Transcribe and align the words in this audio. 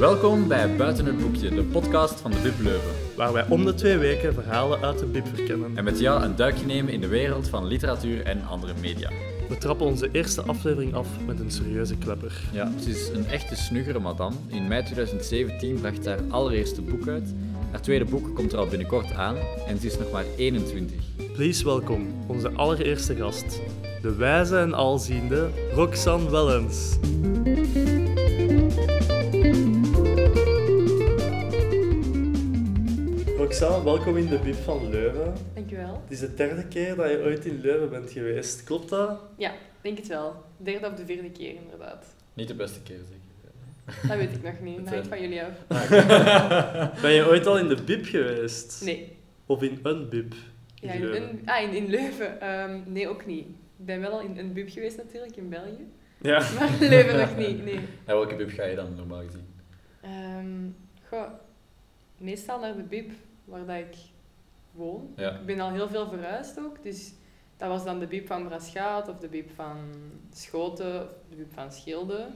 Welkom 0.00 0.48
bij 0.48 0.76
Buiten 0.76 1.06
het 1.06 1.18
Boekje, 1.18 1.48
de 1.48 1.62
podcast 1.62 2.20
van 2.20 2.30
de 2.30 2.38
Bib 2.42 2.60
Leuven. 2.60 2.90
waar 3.16 3.32
wij 3.32 3.46
om 3.48 3.64
de 3.64 3.74
twee 3.74 3.98
weken 3.98 4.34
verhalen 4.34 4.80
uit 4.80 4.98
de 4.98 5.06
bib 5.06 5.26
verkennen. 5.34 5.76
En 5.76 5.84
met 5.84 5.98
jou 5.98 6.22
een 6.22 6.36
duikje 6.36 6.66
nemen 6.66 6.92
in 6.92 7.00
de 7.00 7.06
wereld 7.06 7.48
van 7.48 7.66
literatuur 7.66 8.24
en 8.24 8.46
andere 8.46 8.72
media. 8.80 9.10
We 9.48 9.58
trappen 9.58 9.86
onze 9.86 10.08
eerste 10.12 10.42
aflevering 10.42 10.94
af 10.94 11.06
met 11.26 11.40
een 11.40 11.50
serieuze 11.50 11.96
klepper. 11.96 12.40
Ja, 12.52 12.72
ze 12.82 12.90
is 12.90 13.08
een 13.08 13.26
echte 13.26 13.56
snuggere 13.56 13.98
madame. 13.98 14.36
In 14.46 14.68
mei 14.68 14.84
2017 14.84 15.80
bracht 15.80 16.02
ze 16.02 16.08
haar 16.08 16.20
allereerste 16.28 16.82
boek 16.82 17.08
uit. 17.08 17.34
Haar 17.70 17.82
tweede 17.82 18.04
boek 18.04 18.34
komt 18.34 18.52
er 18.52 18.58
al 18.58 18.66
binnenkort 18.66 19.12
aan 19.12 19.36
en 19.66 19.78
ze 19.78 19.86
is 19.86 19.98
nog 19.98 20.10
maar 20.10 20.24
21. 20.36 21.00
Please 21.32 21.64
welkom 21.64 22.06
onze 22.26 22.50
allereerste 22.50 23.16
gast, 23.16 23.60
de 24.02 24.14
wijze 24.14 24.56
en 24.56 24.74
alziende 24.74 25.48
Roxanne 25.74 26.30
Wellens. 26.30 26.98
Roxanne, 33.60 33.84
welkom 33.84 34.16
in 34.16 34.26
de 34.26 34.38
bib 34.38 34.54
van 34.54 34.90
Leuven. 34.90 35.34
Dankjewel. 35.54 36.00
Het 36.02 36.10
is 36.12 36.18
de 36.18 36.34
derde 36.34 36.66
keer 36.66 36.96
dat 36.96 37.10
je 37.10 37.22
ooit 37.22 37.44
in 37.44 37.60
Leuven 37.60 37.90
bent 37.90 38.10
geweest, 38.10 38.64
klopt 38.64 38.88
dat? 38.88 39.20
Ja, 39.36 39.52
denk 39.80 39.98
het 39.98 40.06
wel. 40.06 40.44
Derde 40.56 40.86
of 40.86 40.94
de 40.94 41.04
vierde 41.06 41.30
keer 41.30 41.54
inderdaad. 41.54 42.14
Niet 42.34 42.48
de 42.48 42.54
beste 42.54 42.82
keer 42.82 42.98
zeker. 42.98 44.08
Dat 44.08 44.16
weet 44.16 44.32
ik 44.32 44.42
nog 44.42 44.60
niet. 44.60 44.76
Dat 44.76 44.88
hangt 44.88 45.08
van 45.08 45.20
jullie 45.20 45.42
af. 45.42 45.66
Ben 47.02 47.12
je 47.12 47.26
ooit 47.26 47.46
al 47.46 47.58
in 47.58 47.68
de 47.68 47.82
bib 47.82 48.04
geweest? 48.04 48.82
Nee. 48.84 49.16
Of 49.46 49.62
in 49.62 49.78
een 49.82 50.08
bib? 50.08 50.34
Ja, 50.74 50.92
in, 50.92 51.00
Leuven? 51.00 51.28
een- 51.28 51.42
ah, 51.44 51.62
in, 51.62 51.74
in 51.74 51.86
Leuven. 51.90 52.40
Ehm, 52.40 52.80
nee, 52.86 53.08
ook 53.08 53.26
niet. 53.26 53.46
Ik 53.46 53.86
ben 53.86 54.00
wel 54.00 54.10
al 54.10 54.20
in 54.20 54.38
een 54.38 54.52
bub 54.52 54.68
geweest 54.68 54.96
natuurlijk, 54.96 55.36
in 55.36 55.48
België. 55.48 55.86
Ja. 56.20 56.38
Maar 56.58 56.82
in 56.82 56.88
Leuven 56.88 57.18
nog 57.18 57.36
niet, 57.36 57.64
nee. 57.64 57.80
En 58.04 58.14
welke 58.14 58.36
bib 58.36 58.50
ga 58.50 58.64
je 58.64 58.76
dan 58.76 58.94
normaal 58.94 59.22
gezien? 59.22 59.46
Ehm, 60.00 60.68
goh, 61.08 61.30
meestal 62.18 62.60
naar 62.60 62.76
de 62.76 62.82
bib 62.82 63.10
waar 63.50 63.66
dat 63.66 63.76
ik 63.76 63.96
woon. 64.72 65.12
Ja. 65.16 65.30
Ik 65.30 65.46
ben 65.46 65.60
al 65.60 65.70
heel 65.70 65.88
veel 65.88 66.08
verhuisd 66.08 66.58
ook, 66.58 66.82
dus 66.82 67.12
dat 67.56 67.68
was 67.68 67.84
dan 67.84 67.98
de 67.98 68.06
bib 68.06 68.26
van 68.26 68.44
Braschaat 68.48 69.08
of 69.08 69.18
de 69.18 69.28
bib 69.28 69.50
van 69.54 69.76
Schoten 70.32 71.02
of 71.02 71.08
de 71.28 71.36
bib 71.36 71.52
van 71.52 71.72
Schilde. 71.72 72.26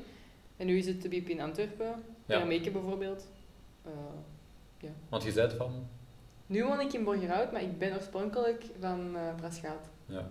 En 0.56 0.66
nu 0.66 0.78
is 0.78 0.86
het 0.86 1.02
de 1.02 1.08
bib 1.08 1.28
in 1.28 1.40
Antwerpen, 1.40 2.02
Ja. 2.26 2.46
Bijvoorbeeld. 2.46 3.26
Eh, 3.82 4.90
Want 5.08 5.22
je 5.22 5.32
zei 5.32 5.56
van... 5.56 5.86
nu 6.46 6.64
woon 6.64 6.80
ik 6.80 6.92
in 6.92 7.04
Borgerhout, 7.04 7.52
maar 7.52 7.62
ik 7.62 7.78
ben 7.78 7.94
oorspronkelijk 7.94 8.64
van 8.80 9.16
eh 9.16 9.34
Braschaat. 9.34 9.88
Ja. 10.06 10.30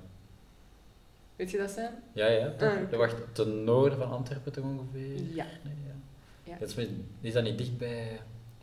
Weet 1.36 1.52
je 1.52 1.58
dat 1.58 1.72
zijn? 1.72 1.94
Ja, 2.14 2.28
ja. 2.28 2.52
toch? 2.58 2.70
Ah. 2.70 2.90
Dat 2.90 3.00
wacht 3.00 3.16
ten 3.36 3.64
noorden 3.64 3.98
van 3.98 4.10
Antwerpen 4.12 4.52
toch 4.52 4.64
ongeveer? 4.64 5.22
Ja. 5.34 5.46
Nee, 5.64 5.76
ja. 5.86 5.94
Ja. 6.44 6.58
Dat 6.60 6.78
is, 6.78 6.88
is 7.22 7.34
dat 7.34 7.44
niet 7.44 7.58
dicht 7.58 7.78
bij 7.78 8.20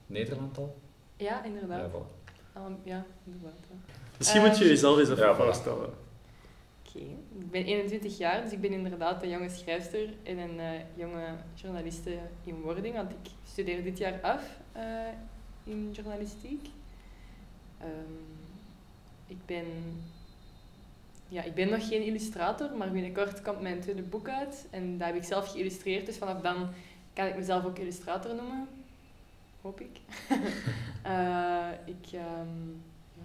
Nederland 0.07 0.59
al? 0.59 0.77
Ja, 1.21 1.45
inderdaad. 1.45 1.81
Ja, 1.93 1.99
voilà. 1.99 2.29
Al- 2.53 2.79
ja, 2.85 3.05
inderdaad. 3.25 3.59
ja. 3.71 3.77
Misschien 4.19 4.41
moet 4.41 4.57
je 4.59 4.63
Ehm, 4.65 4.73
jezelf 4.73 4.99
eens 4.99 5.09
even 5.11 5.27
Ja, 5.27 5.35
voilà. 5.35 5.37
voorstellen. 5.37 5.89
Oké, 6.87 6.99
ik 7.39 7.51
ben 7.51 7.65
21 7.65 8.19
jaar, 8.19 8.43
dus 8.43 8.53
ik 8.53 8.61
ben 8.61 8.73
inderdaad 8.73 9.23
een 9.23 9.29
jonge 9.29 9.49
schrijfster 9.49 10.15
en 10.23 10.39
een 10.39 10.61
eh, 10.61 10.81
jonge 10.95 11.27
journaliste 11.55 12.19
in 12.45 12.61
wording, 12.61 12.95
want 12.95 13.11
ik 13.11 13.31
studeer 13.47 13.83
dit 13.83 13.99
jaar 13.99 14.21
af 14.23 14.43
eh, 14.73 14.83
in 15.65 15.91
journalistiek. 15.93 16.69
Ehm, 17.79 17.91
ik, 19.27 19.37
ben, 19.47 19.65
ja, 21.29 21.43
ik 21.43 21.55
ben 21.55 21.69
nog 21.71 21.89
geen 21.89 22.03
illustrator, 22.05 22.77
maar 22.77 22.91
binnenkort 22.91 23.43
komt 23.43 23.61
mijn 23.61 23.81
tweede 23.81 24.03
boek 24.03 24.29
uit 24.29 24.67
en 24.71 24.99
dat 24.99 25.07
heb 25.07 25.17
ik 25.17 25.25
zelf 25.25 25.51
geïllustreerd, 25.53 26.07
dus 26.07 26.17
vanaf 26.19 26.41
dan 26.41 26.69
kan 27.13 27.27
ik 27.27 27.37
mezelf 27.37 27.65
ook 27.65 27.79
illustrator 27.79 28.35
noemen. 28.35 28.69
Hoop 29.61 29.81
ik. 29.81 29.99
Eh, 31.03 31.69
ik, 31.85 32.07
ehm, 32.13 32.69
ja. 33.15 33.23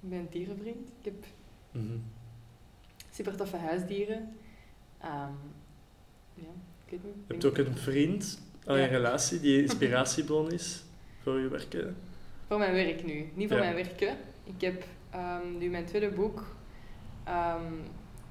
ben 0.00 0.18
een 0.18 0.26
dierenvriend. 0.30 0.88
Ik 1.00 1.04
heb 1.04 1.24
Mhm. 1.70 1.96
super 3.10 3.36
toffe 3.36 3.56
huisdieren. 3.56 4.36
Ja, 5.00 5.30
ik 6.84 6.90
weet 6.90 7.04
niet. 7.04 7.14
Je 7.26 7.32
hebt 7.32 7.44
ook 7.44 7.58
een 7.58 7.76
vriend 7.76 8.40
aan 8.66 8.78
Ja. 8.78 8.86
relatie 8.86 9.40
die 9.40 9.62
inspiratiebron 9.62 10.50
is 10.52 10.82
voor 11.22 11.38
je 11.40 11.48
werken. 11.48 11.96
Voor 12.46 12.58
mijn 12.58 12.72
werk 12.72 13.04
nu, 13.04 13.30
niet 13.34 13.48
voor 13.48 13.58
mijn 13.58 13.74
werken. 13.74 14.16
Ik 14.44 14.60
heb 14.60 14.84
ehm, 15.10 15.58
nu 15.58 15.68
mijn 15.70 15.84
tweede 15.86 16.10
boek 16.10 16.44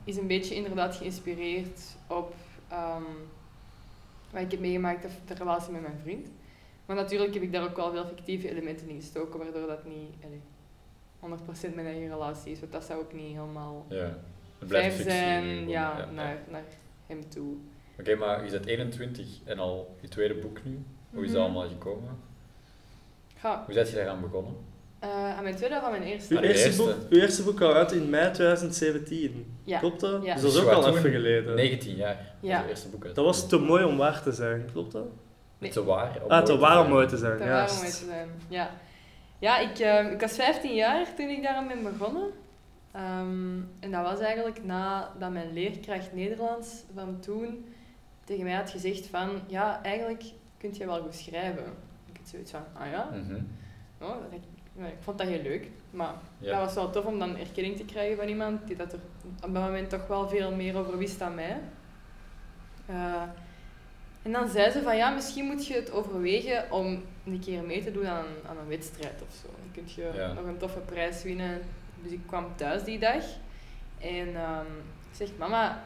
is 0.03 0.17
een 0.17 0.27
beetje 0.27 0.55
inderdaad 0.55 0.95
geïnspireerd 0.95 1.81
op 2.07 2.35
wat 4.31 4.41
ik 4.41 4.51
heb 4.51 4.59
meegemaakt 4.59 5.07
de 5.27 5.33
relatie 5.33 5.71
met 5.71 5.81
mijn 5.81 5.99
vriend. 6.03 6.27
Maar 6.85 6.95
natuurlijk 6.95 7.33
heb 7.33 7.43
ik 7.43 7.51
daar 7.51 7.63
ook 7.63 7.75
wel 7.75 7.91
veel 7.91 8.05
fictieve 8.05 8.49
elementen 8.49 8.89
in 8.89 8.95
gestoken, 9.01 9.39
waardoor 9.39 9.67
dat 9.67 9.85
niet 9.85 10.13
allee, 10.25 10.41
100% 11.71 11.75
mijn 11.75 11.87
eigen 11.87 12.09
relatie 12.09 12.51
is. 12.51 12.59
Want 12.59 12.71
dat 12.71 12.83
zou 12.83 12.99
ook 12.99 13.13
niet 13.13 13.35
helemaal 13.35 13.85
Ja. 13.89 14.17
Het 14.59 14.67
blijft 14.67 14.95
fictie. 14.95 15.11
zijn 15.15 15.69
ja, 15.69 16.09
Naar, 16.13 16.37
naar 16.49 16.63
hem 17.07 17.29
toe. 17.29 17.53
Oké, 17.99 18.15
maar 18.15 18.45
je 18.45 18.51
bent 18.51 18.65
21 18.65 19.27
en 19.43 19.59
al 19.59 19.95
je 20.01 20.07
tweede 20.07 20.33
boek 20.35 20.63
nu. 20.63 20.79
Hoe 21.13 21.23
is 21.23 21.31
dat 21.31 21.37
Mhm. 21.41 21.45
allemaal 21.55 21.69
gekomen? 21.69 22.17
Hoe 23.41 23.59
ben 23.73 23.85
je 23.87 23.93
daaraan 23.95 24.21
begonnen? 24.21 24.53
eh, 24.99 25.09
aan 25.37 25.43
mijn 25.43 25.55
tweede 25.55 25.75
of 25.75 25.81
aan 25.83 25.91
mijn 25.91 26.03
eerste? 26.03 26.33
Uw 26.33 26.39
eerste, 26.41 26.65
eerste. 26.65 26.83
boek, 26.83 26.95
uw 27.09 27.19
eerste 27.19 27.43
boek 27.43 27.55
kwam 27.55 27.71
uit 27.71 27.91
in 27.91 28.09
mei 28.09 28.31
2017. 28.31 29.53
Ja. 29.63 29.79
Klopt 29.79 29.99
dat? 29.99 30.23
Ja. 30.25 30.33
Dus 30.33 30.43
dat 30.43 30.53
is 30.53 30.59
ook 30.61 30.69
al 30.69 30.87
even 30.97 31.11
geleden. 31.11 31.55
19 31.55 31.95
jaar. 31.95 32.35
Ja. 32.41 32.53
was 32.55 32.63
je 32.63 32.69
eerste 32.69 32.89
boek 32.89 33.05
uit. 33.05 33.15
Dat 33.15 33.25
was 33.25 33.47
te 33.49 33.57
mooi 33.57 33.83
om 33.83 33.97
waar 33.97 34.21
te 34.23 34.31
zijn, 34.31 34.69
klopt 34.71 34.91
dat? 34.91 35.05
Niet 35.61 35.71
te 35.71 35.83
waar. 35.83 36.15
om 36.23 36.29
Ah, 36.29 36.29
mooi 36.29 36.43
te 36.43 36.57
waar 36.57 36.71
om 36.77 36.81
zijn. 36.83 36.89
mooi 36.93 37.07
te 37.07 37.17
zijn, 37.17 37.37
mooi 37.37 37.49
juist. 37.49 37.79
te 37.99 38.05
zijn. 38.05 38.29
Ja, 38.47 38.69
ja 39.39 39.57
ik, 39.59 39.79
eh, 39.79 40.11
ik 40.11 40.21
was 40.21 40.33
15 40.35 40.73
jaar 40.75 41.13
toen 41.15 41.29
ik 41.29 41.43
daaraan 41.43 41.67
ben 41.67 41.83
begonnen. 41.83 42.29
Ehm, 42.91 43.59
en 43.79 43.91
dat 43.91 44.01
was 44.03 44.19
eigenlijk 44.19 44.63
nadat 44.63 45.31
mijn 45.31 45.53
leerkracht 45.53 46.13
Nederlands 46.13 46.83
van 46.95 47.19
toen 47.19 47.65
tegen 48.23 48.43
mij 48.43 48.53
had 48.53 48.69
gezegd 48.69 49.07
van 49.07 49.29
ja, 49.47 49.83
eigenlijk 49.83 50.23
kun 50.57 50.73
je 50.73 50.85
wel 50.85 51.01
goed 51.01 51.15
schrijven. 51.15 51.63
Ik 52.11 52.17
had 52.17 52.27
zoiets 52.29 52.51
van, 52.51 52.63
ah 52.73 52.91
ja, 52.91 53.09
Mhm. 53.13 53.41
oh, 54.01 54.09
dat- 54.09 54.31
ik, 54.31 54.41
ja, 54.77 54.85
ik 54.85 54.97
vond 54.99 55.17
dat 55.17 55.27
heel 55.27 55.41
leuk. 55.41 55.69
Maar 55.89 56.13
Ja. 56.37 56.51
dat 56.51 56.65
was 56.65 56.73
wel 56.73 56.89
tof 56.89 57.05
om 57.05 57.19
dan 57.19 57.37
erkenning 57.37 57.77
te 57.77 57.85
krijgen 57.85 58.17
van 58.17 58.27
iemand 58.27 58.67
die 58.67 58.75
dat 58.75 58.93
er 58.93 58.99
op 59.43 59.53
dat 59.53 59.63
moment 59.63 59.89
toch 59.89 60.07
wel 60.07 60.27
veel 60.29 60.51
meer 60.55 60.77
over 60.77 60.97
wist 60.97 61.19
dan 61.19 61.35
mij. 61.35 61.59
Eh, 62.85 63.21
en 64.21 64.31
dan 64.31 64.49
zei 64.49 64.71
ze 64.71 64.81
van 64.81 64.97
ja, 64.97 65.09
misschien 65.09 65.45
moet 65.45 65.67
je 65.67 65.73
het 65.73 65.91
overwegen 65.91 66.71
om 66.71 67.03
een 67.25 67.39
keer 67.39 67.63
mee 67.63 67.83
te 67.83 67.91
doen 67.91 68.07
aan, 68.07 68.25
aan 68.47 68.57
een 68.57 68.67
wedstrijd 68.67 69.21
of 69.27 69.35
zo. 69.41 69.47
Dan 69.47 69.71
kun 69.71 69.83
je 69.95 70.17
Ja. 70.17 70.33
nog 70.33 70.45
een 70.45 70.57
toffe 70.57 70.79
prijs 70.79 71.23
winnen. 71.23 71.61
Dus 72.03 72.11
ik 72.11 72.19
kwam 72.27 72.45
thuis 72.55 72.83
die 72.83 72.99
dag 72.99 73.23
en 73.99 74.35
ehm, 74.35 74.65
ik 75.09 75.17
zeg 75.17 75.27
mama, 75.37 75.83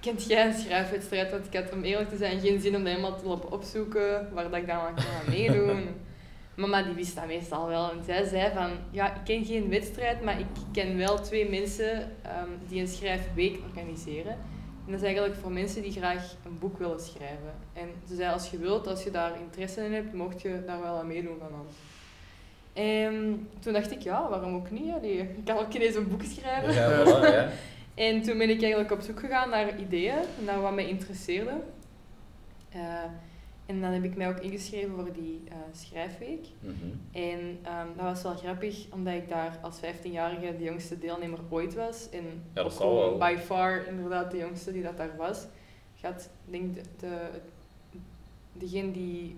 kent 0.00 0.26
jij 0.26 0.46
een 0.46 0.54
schrijfwedstrijd? 0.54 1.30
Want 1.30 1.46
ik 1.46 1.54
had 1.54 1.72
om 1.72 1.82
eerlijk 1.82 2.08
te 2.08 2.16
zijn 2.16 2.40
geen 2.40 2.60
zin 2.60 2.76
om 2.76 2.82
dat 2.84 2.92
helemaal 2.92 3.18
te 3.18 3.26
lopen 3.26 3.52
opzoeken, 3.52 4.28
waar 4.32 4.50
dat 4.50 4.60
ik 4.60 4.66
dan 4.66 4.76
aan 4.76 4.94
kon 4.94 5.34
meedoen. 5.34 5.88
Mama 6.54 6.82
die 6.82 6.94
wist 6.94 7.14
dat 7.14 7.26
meestal 7.26 7.68
wel. 7.68 7.90
En 7.90 8.04
zij 8.04 8.24
zei 8.24 8.52
van, 8.54 8.70
ja, 8.90 9.14
ik 9.14 9.20
ken 9.24 9.44
geen 9.44 9.68
wedstrijd, 9.68 10.22
maar 10.22 10.38
ik 10.40 10.46
ken 10.72 10.96
wel 10.96 11.20
twee 11.20 11.50
mensen 11.50 12.10
ehm, 12.22 12.48
die 12.68 12.80
een 12.80 12.88
schrijfweek 12.88 13.58
organiseren. 13.68 14.36
En 14.92 14.98
dat 14.98 15.06
is 15.06 15.14
eigenlijk 15.14 15.42
voor 15.42 15.52
mensen 15.52 15.82
die 15.82 15.92
graag 15.92 16.34
een 16.44 16.58
boek 16.58 16.78
willen 16.78 17.00
schrijven. 17.00 17.54
En 17.72 17.88
ze 18.08 18.14
zei, 18.14 18.32
als 18.32 18.50
je 18.50 18.58
wilt, 18.58 18.86
als 18.86 19.04
je 19.04 19.10
daar 19.10 19.40
interesse 19.40 19.84
in 19.84 19.92
hebt, 19.92 20.12
mocht 20.12 20.42
je 20.42 20.62
daar 20.66 20.80
wel 20.80 20.98
aan 20.98 21.06
meedoen 21.06 21.38
van 21.38 21.60
ons. 21.60 21.74
En 22.72 23.48
toen 23.60 23.72
dacht 23.72 23.90
ik, 23.90 24.00
ja, 24.02 24.28
waarom 24.28 24.54
ook 24.54 24.70
niet? 24.70 24.92
Allee, 24.92 25.18
ik 25.18 25.44
kan 25.44 25.58
ook 25.58 25.72
ineens 25.72 25.94
een 25.94 26.08
boek 26.08 26.22
schrijven. 26.22 26.72
Ja, 26.74 27.04
voilà, 27.04 27.34
ja. 27.34 27.48
En 28.04 28.22
toen 28.22 28.38
ben 28.38 28.50
ik 28.50 28.60
eigenlijk 28.60 28.92
op 28.92 29.00
zoek 29.00 29.20
gegaan 29.20 29.50
naar 29.50 29.78
ideeën, 29.78 30.18
naar 30.44 30.60
wat 30.60 30.74
mij 30.74 30.88
interesseerde. 30.88 31.52
Eh, 32.70 33.04
en 33.66 33.80
dan 33.80 33.90
heb 33.90 34.04
ik 34.04 34.16
mij 34.16 34.28
ook 34.28 34.38
ingeschreven 34.38 34.94
voor 34.94 35.12
die 35.12 35.42
eh, 35.48 35.54
schrijfweek. 35.72 36.46
Mhm. 36.60 36.74
En 37.12 37.58
ehm, 37.62 37.86
dat 37.96 38.04
was 38.04 38.22
wel 38.22 38.34
grappig, 38.34 38.86
omdat 38.92 39.14
ik 39.14 39.28
daar 39.28 39.58
als 39.62 39.80
15-jarige 39.80 40.56
de 40.56 40.64
jongste 40.64 40.98
deelnemer 40.98 41.38
ooit 41.48 41.74
was. 41.74 42.08
En 42.10 42.24
Ja, 42.54 42.62
dat 42.62 42.72
zal 42.72 42.94
wel. 42.94 43.18
by 43.18 43.36
far 43.44 43.86
inderdaad 43.86 44.30
de 44.30 44.36
jongste 44.38 44.72
die 44.72 44.82
dat 44.82 44.96
daar 44.96 45.16
was. 45.16 45.42
Ik 45.96 46.04
had, 46.08 46.28
denk, 46.44 46.74
de, 46.74 46.82
de, 46.98 47.16
degene 48.52 48.90
die 48.90 49.36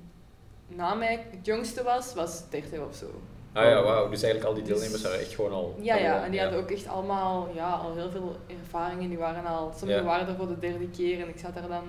na 0.68 0.94
mij 0.94 1.26
het 1.30 1.46
jongste 1.46 1.82
was, 1.82 2.14
was 2.14 2.50
30 2.50 2.78
of 2.80 2.94
zo. 2.94 3.06
Ah 3.52 3.64
ja, 3.64 3.82
wauw. 3.82 4.08
Dus 4.08 4.22
eigenlijk 4.22 4.44
al 4.44 4.54
die 4.54 4.62
Dus- 4.62 4.72
deelnemers 4.78 5.02
waren 5.02 5.20
echt 5.20 5.34
gewoon 5.34 5.52
al... 5.52 5.74
Ja, 5.80 5.96
ja, 5.96 6.16
al- 6.18 6.24
en 6.24 6.30
die 6.30 6.40
hadden 6.40 6.58
ook 6.60 6.70
echt 6.70 6.86
allemaal 6.86 7.48
ja, 7.54 7.70
al 7.72 7.94
heel 7.94 8.10
veel 8.10 8.36
ervaringen. 8.60 9.08
Die 9.08 9.18
waren 9.18 9.44
al, 9.44 9.72
sommigen 9.76 10.02
Ja. 10.02 10.08
waren 10.08 10.28
er 10.28 10.34
voor 10.36 10.48
de 10.48 10.58
derde 10.58 10.88
keer 10.90 11.20
en 11.20 11.28
ik 11.28 11.38
zat 11.38 11.54
daar 11.54 11.68
dan 11.68 11.84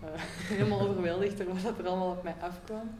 helemaal 0.56 0.80
overweldigd 0.88 1.38
door 1.38 1.46
wat 1.62 1.78
er 1.78 1.86
allemaal 1.86 2.10
op 2.10 2.22
mij 2.22 2.34
afkwam. 2.40 2.90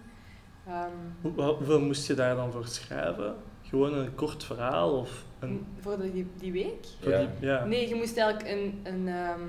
Ehm, 0.67 0.91
Hoe, 1.21 1.33
hoe- 1.33 1.45
hoeveel 1.55 1.81
moest 1.81 2.07
je 2.07 2.15
daar 2.15 2.35
dan 2.37 2.53
voor 2.53 2.67
schrijven? 2.67 3.35
Gewoon 3.63 3.95
een 3.95 4.15
kort 4.15 4.45
verhaal 4.45 4.99
of 4.99 5.25
een... 5.39 5.67
voor 5.81 5.99
de, 5.99 6.13
die, 6.13 6.27
die 6.39 6.53
week? 6.53 6.87
voor 7.03 7.11
Ja. 7.13 7.19
die- 7.19 7.49
ja. 7.49 7.65
Nee, 7.65 7.89
je 7.89 7.95
moest 7.95 8.17
eigenlijk 8.17 8.51
een, 8.51 8.81
een, 8.83 9.09
ehm, 9.09 9.41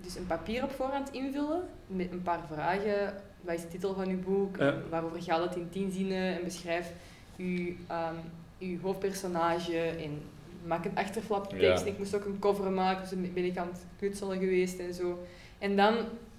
dus 0.00 0.16
een 0.16 0.26
papier 0.26 0.62
op 0.62 0.70
voorhand 0.70 1.10
invullen 1.12 1.62
met 1.86 2.12
een 2.12 2.22
paar 2.22 2.40
vragen. 2.52 3.14
Wat 3.40 3.54
is 3.54 3.60
de 3.62 3.68
titel 3.68 3.94
van 3.94 4.08
uw 4.08 4.20
boek? 4.20 4.56
Ja. 4.56 4.74
Waarover 4.90 5.22
gaat 5.22 5.44
het 5.44 5.56
in 5.56 5.68
tien 5.70 5.90
zinnen? 5.92 6.34
En 6.36 6.44
beschrijf 6.44 6.92
uw, 7.36 7.72
ehm, 7.88 8.14
uw 8.58 8.80
hoofdpersonage 8.80 9.78
en 9.78 10.22
maak 10.66 10.84
een 10.84 10.96
achterflaptekst. 10.96 11.84
Ja. 11.84 11.90
Ik 11.90 11.98
moest 11.98 12.14
ook 12.14 12.24
een 12.24 12.38
cover 12.38 12.70
maken, 12.70 13.18
dus 13.20 13.32
ben 13.32 13.44
ik 13.44 13.56
aan 13.56 13.68
het 13.72 13.84
knutselen 13.98 14.38
geweest 14.38 14.78
en 14.78 14.94
zo. 14.94 15.18
En 15.58 15.76
dan, 15.76 15.94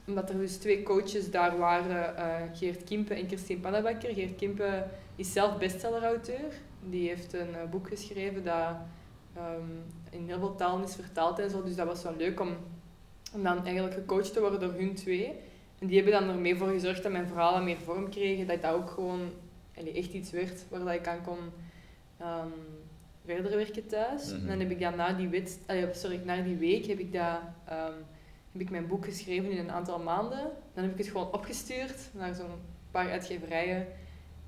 omdat 0.08 0.30
er 0.30 0.38
dus 0.38 0.58
twee 0.58 0.84
coaches 0.84 1.32
daar 1.32 1.58
waren, 1.58 2.18
eh, 2.18 2.58
Geert 2.58 2.84
Kimpe 2.84 3.14
en 3.14 3.28
Christine 3.28 3.60
Pannebakker. 3.60 4.14
Geert 4.14 4.36
Kimpe 4.36 4.86
is 5.16 5.34
zelf 5.34 5.58
bestsellerauteur. 5.58 6.52
Die 6.90 7.08
heeft 7.08 7.34
een 7.34 7.56
eh, 7.56 7.70
boek 7.70 7.88
geschreven 7.88 8.44
dat 8.44 8.76
ehm, 9.36 9.70
in 10.10 10.28
heel 10.28 10.40
veel 10.40 10.56
talen 10.56 10.84
is 10.84 10.96
vertaald 10.96 11.40
en 11.40 11.50
zo. 11.50 11.64
Dus 11.64 11.76
dat 11.76 11.88
was 11.88 12.04
wel 12.04 12.16
leuk 12.16 12.40
om, 12.40 12.50
om 13.34 13.44
dan 13.44 13.66
eigenlijk 13.66 13.94
gecoacht 13.94 14.34
te 14.34 14.40
worden 14.40 14.60
door 14.60 14.74
hun 14.74 14.96
twee. 14.96 15.34
En 15.80 15.88
die 15.88 16.02
hebben 16.02 16.20
dan 16.20 16.30
ermee 16.30 16.56
voor 16.56 16.68
gezorgd 16.68 17.04
dat 17.04 17.12
mijn 17.12 17.28
verhalen 17.28 17.64
meer 17.64 17.78
vorm 17.78 18.10
kregen. 18.10 18.48
Dat 18.48 18.62
dat 18.62 18.74
ook 18.74 18.90
gewoon 18.90 19.32
allee, 19.78 19.94
echt 19.94 20.14
iets 20.14 20.32
werd 20.32 20.66
waar 20.70 20.80
dat 20.80 20.94
ik 20.94 21.08
aan 21.08 21.24
kon 21.24 21.38
ehm, 22.18 22.48
verder 23.26 23.56
werken 23.56 23.88
thuis. 23.88 24.26
Mhm. 24.26 24.42
En 24.42 24.48
dan 24.48 24.60
heb 24.60 24.72
ik 24.72 24.80
dan 24.80 24.96
na 24.96 25.14
die, 25.14 25.44
allee, 25.66 25.94
sorry, 25.94 26.22
na 26.24 26.42
die 26.42 26.58
week 26.58 26.86
heb 26.86 27.00
ik, 27.00 27.14
dat, 27.14 27.40
ehm, 27.66 27.94
heb 28.54 28.62
ik 28.62 28.70
mijn 28.70 28.88
boek 28.88 29.06
geschreven 29.06 29.52
in 29.52 29.58
een 29.58 29.72
aantal 29.72 30.00
maanden. 30.00 30.52
Dan 30.74 30.84
heb 30.84 30.92
ik 30.92 30.98
het 30.98 31.08
gewoon 31.08 31.34
opgestuurd 31.34 32.10
naar 32.12 32.34
zo'n 32.34 32.60
paar 32.92 33.12
uitgeverijen. 33.12 33.88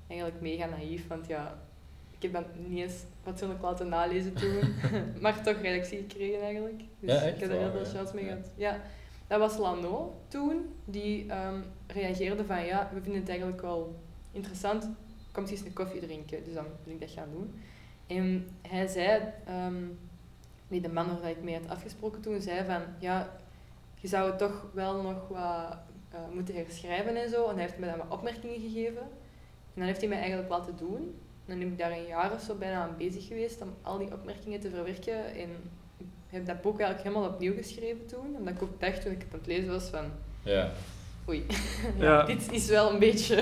Eigenlijk 0.06 0.40
mega 0.40 0.66
naïef, 0.66 1.06
want 1.08 1.26
ja, 1.26 1.58
ik 2.10 2.22
heb 2.22 2.32
dat 2.32 2.44
niet 2.66 2.78
eens 2.78 3.04
fatsoenlijk 3.22 3.62
laten 3.62 3.88
nalezen 3.88 4.34
toen. 4.34 4.74
maar 5.20 5.42
toch 5.42 5.60
reactie 5.60 5.98
gekregen 5.98 6.42
eigenlijk. 6.42 6.82
Dus 7.00 7.12
Ja, 7.12 7.20
ik 7.20 7.40
heb 7.40 7.50
er 7.50 7.58
heel 7.58 7.70
veel 7.70 7.84
chance 7.84 8.14
mee 8.14 8.24
gehad. 8.24 8.50
Ja, 8.56 8.80
dat 9.26 9.38
was 9.38 9.56
Lano 9.56 10.20
toen, 10.28 10.74
die 10.84 11.30
ehm, 11.30 11.60
reageerde 11.86 12.44
van 12.44 12.64
ja, 12.64 12.90
we 12.94 13.00
vinden 13.02 13.20
het 13.20 13.28
eigenlijk 13.28 13.60
wel 13.60 13.96
interessant, 14.32 14.90
kom 15.32 15.44
eens 15.44 15.60
een 15.60 15.72
koffie 15.72 16.00
drinken. 16.00 16.44
Dus 16.44 16.54
dan 16.54 16.66
wil 16.84 16.94
ik 16.94 17.00
dat 17.00 17.10
gaan 17.10 17.28
doen. 17.32 17.54
En 18.06 18.48
hij 18.68 18.86
zei, 18.86 19.22
ehm 19.46 19.84
nee, 20.68 20.80
de 20.80 20.88
man 20.88 21.20
waar 21.20 21.30
ik 21.30 21.42
mee 21.42 21.54
had 21.54 21.68
afgesproken 21.68 22.20
toen, 22.20 22.40
zei 22.40 22.64
van 22.64 22.82
ja, 22.98 23.38
je 24.00 24.08
zou 24.08 24.26
het 24.30 24.38
toch 24.38 24.66
wel 24.72 25.02
nog 25.02 25.28
wat 25.28 25.76
eh, 26.10 26.18
moeten 26.34 26.54
herschrijven 26.54 27.16
en 27.16 27.30
zo. 27.30 27.44
En 27.48 27.54
hij 27.54 27.62
heeft 27.62 27.78
me 27.78 27.86
dan 27.86 27.96
wat 27.98 28.18
opmerkingen 28.18 28.60
gegeven. 28.60 29.02
En 29.02 29.82
dan 29.82 29.84
heeft 29.84 30.00
hij 30.00 30.08
mij 30.08 30.18
eigenlijk 30.18 30.48
laten 30.50 30.76
doen. 30.76 30.96
En 31.46 31.52
dan 31.52 31.58
heb 31.60 31.68
ik 31.68 31.78
daar 31.78 31.90
een 31.90 32.06
jaar 32.06 32.32
of 32.32 32.40
zo 32.40 32.54
bijna 32.54 32.82
aan 32.82 32.94
bezig 32.98 33.26
geweest 33.26 33.62
om 33.62 33.74
al 33.82 33.98
die 33.98 34.12
opmerkingen 34.12 34.60
te 34.60 34.70
verwerken. 34.70 35.24
En 35.34 35.48
ik 35.98 36.06
heb 36.26 36.46
dat 36.46 36.60
boek 36.60 36.80
eigenlijk 36.80 37.08
helemaal 37.08 37.30
opnieuw 37.32 37.54
geschreven 37.54 38.06
toen. 38.06 38.36
Omdat 38.38 38.54
ik 38.54 38.62
ook 38.62 38.80
dacht 38.80 39.02
toen 39.02 39.12
ik 39.12 39.18
het 39.22 39.32
aan 39.32 39.38
het 39.38 39.46
lezen 39.46 39.70
was 39.70 39.84
van, 39.84 40.04
Ja. 40.42 40.70
oei, 41.28 41.46
ja, 41.98 42.04
Ja. 42.06 42.22
dit 42.22 42.52
is 42.52 42.68
wel 42.68 42.92
een 42.92 42.98
beetje... 42.98 43.36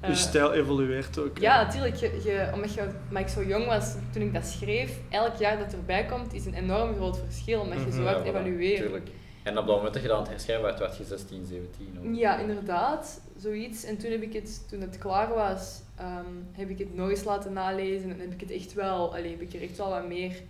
eh, 0.00 0.08
Je 0.08 0.14
stijl 0.14 0.52
evolueert 0.52 1.18
ook. 1.18 1.38
ja, 1.38 1.62
natuurlijk. 1.62 1.94
Je, 1.96 2.20
je, 2.24 2.50
omdat, 2.54 2.74
je, 2.74 2.88
omdat 3.08 3.22
ik 3.22 3.28
zo 3.28 3.44
jong 3.44 3.66
was 3.66 3.94
toen 4.12 4.22
ik 4.22 4.34
dat 4.34 4.46
schreef, 4.46 4.98
elk 5.08 5.34
jaar 5.36 5.58
dat 5.58 5.72
erbij 5.72 6.04
komt, 6.06 6.32
is 6.34 6.46
een 6.46 6.54
enorm 6.54 6.94
groot 6.94 7.18
verschil. 7.18 7.60
Omdat 7.60 7.78
je 7.84 7.90
zo 7.92 7.96
Mhm. 7.96 8.06
hard 8.06 8.16
Ja, 8.26 8.32
voilà, 8.32 8.36
evalueert. 8.36 8.76
tuurlijk. 8.82 9.08
En 9.42 9.58
op 9.58 9.66
dat 9.66 9.76
moment 9.76 9.94
dat 9.94 10.02
je 10.02 10.08
dat 10.08 10.16
aan 10.16 10.22
het 10.22 10.32
herschrijven 10.32 10.64
werd, 10.64 10.78
werd 10.78 10.96
je 10.96 11.04
16, 11.04 11.46
17 11.46 11.98
ook. 11.98 12.14
Ja, 12.14 12.38
inderdaad, 12.38 13.20
zoiets. 13.36 13.84
En 13.84 13.96
toen 13.96 14.10
heb 14.10 14.22
ik 14.22 14.32
het, 14.32 14.68
toen 14.68 14.80
het 14.80 14.98
klaar 14.98 15.28
was, 15.28 15.80
ehm, 15.96 16.32
heb 16.52 16.68
ik 16.68 16.78
het 16.78 16.94
nog 16.94 17.10
eens 17.10 17.24
laten 17.24 17.52
nalezen 17.52 18.10
en 18.10 18.20
heb 18.20 18.32
ik 18.32 18.40
het 18.40 18.50
echt 18.50 18.74
wel, 18.74 19.16
allee, 19.16 19.30
heb 19.30 19.40
ik 19.40 19.52
er 19.52 19.62
echt 19.62 19.76
wel 19.76 19.88
wat 19.88 20.06
meer 20.06 20.42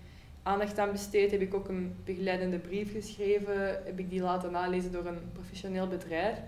aandacht 0.43 0.79
aan 0.79 0.93
besteed. 0.93 1.31
Heb 1.31 1.41
ik 1.41 1.55
ook 1.55 1.69
een 1.69 1.97
begeleidende 2.05 2.59
brief 2.59 2.93
geschreven, 2.93 3.69
heb 3.85 3.99
ik 3.99 4.11
die 4.11 4.23
laten 4.23 4.53
nalezen 4.53 4.93
door 4.93 5.07
een 5.07 5.33
professioneel 5.33 5.89
bedrijf. 5.89 6.39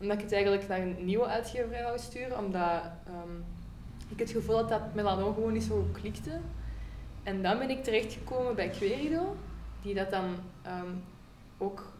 Omdat 0.00 0.16
ik 0.16 0.22
het 0.22 0.32
eigenlijk 0.32 0.68
naar 0.68 0.80
een 0.80 0.96
nieuwe 1.04 1.26
uitgeverij 1.26 1.82
wou 1.82 1.98
sturen, 1.98 2.38
omdat 2.38 2.82
ehm, 3.06 3.34
ik 4.08 4.18
het 4.18 4.30
gevoel 4.30 4.56
had 4.56 4.68
dat 4.68 4.94
Melano 4.94 5.32
gewoon 5.32 5.52
niet 5.52 5.62
zo 5.62 5.88
klikte. 5.92 6.40
En 7.22 7.42
dan 7.42 7.58
ben 7.58 7.70
ik 7.70 7.84
terechtgekomen 7.84 8.54
bij 8.54 8.68
Querido, 8.68 9.36
die 9.82 9.94
dat 9.94 10.10
dan 10.10 10.24
ehm, 10.62 10.90
ook 11.58 11.92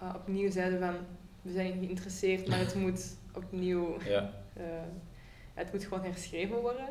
eh, 0.00 0.12
opnieuw 0.14 0.50
zeiden 0.50 0.78
van 0.80 0.94
we 1.42 1.52
zijn 1.52 1.72
geïnteresseerd, 1.78 2.48
maar 2.48 2.58
het 2.58 2.74
moet 2.84 3.16
opnieuw, 3.34 3.96
Ja. 4.04 4.30
eh, 4.52 4.64
het 5.54 5.72
moet 5.72 5.84
gewoon 5.84 6.04
herschreven 6.04 6.60
worden. 6.60 6.86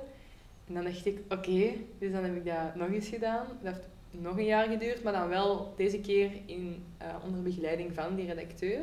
En 0.67 0.73
dan 0.73 0.83
dacht 0.83 1.05
ik, 1.05 1.19
oké, 1.29 1.69
dus 1.99 2.11
dan 2.11 2.23
heb 2.23 2.35
ik 2.35 2.45
dat 2.45 2.75
nog 2.75 2.89
eens 2.89 3.07
gedaan. 3.07 3.45
Dat 3.61 3.73
heeft 3.73 3.87
nog 4.23 4.37
een 4.37 4.45
jaar 4.45 4.67
geduurd, 4.67 5.03
maar 5.03 5.13
dan 5.13 5.27
wel 5.29 5.73
deze 5.77 5.99
keer 5.99 6.31
in, 6.45 6.83
eh, 6.97 7.07
onder 7.25 7.41
begeleiding 7.41 7.93
van 7.93 8.15
die 8.15 8.25
redacteur. 8.27 8.81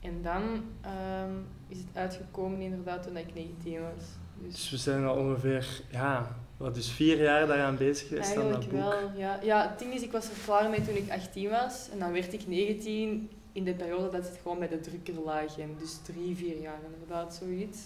En 0.00 0.22
dan 0.22 0.42
ehm, 0.80 1.30
is 1.68 1.78
het 1.78 1.86
uitgekomen 1.92 2.60
inderdaad 2.60 3.02
toen 3.02 3.16
ik 3.16 3.34
19 3.34 3.80
was. 3.80 4.04
Dus 4.42 4.52
Dus 4.52 4.70
we 4.70 4.76
zijn 4.76 5.04
al 5.04 5.16
ongeveer, 5.16 5.80
ja, 5.90 6.36
wat 6.56 6.76
is 6.76 6.90
vier 6.90 7.22
jaar 7.22 7.46
daaraan 7.46 7.76
bezig 7.76 8.08
geweest 8.08 8.36
aan 8.36 8.42
dat 8.42 8.44
eigenlijk 8.44 8.72
boek. 8.72 8.80
wel, 9.00 9.10
ja. 9.16 9.38
Ja, 9.42 9.68
het 9.68 9.78
ding 9.78 9.94
is, 9.94 10.02
ik 10.02 10.12
was 10.12 10.24
er 10.24 10.36
klaar 10.44 10.70
mee 10.70 10.82
toen 10.82 10.96
ik 10.96 11.10
18 11.10 11.50
was. 11.50 11.88
En 11.92 11.98
dan 11.98 12.12
werd 12.12 12.32
ik 12.32 12.46
19 12.46 13.30
in 13.52 13.64
de 13.64 13.74
periode 13.74 14.10
dat 14.10 14.28
het 14.28 14.38
gewoon 14.42 14.58
bij 14.58 14.68
de 14.68 14.80
drukker 14.80 15.14
lag. 15.24 15.58
En 15.58 15.74
dus 15.78 15.98
drie, 16.02 16.36
vier 16.36 16.60
jaar 16.60 16.78
inderdaad, 16.92 17.34
zoiets. 17.34 17.78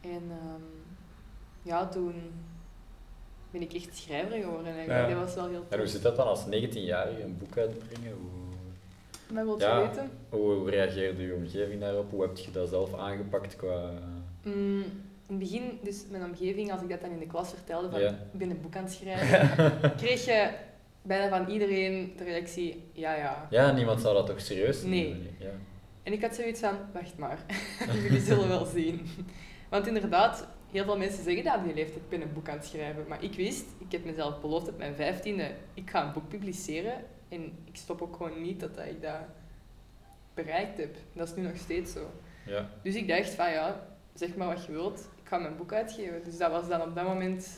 En 0.00 0.22
ehm, 0.30 0.62
ja, 1.62 1.88
toen 1.88 2.14
ben 3.50 3.62
ik 3.62 3.72
echt 3.72 3.96
schrijver 3.96 4.36
geworden 4.42 4.72
eigenlijk. 4.74 5.08
Ja. 5.08 5.14
Dat 5.14 5.24
was 5.24 5.34
wel 5.34 5.48
heel 5.48 5.66
En 5.68 5.78
hoe 5.78 5.86
zit 5.86 6.02
dat 6.02 6.16
dan 6.16 6.26
als 6.26 6.44
19-jarige 6.46 7.22
een 7.22 7.36
boek 7.38 7.58
uitbrengen? 7.58 8.12
Hoe, 8.12 8.52
Maar 9.34 9.44
wilt 9.44 9.60
Ja. 9.60 9.78
je 9.80 9.86
weten? 9.88 10.10
hoe 10.28 10.70
reageerde 10.70 11.22
je 11.22 11.34
omgeving 11.34 11.80
daarop? 11.80 12.10
Hoe 12.10 12.22
heb 12.22 12.36
je 12.36 12.50
dat 12.50 12.68
zelf 12.68 12.94
aangepakt 12.94 13.56
qua... 13.56 13.90
Mm, 14.42 14.84
in 15.32 15.38
het 15.40 15.50
begin, 15.50 15.78
dus 15.82 16.04
mijn 16.10 16.24
omgeving, 16.24 16.72
als 16.72 16.82
ik 16.82 16.88
dat 16.88 17.00
dan 17.00 17.10
in 17.10 17.18
de 17.18 17.26
klas 17.26 17.48
vertelde, 17.48 17.90
van 17.90 18.00
Ja. 18.00 18.08
ik 18.08 18.38
ben 18.38 18.50
een 18.50 18.60
boek 18.60 18.76
aan 18.76 18.84
het 18.84 18.92
schrijven, 18.92 19.50
kreeg 20.02 20.24
je 20.24 20.50
bijna 21.02 21.28
van 21.28 21.52
iedereen 21.52 22.12
de 22.16 22.24
reactie, 22.24 22.84
ja 22.92 23.14
ja. 23.14 23.46
Ja, 23.50 23.72
niemand 23.72 24.00
zou 24.00 24.14
dat 24.14 24.26
toch 24.26 24.40
serieus 24.40 24.82
Nee. 24.82 25.08
nemen? 25.08 25.26
Ja. 25.38 25.50
En 26.02 26.12
ik 26.12 26.22
had 26.22 26.34
zoiets 26.34 26.60
van, 26.60 26.76
wacht 26.92 27.16
maar, 27.18 27.38
jullie 28.02 28.20
zullen 28.20 28.48
wel 28.48 28.64
zien. 28.64 29.06
Want 29.70 29.86
inderdaad, 29.86 30.46
heel 30.70 30.84
veel 30.84 30.98
mensen 30.98 31.24
zeggen 31.24 31.44
dat 31.44 31.56
op 31.56 31.64
die 31.64 31.74
leeftijd, 31.74 31.96
ik 32.02 32.08
ben 32.08 32.20
een 32.22 32.32
boek 32.32 32.48
aan 32.48 32.56
het 32.56 32.66
schrijven. 32.66 33.04
Maar 33.08 33.22
ik 33.22 33.34
wist, 33.34 33.64
ik 33.78 33.92
heb 33.92 34.04
mezelf 34.04 34.40
beloofd 34.40 34.68
op 34.68 34.78
mijn 34.78 34.94
vijftiende, 34.94 35.50
ik 35.74 35.90
ga 35.90 36.06
een 36.06 36.12
boek 36.12 36.28
publiceren. 36.28 36.94
En 37.28 37.42
ik 37.64 37.76
stop 37.76 38.02
ook 38.02 38.16
gewoon 38.16 38.42
niet 38.42 38.60
dat 38.60 38.70
ik 38.78 39.02
dat 39.02 39.16
bereikt 40.34 40.78
heb. 40.78 40.96
Dat 41.12 41.28
is 41.28 41.34
nu 41.34 41.42
nog 41.42 41.56
steeds 41.56 41.92
zo. 41.92 42.10
Ja. 42.46 42.68
Dus 42.82 42.94
ik 42.94 43.08
dacht 43.08 43.30
van 43.30 43.50
ja, 43.50 43.86
zeg 44.14 44.36
maar 44.36 44.46
wat 44.48 44.64
je 44.64 44.72
wilt, 44.72 45.08
ga 45.32 45.38
mijn 45.38 45.56
boek 45.56 45.72
uitgeven. 45.72 46.24
Dus 46.24 46.38
dat 46.38 46.50
was 46.50 46.68
dan 46.68 46.80
op 46.82 46.94
dat 46.94 47.04
moment... 47.04 47.48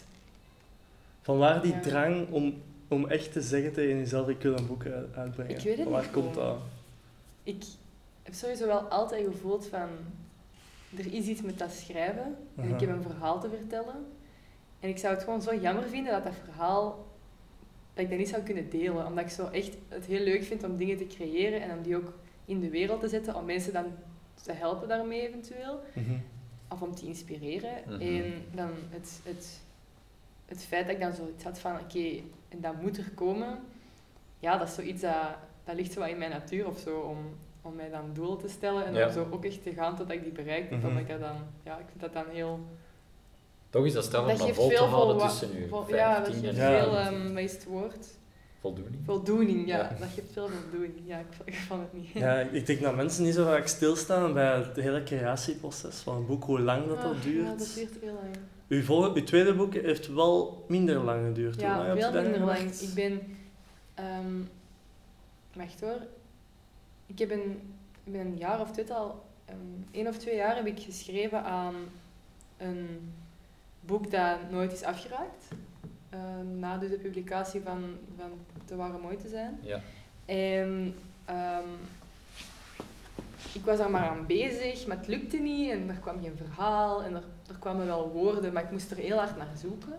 Vanwaar 1.22 1.62
die 1.62 1.72
Ja. 1.72 1.80
drang 1.80 2.30
om, 2.30 2.62
om 2.88 3.06
echt 3.08 3.32
te 3.32 3.40
zeggen 3.42 3.72
tegen 3.72 3.96
jezelf, 3.98 4.28
ik 4.28 4.42
wil 4.42 4.56
een 4.58 4.66
boek 4.66 4.86
uit- 4.86 5.14
uitbrengen? 5.16 5.56
Ik 5.56 5.62
weet 5.62 5.78
het 5.78 5.88
niet 5.90 6.10
komt 6.10 6.34
dat? 6.34 6.56
Ik 7.42 7.64
heb 8.22 8.34
sowieso 8.34 8.66
wel 8.66 8.80
altijd 8.80 9.26
gevoeld 9.26 9.66
van, 9.66 9.88
er 10.96 11.12
is 11.14 11.26
iets 11.26 11.42
met 11.42 11.58
dat 11.58 11.72
schrijven. 11.72 12.36
En 12.56 12.64
Aha. 12.64 12.74
ik 12.74 12.80
heb 12.80 12.88
een 12.90 13.02
verhaal 13.02 13.40
te 13.40 13.48
vertellen. 13.48 14.06
En 14.80 14.88
ik 14.88 14.98
zou 14.98 15.14
het 15.14 15.22
gewoon 15.24 15.42
zo 15.42 15.54
jammer 15.54 15.88
vinden 15.88 16.12
dat 16.12 16.24
dat 16.24 16.34
verhaal, 16.44 17.06
dat 17.94 18.04
ik 18.04 18.10
dat 18.10 18.18
niet 18.18 18.28
zou 18.28 18.42
kunnen 18.42 18.70
delen. 18.70 19.06
Omdat 19.06 19.24
ik 19.24 19.30
zo 19.30 19.46
echt 19.48 19.76
het 19.88 20.04
heel 20.06 20.24
leuk 20.24 20.44
vind 20.44 20.64
om 20.64 20.76
dingen 20.76 20.96
te 20.96 21.06
creëren 21.06 21.62
en 21.62 21.76
om 21.76 21.82
die 21.82 21.96
ook 21.96 22.12
in 22.44 22.60
de 22.60 22.70
wereld 22.70 23.00
te 23.00 23.08
zetten. 23.08 23.34
Om 23.34 23.44
mensen 23.44 23.72
dan 23.72 23.84
te 24.42 24.52
helpen 24.52 24.88
daarmee 24.88 25.28
eventueel. 25.28 25.80
Mhm. 25.94 26.14
Of 26.68 26.82
om 26.82 26.94
te 26.94 27.06
inspireren. 27.06 27.72
Mhm. 27.86 28.00
En 28.00 28.44
dan 28.54 28.70
het, 28.90 29.20
het, 29.24 29.60
het 30.46 30.64
feit 30.64 30.86
dat 30.86 30.94
ik 30.94 31.00
dan 31.00 31.12
zoiets 31.12 31.44
had 31.44 31.58
van, 31.58 31.72
oké, 31.80 32.08
en 32.48 32.60
dat 32.60 32.80
moet 32.82 32.98
er 32.98 33.10
komen. 33.14 33.58
Ja, 34.38 34.56
dat 34.58 34.68
is 34.68 34.74
zoiets 34.74 35.00
dat, 35.02 35.14
dat 35.64 35.74
ligt 35.74 35.92
zo 35.92 36.00
wat 36.00 36.08
in 36.08 36.18
mijn 36.18 36.30
natuur 36.30 36.66
of 36.66 36.78
zo. 36.78 36.98
Om, 37.00 37.18
om 37.62 37.74
mij 37.74 37.90
dan 37.90 38.10
doelen 38.12 38.38
te 38.38 38.48
stellen 38.48 38.84
en 38.86 38.94
Ja. 38.94 39.06
om 39.06 39.12
zo 39.12 39.28
ook 39.30 39.44
echt 39.44 39.62
te 39.62 39.72
gaan 39.72 39.96
tot 39.96 40.10
ik 40.10 40.22
die 40.22 40.32
bereik 40.32 40.70
heb. 40.70 40.82
Mhm. 40.82 40.96
Ik 40.98 41.08
dat 41.08 41.20
dan, 41.20 41.36
ja, 41.62 41.78
ik 41.78 41.84
vind 41.88 42.00
dat 42.00 42.12
dan 42.12 42.24
heel... 42.34 42.60
Toch 43.70 43.84
is 43.86 43.92
dat 43.92 44.04
straf 44.04 44.22
om 44.22 44.28
Dat 44.38 44.50
vol 44.50 44.68
te 44.68 44.76
veel 44.76 44.86
houden 44.86 45.18
tussen 45.28 45.68
vol- 45.68 45.94
Ja, 45.94 46.14
dat 46.18 46.24
15 46.26 46.48
en 46.48 46.54
geeft 46.54 46.56
Ja. 46.68 46.82
veel, 46.82 46.96
ehm 46.98 47.28
wat 47.32 47.42
is 47.42 47.52
het 47.52 47.64
woord? 47.64 48.06
Voldoening. 48.64 49.02
Voldoening, 49.04 49.66
ja. 49.66 49.76
Ja. 49.76 49.96
Dat 50.00 50.08
geeft 50.14 50.32
veel 50.32 50.48
voldoening. 50.48 50.94
Ja, 51.04 51.18
ik, 51.18 51.26
ik 51.44 51.54
vond 51.54 51.80
het 51.80 51.92
niet. 51.92 52.08
Ja, 52.08 52.38
ik 52.40 52.66
denk 52.66 52.80
dat 52.80 52.96
mensen 52.96 53.24
niet 53.24 53.34
zo 53.34 53.44
vaak 53.44 53.66
stilstaan 53.66 54.32
bij 54.32 54.56
het 54.56 54.76
hele 54.76 55.02
creatieproces 55.02 55.96
van 56.00 56.16
een 56.16 56.26
boek, 56.26 56.44
hoe 56.44 56.60
lang 56.60 56.86
dat, 56.86 56.96
Ah, 56.96 57.02
dat 57.04 57.22
duurt. 57.22 57.46
Ja, 57.46 57.54
dat 57.56 57.72
duurt 57.74 57.92
heel 58.00 58.12
lang. 58.12 58.36
Uw, 58.68 58.82
vol- 58.82 59.14
uw 59.14 59.24
tweede 59.24 59.54
boek 59.54 59.74
heeft 59.74 60.12
wel 60.12 60.64
minder 60.68 60.98
lang 60.98 61.26
geduurd. 61.26 61.60
Ja, 61.60 61.92
je 61.92 62.00
veel 62.00 62.22
minder 62.22 62.40
lang. 62.40 62.70
Ik 62.70 62.94
ben... 62.94 63.20
ehm 63.94 64.40
wacht 65.52 65.80
hoor. 65.80 65.98
Ik 67.06 67.18
heb 67.18 67.30
een, 67.30 67.60
ik 68.04 68.12
ben 68.12 68.20
een 68.20 68.36
jaar 68.36 68.60
of 68.60 68.70
twee 68.70 68.92
al... 68.92 69.24
ehm 69.44 69.56
één 69.90 70.06
of 70.06 70.16
twee 70.18 70.36
jaar 70.36 70.56
heb 70.56 70.66
ik 70.66 70.80
geschreven 70.80 71.44
aan 71.44 71.74
een 72.56 73.12
boek 73.80 74.10
dat 74.10 74.50
nooit 74.50 74.72
is 74.72 74.82
afgeraakt. 74.82 75.44
Ehm, 76.10 76.58
na 76.58 76.78
dus 76.78 76.90
de 76.90 76.96
publicatie 76.98 77.60
van, 77.60 77.82
van 78.16 78.30
Te 78.64 78.76
Waren 78.76 79.00
Mooi 79.00 79.16
Te 79.16 79.28
Zijn. 79.28 79.58
Ja. 79.62 79.80
En 80.24 80.94
ehm, 81.24 81.68
ik 83.54 83.64
was 83.64 83.78
daar 83.78 83.90
maar 83.90 84.08
aan 84.08 84.26
bezig, 84.26 84.86
maar 84.86 84.96
het 84.96 85.06
lukte 85.06 85.36
niet 85.36 85.70
en 85.70 85.88
er 85.88 85.94
kwam 85.94 86.22
geen 86.22 86.36
verhaal 86.36 87.02
en 87.02 87.14
er, 87.14 87.24
er 87.48 87.56
kwamen 87.58 87.86
wel 87.86 88.10
woorden, 88.10 88.52
maar 88.52 88.62
ik 88.62 88.70
moest 88.70 88.90
er 88.90 88.96
heel 88.96 89.16
hard 89.16 89.36
naar 89.36 89.56
zoeken. 89.56 89.98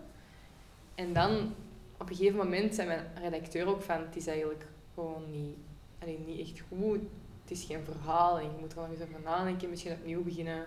En 0.96 1.14
dan, 1.14 1.54
op 1.98 2.10
een 2.10 2.16
gegeven 2.16 2.38
moment, 2.38 2.76
zei 2.76 2.88
mijn 2.88 3.08
redacteur 3.22 3.68
ook 3.68 3.82
van, 3.82 4.00
het 4.00 4.16
is 4.16 4.28
eigenlijk 4.28 4.66
gewoon 4.94 5.32
niet, 5.32 6.28
niet 6.28 6.40
echt 6.40 6.64
goed. 6.68 7.00
Het 7.42 7.58
is 7.58 7.64
geen 7.64 7.84
verhaal 7.84 8.38
en 8.38 8.44
je 8.44 8.58
moet 8.60 8.72
er 8.72 8.78
nog 8.78 8.90
eens 8.90 9.02
over 9.02 9.22
nadenken, 9.24 9.70
misschien 9.70 9.92
opnieuw 9.92 10.24
beginnen. 10.24 10.64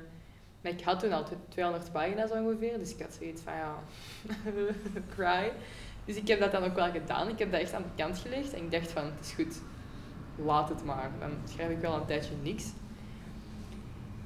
Maar 0.61 0.73
ik 0.73 0.83
had 0.83 1.01
toen 1.01 1.13
al 1.13 1.25
200 1.49 1.93
pagina's 1.93 2.31
ongeveer, 2.31 2.79
dus 2.79 2.95
ik 2.95 3.03
had 3.03 3.15
zoiets 3.15 3.43
van, 3.43 3.53
ja, 3.55 3.79
cry. 5.15 5.53
Dus 6.09 6.17
ik 6.17 6.29
heb 6.29 6.41
dat 6.41 6.53
dan 6.53 6.65
ook 6.65 6.75
wel 6.75 6.91
gedaan. 6.91 7.29
Ik 7.29 7.39
heb 7.39 7.53
dat 7.53 7.61
echt 7.61 7.73
aan 7.73 7.83
de 7.83 8.03
kant 8.03 8.19
gelegd 8.19 8.53
en 8.53 8.65
ik 8.65 8.71
dacht 8.71 8.91
van, 8.91 9.05
het 9.05 9.21
is 9.21 9.33
goed, 9.33 9.61
laat 10.37 10.69
het 10.69 10.85
maar. 10.85 11.11
Dan 11.21 11.31
schrijf 11.45 11.71
ik 11.71 11.79
wel 11.79 11.95
een 11.95 12.07
tijdje 12.07 12.35
niks. 12.43 12.73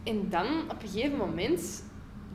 En 0.03 0.29
dan, 0.31 0.71
op 0.71 0.83
een 0.83 0.89
gegeven 0.89 1.19
moment, 1.19 1.85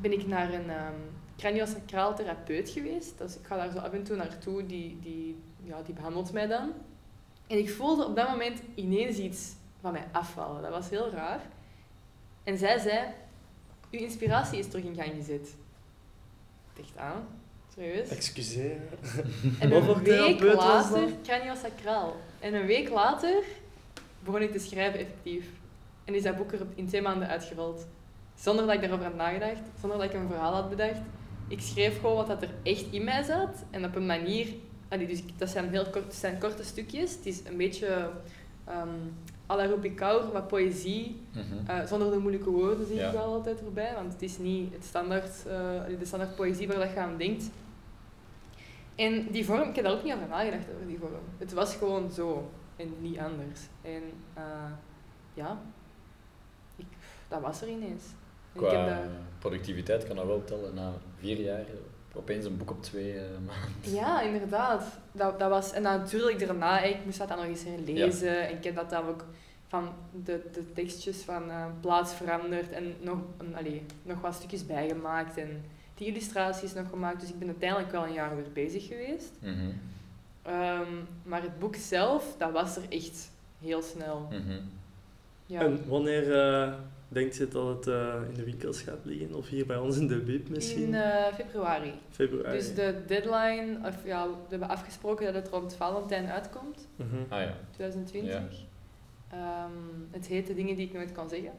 ben 0.01 0.11
ik 0.11 0.27
naar 0.27 0.53
een 0.53 0.69
um, 0.69 0.95
craniosacraal 1.37 2.15
therapeut 2.15 2.69
geweest. 2.69 3.17
Dus 3.17 3.37
ik 3.37 3.45
ga 3.45 3.55
daar 3.55 3.71
zo 3.71 3.77
af 3.77 3.91
en 3.91 4.03
toe 4.03 4.15
naartoe, 4.15 4.65
die, 4.65 4.99
die, 4.99 5.37
ja, 5.63 5.81
die 5.81 5.93
behandelt 5.93 6.33
mij 6.33 6.47
dan. 6.47 6.73
En 7.47 7.57
ik 7.57 7.69
voelde 7.69 8.05
op 8.05 8.15
dat 8.15 8.29
moment 8.29 8.61
ineens 8.75 9.17
iets 9.17 9.53
van 9.81 9.91
mij 9.91 10.07
afvallen. 10.11 10.61
Dat 10.61 10.71
was 10.71 10.89
heel 10.89 11.09
raar. 11.09 11.41
En 12.43 12.57
zij 12.57 12.79
zei, 12.79 13.07
uw 13.91 13.99
inspiratie 13.99 14.59
is 14.59 14.67
terug 14.67 14.85
in 14.85 14.95
gang 14.95 15.13
gezet. 15.15 15.55
Ik 16.73 16.83
dacht 16.83 16.97
aan, 16.97 17.27
serieus? 17.77 18.09
Excuseer. 18.09 18.77
En 19.59 19.71
een 19.71 20.03
week 20.03 20.41
later, 20.41 21.09
craniosacraal. 21.23 22.15
En 22.39 22.53
een 22.53 22.65
week 22.65 22.89
later 22.89 23.43
begon 24.23 24.41
ik 24.41 24.51
te 24.51 24.59
schrijven 24.59 24.99
effectief. 24.99 25.45
En 26.05 26.15
is 26.15 26.23
dat 26.23 26.37
boek 26.37 26.51
er 26.51 26.59
in 26.75 26.87
twee 26.87 27.01
maanden 27.01 27.27
uitgerold. 27.27 27.87
Zonder 28.35 28.65
dat 28.65 28.75
ik 28.75 28.81
daarover 28.81 29.05
had 29.05 29.15
nagedacht, 29.15 29.61
zonder 29.79 29.97
dat 29.97 30.07
ik 30.07 30.13
een 30.13 30.27
verhaal 30.27 30.53
had 30.53 30.69
bedacht. 30.69 30.99
Ik 31.47 31.59
schreef 31.59 31.99
gewoon 31.99 32.15
wat 32.15 32.27
dat 32.27 32.41
er 32.41 32.49
echt 32.63 32.85
in 32.91 33.03
mij 33.03 33.23
zat. 33.23 33.63
En 33.71 33.85
op 33.85 33.95
een 33.95 34.05
manier... 34.05 34.47
allee, 34.89 35.07
dus 35.07 35.21
dat 35.37 35.49
zijn 35.49 35.69
heel 35.69 35.89
kort, 35.89 36.13
zijn 36.13 36.39
korte 36.39 36.63
stukjes. 36.63 37.11
Het 37.11 37.25
is 37.25 37.41
een 37.45 37.57
beetje... 37.57 38.09
Um, 38.69 39.13
à 39.49 39.55
la 39.55 39.67
wat 40.31 40.47
poëzie. 40.47 41.21
Mhm. 41.31 41.67
Eh, 41.67 41.85
zonder 41.85 42.11
de 42.11 42.17
moeilijke 42.17 42.49
woorden 42.49 42.87
zie 42.87 42.95
Ja. 42.95 43.07
ik 43.07 43.13
wel 43.13 43.33
altijd 43.33 43.59
erbij, 43.59 43.93
want 43.95 44.13
het 44.13 44.21
is 44.21 44.37
niet 44.37 44.73
het 44.73 44.85
standaard, 44.85 45.45
eh, 45.47 45.99
de 45.99 46.05
standaard 46.05 46.35
poëzie 46.35 46.67
waar 46.67 46.79
dat 46.79 46.91
je 46.93 46.99
aan 46.99 47.17
denkt. 47.17 47.49
En 48.97 49.27
die 49.31 49.45
vorm, 49.45 49.69
ik 49.69 49.75
heb 49.75 49.85
daar 49.85 49.93
ook 49.93 50.03
niet 50.03 50.13
over 50.13 50.27
nagedacht 50.27 50.65
over 50.73 50.87
die 50.87 50.97
vorm. 50.99 51.13
Het 51.37 51.53
was 51.53 51.75
gewoon 51.75 52.11
zo 52.11 52.51
en 52.75 52.93
niet 52.99 53.19
anders. 53.19 53.61
En 53.81 54.03
eh, 54.33 54.71
ja, 55.33 55.61
ik, 56.75 56.85
dat 57.27 57.41
was 57.41 57.61
er 57.61 57.67
ineens. 57.67 58.03
En 58.53 58.63
ik 58.63 58.71
heb 58.71 58.85
Qua 58.85 58.85
dat, 58.85 59.03
productiviteit 59.39 60.07
kan 60.07 60.15
dat 60.15 60.25
wel 60.25 60.43
tellen 60.43 60.73
na 60.73 60.93
vier 61.19 61.39
jaar. 61.39 61.65
Opeens 62.13 62.45
een 62.45 62.57
boek 62.57 62.69
op 62.69 62.83
twee 62.83 63.13
eh, 63.13 63.23
maanden. 63.47 63.93
ja, 63.93 64.21
inderdaad. 64.21 64.83
Dat, 65.11 65.39
dat 65.39 65.49
was, 65.49 65.71
en 65.71 65.83
dan 65.83 65.99
natuurlijk 65.99 66.39
daarna, 66.39 66.81
ik 66.81 67.05
moest 67.05 67.17
dat 67.17 67.27
dan 67.27 67.37
nog 67.37 67.45
eens 67.45 67.63
herlezen. 67.63 68.47
En 68.47 68.55
ik 68.55 68.63
heb 68.63 68.75
dat 68.75 68.89
dan 68.89 69.05
ook 69.07 69.25
van 69.67 69.89
de, 70.23 70.41
de 70.51 70.73
tekstjes 70.73 71.17
van 71.17 71.49
eh, 71.49 71.65
plaats 71.81 72.13
veranderd 72.13 72.71
en 72.71 72.95
nog, 72.99 73.17
allee, 73.53 73.85
nog 74.03 74.21
wat 74.21 74.33
stukjes 74.33 74.65
bijgemaakt. 74.65 75.37
En 75.37 75.65
die 75.97 76.07
illustraties 76.07 76.73
nog 76.73 76.89
gemaakt. 76.89 77.19
Dus 77.19 77.29
ik 77.29 77.39
ben 77.39 77.47
uiteindelijk 77.47 77.91
wel 77.91 78.05
een 78.05 78.13
jaar 78.13 78.35
weer 78.35 78.51
bezig 78.53 78.87
geweest. 78.87 79.31
Mhm. 79.41 79.55
Ehm, 80.41 80.91
maar 81.23 81.41
het 81.41 81.59
boek 81.59 81.75
zelf, 81.75 82.35
dat 82.37 82.51
was 82.51 82.75
er 82.77 82.83
echt 82.89 83.31
heel 83.59 83.81
snel. 83.81 84.27
Mhm. 84.31 84.59
Ja. 85.45 85.61
En 85.61 85.87
wanneer 85.87 86.33
eh, 86.39 86.73
denkt 87.07 87.35
je 87.35 87.47
dat 87.47 87.67
het 87.67 87.87
eh, 87.87 88.13
in 88.29 88.33
de 88.33 88.43
winkels 88.43 88.81
gaat 88.81 88.99
liggen? 89.03 89.35
Of 89.35 89.47
hier 89.47 89.65
bij 89.65 89.77
ons 89.77 89.97
in 89.97 90.07
de 90.07 90.17
bib 90.17 90.49
misschien? 90.49 90.83
In 90.83 90.95
eh, 90.95 91.33
februari. 91.33 91.93
Februari. 92.09 92.57
Dus 92.57 92.73
de 92.75 93.01
deadline, 93.07 93.77
of 93.87 93.95
ja, 94.05 94.27
we 94.27 94.33
hebben 94.49 94.69
afgesproken 94.69 95.25
dat 95.25 95.35
het 95.43 95.47
rond 95.53 95.75
Valentijn 95.75 96.25
uitkomt, 96.29 96.87
Mhm. 96.95 97.15
Ah 97.29 97.39
ja. 97.41 97.53
2020. 97.71 98.31
Ja. 98.33 98.47
Ehm, 99.31 99.71
het 100.11 100.25
heet 100.27 100.47
de 100.47 100.53
dingen 100.55 100.75
die 100.75 100.87
ik 100.87 100.93
nooit 100.93 101.11
kan 101.11 101.29
zeggen. 101.29 101.51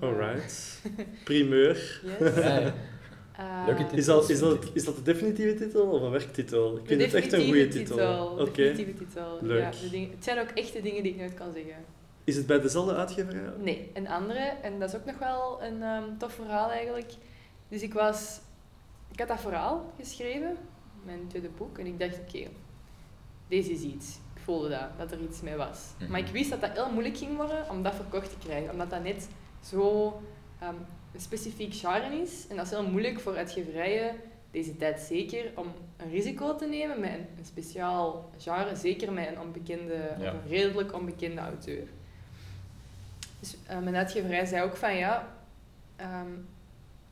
Alright. 0.00 0.82
Primeur. 1.24 2.00
Yes. 2.18 2.32
Eh, 3.38 3.62
Leuke 3.66 3.82
titel. 3.82 3.98
Is 3.98 4.04
dat, 4.04 4.30
is, 4.30 4.38
dat, 4.38 4.70
is 4.72 4.84
dat 4.84 4.96
de 4.96 5.02
definitieve 5.02 5.54
titel 5.54 5.82
of 5.82 6.02
een 6.02 6.10
werktitel? 6.10 6.76
Ik 6.76 6.82
de 6.82 6.88
vind 6.88 7.02
het 7.02 7.14
echt 7.14 7.32
een 7.32 7.46
goede 7.46 7.68
titel. 7.68 7.96
Oké. 8.28 8.52
Definitieve 8.52 8.92
titel. 8.92 9.38
Leuk. 9.40 9.62
Ja, 9.62 9.70
de 9.70 9.90
dingen, 9.90 10.10
het 10.10 10.24
zijn 10.24 10.38
ook 10.38 10.48
echte 10.48 10.80
dingen 10.80 11.02
die 11.02 11.12
ik 11.12 11.18
nooit 11.18 11.34
kan 11.34 11.52
zeggen. 11.52 11.84
Is 12.24 12.36
het 12.36 12.46
bij 12.46 12.60
dezelfde 12.60 12.94
uitgeverij? 12.94 13.52
Nee, 13.58 13.90
een 13.94 14.08
andere. 14.08 14.38
En 14.38 14.78
dat 14.78 14.88
is 14.88 14.96
ook 14.96 15.04
nog 15.04 15.18
wel 15.18 15.62
een 15.62 15.82
ehm, 15.82 16.02
tof 16.18 16.32
verhaal 16.32 16.70
eigenlijk. 16.70 17.12
Dus 17.68 17.82
ik 17.82 17.92
was... 17.92 18.40
Ik 19.12 19.18
had 19.18 19.28
dat 19.28 19.40
verhaal 19.40 19.92
geschreven, 19.98 20.56
mijn 21.04 21.26
tweede 21.28 21.48
boek. 21.56 21.78
En 21.78 21.86
ik 21.86 21.98
dacht, 21.98 22.18
oké, 22.18 22.48
deze 23.48 23.72
is 23.72 23.82
iets. 23.82 24.18
Ik 24.34 24.42
voelde 24.42 24.68
dat, 24.68 24.88
dat 24.98 25.12
er 25.12 25.20
iets 25.20 25.40
mee 25.40 25.56
was. 25.56 25.78
Mhm. 25.98 26.10
Maar 26.10 26.20
ik 26.20 26.28
wist 26.28 26.50
dat 26.50 26.60
dat 26.60 26.72
heel 26.72 26.90
moeilijk 26.90 27.16
ging 27.16 27.36
worden 27.36 27.70
om 27.70 27.82
dat 27.82 27.94
verkocht 27.94 28.30
te 28.30 28.46
krijgen. 28.46 28.70
Omdat 28.70 28.90
dat 28.90 29.02
net 29.02 29.28
zo 29.60 30.12
ehm, 30.58 30.74
een 31.14 31.20
specifiek 31.20 31.74
genre 31.74 32.20
is. 32.22 32.46
En 32.48 32.56
dat 32.56 32.64
is 32.64 32.70
heel 32.70 32.88
moeilijk 32.88 33.20
voor 33.20 33.36
uitgeverijen, 33.36 34.16
deze 34.50 34.76
tijd 34.76 35.00
zeker, 35.00 35.50
om 35.54 35.66
een 35.96 36.10
risico 36.10 36.54
te 36.56 36.66
nemen 36.66 37.00
met 37.00 37.10
een, 37.10 37.26
een 37.38 37.44
speciaal 37.44 38.30
genre. 38.38 38.76
Zeker 38.76 39.12
met 39.12 39.28
een 39.28 39.40
onbekende, 39.40 40.10
Ja. 40.20 40.32
of 40.32 40.42
een 40.42 40.48
redelijk 40.48 40.94
onbekende 40.94 41.40
auteur. 41.40 41.86
Dus 43.40 43.56
eh, 43.66 43.78
mijn 43.78 43.96
uitgeverij 43.96 44.46
zei 44.46 44.62
ook 44.62 44.76
van 44.76 44.96
ja, 44.96 45.28
ehm, 45.96 46.26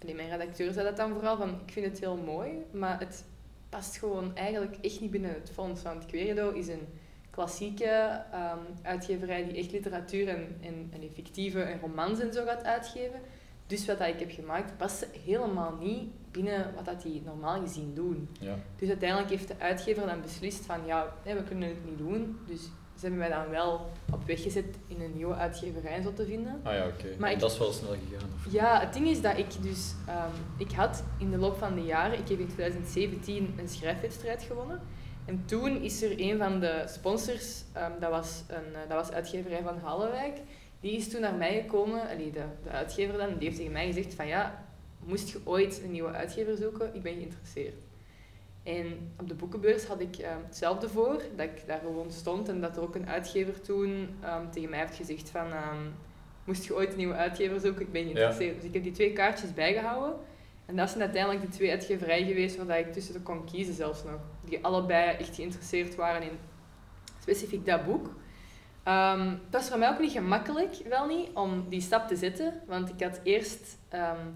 allee, 0.02 0.14
mijn 0.14 0.28
redacteur 0.30 0.72
zei 0.72 0.84
dat 0.84 0.96
dan 0.96 1.12
vooral 1.12 1.36
van 1.36 1.48
ik 1.66 1.72
vind 1.72 1.86
het 1.86 1.98
heel 2.00 2.16
mooi, 2.16 2.50
maar 2.70 2.98
het 2.98 3.24
past 3.68 3.96
gewoon 3.98 4.36
eigenlijk 4.36 4.76
echt 4.80 5.00
niet 5.00 5.10
binnen 5.10 5.30
het 5.34 5.50
fonds. 5.54 5.82
Want 5.82 6.06
Querido 6.06 6.50
is 6.50 6.68
een 6.68 6.86
klassieke 7.30 8.22
ehm, 8.32 8.58
uitgeverij 8.82 9.44
die 9.44 9.56
echt 9.56 9.72
literatuur 9.72 10.28
en, 10.28 10.56
en, 10.60 10.90
en 10.92 11.10
fictieve 11.14 11.62
en 11.62 11.80
romans 11.80 12.20
en 12.20 12.32
zo 12.32 12.44
gaat 12.44 12.64
uitgeven. 12.64 13.20
Dus 13.66 13.86
wat 13.86 13.98
dat 13.98 14.08
ik 14.08 14.18
heb 14.18 14.30
gemaakt 14.30 14.76
past 14.76 15.06
helemaal 15.24 15.74
niet 15.80 16.08
binnen 16.30 16.74
wat 16.74 16.84
dat 16.84 17.02
die 17.02 17.22
normaal 17.24 17.60
gezien 17.60 17.94
doen. 17.94 18.28
Ja. 18.40 18.54
Dus 18.76 18.88
uiteindelijk 18.88 19.30
heeft 19.30 19.48
de 19.48 19.54
uitgever 19.58 20.06
dan 20.06 20.20
beslist 20.22 20.64
van 20.66 20.80
ja, 20.86 21.12
nee, 21.24 21.34
we 21.34 21.42
kunnen 21.42 21.68
het 21.68 21.84
niet 21.84 21.98
doen. 21.98 22.38
Dus 22.46 22.60
ze 22.62 23.00
hebben 23.00 23.18
mij 23.18 23.28
dan 23.28 23.48
wel 23.50 23.90
op 24.12 24.26
weg 24.26 24.42
gezet 24.42 24.64
in 24.86 25.00
een 25.00 25.12
nieuwe 25.14 25.34
uitgeverij 25.34 26.02
zo 26.02 26.12
te 26.12 26.24
vinden. 26.26 26.60
Ah 26.62 26.72
ja, 26.74 26.86
oké. 26.86 27.06
Maar 27.18 27.30
ik- 27.32 27.38
Dat 27.38 27.50
is 27.52 27.58
wel 27.58 27.72
snel 27.72 27.90
gegaan. 27.90 28.28
Of? 28.46 28.52
Ja, 28.52 28.80
het 28.80 28.92
ding 28.92 29.06
is 29.08 29.20
dat 29.20 29.38
ik 29.38 29.62
dus... 29.62 29.92
ehm, 30.06 30.30
ik 30.58 30.72
had 30.72 31.02
in 31.18 31.30
de 31.30 31.36
loop 31.38 31.56
van 31.58 31.74
de 31.74 31.82
jaren... 31.82 32.18
Ik 32.18 32.28
heb 32.28 32.38
in 32.38 32.46
2017 32.48 33.54
een 33.58 33.68
schrijfwedstrijd 33.68 34.42
gewonnen. 34.42 34.80
En 35.24 35.42
toen 35.46 35.82
is 35.82 36.02
er 36.02 36.20
een 36.20 36.38
van 36.38 36.60
de 36.60 36.82
sponsors... 36.86 37.62
ehm, 37.72 37.90
dat, 38.00 38.10
was 38.10 38.42
een, 38.46 38.74
eh, 38.74 38.88
dat 38.88 39.06
was 39.06 39.12
uitgeverij 39.12 39.62
van 39.62 39.78
Hallewijk. 39.78 40.38
Die 40.80 40.96
is 40.96 41.08
toen 41.08 41.20
naar 41.20 41.34
mij 41.34 41.60
gekomen. 41.60 42.08
Allee, 42.08 42.30
de, 42.30 42.44
de 42.62 42.70
uitgever 42.70 43.18
dan. 43.18 43.28
Die 43.38 43.44
heeft 43.44 43.56
tegen 43.56 43.72
mij 43.72 43.86
gezegd 43.86 44.14
van... 44.14 44.26
Ja, 44.26 44.64
moest 44.98 45.28
je 45.28 45.40
ooit 45.44 45.80
een 45.82 45.90
nieuwe 45.90 46.12
uitgever 46.12 46.56
zoeken? 46.56 46.94
Ik 46.94 47.02
ben 47.02 47.14
geïnteresseerd. 47.14 47.74
En 48.62 49.12
op 49.20 49.28
de 49.28 49.34
boekenbeurs 49.34 49.84
had 49.84 50.00
ik 50.00 50.16
ehm, 50.16 50.42
hetzelfde 50.46 50.88
voor. 50.88 51.22
Dat 51.36 51.46
ik 51.46 51.66
daar 51.66 51.80
gewoon 51.80 52.10
stond. 52.10 52.48
En 52.48 52.60
dat 52.60 52.76
er 52.76 52.82
ook 52.82 52.94
een 52.94 53.08
uitgever 53.08 53.60
toen 53.60 54.08
ehm, 54.22 54.50
tegen 54.50 54.70
mij 54.70 54.78
heeft 54.78 54.96
gezegd 54.96 55.30
van... 55.30 55.52
ehm, 55.52 55.86
moest 56.46 56.64
je 56.64 56.74
ooit 56.74 56.90
een 56.90 56.96
nieuwe 56.96 57.14
uitgever 57.14 57.60
zoeken, 57.60 57.82
ik 57.82 57.92
ben 57.92 58.02
geïnteresseerd. 58.02 58.54
Dus 58.54 58.64
ik 58.64 58.74
heb 58.74 58.82
die 58.82 58.92
twee 58.92 59.12
kaartjes 59.12 59.54
bijgehouden. 59.54 60.14
En 60.66 60.76
dat 60.76 60.88
zijn 60.88 61.02
uiteindelijk 61.02 61.42
de 61.44 61.48
twee 61.48 61.70
uitgeverijen 61.70 62.26
geweest 62.26 62.64
waar 62.64 62.78
ik 62.78 62.92
tussen 62.92 63.14
de 63.14 63.20
kon 63.20 63.44
kiezen 63.44 63.74
zelfs 63.74 64.04
nog. 64.04 64.20
Die 64.44 64.64
allebei 64.64 65.16
echt 65.16 65.34
geïnteresseerd 65.34 65.94
waren 65.94 66.22
in 66.22 66.38
specifiek 67.20 67.66
dat 67.66 67.84
boek. 67.84 68.10
Ehm, 68.86 69.28
het 69.28 69.50
was 69.50 69.68
voor 69.68 69.78
mij 69.78 69.88
ook 69.88 69.98
niet 69.98 70.12
gemakkelijk, 70.12 70.74
wel 70.88 71.06
niet, 71.06 71.28
om 71.34 71.68
die 71.68 71.80
stap 71.80 72.08
te 72.08 72.16
zetten. 72.16 72.60
Want 72.66 72.88
ik 72.88 73.02
had 73.02 73.20
eerst... 73.22 73.78
ehm, 73.88 74.26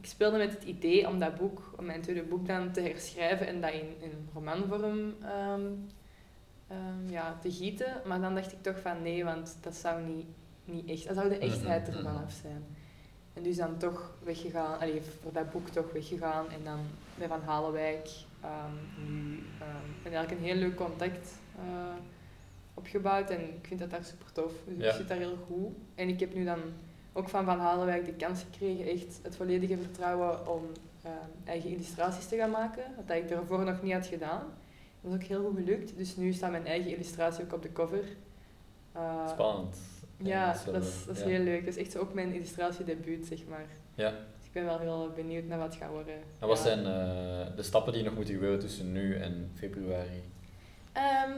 ik 0.00 0.06
speelde 0.06 0.38
met 0.38 0.50
het 0.50 0.62
idee 0.62 1.08
om 1.08 1.18
dat 1.18 1.36
boek, 1.36 1.72
om 1.76 1.84
mijn 1.84 2.00
tweede 2.00 2.22
boek 2.22 2.46
dan 2.46 2.72
te 2.72 2.80
herschrijven 2.80 3.46
en 3.46 3.60
dat 3.60 3.72
in, 3.72 3.94
in 4.00 4.28
romanvorm 4.34 5.14
ehm, 5.22 5.66
ehm, 6.68 7.08
ja, 7.10 7.38
te 7.42 7.52
gieten. 7.52 8.00
Maar 8.04 8.20
dan 8.20 8.34
dacht 8.34 8.52
ik 8.52 8.62
toch 8.62 8.80
van 8.80 9.02
nee, 9.02 9.24
want 9.24 9.56
dat 9.60 9.74
zou 9.74 10.02
niet, 10.02 10.26
niet 10.64 10.90
echt... 10.90 11.06
Dat 11.06 11.16
zou 11.16 11.28
de 11.28 11.38
echtheid 11.38 11.88
Mhm, 11.88 11.96
ervan 11.96 12.12
mhm. 12.12 12.22
af 12.22 12.32
zijn. 12.42 12.64
En 13.34 13.42
dus 13.42 13.56
dan 13.56 13.76
toch 13.76 14.14
weggegaan, 14.22 14.78
allee, 14.80 15.02
voor 15.22 15.32
dat 15.32 15.50
boek 15.50 15.68
toch 15.68 15.92
weggegaan. 15.92 16.50
En 16.50 16.64
dan 16.64 16.78
bij 17.14 17.28
Van 17.28 17.42
Halenwijk 17.44 18.08
nu 19.08 19.42
en 20.02 20.12
eigenlijk 20.12 20.30
een 20.30 20.46
heel 20.46 20.54
leuk 20.54 20.76
contact 20.76 21.38
eh, 21.56 21.94
opgebouwd. 22.76 23.30
En 23.30 23.40
ik 23.40 23.66
vind 23.66 23.80
dat 23.80 23.90
daar 23.90 24.04
super 24.04 24.32
tof. 24.32 24.52
Dus 24.66 24.84
Ja. 24.84 24.90
ik 24.90 24.96
zit 24.96 25.08
daar 25.08 25.18
heel 25.18 25.36
goed. 25.46 25.74
En 25.94 26.08
ik 26.08 26.20
heb 26.20 26.34
nu 26.34 26.44
dan 26.44 26.58
ook 27.12 27.28
van 27.28 27.44
Van 27.44 27.58
Halenwijk 27.58 28.04
de 28.04 28.12
kans 28.12 28.42
gekregen, 28.50 28.86
echt 28.86 29.18
het 29.22 29.36
volledige 29.36 29.76
vertrouwen 29.78 30.48
om 30.48 30.62
ehm, 31.02 31.14
eigen 31.44 31.70
illustraties 31.70 32.26
te 32.26 32.36
gaan 32.36 32.50
maken. 32.50 32.82
Wat 33.06 33.16
ik 33.16 33.28
daarvoor 33.28 33.64
nog 33.64 33.82
niet 33.82 33.92
had 33.92 34.06
gedaan. 34.06 34.42
Dat 35.00 35.12
is 35.12 35.16
ook 35.16 35.22
heel 35.28 35.44
goed 35.44 35.56
gelukt. 35.56 35.96
Dus 35.96 36.16
nu 36.16 36.32
staat 36.32 36.50
mijn 36.50 36.66
eigen 36.66 36.90
illustratie 36.90 37.44
ook 37.44 37.52
op 37.52 37.62
de 37.62 37.72
cover 37.72 38.04
Eh, 38.92 39.28
Spannend. 39.28 39.76
Ja, 40.16 40.56
dat 40.72 40.82
is, 40.84 41.04
dat 41.06 41.16
is 41.16 41.22
ja. 41.22 41.28
heel 41.28 41.44
leuk. 41.44 41.64
Dat 41.64 41.74
is 41.76 41.80
echt 41.82 41.92
zo 41.92 41.98
ook 41.98 42.14
mijn 42.14 42.32
illustratiedebuut, 42.34 43.26
zeg 43.26 43.38
maar. 43.48 43.66
Ja. 43.94 44.10
Dus 44.10 44.46
ik 44.46 44.52
ben 44.52 44.64
wel 44.64 44.78
heel 44.78 45.10
benieuwd 45.14 45.44
naar 45.44 45.58
wat 45.58 45.66
het 45.66 45.76
gaat 45.82 45.90
worden. 45.90 46.14
En 46.38 46.48
wat 46.48 46.56
Ja. 46.56 46.62
zijn 46.62 46.78
eh, 46.78 47.56
de 47.56 47.62
stappen 47.62 47.92
die 47.92 48.02
nog 48.02 48.14
moeten 48.14 48.34
gebeuren 48.34 48.58
tussen 48.58 48.92
nu 48.92 49.14
en 49.16 49.50
februari? 49.54 50.22
Ehm, 50.92 51.32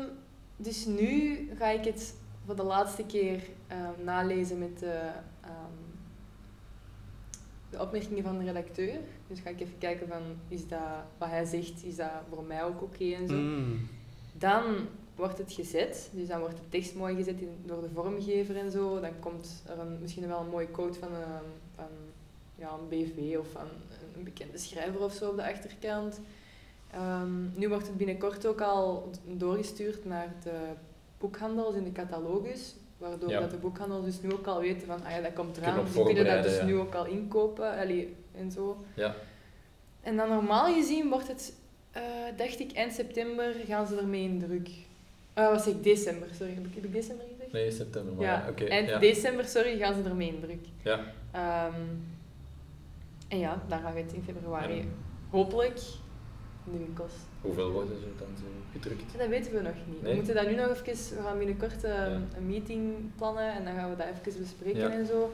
dus 0.61 0.87
nu 0.87 1.39
ga 1.59 1.69
ik 1.69 1.85
het 1.85 2.15
voor 2.45 2.57
de 2.57 2.63
laatste 2.63 3.05
keer 3.07 3.43
ehm, 3.67 4.05
nalezen 4.05 4.59
met 4.59 4.79
de, 4.79 5.11
ehm, 5.41 5.79
de 7.71 7.81
opmerkingen 7.81 8.23
van 8.23 8.39
de 8.39 8.45
redacteur. 8.45 9.01
Dus 9.27 9.41
ga 9.41 9.51
ik 9.51 9.61
even 9.61 9.79
kijken 9.79 10.09
van, 10.09 10.23
is 10.49 10.69
dat, 10.69 10.81
wat 11.19 11.29
hij 11.29 11.45
zegt, 11.45 11.85
is 11.85 11.97
dat 11.97 12.11
voor 12.29 12.45
mij 12.45 12.65
ook 12.65 12.83
oké 12.83 13.05
en 13.05 13.29
zo. 13.29 13.35
Mm. 13.35 13.89
Dan 14.33 14.65
wordt 15.15 15.39
het 15.39 15.53
gezet, 15.53 16.11
dus 16.13 16.29
dan 16.29 16.41
wordt 16.41 16.57
de 16.57 16.69
tekst 16.69 16.95
mooi 16.95 17.15
gezet 17.15 17.41
in, 17.41 17.57
door 17.65 17.81
de 17.81 17.91
vormgever 17.95 18.57
en 18.57 18.71
zo. 18.71 19.01
Dan 19.01 19.19
komt 19.21 19.63
er 19.67 19.79
een, 19.79 19.99
misschien 20.01 20.29
wel 20.29 20.41
een 20.41 20.51
mooie 20.51 20.71
quote 20.71 20.99
van 20.99 21.15
een, 21.15 21.23
van, 21.75 21.87
ja, 22.55 22.71
een 22.73 22.89
BV 22.89 23.37
of 23.39 23.47
van 23.53 23.67
een 24.17 24.25
bekende 24.25 24.59
schrijver 24.59 25.01
of 25.01 25.13
zo 25.13 25.29
op 25.29 25.37
de 25.37 25.51
achterkant. 25.51 26.21
Ehm, 26.91 27.59
nu 27.59 27.69
wordt 27.69 27.87
het 27.87 27.97
binnenkort 27.97 28.47
ook 28.47 28.61
al 28.61 29.11
doorgestuurd 29.25 30.05
naar 30.05 30.33
de 30.43 30.59
boekhandels 31.19 31.75
in 31.75 31.85
de 31.85 31.93
catalogus, 31.93 32.75
waardoor 32.99 33.31
Ja. 33.31 33.41
dat 33.41 33.51
de 33.51 33.57
boekhandels 33.57 34.05
dus 34.05 34.21
nu 34.23 34.33
ook 34.33 34.47
al 34.47 34.61
weten 34.61 34.87
van, 34.87 35.05
ah 35.05 35.11
ja, 35.11 35.21
dat 35.21 35.33
komt 35.33 35.57
eraan, 35.57 35.85
die 35.93 36.05
kunnen 36.05 36.25
dat 36.25 36.43
dus 36.43 36.63
nu 36.63 36.77
ook 36.77 36.95
al 36.95 37.07
inkopen 37.07 37.79
allee, 37.79 38.15
en 38.35 38.51
zo. 38.51 38.85
Ja. 38.95 39.15
En 40.01 40.17
dan 40.17 40.29
normaal 40.29 40.75
gezien 40.75 41.09
wordt 41.09 41.29
het, 41.29 41.53
eh, 41.91 42.03
dacht 42.37 42.61
ik, 42.61 42.73
eind 42.73 42.93
september 42.93 43.55
gaan 43.67 43.87
ze 43.87 43.97
ermee 43.97 44.23
in 44.23 44.39
druk. 44.39 44.69
Eh 45.35 45.49
was 45.51 45.67
ik 45.67 45.83
december, 45.83 46.29
sorry. 46.35 46.55
Heb 46.55 46.67
ik, 46.67 46.75
heb 46.75 46.85
ik 46.85 46.93
december 46.93 47.25
gezegd? 47.33 47.53
Nee, 47.53 47.71
september. 47.71 48.15
Maar 48.15 48.25
ja, 48.25 48.47
oké. 48.51 48.65
eind 48.65 49.01
december, 49.01 49.45
sorry, 49.45 49.79
gaan 49.79 49.95
ze 50.03 50.09
ermee 50.09 50.29
in 50.29 50.41
druk. 50.41 50.67
Ja. 50.83 51.01
Ehm, 51.31 51.81
en 53.29 53.39
ja, 53.39 53.63
daar 53.69 53.81
gaan 53.81 53.95
we 53.95 54.01
het 54.01 54.13
in 54.13 54.23
februari 54.23 54.89
hopelijk 55.31 55.81
hoeveel 57.41 57.71
worden 57.71 57.99
ze 58.01 58.07
dan 58.19 58.27
zo 58.39 58.45
gedrukt? 58.73 59.13
En 59.13 59.19
dat 59.19 59.29
weten 59.29 59.53
we 59.53 59.61
nog 59.61 59.75
niet. 59.87 60.03
Nee? 60.03 60.11
We 60.11 60.17
moeten 60.17 60.35
dat 60.35 60.47
nu 60.47 60.55
nog 60.55 60.69
even, 60.85 61.17
we 61.17 61.23
gaan 61.23 61.39
binnenkort 61.39 61.85
eh, 61.85 61.93
Ja. 61.95 62.05
een 62.37 62.47
meeting 62.47 62.95
plannen 63.17 63.53
en 63.53 63.65
dan 63.65 63.75
gaan 63.75 63.91
we 63.91 63.97
dat 63.97 64.07
even 64.07 64.41
bespreken 64.43 64.81
Ja. 64.81 64.91
en 64.91 65.07
zo. 65.07 65.33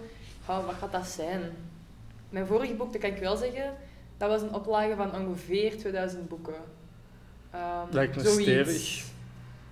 Oh, 0.48 0.66
wat 0.66 0.74
gaat 0.74 0.92
dat 0.92 1.06
zijn? 1.06 1.40
Mijn 2.30 2.46
vorige 2.46 2.74
boek, 2.74 2.92
dat 2.92 3.00
kan 3.00 3.10
ik 3.10 3.18
wel 3.18 3.36
zeggen, 3.36 3.74
dat 4.16 4.28
was 4.28 4.42
een 4.42 4.54
oplage 4.54 4.94
van 4.96 5.14
ongeveer 5.14 5.78
2000 5.78 6.28
boeken. 6.28 6.54
Ehm, 7.50 7.86
Lijkt 7.90 8.16
me 8.16 8.22
zoiets. 8.22 8.42
stevig. 8.42 9.04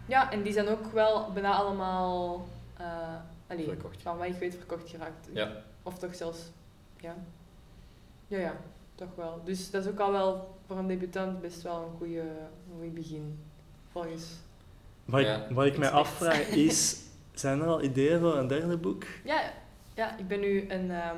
Ja, 0.07 0.33
en 0.33 0.43
die 0.43 0.53
zijn 0.53 0.69
ook 0.69 0.93
wel 0.93 1.33
bijna 1.33 1.53
allemaal, 1.55 2.47
eh 2.77 3.15
allee, 3.47 3.65
Verkocht. 3.65 4.03
van 4.03 4.17
wat 4.19 4.27
ik 4.27 4.35
weet, 4.35 4.55
verkocht 4.55 4.91
geraakt. 4.91 5.29
Ja. 5.33 5.53
Of 5.83 5.99
toch 5.99 6.15
zelfs, 6.15 6.39
ja. 7.01 7.15
Ja, 8.27 8.39
ja, 8.39 8.57
toch 8.95 9.09
wel. 9.17 9.41
Dus 9.45 9.71
dat 9.71 9.85
is 9.85 9.91
ook 9.91 9.99
al 10.01 10.13
wel 10.13 10.52
voor 10.67 10.77
een 10.79 10.87
debutant 10.87 11.41
best 11.41 11.63
wel 11.63 11.77
een 11.83 11.97
goede, 11.99 12.23
goed 12.81 12.95
begin. 12.95 13.39
Volgens. 13.93 14.25
Wat, 15.05 15.21
ik, 15.21 15.27
Ja. 15.27 15.47
wat 15.51 15.67
ik 15.67 15.79
mij 15.79 15.91
afvraag 15.91 16.49
is, 16.49 16.97
zijn 17.33 17.61
er 17.61 17.67
al 17.67 17.83
ideeën 17.83 18.21
voor 18.21 18.37
een 18.37 18.47
derde 18.47 18.77
boek? 18.77 19.05
Ja, 19.25 19.41
ja 19.95 20.19
ik 20.19 20.29
ben 20.29 20.41
nu 20.41 20.65
een, 20.69 20.91
ehm, 20.91 21.17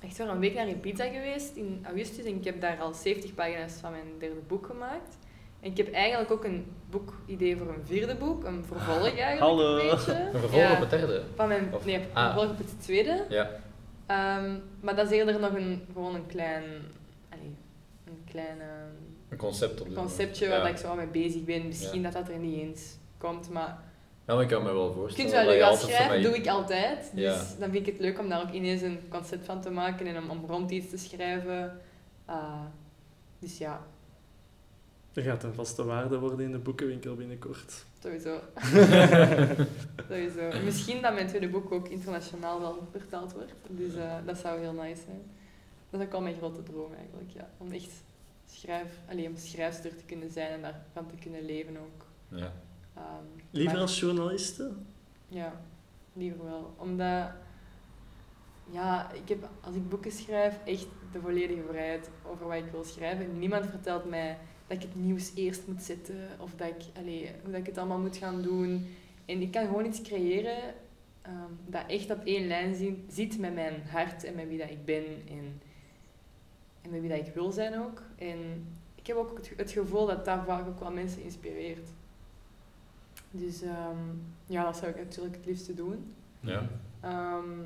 echt 0.00 0.18
wel 0.18 0.28
een 0.28 0.38
week 0.38 0.54
naar 0.54 0.68
Ibiza 0.68 1.04
geweest 1.04 1.56
in 1.56 1.80
augustus 1.86 2.24
en 2.24 2.34
ik 2.36 2.44
heb 2.44 2.60
daar 2.60 2.78
al 2.80 2.92
70 2.94 3.34
pagina's 3.34 3.72
van 3.72 3.90
mijn 3.90 4.06
derde 4.18 4.40
boek 4.46 4.66
gemaakt. 4.66 5.16
En 5.60 5.70
ik 5.70 5.76
heb 5.76 5.92
eigenlijk 5.92 6.30
ook 6.30 6.44
een 6.44 6.66
boekidee 6.90 7.56
voor 7.56 7.68
een 7.68 7.84
vierde 7.86 8.14
boek, 8.16 8.44
een 8.44 8.64
vervolg 8.64 9.02
eigenlijk 9.18 9.38
Hallo. 9.38 9.78
een 9.78 9.90
beetje. 9.90 10.12
Een 10.32 10.40
vervolg 10.40 10.62
Ja, 10.62 10.72
op 10.72 10.80
het 10.80 10.90
derde? 10.90 11.22
Van 11.34 11.48
mijn, 11.48 11.74
Of- 11.74 11.84
nee, 11.84 11.94
een 11.94 12.04
ah. 12.12 12.24
vervolg 12.24 12.50
op 12.50 12.58
het 12.58 12.80
tweede. 12.82 13.24
Ja. 13.28 13.50
Ehm, 14.06 14.58
maar 14.80 14.96
dat 14.96 15.06
is 15.10 15.16
eerder 15.18 15.40
nog 15.40 15.54
een, 15.54 15.82
gewoon 15.92 16.14
een 16.14 16.26
klein, 16.26 16.62
een 18.34 18.40
klein 18.40 18.60
eh, 18.60 18.66
Een 19.28 19.36
concept 19.38 19.80
op 19.80 19.94
conceptje 19.94 20.46
ja. 20.48 20.60
waar 20.60 20.70
ik 20.70 20.76
zo 20.76 20.94
mee 20.94 21.06
bezig 21.06 21.44
ben. 21.44 21.66
Misschien 21.66 22.02
dat 22.02 22.12
dat 22.12 22.28
er 22.28 22.38
niet 22.38 22.58
eens 22.60 22.96
komt, 23.18 23.50
maar 23.50 23.78
Ja, 24.26 24.34
maar 24.34 24.42
ik 24.42 24.48
kan 24.48 24.62
me 24.62 24.72
wel 24.72 24.92
voorstellen. 24.92 25.30
kunt 25.30 25.42
wel 25.42 25.50
leuk 25.52 25.62
je 25.62 25.68
als 25.70 25.80
schrijven, 25.80 26.06
mij- 26.08 26.22
doe 26.22 26.36
ik 26.36 26.46
altijd. 26.46 27.10
Dus 27.14 27.24
Ja. 27.24 27.44
dan 27.58 27.70
vind 27.70 27.86
ik 27.86 27.92
het 27.92 28.00
leuk 28.02 28.18
om 28.18 28.28
daar 28.28 28.42
ook 28.42 28.52
ineens 28.52 28.82
een 28.82 28.98
concept 29.08 29.44
van 29.44 29.60
te 29.60 29.70
maken 29.70 30.06
en 30.06 30.16
om, 30.22 30.30
om 30.30 30.44
rond 30.46 30.70
iets 30.70 30.90
te 30.90 30.96
schrijven. 30.98 31.80
Ah, 32.24 32.60
dus 33.38 33.58
ja, 33.58 33.80
Er 35.12 35.22
gaat 35.22 35.42
een 35.42 35.54
vaste 35.54 35.84
waarde 35.84 36.18
worden 36.18 36.40
in 36.46 36.52
de 36.52 36.58
boekenwinkel 36.58 37.14
binnenkort. 37.14 37.84
sowieso. 38.02 38.38
sowieso. 40.08 40.38
En 40.48 40.64
misschien 40.64 41.02
dat 41.02 41.14
mijn 41.14 41.26
tweede 41.26 41.48
boek 41.48 41.72
ook 41.72 41.88
internationaal 41.88 42.60
wel 42.60 42.88
vertaald 42.90 43.32
wordt. 43.32 43.52
Dus 43.68 43.94
eh, 43.94 44.14
dat 44.26 44.38
zou 44.38 44.60
heel 44.60 44.72
nice 44.72 45.02
zijn. 45.06 45.22
Dat 45.90 46.00
is 46.00 46.06
ook 46.06 46.12
al 46.12 46.20
mijn 46.20 46.36
grote 46.36 46.62
droom 46.62 46.92
eigenlijk, 46.98 47.30
ja. 47.30 47.48
Om 47.58 47.72
echt 47.72 47.90
schrijf, 48.52 48.98
alleen 49.10 49.28
om 49.28 49.36
schrijfster 49.36 49.96
te 49.96 50.04
kunnen 50.04 50.30
zijn 50.30 50.50
en 50.50 50.60
daarvan 50.62 51.06
te 51.06 51.14
kunnen 51.22 51.44
leven 51.44 51.76
ook. 51.76 52.06
Ja. 52.28 52.52
Ehm, 52.96 53.04
Liever 53.50 53.72
maar- 53.72 53.82
als 53.82 54.00
journaliste? 54.00 54.72
Ja, 55.28 55.60
liever 56.12 56.44
wel. 56.44 56.74
Omdat, 56.78 57.30
ja, 58.70 59.12
ik 59.12 59.28
heb 59.28 59.48
als 59.60 59.74
ik 59.74 59.88
boeken 59.88 60.12
schrijf 60.12 60.58
echt 60.64 60.86
de 61.12 61.20
volledige 61.20 61.62
vrijheid 61.68 62.10
over 62.26 62.46
wat 62.46 62.56
ik 62.56 62.70
wil 62.70 62.84
schrijven. 62.84 63.38
Niemand 63.38 63.66
vertelt 63.66 64.04
mij 64.08 64.38
dat 64.66 64.76
ik 64.76 64.82
het 64.82 64.94
nieuws 64.96 65.32
eerst 65.34 65.66
moet 65.66 65.82
zetten 65.82 66.28
of 66.38 66.54
dat 66.54 66.68
ik, 66.68 66.82
allee, 66.98 67.30
hoe 67.42 67.50
dat 67.50 67.60
ik 67.60 67.66
het 67.66 67.78
allemaal 67.78 67.98
moet 67.98 68.16
gaan 68.16 68.42
doen. 68.42 68.86
En 69.26 69.40
ik 69.42 69.50
kan 69.50 69.66
gewoon 69.66 69.86
iets 69.86 70.02
creëren 70.02 70.58
ehm, 71.22 71.50
dat 71.66 71.82
echt 71.86 72.10
op 72.10 72.24
één 72.24 72.46
lijn 72.46 72.74
zi- 72.74 73.04
zit 73.08 73.38
met 73.38 73.54
mijn 73.54 73.82
hart 73.88 74.24
en 74.24 74.34
met 74.34 74.48
wie 74.48 74.58
dat 74.58 74.70
ik 74.70 74.84
ben 74.84 75.04
en, 75.28 75.60
en 76.82 76.90
met 76.90 77.00
wie 77.00 77.08
dat 77.10 77.26
ik 77.26 77.34
wil 77.34 77.52
zijn 77.52 77.78
ook. 77.80 78.02
En 78.16 78.66
ik 78.94 79.06
heb 79.06 79.16
ook 79.16 79.36
het, 79.36 79.52
het 79.56 79.70
gevoel 79.70 80.06
dat 80.06 80.24
dat 80.24 80.44
vaak 80.46 80.66
ook 80.66 80.80
wel 80.80 80.90
mensen 80.92 81.22
inspireert. 81.22 81.88
Dus 83.30 83.62
ehm, 83.62 83.98
ja, 84.46 84.64
dat 84.64 84.76
zou 84.76 84.90
ik 84.90 84.96
natuurlijk 84.96 85.36
het 85.36 85.46
liefste 85.46 85.74
doen. 85.74 86.14
Ja. 86.40 86.68
Ehm, 87.00 87.60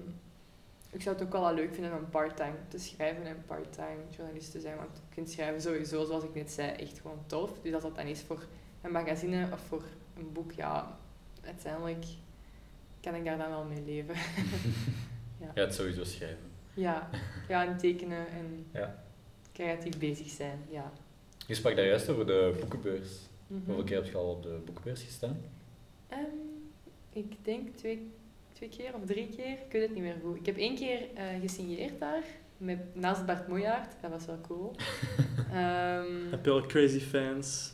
ik 0.90 1.02
zou 1.02 1.16
het 1.16 1.24
ook 1.24 1.32
wel 1.32 1.54
leuk 1.54 1.74
vinden 1.74 1.98
om 1.98 2.10
part-time 2.10 2.54
te 2.68 2.78
schrijven 2.78 3.24
en 3.26 3.42
part-time 3.46 3.98
journalist 4.16 4.50
te 4.50 4.60
zijn. 4.60 4.76
Want 4.76 4.96
ik 4.96 5.12
vind 5.14 5.30
schrijven 5.30 5.60
sowieso, 5.60 6.04
zoals 6.04 6.24
ik 6.24 6.34
net 6.34 6.50
zei, 6.52 6.70
echt 6.70 6.98
gewoon 7.00 7.20
tof. 7.26 7.50
Dus 7.62 7.74
als 7.74 7.82
dat 7.82 7.94
dan 7.96 8.06
is 8.06 8.22
voor 8.22 8.44
een 8.82 8.92
magazine 8.92 9.48
of 9.52 9.60
voor 9.60 9.82
een 10.16 10.32
boek, 10.32 10.52
ja, 10.52 10.98
uiteindelijk 11.44 12.04
kan 13.00 13.14
ik 13.14 13.24
daar 13.24 13.38
dan 13.38 13.48
wel 13.48 13.64
mee 13.64 13.82
leven. 13.84 14.14
Ja, 15.54 15.62
het 15.62 15.74
sowieso 15.74 16.04
schrijven. 16.04 16.50
ja, 16.74 17.08
ja, 17.48 17.66
en 17.66 17.76
tekenen 17.76 18.28
en 18.28 18.66
Ja. 18.72 19.04
Creatief 19.56 19.98
bezig 19.98 20.28
zijn, 20.30 20.58
ja. 20.70 20.92
Je 21.46 21.54
sprak 21.54 21.76
daar 21.76 21.86
juist 21.86 22.08
over 22.08 22.26
de 22.26 22.56
boekenbeurs. 22.60 23.08
Mhm. 23.46 23.60
Hoeveel 23.66 23.84
keer 23.84 23.96
heb 23.96 24.06
je 24.06 24.16
al 24.16 24.30
op 24.30 24.42
de 24.42 24.58
boekenbeurs 24.64 25.02
gestaan? 25.02 25.36
Ehm, 26.08 26.20
ik 27.12 27.32
denk 27.42 27.76
twee, 27.76 28.10
twee 28.52 28.68
keer 28.68 28.94
of 28.94 29.00
drie 29.06 29.28
keer, 29.36 29.50
ik 29.50 29.72
weet 29.72 29.82
het 29.82 29.94
niet 29.94 30.02
meer 30.02 30.16
goed. 30.22 30.36
Ik 30.36 30.46
heb 30.46 30.56
één 30.56 30.74
keer 30.76 31.00
eh, 31.14 31.24
gesigneerd 31.40 31.98
daar, 32.00 32.22
met, 32.56 32.78
naast 32.92 33.26
Bart 33.26 33.48
Moejaert, 33.48 33.94
dat 34.00 34.10
was 34.10 34.26
wel 34.26 34.40
cool. 34.46 34.74
Ehm, 35.52 36.30
Heb 36.30 36.44
je 36.44 36.50
al 36.50 36.66
crazy 36.66 37.00
fans? 37.00 37.72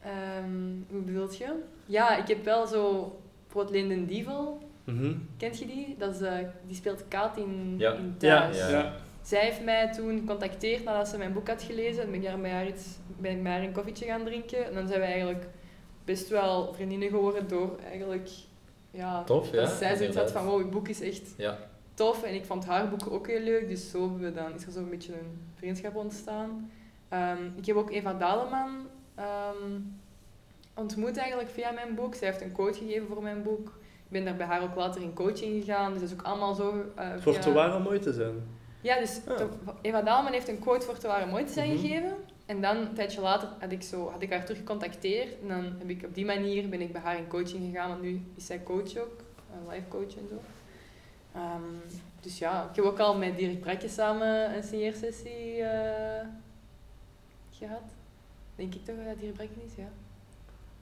ehm, 0.00 0.72
hoe 0.90 1.00
bedoel 1.02 1.32
je? 1.32 1.54
Ja, 1.86 2.16
ik 2.16 2.28
heb 2.28 2.44
wel 2.44 2.66
zo, 2.66 3.12
bijvoorbeeld 3.42 3.74
Linden 3.74 4.06
Dievel, 4.06 4.66
Mhm. 4.84 5.14
kent 5.36 5.58
je 5.58 5.66
die? 5.66 5.94
Dat 5.98 6.14
is, 6.14 6.20
eh, 6.20 6.38
die 6.66 6.76
speelt 6.76 7.04
Kaat 7.08 7.36
in, 7.36 7.74
Ja. 7.78 7.92
in 7.92 8.14
Ja, 8.18 8.40
Thuis. 8.40 8.58
Ja. 8.58 8.68
ja. 8.68 8.96
Zij 9.28 9.44
heeft 9.44 9.64
mij 9.64 9.92
toen 9.92 10.18
gecontacteerd 10.18 10.84
nadat 10.84 11.08
ze 11.08 11.18
mijn 11.18 11.32
boek 11.32 11.48
had 11.48 11.62
gelezen. 11.62 12.04
Ben 12.10 12.14
ik 12.14 12.22
daar 12.22 12.38
met 12.38 12.50
haar, 12.50 12.66
iets, 12.66 12.86
ben 13.18 13.30
ik 13.32 13.42
met 13.42 13.52
haar 13.52 13.62
een 13.62 13.72
koffietje 13.72 14.04
gaan 14.04 14.24
drinken. 14.24 14.66
En 14.66 14.74
dan 14.74 14.86
zijn 14.86 15.00
we 15.00 15.06
eigenlijk 15.06 15.46
best 16.04 16.28
wel 16.28 16.74
vriendinnen 16.74 17.08
geworden 17.08 17.48
door 17.48 17.78
eigenlijk... 17.90 18.28
Ja, 18.90 19.24
Tof, 19.24 19.50
ja, 19.52 19.60
Dat 19.60 19.70
zij 19.70 19.96
zoiets 19.96 20.16
had 20.16 20.30
van, 20.32 20.44
wow, 20.46 20.58
je 20.58 20.66
boek 20.66 20.88
is 20.88 21.00
echt 21.00 21.34
Ja. 21.36 21.58
tof. 21.94 22.22
En 22.22 22.34
ik 22.34 22.44
vond 22.44 22.64
haar 22.66 22.88
boeken 22.88 23.12
ook 23.12 23.26
heel 23.26 23.40
leuk. 23.40 23.68
Dus 23.68 23.90
zo 23.90 24.00
hebben 24.00 24.20
we 24.20 24.32
dan, 24.32 24.54
is 24.54 24.64
er 24.66 24.72
zo 24.72 24.78
een 24.78 24.90
beetje 24.90 25.12
een 25.12 25.40
vriendschap 25.54 25.96
ontstaan. 25.96 26.70
Ehm, 27.08 27.42
ik 27.56 27.66
heb 27.66 27.76
ook 27.76 27.90
Eva 27.90 28.14
Daleman 28.14 28.86
ehm, 29.14 29.80
ontmoet 30.74 31.16
eigenlijk 31.16 31.48
via 31.50 31.70
mijn 31.70 31.94
boek. 31.94 32.14
Zij 32.14 32.28
heeft 32.28 32.40
een 32.40 32.52
quote 32.52 32.78
gegeven 32.78 33.06
voor 33.06 33.22
mijn 33.22 33.42
boek. 33.42 33.66
Ik 34.04 34.08
ben 34.14 34.24
daar 34.24 34.36
bij 34.36 34.46
haar 34.46 34.62
ook 34.62 34.74
later 34.74 35.02
in 35.02 35.12
coaching 35.14 35.64
gegaan. 35.64 35.92
Dus 35.92 36.00
dat 36.00 36.10
is 36.10 36.14
ook 36.16 36.26
allemaal 36.26 36.54
zo... 36.54 36.84
eh, 36.96 37.08
Voor 37.18 37.32
via- 37.32 37.42
te 37.42 37.52
waar 37.52 37.76
om 37.76 37.82
mooi 37.82 37.98
te 37.98 38.12
zijn. 38.12 38.56
Ja, 38.80 38.98
dus 38.98 39.20
Ah. 39.28 39.40
Eva 39.82 40.02
Daalman 40.02 40.32
heeft 40.32 40.48
een 40.48 40.58
quote 40.58 40.86
voor 40.86 40.98
te 40.98 41.06
waren 41.06 41.28
mooi 41.28 41.44
te 41.44 41.52
zijn 41.52 41.70
Mhm. 41.72 41.78
gegeven. 41.80 42.12
En 42.46 42.60
dan, 42.60 42.76
een 42.76 42.94
tijdje 42.94 43.20
later, 43.20 43.48
had 43.60 43.72
ik, 43.72 43.82
zo, 43.82 44.10
had 44.10 44.22
ik 44.22 44.30
haar 44.30 44.42
terug 44.44 44.58
gecontacteerd. 44.58 45.40
En 45.42 45.48
dan 45.48 45.74
heb 45.78 45.88
ik 45.88 46.04
op 46.04 46.14
die 46.14 46.24
manier 46.24 46.68
ben 46.68 46.80
ik 46.80 46.92
bij 46.92 47.00
haar 47.00 47.16
in 47.18 47.28
coaching 47.28 47.64
gegaan. 47.70 47.88
Want 47.88 48.02
nu 48.02 48.22
is 48.34 48.46
zij 48.46 48.62
coach 48.62 48.96
ook. 48.96 49.20
Een 49.52 49.68
life 49.74 49.88
coach 49.88 50.16
en 50.16 50.28
zo. 50.28 50.40
Ehm, 51.34 51.62
dus 52.20 52.38
ja, 52.38 52.68
ik 52.70 52.76
heb 52.76 52.84
ook 52.84 52.98
al 52.98 53.16
met 53.16 53.36
Dirk 53.36 53.60
Brakje 53.60 53.88
samen 53.88 54.56
een 54.56 54.62
signeersessie 54.62 55.62
eh 55.62 56.26
gehad. 57.50 57.82
Denk 58.56 58.74
ik 58.74 58.84
toch 58.84 58.96
dat 59.06 59.18
Dirk 59.20 59.34
Brakje 59.34 59.64
is, 59.66 59.72
ja. 59.76 59.88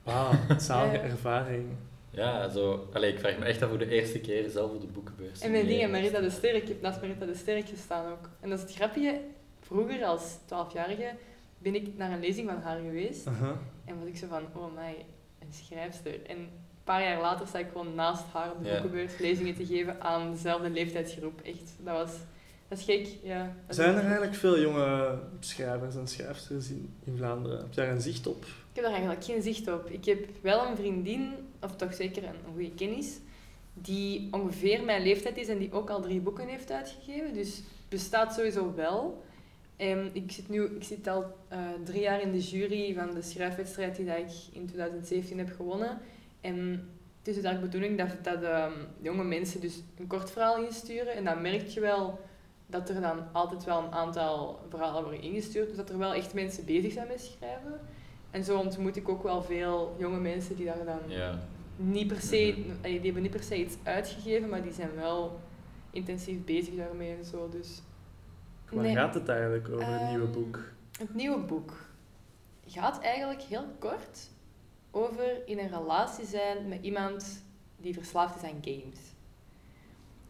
Wauw, 0.03 0.33
zalige 0.59 0.97
Ja. 0.97 1.03
ervaring. 1.03 1.67
Ja, 2.11 2.49
zo, 2.49 2.89
allee, 2.93 3.13
ik 3.13 3.19
vraag 3.19 3.39
me 3.39 3.45
echt 3.45 3.63
af 3.63 3.69
voor 3.69 3.79
de 3.79 3.89
eerste 3.89 4.19
keer 4.21 4.51
zelf 4.51 4.71
op 4.73 4.81
de 4.81 4.87
boekenbeurs. 4.87 5.41
En 5.41 5.51
mijn 5.51 5.65
Nee. 5.65 5.75
dingen, 5.75 5.91
Marita 5.91 6.21
de 6.21 6.31
Sterk, 6.31 6.63
ik 6.63 6.69
heb 6.69 6.81
naast 6.81 7.01
Marita 7.01 7.27
de 7.27 7.35
Sterk 7.35 7.69
gestaan 7.69 8.13
ook. 8.13 8.31
En 8.41 8.51
dat 8.51 8.59
is 8.59 8.65
het 8.65 8.75
grapje, 8.75 9.21
vroeger 9.61 10.05
als 10.05 10.37
12-jarige 10.45 11.11
ben 11.59 11.75
ik 11.75 11.97
naar 11.97 12.11
een 12.13 12.21
lezing 12.21 12.49
van 12.51 12.61
haar 12.63 12.79
geweest. 12.79 13.27
Aha. 13.27 13.59
En 13.85 13.99
was 13.99 14.09
ik 14.09 14.17
zo 14.17 14.27
van, 14.27 14.43
oh 14.53 14.75
my, 14.77 14.95
een 15.39 15.53
schrijfster. 15.53 16.27
En 16.27 16.37
een 16.37 16.49
paar 16.85 17.03
jaar 17.03 17.21
later 17.21 17.47
sta 17.47 17.59
ik 17.59 17.69
gewoon 17.73 17.95
naast 17.95 18.25
haar 18.33 18.51
op 18.53 18.63
de 18.63 18.69
Ja. 18.69 18.73
boekenbeurs 18.75 19.19
lezingen 19.19 19.55
te 19.55 19.67
geven 19.67 20.01
aan 20.01 20.31
dezelfde 20.33 20.71
leeftijdsgroep. 20.71 21.41
Echt, 21.41 21.75
dat 21.85 21.95
was, 21.95 22.13
dat 22.69 22.79
is 22.79 22.85
gek, 22.85 23.09
ja. 23.23 23.55
Dat 23.67 23.77
Zijn 23.77 23.95
er 23.95 24.03
eigenlijk 24.03 24.35
veel 24.35 24.61
jonge 24.61 25.19
schrijvers 25.41 25.95
en 25.97 26.07
schrijfsters 26.09 26.71
in, 26.71 26.95
in 27.05 27.17
Vlaanderen? 27.17 27.59
Heb 27.59 27.67
je 27.73 27.81
daar 27.81 27.91
een 27.91 28.01
zicht 28.01 28.27
op? 28.27 28.45
Ik 28.45 28.83
heb 28.83 28.85
daar 28.85 28.93
eigenlijk 28.93 29.25
geen 29.25 29.43
zicht 29.43 29.73
op. 29.73 29.91
Ik 29.91 30.05
heb 30.05 30.19
wel 30.41 30.67
een 30.67 30.77
vriendin, 30.77 31.33
of 31.67 31.77
toch 31.77 31.95
zeker 31.95 32.25
een, 32.25 32.53
goede 32.53 32.75
kennis, 32.75 33.19
die 33.73 34.29
ongeveer 34.31 34.85
mijn 34.85 35.03
leeftijd 35.03 35.37
is 35.37 35.49
en 35.49 35.59
die 35.59 35.73
ook 35.73 35.91
al 35.91 36.01
drie 36.01 36.21
boeken 36.21 36.49
heeft 36.49 36.71
uitgegeven. 36.71 37.35
Dus 37.35 37.63
bestaat 37.89 38.35
sowieso 38.35 38.75
wel. 38.75 39.25
En 39.77 40.11
ik 40.13 40.33
zit 40.33 40.49
nu 40.49 40.65
ik 40.65 40.85
zit 40.85 41.07
al 41.09 41.25
eh, 41.49 41.59
drie 41.85 42.01
jaar 42.01 42.21
in 42.21 42.33
de 42.33 42.41
jury 42.41 42.95
van 42.95 43.15
de 43.15 43.23
schrijfwedstrijd 43.23 43.97
die 43.97 44.07
dat 44.07 44.17
ik 44.17 44.33
in 44.53 44.67
2017 44.67 45.39
heb 45.39 45.53
gewonnen. 45.57 45.99
En 46.41 46.89
het 47.19 47.37
is 47.37 47.43
dus 47.43 47.53
de 47.53 47.59
bedoeling 47.59 47.99
dat, 47.99 48.09
dat 48.23 48.43
ehm, 48.43 48.73
jonge 49.01 49.25
mensen 49.25 49.61
dus 49.61 49.83
een 49.99 50.07
kort 50.07 50.31
verhaal 50.31 50.65
insturen. 50.65 51.15
En 51.15 51.25
dan 51.25 51.43
merk 51.43 51.67
je 51.67 51.81
wel 51.81 52.21
dat 52.67 52.89
er 52.89 53.01
dan 53.01 53.33
altijd 53.33 53.65
wel 53.65 53.83
een 53.83 53.93
aantal 53.93 54.61
verhalen 54.69 55.03
worden 55.03 55.23
ingestuurd. 55.23 55.69
Dus 55.69 55.77
dat 55.77 55.91
er 55.91 55.99
wel 55.99 56.15
echt 56.15 56.35
mensen 56.35 56.65
bezig 56.65 56.93
zijn 56.93 57.07
met 57.09 57.21
schrijven. 57.21 57.81
En 58.31 58.45
zo 58.45 58.59
ontmoet 58.59 58.97
ik 58.97 59.09
ook 59.09 59.23
wel 59.23 59.43
veel 59.43 59.95
jonge 59.99 60.21
mensen 60.21 60.57
die 60.57 60.67
daar 60.67 60.85
dan 60.85 61.01
Ja. 61.07 61.39
Niet 61.77 62.07
per 62.07 62.21
se, 62.21 62.55
Mhm. 62.59 62.83
die 62.83 63.01
hebben 63.01 63.23
niet 63.23 63.31
per 63.31 63.43
se 63.43 63.61
iets 63.65 63.77
uitgegeven, 63.83 64.49
maar 64.49 64.63
die 64.63 64.73
zijn 64.73 64.95
wel 64.95 65.41
intensief 65.91 66.45
bezig 66.45 66.75
daarmee 66.75 67.17
en 67.17 67.25
zo. 67.25 67.49
Dus 67.49 67.83
Waar 68.71 68.85
Nee. 68.85 68.95
gaat 68.95 69.15
het 69.15 69.29
eigenlijk 69.29 69.69
over, 69.69 69.87
het 69.87 70.09
nieuwe 70.09 70.25
Ehm, 70.25 70.33
boek? 70.33 70.61
het 70.99 71.15
nieuwe 71.15 71.39
boek 71.39 71.73
gaat 72.67 73.01
eigenlijk 73.01 73.43
heel 73.43 73.65
kort 73.79 74.31
over 74.91 75.49
in 75.49 75.59
een 75.59 75.69
relatie 75.69 76.27
zijn 76.27 76.69
met 76.69 76.79
iemand 76.83 77.45
die 77.77 77.95
verslaafd 77.95 78.37
is 78.43 78.51
aan 78.51 78.59
games. 78.63 78.99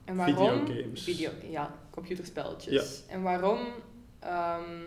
En 0.04 0.16
waarom? 0.16 0.66
Videogames. 0.66 1.02
Video, 1.02 1.30
ja, 1.50 1.74
computerspelletjes. 1.90 3.04
En 3.08 3.22
waarom? 3.22 3.58
ehm, 4.18 4.82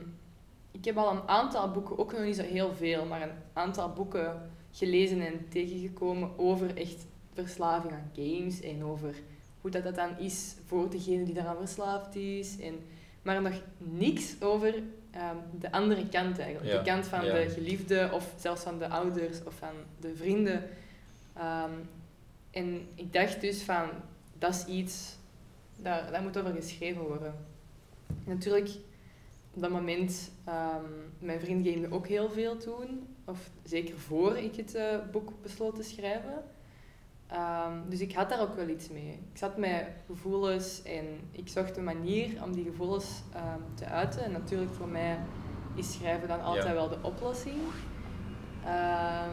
ik 0.71 0.85
heb 0.85 0.97
al 0.97 1.11
een 1.11 1.27
aantal 1.27 1.71
boeken, 1.71 1.97
ook 1.97 2.11
nog 2.11 2.21
niet 2.21 2.35
zo 2.35 2.41
heel 2.43 2.73
veel, 2.75 3.05
maar 3.05 3.21
een 3.21 3.35
aantal 3.53 3.93
boeken 3.93 4.51
gelezen 4.79 5.21
en 5.21 5.45
tegengekomen 5.49 6.37
over 6.37 6.77
echt 6.77 7.05
verslaving 7.33 7.93
aan 7.93 8.11
games 8.15 8.61
en 8.61 8.83
over 8.83 9.15
hoe 9.61 9.71
dat, 9.71 9.83
dat 9.83 9.95
dan 9.95 10.17
is 10.17 10.55
voor 10.65 10.89
degene 10.89 11.23
die 11.23 11.33
daaraan 11.33 11.57
verslaafd 11.57 12.15
is. 12.15 12.59
En, 12.59 12.79
maar 13.21 13.41
nog 13.41 13.61
niks 13.77 14.41
over 14.41 14.73
ehm, 15.11 15.35
de 15.59 15.71
andere 15.71 16.09
kant 16.09 16.39
eigenlijk. 16.39 16.73
Ja, 16.73 16.77
De 16.77 16.89
kant 16.89 17.07
van 17.07 17.25
ja. 17.25 17.33
de 17.33 17.49
geliefde 17.49 18.09
of 18.13 18.33
zelfs 18.37 18.61
van 18.61 18.79
de 18.79 18.89
ouders 18.89 19.43
of 19.43 19.53
van 19.53 19.73
de 19.99 20.15
vrienden. 20.15 20.63
Ehm, 21.33 21.73
en 22.51 22.87
ik 22.95 23.13
dacht 23.13 23.41
dus 23.41 23.61
van, 23.61 23.89
dat 24.37 24.53
is 24.55 24.65
iets, 24.65 25.15
daar, 25.75 26.11
daar 26.11 26.21
moet 26.21 26.37
over 26.37 26.53
geschreven 26.53 27.01
worden. 27.01 27.35
En 28.07 28.33
natuurlijk, 28.33 28.69
op 29.53 29.61
dat 29.61 29.71
moment, 29.71 30.31
ehm, 30.45 30.83
mijn 31.19 31.39
vriend 31.39 31.67
gamede 31.67 31.91
ook 31.91 32.07
heel 32.07 32.29
veel 32.29 32.57
toen. 32.57 33.08
Of 33.29 33.49
zeker 33.63 33.97
voor 33.99 34.37
ik 34.37 34.55
het 34.55 34.75
eh, 34.75 34.97
boek 35.11 35.33
besloot 35.41 35.75
te 35.75 35.83
schrijven. 35.83 36.43
Ehm, 37.27 37.73
dus 37.89 37.99
ik 37.99 38.13
had 38.13 38.29
daar 38.29 38.41
ook 38.41 38.55
wel 38.55 38.67
iets 38.67 38.89
mee. 38.89 39.11
Ik 39.31 39.37
zat 39.37 39.57
met 39.57 39.85
gevoelens 40.05 40.83
en 40.83 41.05
ik 41.31 41.47
zocht 41.47 41.77
een 41.77 41.83
manier 41.83 42.43
om 42.43 42.53
die 42.53 42.63
gevoelens 42.63 43.21
ehm, 43.33 43.59
te 43.73 43.85
uiten. 43.85 44.23
En 44.23 44.31
natuurlijk 44.31 44.73
voor 44.73 44.87
mij 44.87 45.19
is 45.75 45.93
schrijven 45.93 46.27
dan 46.27 46.41
altijd 46.41 46.65
Ja. 46.65 46.73
wel 46.73 46.89
de 46.89 46.97
oplossing. 47.01 47.57
Ehm, 48.65 49.29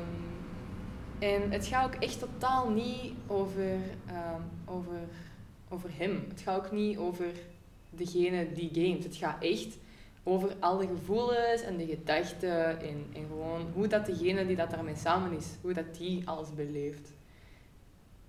en 1.18 1.50
het 1.50 1.66
gaat 1.66 1.84
ook 1.94 2.02
echt 2.02 2.18
totaal 2.18 2.70
niet 2.70 3.12
over, 3.26 3.78
over, 4.64 4.98
over 5.68 5.90
hem. 5.92 6.24
Het 6.28 6.40
gaat 6.40 6.56
ook 6.64 6.72
niet 6.72 6.98
over 6.98 7.26
degene 7.90 8.52
die 8.52 8.70
gamet. 8.72 9.04
Het 9.04 9.16
gaat 9.16 9.42
echt 9.42 9.76
over 10.28 10.52
alle 10.60 10.86
gevoelens 10.86 11.62
en 11.62 11.76
de 11.76 11.86
gedachten 11.86 12.80
en, 12.80 13.06
en 13.14 13.26
gewoon 13.28 13.66
hoe 13.74 13.86
dat 13.86 14.06
degene 14.06 14.46
die 14.46 14.56
dat 14.56 14.70
daarmee 14.70 14.96
samen 14.96 15.36
is, 15.36 15.46
hoe 15.60 15.72
dat 15.72 15.94
die 15.98 16.28
alles 16.28 16.54
beleeft. 16.54 17.12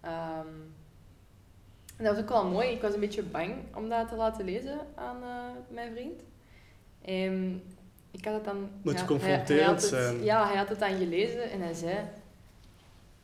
Ehm, 0.02 0.48
en 1.98 2.04
dat 2.04 2.14
was 2.16 2.24
ook 2.24 2.30
wel 2.30 2.46
mooi. 2.48 2.68
Ik 2.70 2.82
was 2.82 2.94
een 2.94 3.00
beetje 3.00 3.24
bang 3.24 3.54
om 3.76 3.90
dat 3.90 4.08
te 4.10 4.16
laten 4.16 4.46
lezen 4.46 4.80
aan 4.96 5.24
eh, 5.24 5.30
mijn 5.74 5.92
vriend. 5.94 6.22
En 7.02 7.62
ik 8.12 8.26
had 8.26 8.34
het 8.34 8.44
dan... 8.46 8.70
Moet 8.82 8.96
hij- 8.98 9.06
confronterend 9.06 9.82
zijn. 9.84 10.24
Ja, 10.24 10.48
hij 10.48 10.58
had 10.58 10.70
het 10.70 10.80
dan 10.80 10.98
gelezen 10.98 11.52
en 11.52 11.62
hij 11.62 11.74
zei... 11.74 11.96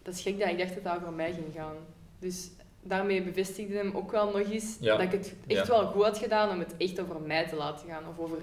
Dat 0.01 0.13
is 0.13 0.21
gek 0.21 0.39
dat 0.39 0.49
ik 0.49 0.57
dacht 0.57 0.73
dat 0.73 0.83
dat 0.83 0.95
over 0.95 1.13
mij 1.13 1.33
ging 1.33 1.53
gaan. 1.55 1.75
Dus 2.19 2.49
daarmee 2.81 3.23
bevestigde 3.23 3.75
hem 3.77 3.95
ook 3.95 4.12
wel 4.12 4.25
nog 4.31 4.51
eens 4.51 4.77
Ja. 4.79 4.91
dat 4.97 5.05
ik 5.05 5.12
het 5.12 5.33
echt 5.47 5.67
Ja. 5.67 5.73
wel 5.73 5.86
goed 5.88 6.03
had 6.03 6.17
gedaan 6.17 6.49
om 6.49 6.59
het 6.59 6.77
echt 6.77 6.99
over 6.99 7.21
mij 7.21 7.47
te 7.47 7.55
laten 7.55 7.88
gaan. 7.88 8.03
Of 8.07 8.19
over, 8.19 8.38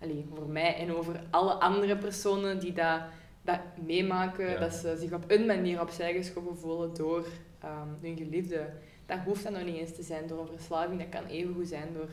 allee, 0.00 0.26
over 0.32 0.46
mij 0.46 0.76
en 0.76 0.94
over 0.94 1.20
alle 1.30 1.52
andere 1.52 1.96
personen 1.96 2.58
die 2.58 2.72
dat, 2.72 3.00
dat 3.42 3.60
meemaken. 3.86 4.50
Ja. 4.50 4.58
Dat 4.58 4.72
ze 4.72 4.96
zich 4.96 5.12
op 5.12 5.24
een 5.26 5.46
manier 5.46 5.80
opzij 5.80 6.12
geschoven 6.12 6.56
voelen 6.56 6.94
door 6.94 7.26
ehm, 7.60 7.88
hun 8.00 8.16
geliefde. 8.16 8.68
Dat 9.06 9.18
hoeft 9.18 9.42
dan 9.42 9.52
nog 9.52 9.64
niet 9.64 9.76
eens 9.76 9.94
te 9.94 10.02
zijn 10.02 10.26
door 10.26 10.40
een 10.40 10.56
verslaving. 10.56 11.00
Dat 11.00 11.08
kan 11.08 11.24
even 11.24 11.54
goed 11.54 11.68
zijn 11.68 11.92
door, 11.92 12.08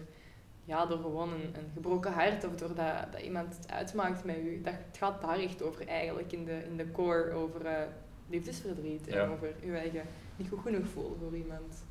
ja, 0.66 0.86
door 0.86 1.00
gewoon 1.00 1.34
een, 1.34 1.42
een 1.42 1.72
gebroken 1.74 2.12
hart. 2.12 2.44
Of 2.44 2.56
doordat 2.56 3.12
dat 3.12 3.22
iemand 3.22 3.58
het 3.58 3.72
uitmaakt 3.72 4.24
met 4.24 4.38
u. 4.38 4.62
Dat, 4.62 4.74
het 4.88 4.98
gaat 4.98 5.22
daar 5.22 5.40
echt 5.40 5.64
over 5.64 5.88
eigenlijk 5.88 6.32
in 6.32 6.46
de, 6.46 6.64
in 6.70 6.78
de 6.78 6.92
core. 6.92 7.32
Over 7.32 7.66
eh, 7.66 7.84
liefdesverdriet. 8.30 9.08
En 9.08 9.30
over 9.30 9.54
uw 9.64 9.74
eigen 9.74 10.02
niet 10.36 10.50
goed 10.50 10.60
genoeg 10.60 10.88
voelen 10.88 11.20
voor 11.20 11.36
iemand. 11.36 11.84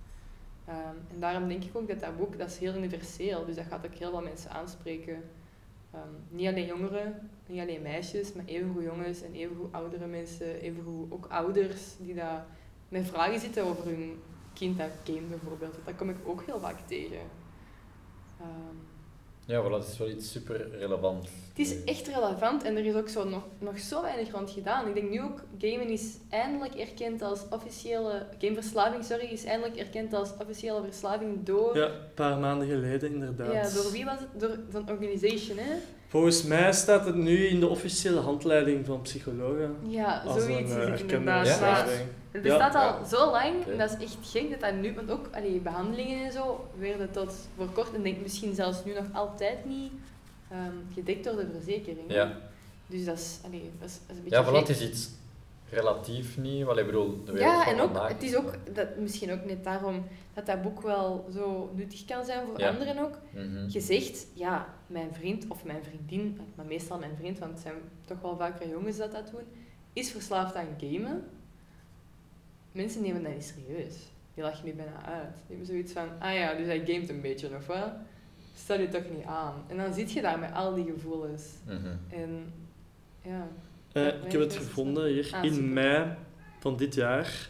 Ehm, 0.65 0.97
en 1.11 1.21
daarom 1.21 1.49
denk 1.49 1.65
ik 1.65 1.77
ook 1.77 1.89
dat 1.89 2.01
dat 2.01 2.17
boek, 2.17 2.39
dat 2.39 2.49
is 2.49 2.59
heel 2.59 2.75
universeel. 2.75 3.45
Dus 3.45 3.57
dat 3.57 3.65
gaat 3.65 3.87
ook 3.87 3.95
heel 3.95 4.11
veel 4.11 4.23
mensen 4.23 4.51
aanspreken. 4.51 5.23
Ehm, 5.93 6.09
niet 6.29 6.49
alleen 6.49 6.67
jongeren, 6.67 7.31
niet 7.47 7.61
alleen 7.61 7.83
meisjes, 7.83 8.33
maar 8.33 8.45
evengoed 8.45 8.83
jongens 8.83 9.23
en 9.23 9.33
evengoed 9.33 9.73
oudere 9.73 10.07
mensen, 10.07 10.61
evengoed 10.61 11.13
ook 11.13 11.27
ouders 11.27 11.97
die 11.99 12.15
daar 12.15 12.47
met 12.89 13.07
vragen 13.07 13.41
zitten 13.41 13.65
over 13.65 13.85
hun 13.85 14.21
kind 14.53 14.79
dat 14.79 14.91
game 15.05 15.27
bijvoorbeeld. 15.29 15.75
Dat 15.85 15.97
kom 15.97 16.09
ik 16.09 16.17
ook 16.25 16.43
heel 16.47 16.61
vaak 16.61 16.79
tegen. 16.87 17.21
Ehm, 18.41 18.77
Ja, 19.47 19.63
voilà, 19.63 19.71
dat 19.71 19.89
is 19.89 19.99
wel 19.99 20.09
iets 20.09 20.31
super 20.31 20.69
relevant. 20.79 21.29
het 21.49 21.59
is 21.59 21.85
echt 21.85 22.07
relevant 22.07 22.63
en 22.63 22.77
er 22.77 22.85
is 22.85 22.95
ook 22.95 23.09
zo 23.09 23.29
nog, 23.29 23.43
nog 23.59 23.79
zo 23.79 24.03
weinig 24.03 24.31
rond 24.31 24.51
gedaan. 24.51 24.89
Ik 24.89 24.95
denk 24.95 25.11
nu 25.11 25.23
ook, 25.23 25.43
gamen 25.59 25.89
is 25.89 26.17
eindelijk 26.31 26.75
erkend 26.75 27.23
als 27.23 27.41
officiële... 27.51 28.27
Gameverslaving, 28.39 29.05
sorry, 29.05 29.25
is 29.25 29.45
eindelijk 29.45 29.77
erkend 29.77 30.15
als 30.15 30.31
officiële 30.41 30.83
verslaving 30.85 31.45
door... 31.45 31.77
Ja, 31.77 31.85
een 31.85 32.15
paar 32.15 32.39
maanden 32.39 32.69
geleden 32.69 33.13
inderdaad. 33.13 33.53
Ja, 33.53 33.83
door 33.83 33.93
wie 33.93 34.05
was 34.05 34.19
het? 34.19 34.41
Door 34.41 34.59
zo'n 34.73 34.91
organisation, 34.91 35.59
hè? 35.59 35.75
Volgens 36.09 36.43
mij 36.43 36.73
staat 36.73 37.07
het 37.07 37.15
nu 37.15 37.47
in 37.47 37.61
de 37.61 37.67
officiële 37.67 38.21
handleiding 38.21 38.87
van 38.87 39.01
psychologen. 39.01 39.77
Ja, 39.83 40.23
Als 40.27 40.43
zoiets 40.43 40.59
een 40.59 40.65
is 40.65 40.71
eh, 40.71 40.79
het 40.79 40.89
erkende 40.89 41.15
inderdaad. 41.17 41.89
Ja? 41.89 41.95
Het 42.33 42.43
bestaat 42.43 42.73
Ja. 42.73 42.89
al 42.89 43.05
zo 43.05 43.31
lang, 43.31 43.67
en 43.67 43.79
dat 43.79 43.91
is 43.99 44.05
echt 44.05 44.17
gek 44.23 44.51
dat 44.51 44.61
dat 44.61 44.75
nu... 44.75 44.95
Want 44.95 45.11
ook 45.11 45.29
allee, 45.33 45.61
behandelingen 45.61 46.25
en 46.25 46.33
zo 46.33 46.69
werden 46.79 47.11
tot 47.11 47.35
voor 47.57 47.67
kort, 47.71 47.95
en 47.95 48.03
denk 48.03 48.21
misschien 48.23 48.55
zelfs 48.55 48.85
nu 48.85 48.95
nog 48.95 49.05
altijd 49.13 49.65
niet 49.65 49.93
ehm, 50.51 50.77
gedekt 50.95 51.25
door 51.25 51.37
de 51.37 51.47
verzekering. 51.53 52.13
Ja, 52.13 52.37
Dus 52.87 53.05
dat 53.05 53.19
is, 53.19 53.39
allee, 53.45 53.71
dat 53.79 53.89
is, 53.89 53.95
dat 54.07 54.11
is 54.11 54.17
een 54.17 54.23
beetje 54.23 54.39
ja 54.39 54.45
gek. 54.45 54.69
het 54.69 54.69
is 54.69 54.81
iets 54.89 55.09
relatief 55.71 56.37
niet, 56.39 56.65
wat 56.65 56.79
ik 56.79 56.87
bedoel, 56.87 57.25
de 57.25 57.33
wereld 57.33 57.53
Ja, 57.53 57.67
en 57.67 57.81
ook, 57.81 58.09
het 58.09 58.23
is 58.23 58.37
ook 58.37 58.53
dat, 58.75 58.97
misschien 58.97 59.33
ook 59.33 59.45
net 59.45 59.65
daarom 59.65 60.05
dat 60.35 60.47
dat 60.47 60.63
boek 60.63 60.83
wel 60.83 61.27
zo 61.35 61.71
nuttig 61.75 62.05
kan 62.05 62.25
zijn 62.25 62.47
voor 62.47 62.61
Ja. 62.61 62.69
anderen 62.69 62.99
ook. 62.99 63.19
Mhm. 63.31 63.65
Je 63.69 63.81
zegt, 63.81 64.27
ja, 64.35 64.75
mijn 64.87 65.09
vriend 65.15 65.45
of 65.49 65.65
mijn 65.65 65.85
vriendin, 65.85 66.41
maar 66.55 66.67
meestal 66.67 66.99
mijn 66.99 67.17
vriend, 67.19 67.39
want 67.39 67.53
het 67.53 67.61
zijn 67.61 67.75
toch 68.05 68.21
wel 68.21 68.37
vaker 68.37 68.69
jongens 68.69 68.97
dat 68.97 69.13
dat 69.13 69.31
doen, 69.31 69.45
is 69.93 70.11
verslaafd 70.11 70.55
aan 70.55 70.67
gamen. 70.81 71.25
Mensen 72.73 73.03
nemen 73.03 73.23
dat 73.23 73.33
niet 73.35 73.53
serieus. 73.57 73.95
Die 74.35 74.43
lachen 74.45 74.65
nu 74.65 74.73
bijna 74.73 75.03
uit. 75.05 75.33
Die 75.35 75.45
hebben 75.49 75.67
zoiets 75.67 75.93
van, 75.93 76.09
ah 76.19 76.35
ja, 76.35 76.55
dus 76.55 76.67
hij 76.67 76.83
gamet 76.87 77.09
een 77.09 77.21
beetje 77.21 77.57
of 77.57 77.67
wat? 77.67 77.91
Stel 78.55 78.81
je 78.81 78.89
toch 78.89 79.11
niet 79.17 79.25
aan. 79.25 79.55
En 79.69 79.77
dan 79.77 79.95
zit 79.95 80.13
je 80.13 80.23
daar 80.23 80.39
met 80.39 80.53
al 80.53 80.75
die 80.75 80.85
gevoelens. 80.95 81.43
Mhm. 81.67 81.87
En 82.09 82.53
ja, 83.23 83.49
Eh, 83.93 84.05
Ja, 84.05 84.13
ik 84.13 84.33
heb 84.33 84.41
het 84.41 84.57
gevonden 84.57 85.07
hier. 85.07 85.29
Ah, 85.33 85.43
super. 85.43 85.59
in 85.59 85.73
mei 85.73 86.15
van 86.61 86.77
dit 86.77 86.95
jaar 86.95 87.49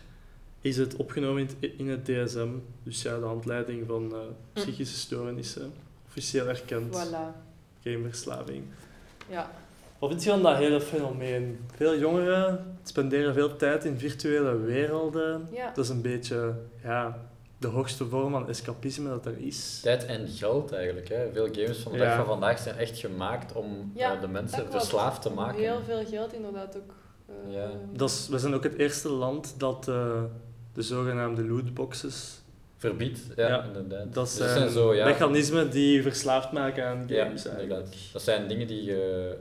is 0.60 0.76
het 0.76 0.96
opgenomen 0.96 1.48
in 1.76 1.88
het, 1.88 2.04
DSM. 2.04 2.48
Dus 2.82 3.02
ja, 3.02 3.18
de 3.18 3.24
handleiding 3.24 3.86
van 3.86 4.12
eh, 4.14 4.18
psychische 4.52 4.96
stoornissen. 4.96 5.72
Officieel 6.06 6.48
erkend. 6.48 6.96
voilà. 7.06 7.40
Geen 7.82 8.02
verslaving. 8.02 8.64
Ja. 9.28 9.50
Wat 10.02 10.10
vind 10.10 10.24
je 10.24 10.30
van 10.30 10.42
dat 10.42 10.56
hele 10.56 10.80
fenomeen? 10.80 11.58
Veel 11.76 11.98
jongeren 11.98 12.76
spenderen 12.82 13.34
veel 13.34 13.56
tijd 13.56 13.84
in 13.84 13.98
virtuele 13.98 14.56
werelden. 14.56 15.48
Ja. 15.52 15.72
Dat 15.74 15.84
is 15.84 15.90
een 15.90 16.02
beetje 16.02 16.54
ja, 16.82 17.18
de 17.58 17.66
hoogste 17.66 18.06
vorm 18.06 18.32
van 18.32 18.48
escapisme 18.48 19.08
dat 19.08 19.26
er 19.26 19.34
is. 19.38 19.80
Tijd 19.82 20.06
en 20.06 20.28
geld 20.28 20.72
eigenlijk. 20.72 21.08
Hè. 21.08 21.32
Veel 21.32 21.48
games 21.52 21.78
van 21.78 21.92
de 21.92 21.98
dag 21.98 22.16
van 22.16 22.24
vandaag 22.26 22.58
zijn 22.58 22.76
echt 22.76 22.98
gemaakt 22.98 23.52
om 23.52 23.92
Ja, 23.94 24.14
eh, 24.14 24.20
de 24.20 24.28
mensen 24.28 24.70
verslaafd 24.70 25.22
te 25.22 25.30
maken. 25.30 25.60
Heel 25.60 25.80
veel 25.86 26.04
geld 26.06 26.32
inderdaad 26.32 26.76
ook. 26.76 26.94
eh, 27.28 27.54
Ja. 27.54 27.70
Dat 27.92 28.10
is, 28.10 28.28
we 28.28 28.38
zijn 28.38 28.54
ook 28.54 28.62
het 28.62 28.78
eerste 28.78 29.08
land 29.08 29.54
dat 29.58 29.88
eh, 29.88 30.22
de 30.74 30.82
zogenaamde 30.82 31.44
lootboxes... 31.44 32.40
Verbiedt, 32.76 33.20
ja, 33.36 33.48
Ja, 33.48 33.64
inderdaad. 33.64 34.14
Dat 34.14 34.24
Dus 34.38 34.52
zijn, 34.52 34.70
zo, 34.70 34.94
ja. 34.94 35.04
mechanismen 35.04 35.70
die 35.70 36.02
verslaafd 36.02 36.52
maken 36.52 36.86
aan 36.86 37.04
Ja, 37.06 37.24
games 37.24 37.46
inderdaad. 37.46 37.94
Dat 38.12 38.22
zijn 38.22 38.48
dingen 38.48 38.66
die 38.66 38.84
je. 38.84 39.36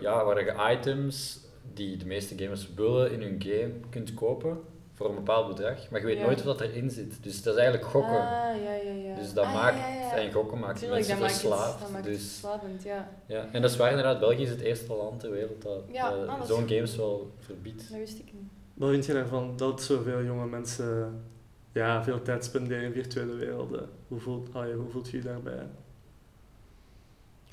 Ja, 0.00 0.24
waar 0.24 0.44
je 0.44 0.76
items 0.78 1.40
die 1.74 1.96
de 1.96 2.06
meeste 2.06 2.38
gamers 2.38 2.68
willen 2.74 3.12
in 3.12 3.22
hun 3.22 3.36
game 3.42 3.72
kunt 3.90 4.14
kopen 4.14 4.60
voor 4.94 5.08
een 5.08 5.14
bepaald 5.14 5.48
bedrag, 5.48 5.90
maar 5.90 6.00
je 6.00 6.06
weet 6.06 6.18
Ja. 6.18 6.24
nooit 6.24 6.42
wat 6.44 6.60
erin 6.60 6.90
zit. 6.90 7.22
Dus 7.22 7.42
dat 7.42 7.54
is 7.54 7.60
eigenlijk 7.60 7.90
gokken. 7.90 8.10
Ah, 8.20 8.62
ja, 8.64 8.72
ja, 8.84 8.92
ja. 8.92 9.14
Dus 9.14 9.32
dat 9.32 9.44
Ah, 9.44 9.54
maakt, 9.54 9.76
ja, 9.78 9.88
ja, 9.88 10.00
ja. 10.00 10.16
en 10.16 10.32
gokken 10.32 10.58
maakt 10.58 10.78
Tuurlijk, 10.78 11.06
mensen 11.06 11.22
het- 11.24 11.32
verslaafd. 11.32 11.80
dat 11.80 11.90
maakt 11.90 12.04
het 12.04 12.14
dus, 12.14 12.22
verslavend, 12.22 12.82
ja. 12.82 13.10
ja. 13.26 13.48
En 13.52 13.62
dat 13.62 13.70
is 13.70 13.76
waar 13.76 13.88
inderdaad, 13.90 14.20
België 14.20 14.42
is 14.42 14.50
het 14.50 14.60
eerste 14.60 14.92
land 14.94 15.20
ter 15.20 15.30
wereld 15.30 15.62
dat 15.62 15.82
Ja, 15.92 16.12
eh, 16.12 16.28
ah, 16.28 16.38
dat 16.38 16.46
zo'n 16.46 16.68
games 16.68 16.96
wel 16.96 17.30
verbiedt. 17.38 17.88
Dat 17.90 17.98
wist 17.98 18.18
ik 18.18 18.32
niet. 18.32 18.50
Wat 18.74 18.90
vind 18.90 19.06
je 19.06 19.12
daarvan 19.12 19.56
dat 19.56 19.82
zoveel 19.82 20.22
jonge 20.22 20.46
mensen 20.46 21.20
ja, 21.72 22.04
veel 22.04 22.22
tijd 22.22 22.44
spenderen 22.44 22.82
in 22.84 22.92
virtuele 22.92 23.34
werelden? 23.34 23.88
Hoe 24.08 24.20
voelt, 24.20 24.48
allee, 24.54 24.74
hoe 24.74 24.90
voelt 24.90 25.08
je 25.10 25.16
je 25.16 25.22
daarbij? 25.22 25.66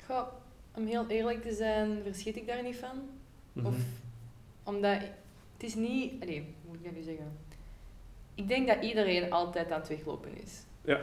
Goh, 0.06 0.26
om 0.80 0.86
heel 0.86 1.06
eerlijk 1.08 1.42
te 1.42 1.52
zijn, 1.52 2.02
verschiet 2.02 2.36
ik 2.36 2.46
daar 2.46 2.62
niet 2.62 2.76
van. 2.76 3.08
Mhm. 3.52 3.66
Of 3.66 3.76
omdat 4.62 4.98
het 5.52 5.62
is 5.62 5.74
niet. 5.74 6.22
Allee, 6.22 6.38
hoe 6.40 6.68
moet 6.68 6.76
ik 6.76 6.84
dat 6.84 6.94
nu 6.94 7.02
zeggen? 7.02 7.38
Ik 8.34 8.48
denk 8.48 8.68
dat 8.68 8.82
iedereen 8.82 9.32
altijd 9.32 9.70
aan 9.70 9.80
het 9.80 9.88
weglopen 9.88 10.42
is. 10.42 10.62
Ja. 10.84 11.00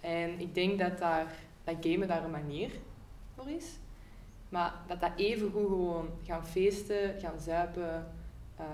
En 0.00 0.40
ik 0.40 0.54
denk 0.54 0.78
dat, 0.78 0.98
daar, 0.98 1.34
dat 1.64 1.76
gamen 1.80 2.08
daar 2.08 2.24
een 2.24 2.30
manier 2.30 2.70
voor 3.34 3.48
is. 3.48 3.78
Maar 4.48 4.74
dat 4.86 5.00
dat 5.00 5.10
even 5.16 5.50
goed 5.50 5.66
gewoon 5.66 6.08
gaan 6.24 6.46
feesten, 6.46 7.20
gaan 7.20 7.40
zuipen, 7.40 8.06
eh 8.56 8.64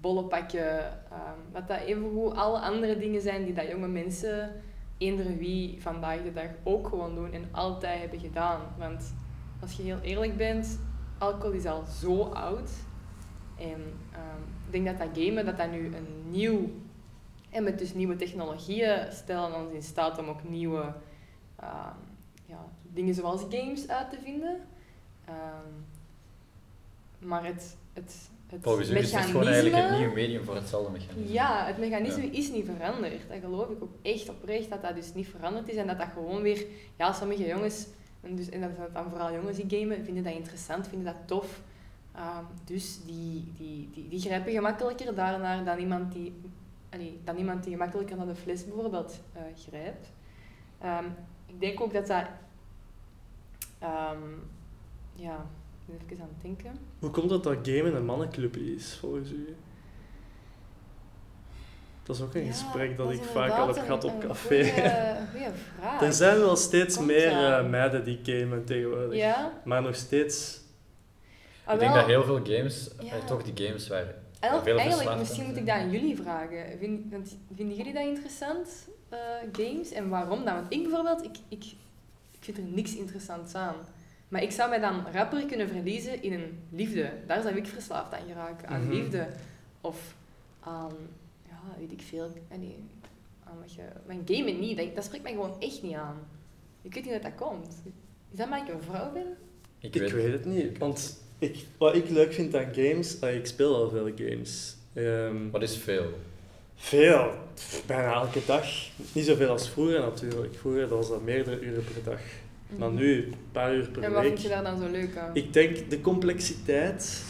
bollen 0.00 0.28
pakken. 0.28 0.78
ehm, 1.10 1.38
dat 1.52 1.68
dat 1.68 1.80
even 1.80 2.10
goed 2.10 2.34
alle 2.34 2.58
andere 2.58 2.98
dingen 2.98 3.20
zijn 3.20 3.44
die 3.44 3.54
dat 3.54 3.68
jonge 3.68 3.88
mensen, 3.88 4.62
eender 4.98 5.36
wie, 5.36 5.82
vandaag 5.82 6.22
de 6.22 6.32
dag 6.32 6.50
ook 6.62 6.88
gewoon 6.88 7.14
doen 7.14 7.32
en 7.32 7.48
altijd 7.50 8.00
hebben 8.00 8.20
gedaan. 8.20 8.60
Want 8.78 9.14
als 9.60 9.72
je 9.72 9.82
heel 9.82 9.98
eerlijk 10.02 10.36
bent, 10.36 10.78
alcohol 11.18 11.50
is 11.52 11.66
al 11.66 11.82
zo 12.00 12.22
oud. 12.22 12.70
En 13.58 13.80
ehm, 14.12 14.42
ik 14.66 14.72
denk 14.72 14.86
dat 14.86 14.98
dat 14.98 15.24
gamen, 15.24 15.44
dat 15.46 15.56
dat 15.56 15.70
nu 15.70 15.86
een 15.86 16.30
nieuw... 16.30 16.70
En 17.50 17.64
met 17.64 17.78
dus 17.78 17.94
nieuwe 17.94 18.16
technologieën 18.16 19.12
stellen 19.12 19.54
ons 19.54 19.72
in 19.72 19.82
staat 19.82 20.18
om 20.18 20.28
ook 20.28 20.48
nieuwe 20.48 20.92
ehm, 21.56 21.94
ja, 22.46 22.64
dingen 22.92 23.14
zoals 23.14 23.40
games 23.50 23.88
uit 23.88 24.10
te 24.10 24.18
vinden. 24.22 24.60
Ehm, 25.24 25.68
maar 27.28 27.44
het, 27.44 27.76
het, 27.92 28.30
het 28.46 28.62
Volgens 28.62 28.90
u 28.90 28.96
is 28.96 29.12
het 29.12 29.24
gewoon 29.24 29.46
eigenlijk 29.46 29.76
een 29.76 29.82
mechanisme- 29.82 30.06
nieuw 30.06 30.14
medium 30.14 30.44
voor 30.44 30.54
hetzelfde 30.54 30.90
mechanisme. 30.92 31.32
ja, 31.32 31.66
het 31.66 31.78
mechanisme 31.78 32.22
Ja. 32.24 32.32
is 32.38 32.50
niet 32.50 32.66
veranderd. 32.76 33.20
Dat 33.28 33.38
geloof 33.40 33.68
ik 33.68 33.82
ook 33.82 33.94
echt 34.02 34.28
oprecht, 34.28 34.70
dat 34.70 34.82
dat 34.82 34.94
dus 34.94 35.14
niet 35.14 35.28
veranderd 35.28 35.68
is. 35.68 35.76
En 35.76 35.86
dat 35.86 35.98
dat 35.98 36.08
gewoon 36.12 36.42
weer... 36.42 36.66
Ja, 36.98 37.12
sommige 37.12 37.46
jongens, 37.46 37.86
en, 38.20 38.36
dus, 38.36 38.48
en 38.48 38.60
dat 38.60 38.70
zijn 38.76 38.88
dan 38.92 39.10
vooral 39.10 39.32
jongens 39.32 39.56
die 39.56 39.80
gamen, 39.80 40.04
vinden 40.04 40.24
dat 40.24 40.32
interessant, 40.32 40.88
vinden 40.88 41.14
dat 41.14 41.26
tof. 41.26 41.60
Ehm, 42.14 42.44
dus 42.64 43.00
die, 43.04 43.52
die, 43.56 43.90
die, 43.92 44.08
die 44.08 44.20
grijpen 44.20 44.52
gemakkelijker 44.52 45.14
daarnaar 45.14 45.64
dan 45.64 45.78
iemand 45.78 46.12
die, 46.12 46.32
allee, 46.90 47.20
dan 47.24 47.36
iemand 47.36 47.62
die 47.62 47.72
gemakkelijker 47.72 48.16
naar 48.16 48.26
de 48.26 48.34
fles 48.34 48.64
bijvoorbeeld 48.64 49.20
eh, 49.32 49.42
grijpt. 49.56 50.12
Ehm, 50.78 51.04
ik 51.46 51.60
denk 51.60 51.80
ook 51.80 51.92
dat 51.92 52.06
dat... 52.06 52.24
ehm, 53.78 54.28
ja, 55.14 55.46
even 56.10 56.22
aan 56.22 56.28
het 56.32 56.42
denken. 56.42 56.72
Hoe 56.98 57.10
komt 57.10 57.30
het 57.30 57.42
dat 57.42 57.58
gamen 57.62 57.94
een 57.94 58.04
mannenclub 58.04 58.56
is, 58.56 58.96
volgens 58.96 59.30
u? 59.30 59.56
Dat 62.10 62.18
is 62.18 62.24
ook 62.24 62.34
een 62.34 62.44
Ja, 62.44 62.52
gesprek 62.52 62.96
dat, 62.96 63.10
ik 63.12 63.22
vaak 63.22 63.50
al 63.50 63.66
heb 63.66 63.76
gehad 63.78 64.04
op 64.04 64.20
café. 64.20 64.64
goeie- 64.64 64.90
goeie 65.32 65.46
vraag. 65.78 66.02
Er 66.02 66.12
zijn 66.12 66.38
wel 66.38 66.56
steeds 66.56 66.94
Komt 66.96 67.06
meer 67.06 67.30
eh, 67.44 67.68
meiden 67.68 68.04
die 68.04 68.20
gamen 68.22 68.64
tegenwoordig. 68.64 69.14
Ja? 69.18 69.52
Maar 69.64 69.82
nog 69.82 69.94
steeds... 69.94 70.60
Ah, 71.64 71.74
Ik 71.74 71.80
denk 71.80 71.94
dat 71.94 72.06
heel 72.06 72.24
veel 72.24 72.40
games, 72.44 72.90
Ja. 73.00 73.12
eh, 73.12 73.24
toch 73.24 73.42
die 73.42 73.66
games 73.66 73.88
waar 73.88 73.98
eigenlijk, 73.98 74.22
veel 74.40 74.78
eigenlijk 74.78 74.92
verslaafd 74.92 75.18
misschien 75.18 75.46
moet 75.46 75.56
ik 75.56 75.66
dat 75.66 75.74
aan 75.76 75.90
jullie 75.90 76.16
vragen. 76.16 76.78
Vind, 76.78 77.36
vinden 77.54 77.76
jullie 77.76 77.92
dat 77.92 78.02
interessant, 78.04 78.68
eh, 79.08 79.18
games? 79.52 79.90
En 79.92 80.08
waarom 80.08 80.44
dan? 80.44 80.54
Want 80.54 80.72
ik 80.72 80.82
bijvoorbeeld, 80.82 81.24
ik, 81.24 81.36
ik, 81.48 81.64
ik 82.30 82.38
vind 82.40 82.56
er 82.56 82.62
niks 82.64 82.94
interessants 82.96 83.54
aan. 83.54 83.74
Maar 84.28 84.42
ik 84.42 84.50
zou 84.50 84.68
mij 84.68 84.80
dan 84.80 85.04
rapper 85.12 85.46
kunnen 85.46 85.68
verliezen 85.68 86.22
in 86.22 86.32
een 86.32 86.62
liefde. 86.70 87.10
Daar 87.26 87.42
zou 87.42 87.54
ik 87.56 87.66
verslaafd 87.66 88.12
aan 88.14 88.26
geraken. 88.28 88.68
Aan 88.68 88.82
Mhm. 88.84 88.92
liefde. 88.92 89.26
Of 89.80 90.14
aan, 90.60 90.92
ja, 91.68 91.78
weet 91.78 91.92
ik 91.92 92.02
veel. 92.02 92.32
ah, 92.50 92.58
nee, 92.58 92.76
aan 93.44 93.58
wat 93.60 93.72
je, 93.74 93.82
mijn 94.06 94.22
gamen 94.26 94.60
niet. 94.60 94.76
Dat, 94.76 94.94
dat 94.94 95.04
spreekt 95.04 95.22
mij 95.22 95.32
gewoon 95.32 95.56
echt 95.60 95.82
niet 95.82 95.94
aan. 95.94 96.16
Ik 96.82 96.94
weet 96.94 97.04
niet 97.04 97.12
hoe 97.12 97.22
dat 97.22 97.34
komt. 97.34 97.66
Is 98.30 98.36
dat 98.38 98.46
omdat 98.46 98.60
ik 98.68 98.74
een 98.74 98.82
vrouw 98.82 99.12
ben? 99.12 99.36
Ik, 99.78 99.94
Ik 99.94 100.12
weet, 100.12 100.32
het 100.32 100.44
niet, 100.44 100.78
want 100.78 101.22
ik, 101.38 101.64
wat 101.78 101.94
ik 101.94 102.08
leuk 102.08 102.32
vind 102.32 102.54
aan 102.56 102.74
games... 102.74 103.18
eh, 103.18 103.36
ik 103.36 103.46
speel 103.46 103.74
al 103.76 103.88
veel 103.90 104.10
games. 104.16 104.76
Ehm, 104.92 105.50
Wat 105.50 105.62
is 105.62 105.76
veel? 105.76 106.12
Veel. 106.74 107.30
Pff, 107.54 107.86
Bijna 107.86 108.12
elke 108.12 108.40
dag. 108.46 108.64
Niet 109.12 109.24
zoveel 109.24 109.48
als 109.48 109.68
vroeger 109.70 110.00
natuurlijk. 110.00 110.54
Vroeger 110.54 110.88
was 110.88 111.08
dat 111.08 111.22
meerdere 111.22 111.60
uren 111.60 111.84
per 111.84 112.02
dag. 112.04 112.20
Maar 112.78 112.90
nu, 112.90 113.24
een 113.24 113.34
paar 113.52 113.74
uur 113.74 113.88
per 113.88 113.92
Mhm. 113.92 114.02
En 114.04 114.12
wat 114.12 114.22
week. 114.22 114.30
vind 114.30 114.42
je 114.42 114.48
daar 114.48 114.62
dan 114.64 114.78
zo 114.78 114.90
leuk 114.90 115.16
aan? 115.16 115.30
Ik 115.36 115.52
denk 115.52 115.90
de 115.90 116.00
complexiteit. 116.00 117.24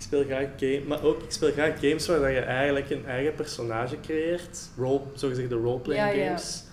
Ik 0.00 0.06
speel 0.06 0.24
graag 0.24 0.46
games, 0.58 0.84
maar 0.86 1.02
ook 1.02 1.22
ik 1.22 1.30
speel 1.30 1.50
graag 1.52 1.80
games 1.80 2.06
waar 2.06 2.20
dat 2.20 2.30
je 2.30 2.38
eigenlijk 2.40 2.90
een 2.90 3.06
eigen 3.06 3.34
personage 3.34 4.00
creëert. 4.00 4.68
Role, 4.76 5.00
zogezegde 5.14 5.54
roleplaying 5.54 6.06
Ja, 6.06 6.12
ja. 6.22 6.26
games. 6.26 6.64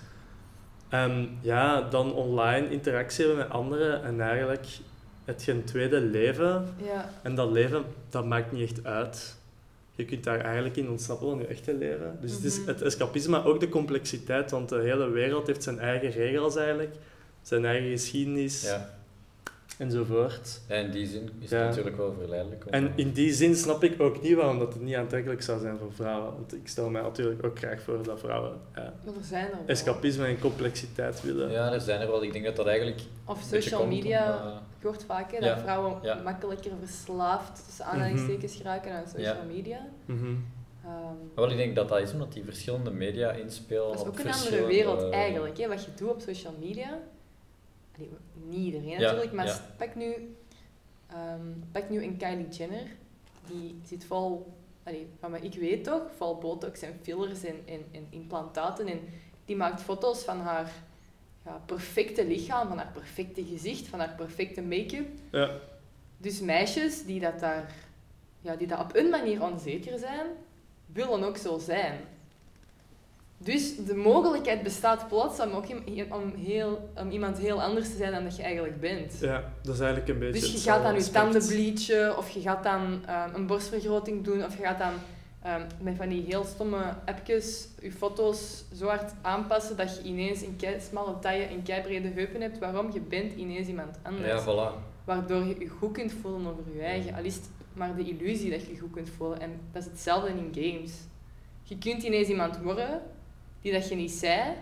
En 0.88 1.38
ja, 1.40 1.80
dan 1.82 2.12
online 2.14 2.70
interactie 2.70 3.24
hebben 3.26 3.44
met 3.44 3.52
anderen 3.52 4.02
en 4.04 4.20
eigenlijk 4.20 4.66
het 5.24 5.44
je 5.44 5.52
een 5.52 5.64
tweede 5.64 6.00
leven. 6.00 6.74
Ja. 6.84 7.10
En 7.22 7.34
dat 7.34 7.50
leven, 7.50 7.84
dat 8.10 8.24
maakt 8.26 8.52
niet 8.52 8.70
echt 8.70 8.84
uit. 8.84 9.36
Je 9.94 10.04
kunt 10.04 10.24
daar 10.24 10.40
eigenlijk 10.40 10.76
in 10.76 10.88
ontsnappen 10.90 11.28
van 11.28 11.38
je 11.38 11.46
echte 11.46 11.74
leven. 11.74 12.18
Dus 12.20 12.32
het 12.32 12.44
is 12.44 12.58
Mhm. 12.58 12.68
het 12.68 12.82
escapisme, 12.82 13.30
maar 13.30 13.46
ook 13.46 13.60
de 13.60 13.68
complexiteit, 13.68 14.50
want 14.50 14.68
de 14.68 14.80
hele 14.80 15.08
wereld 15.10 15.46
heeft 15.46 15.62
zijn 15.62 15.78
eigen 15.78 16.10
regels 16.10 16.56
eigenlijk. 16.56 16.94
Zijn 17.42 17.64
eigen 17.64 17.90
geschiedenis 17.90 18.62
Ja. 18.62 18.90
Enzovoort. 19.78 20.60
En 20.66 20.84
in 20.84 20.90
die 20.90 21.06
zin 21.06 21.30
is 21.40 21.50
Ja. 21.50 21.56
het 21.58 21.66
natuurlijk 21.68 21.96
wel 21.96 22.14
verleidelijk. 22.18 22.64
om- 22.66 22.72
En 22.72 22.92
in 22.96 23.12
die 23.12 23.32
zin 23.32 23.54
snap 23.56 23.84
ik 23.84 24.00
ook 24.00 24.22
niet 24.22 24.34
waarom 24.34 24.58
dat 24.58 24.72
het 24.72 24.82
niet 24.82 24.94
aantrekkelijk 24.94 25.42
zou 25.42 25.60
zijn 25.60 25.78
voor 25.78 25.92
vrouwen. 25.92 26.32
Want 26.34 26.54
ik 26.54 26.68
stel 26.68 26.90
mij 26.90 27.02
natuurlijk 27.02 27.44
ook 27.46 27.58
graag 27.58 27.82
voor 27.82 28.02
dat 28.02 28.18
vrouwen 28.18 28.52
ja, 28.74 28.92
Maar 29.04 29.14
er 29.14 29.24
zijn 29.24 29.44
er 29.44 29.50
wel. 29.50 29.60
escapisme 29.66 30.26
en 30.26 30.38
complexiteit 30.40 31.22
willen. 31.22 31.50
Ja, 31.50 31.72
er 31.72 31.80
zijn 31.80 32.00
er 32.00 32.06
wel. 32.06 32.22
Ik 32.22 32.32
denk 32.32 32.44
dat 32.44 32.56
dat 32.56 32.66
eigenlijk 32.66 33.00
Of 33.24 33.42
social 33.42 33.80
komt 33.80 33.92
media, 33.92 34.36
om, 34.42 34.48
eh, 34.48 34.56
hoort 34.82 35.04
vaak 35.04 35.32
hè, 35.32 35.38
Ja. 35.38 35.54
dat 35.54 35.62
vrouwen 35.62 35.98
Ja. 36.02 36.20
makkelijker 36.24 36.70
verslaafd 36.84 37.64
tussen 37.66 37.84
aanhalingstekens 37.84 38.56
geraken 38.56 38.92
aan 38.92 39.04
social 39.16 39.44
media. 39.54 39.86
Mhm. 40.04 40.24
Ehm, 40.84 40.92
Maar 41.34 41.44
wel, 41.44 41.50
ik 41.50 41.56
denk 41.56 41.74
dat 41.76 41.88
dat 41.88 42.00
is 42.00 42.12
omdat 42.12 42.32
die 42.32 42.44
verschillende 42.44 42.90
media 42.90 43.30
inspelen. 43.30 43.82
dat 43.86 43.94
is 43.94 44.00
op 44.00 44.06
ook 44.06 44.12
een 44.12 44.18
andere 44.20 44.34
verschillende- 44.36 44.74
wereld 44.74 45.10
eigenlijk. 45.12 45.58
Hè. 45.58 45.68
Wat 45.68 45.84
je 45.84 45.90
doet 45.96 46.08
op 46.10 46.20
social 46.20 46.52
media, 46.60 46.98
allee, 47.98 48.10
niet 48.46 48.64
iedereen 48.64 48.88
Ja, 48.88 49.00
natuurlijk, 49.00 49.32
maar 49.32 49.46
ja. 49.46 49.60
pak, 49.76 49.94
nu, 49.94 50.36
ehm, 51.06 51.52
pak 51.72 51.88
nu 51.88 52.02
een 52.02 52.16
Kylie 52.16 52.48
Jenner, 52.48 52.86
die 53.46 53.80
zit 53.84 54.04
vol, 54.04 54.52
allee, 54.82 55.08
van 55.20 55.30
wat 55.30 55.44
ik 55.44 55.54
weet 55.54 55.84
toch, 55.84 56.02
vol 56.16 56.38
botox 56.38 56.80
en 56.82 56.98
fillers 57.02 57.44
en, 57.44 57.56
en, 57.66 57.84
en 57.92 58.06
implantaten. 58.10 58.86
En 58.86 59.00
die 59.44 59.56
maakt 59.56 59.82
foto's 59.82 60.22
van 60.22 60.40
haar 60.40 60.72
ja, 61.44 61.62
perfecte 61.66 62.26
lichaam, 62.26 62.68
van 62.68 62.78
haar 62.78 62.92
perfecte 62.92 63.44
gezicht, 63.44 63.88
van 63.88 63.98
haar 63.98 64.14
perfecte 64.14 64.62
make-up. 64.62 65.08
Ja. 65.30 65.50
Dus 66.16 66.40
meisjes 66.40 67.04
die, 67.04 67.20
dat 67.20 67.40
daar, 67.40 67.74
ja, 68.40 68.56
die 68.56 68.66
dat 68.66 68.80
op 68.80 68.94
een 68.94 69.08
manier 69.08 69.42
onzeker 69.42 69.98
zijn, 69.98 70.26
willen 70.92 71.22
ook 71.22 71.36
zo 71.36 71.58
zijn. 71.58 72.00
Dus 73.38 73.76
de 73.76 73.94
mogelijkheid 73.94 74.62
bestaat 74.62 75.08
plots 75.08 75.40
om, 75.40 75.52
ook 75.52 75.64
om, 76.08 76.34
heel, 76.34 76.90
om 76.96 77.10
iemand 77.10 77.38
heel 77.38 77.62
anders 77.62 77.90
te 77.90 77.96
zijn 77.96 78.12
dan 78.12 78.24
dat 78.24 78.36
je 78.36 78.42
eigenlijk 78.42 78.80
bent. 78.80 79.18
ja, 79.20 79.52
dat 79.62 79.74
is 79.74 79.80
eigenlijk 79.80 80.10
een 80.10 80.18
beetje 80.18 80.40
Dus 80.40 80.52
je 80.52 80.70
gaat 80.70 80.82
dan 80.82 80.94
je 80.94 81.10
tanden 81.10 81.46
bleachen, 81.46 82.18
of 82.18 82.30
je 82.30 82.40
gaat 82.40 82.62
dan 82.62 83.04
eh, 83.06 83.24
een 83.34 83.46
borstvergroting 83.46 84.24
doen, 84.24 84.44
of 84.44 84.56
je 84.56 84.62
gaat 84.62 84.78
dan 84.78 84.92
Ehm, 85.42 85.62
met 85.80 85.96
van 85.96 86.08
die 86.08 86.22
heel 86.22 86.44
stomme 86.44 86.94
appjes, 87.04 87.68
je 87.80 87.92
foto's 87.92 88.64
zo 88.74 88.86
hard 88.86 89.12
aanpassen 89.22 89.76
dat 89.76 89.96
je 89.96 90.02
ineens 90.02 90.42
een 90.42 90.56
kei 90.56 90.80
smalle 90.80 91.18
taille 91.18 91.44
en 91.44 91.62
kei 91.62 91.82
brede 91.82 92.08
heupen 92.08 92.40
hebt. 92.40 92.58
Waarom? 92.58 92.92
Je 92.92 93.00
bent 93.00 93.32
ineens 93.34 93.68
iemand 93.68 93.98
anders. 94.02 94.26
Ja, 94.26 94.42
voilà. 94.42 94.82
Waardoor 95.04 95.44
je 95.44 95.58
je 95.58 95.68
goed 95.68 95.92
kunt 95.92 96.12
voelen 96.12 96.46
over 96.46 96.62
je 96.74 96.82
eigen. 96.82 97.14
Al 97.14 97.24
is 97.24 97.34
het 97.34 97.50
maar 97.72 97.96
de 97.96 98.04
illusie 98.04 98.50
dat 98.50 98.64
je 98.64 98.72
je 98.72 98.78
goed 98.78 98.92
kunt 98.92 99.10
voelen. 99.10 99.40
En 99.40 99.60
dat 99.72 99.82
is 99.82 99.88
hetzelfde 99.88 100.28
in 100.28 100.50
games. 100.52 100.92
Je 101.62 101.78
kunt 101.78 102.02
ineens 102.02 102.28
iemand 102.28 102.58
worden 102.58 103.02
die 103.62 103.72
dat 103.72 103.88
je 103.88 103.94
niet 103.94 104.10
zei. 104.10 104.52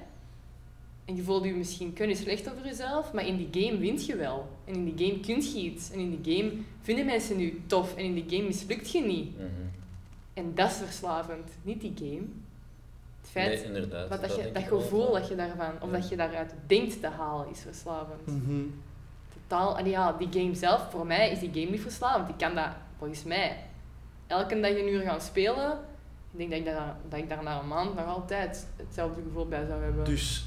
En 1.05 1.17
je 1.17 1.23
voelt 1.23 1.45
je 1.45 1.55
misschien 1.55 1.93
kunnen 1.93 2.17
slecht 2.17 2.51
over 2.53 2.65
jezelf, 2.67 3.13
maar 3.13 3.27
in 3.27 3.37
die 3.49 3.65
game 3.65 3.79
wint 3.79 4.07
je 4.07 4.17
wel. 4.17 4.49
En 4.65 4.75
in 4.75 4.95
die 4.95 5.07
game 5.09 5.21
kun 5.21 5.41
je 5.53 5.59
iets. 5.59 5.91
En 5.91 5.99
in 5.99 6.21
die 6.21 6.37
game 6.37 6.53
vinden 6.83 7.07
mensen 7.07 7.39
je 7.39 7.67
tof. 7.67 7.97
En 7.97 8.05
in 8.05 8.15
die 8.15 8.25
game 8.29 8.43
mislukt 8.43 8.91
je 8.91 9.01
niet. 9.03 9.37
Mhm. 9.37 9.47
En 10.35 10.55
dat 10.55 10.71
is 10.71 10.77
verslavend, 10.77 11.51
niet 11.63 11.81
die 11.81 11.93
game. 11.99 12.27
Het 13.21 13.31
feit, 13.31 13.49
Nee, 13.59 13.65
inderdaad. 13.65 14.09
wat 14.09 14.21
dat, 14.21 14.37
je, 14.37 14.53
dat 14.53 14.63
gevoel 14.63 15.13
dat 15.13 15.29
je 15.29 15.35
daarvan, 15.35 15.73
of 15.81 15.91
Ja. 15.91 15.97
dat 15.99 16.09
je 16.09 16.17
daaruit 16.17 16.55
denkt 16.67 17.01
te 17.01 17.07
halen, 17.09 17.51
is 17.51 17.61
verslavend. 17.61 18.27
Mhm. 18.27 18.63
Totaal, 19.33 19.79
en 19.79 19.89
ja, 19.89 20.13
die 20.13 20.29
game 20.43 20.55
zelf, 20.55 20.91
voor 20.91 21.07
mij 21.07 21.31
is 21.31 21.39
die 21.39 21.51
game 21.53 21.71
niet 21.71 21.81
verslavend. 21.81 22.29
Ik 22.29 22.37
kan 22.39 22.55
dat, 22.55 22.69
volgens 22.99 23.25
mij, 23.25 23.57
elke 24.27 24.61
dag 24.61 24.71
een 24.71 24.89
uur 24.93 25.01
gaan 25.01 25.21
spelen. 25.21 25.79
Ik 26.37 26.49
denk 26.51 26.51
dat 26.51 26.59
ik 26.75 26.79
daar, 26.79 26.97
dat 27.09 27.19
ik 27.19 27.29
daar 27.29 27.43
na 27.43 27.61
een 27.61 27.69
maand 27.69 27.95
nog 27.95 28.07
altijd 28.07 28.67
hetzelfde 28.77 29.21
gevoel 29.29 29.47
bij 29.49 29.67
zou 29.69 29.83
hebben. 29.83 30.05
Dus... 30.05 30.47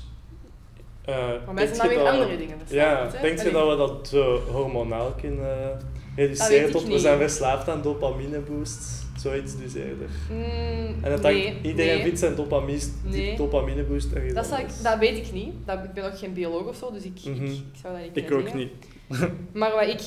voor 1.45 1.53
mij 1.53 1.63
denk 1.63 1.75
zijn 1.75 1.87
weer 1.89 1.97
dat- 1.97 2.07
andere 2.07 2.37
dingen 2.37 2.57
Ja, 2.67 3.07
denk 3.21 3.41
je 3.41 3.51
dat 3.51 3.69
we 3.69 3.75
dat 3.75 4.07
zo 4.07 4.39
hormonaal 4.51 5.11
kunnen 5.11 5.69
Dat 5.71 5.83
reduceren 6.15 6.71
tot 6.71 6.83
we 6.87 6.99
zijn 6.99 7.17
verslaafd 7.17 7.69
aan 7.69 7.81
dopamine 7.81 8.39
boosts? 8.39 8.97
Zoiets 9.17 9.57
dus 9.57 9.73
eerder. 9.73 10.09
Mm, 10.31 11.03
En 11.03 11.11
dat 11.11 11.21
nee, 11.21 11.61
iedereen 11.61 11.93
nee. 11.95 12.03
vindt 12.03 12.19
zijn 12.19 12.35
dopamine, 12.35 12.81
Nee. 13.03 13.35
dopamine 13.37 13.83
boost 13.83 14.11
ergens 14.11 14.33
Dat, 14.33 14.45
zou 14.45 14.59
ik, 14.59 14.65
anders. 14.65 14.81
dat 14.83 14.97
weet 14.99 15.17
ik 15.27 15.31
niet. 15.33 15.53
Dat, 15.65 15.83
ik 15.83 15.93
ben 15.93 16.05
ook 16.05 16.17
geen 16.17 16.33
bioloog 16.33 16.63
of 16.67 16.75
zo, 16.75 16.91
dus 16.91 17.03
ik, 17.03 17.19
Mhm. 17.25 17.43
ik, 17.45 17.51
ik 17.51 17.63
zou 17.81 17.93
dat 17.93 18.03
niet 18.03 18.17
Ik 18.17 18.31
ook 18.31 18.41
zeggen. 18.41 18.57
niet. 18.57 18.71
Maar 19.59 19.71
wat 19.71 19.87
ik, 19.87 20.01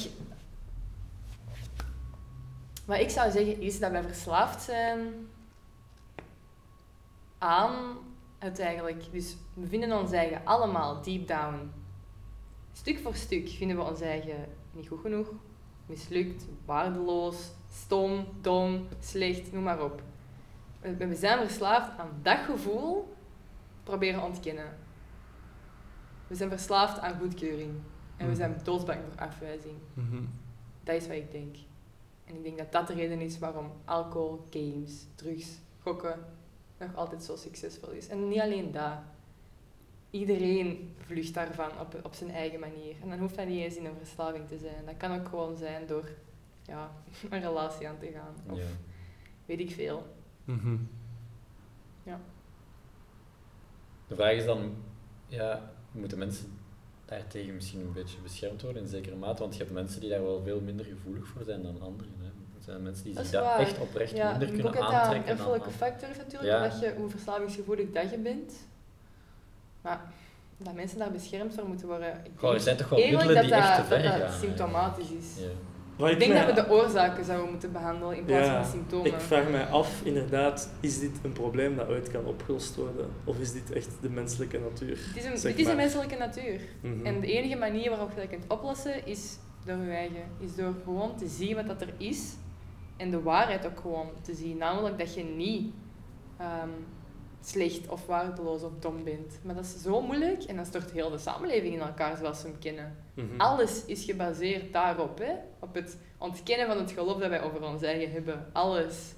wat 2.84 2.98
ik 3.00 3.10
zou 3.10 3.30
zeggen 3.30 3.60
is 3.60 3.78
dat 3.80 3.90
wij 3.90 4.02
verslaafd 4.02 4.62
zijn 4.62 4.98
aan 7.42 7.96
het 8.38 8.58
eigenlijk. 8.60 9.04
Dus 9.12 9.36
we 9.54 9.66
vinden 9.66 9.98
ons 10.00 10.12
eigen 10.12 10.40
allemaal 10.44 11.02
deep 11.02 11.26
down. 11.26 11.70
Stuk 12.72 12.98
voor 12.98 13.14
stuk 13.14 13.48
vinden 13.48 13.76
we 13.76 13.82
ons 13.82 14.00
eigen 14.00 14.48
niet 14.72 14.88
goed 14.88 15.00
genoeg, 15.00 15.28
mislukt, 15.86 16.46
waardeloos, 16.64 17.50
stom, 17.70 18.26
dom, 18.40 18.86
slecht, 19.00 19.52
noem 19.52 19.62
maar 19.62 19.82
op. 19.84 20.02
We 20.80 21.14
zijn 21.14 21.38
verslaafd 21.38 21.98
aan 21.98 22.10
dat 22.22 22.38
gevoel 22.38 23.14
proberen 23.82 24.22
ontkennen. 24.22 24.78
We 26.26 26.34
zijn 26.34 26.50
verslaafd 26.50 26.98
aan 26.98 27.18
goedkeuring. 27.18 27.70
En 28.16 28.24
we 28.28 28.32
Mhm. 28.32 28.34
zijn 28.34 28.60
doodsbang 28.62 28.98
voor 29.10 29.22
afwijzing. 29.26 29.76
Mhm. 29.94 30.22
Dat 30.84 30.94
is 30.94 31.06
wat 31.06 31.16
ik 31.16 31.32
denk. 31.32 31.56
En 32.24 32.34
ik 32.36 32.42
denk 32.42 32.58
dat 32.58 32.72
dat 32.72 32.86
de 32.86 32.94
reden 32.94 33.20
is 33.20 33.38
waarom 33.38 33.70
alcohol, 33.84 34.46
games, 34.50 35.06
drugs, 35.14 35.58
gokken 35.82 36.18
nog 36.86 36.96
altijd 36.96 37.22
zo 37.22 37.36
succesvol 37.36 37.90
is. 37.90 38.08
En 38.08 38.28
niet 38.28 38.40
alleen 38.40 38.72
dat. 38.72 38.98
Iedereen 40.10 40.94
vlucht 40.96 41.34
daarvan 41.34 41.70
op, 41.80 42.00
op 42.04 42.14
zijn 42.14 42.30
eigen 42.30 42.60
manier. 42.60 42.94
En 43.02 43.08
dan 43.08 43.18
hoeft 43.18 43.36
dat 43.36 43.46
niet 43.46 43.62
eens 43.64 43.76
in 43.76 43.84
een 43.84 43.96
verslaving 43.96 44.48
te 44.48 44.58
zijn. 44.58 44.84
Dat 44.86 44.96
kan 44.96 45.20
ook 45.20 45.28
gewoon 45.28 45.56
zijn 45.56 45.86
door 45.86 46.08
ja, 46.62 46.90
een 47.30 47.40
relatie 47.40 47.88
aan 47.88 47.98
te 47.98 48.10
gaan. 48.14 48.52
Of 48.52 48.58
Ja. 48.58 48.64
weet 49.46 49.60
ik 49.60 49.70
veel. 49.70 50.06
Mhm. 50.44 50.76
De 54.08 54.14
vraag 54.18 54.32
is 54.32 54.44
dan, 54.44 54.74
ja, 55.26 55.72
moeten 55.92 56.18
mensen 56.18 56.58
daartegen 57.04 57.54
misschien 57.54 57.80
een 57.80 57.92
beetje 57.92 58.18
beschermd 58.22 58.62
worden 58.62 58.82
in 58.82 58.88
zekere 58.88 59.16
mate? 59.16 59.42
Want 59.42 59.52
je 59.54 59.60
hebt 59.62 59.72
mensen 59.74 60.00
die 60.00 60.10
daar 60.10 60.22
wel 60.22 60.42
veel 60.42 60.60
minder 60.60 60.86
gevoelig 60.86 61.26
voor 61.26 61.44
zijn 61.44 61.62
dan 61.62 61.80
anderen. 61.80 62.12
Er 62.66 62.70
zijn 62.72 62.82
mensen 62.82 63.04
die 63.04 63.14
Dat 63.14 63.26
zich 63.26 63.40
dat 63.40 63.58
echt 63.58 63.78
oprecht 63.78 64.16
Ja, 64.16 64.30
minder 64.30 64.48
kunnen 64.48 64.64
boek 64.66 64.74
heeft 64.74 64.86
daar 64.90 65.00
een 65.00 65.04
aantrekken. 65.04 65.36
dan 65.36 65.46
erfelijke 65.46 65.70
factor 65.70 66.08
natuurlijk, 66.18 66.52
Ja. 66.52 66.62
dat 66.68 66.80
je, 66.80 66.94
hoe 66.96 67.10
verslavingsgevoelig 67.10 67.90
dat 67.90 68.10
je 68.10 68.18
bent. 68.18 68.52
Maar 69.82 70.00
dat 70.56 70.74
mensen 70.74 70.98
daar 70.98 71.10
beschermd 71.10 71.54
voor 71.54 71.66
moeten 71.66 71.86
worden, 71.86 72.20
ik 72.24 72.30
Goh, 72.36 72.54
er 72.54 72.60
zijn 72.60 72.76
toch 72.76 72.88
wel 72.88 72.98
middelen 72.98 73.34
dat 73.34 73.44
die 73.44 73.54
echt 73.54 73.76
dat, 73.76 73.76
te 73.76 73.94
ver 73.94 74.02
dat, 74.02 74.20
dat 74.20 74.32
symptomatisch 74.40 75.10
is. 75.10 75.42
Ja. 75.42 75.48
Wat 75.96 76.10
Ik 76.10 76.18
denk 76.18 76.34
dat 76.34 76.46
we 76.46 76.52
de 76.52 76.70
oorzaken 76.70 77.24
zouden 77.24 77.50
moeten 77.50 77.72
behandelen 77.72 78.16
in 78.16 78.24
plaats 78.24 78.46
Ja, 78.46 78.52
van 78.54 78.62
de 78.62 78.68
symptomen. 78.70 79.06
Ik 79.06 79.20
vraag 79.20 79.48
mij 79.48 79.64
af, 79.66 80.00
inderdaad, 80.04 80.70
is 80.80 80.98
dit 80.98 81.10
een 81.22 81.32
probleem 81.32 81.76
dat 81.76 81.88
ooit 81.88 82.10
kan 82.10 82.24
opgelost 82.24 82.76
worden? 82.76 83.10
Of 83.24 83.38
is 83.38 83.52
dit 83.52 83.72
echt 83.72 83.88
de 84.00 84.10
menselijke 84.10 84.58
natuur? 84.58 84.98
Het 85.08 85.16
is 85.16 85.24
een, 85.24 85.38
Zeg 85.38 85.50
het 85.50 85.60
is 85.60 85.66
een 85.66 85.76
menselijke 85.76 86.16
natuur. 86.16 86.60
Mhm. 86.80 87.06
En 87.06 87.20
de 87.20 87.26
enige 87.26 87.56
manier 87.56 87.90
waarop 87.90 88.10
je 88.14 88.20
dat 88.20 88.28
kunt 88.28 88.44
oplossen 88.48 89.06
is 89.06 89.36
door 89.64 89.76
je 89.84 89.90
eigen. 89.90 90.22
Is 90.40 90.54
door 90.54 90.74
gewoon 90.84 91.16
te 91.16 91.28
zien 91.28 91.54
wat 91.56 91.66
dat 91.66 91.80
er 91.80 91.92
is 91.96 92.32
en 93.02 93.10
de 93.10 93.22
waarheid 93.22 93.66
ook 93.66 93.80
gewoon 93.80 94.10
te 94.22 94.34
zien. 94.34 94.56
Namelijk 94.56 94.98
dat 94.98 95.14
je 95.14 95.24
niet 95.24 95.72
ehm, 96.38 96.68
slecht 97.40 97.88
of 97.88 98.06
waardeloos 98.06 98.62
of 98.62 98.72
dom 98.78 99.04
bent. 99.04 99.38
Maar 99.42 99.54
dat 99.54 99.64
is 99.64 99.82
zo 99.82 100.00
moeilijk 100.00 100.42
en 100.42 100.56
dan 100.56 100.66
stort 100.66 100.90
heel 100.90 101.10
de 101.10 101.18
samenleving 101.18 101.74
in 101.74 101.80
elkaar 101.80 102.16
zoals 102.16 102.42
we 102.42 102.48
hem 102.48 102.58
kennen. 102.58 102.96
Mhm. 103.14 103.26
Alles 103.36 103.84
is 103.84 104.04
gebaseerd 104.04 104.72
daarop, 104.72 105.18
hè? 105.18 105.32
op 105.58 105.74
het 105.74 105.98
ontkennen 106.18 106.66
van 106.66 106.78
het 106.78 106.90
geloof 106.90 107.18
dat 107.18 107.28
wij 107.28 107.42
over 107.42 107.62
ons 107.62 107.82
eigen 107.82 108.12
hebben. 108.12 108.46
Alles. 108.52 109.14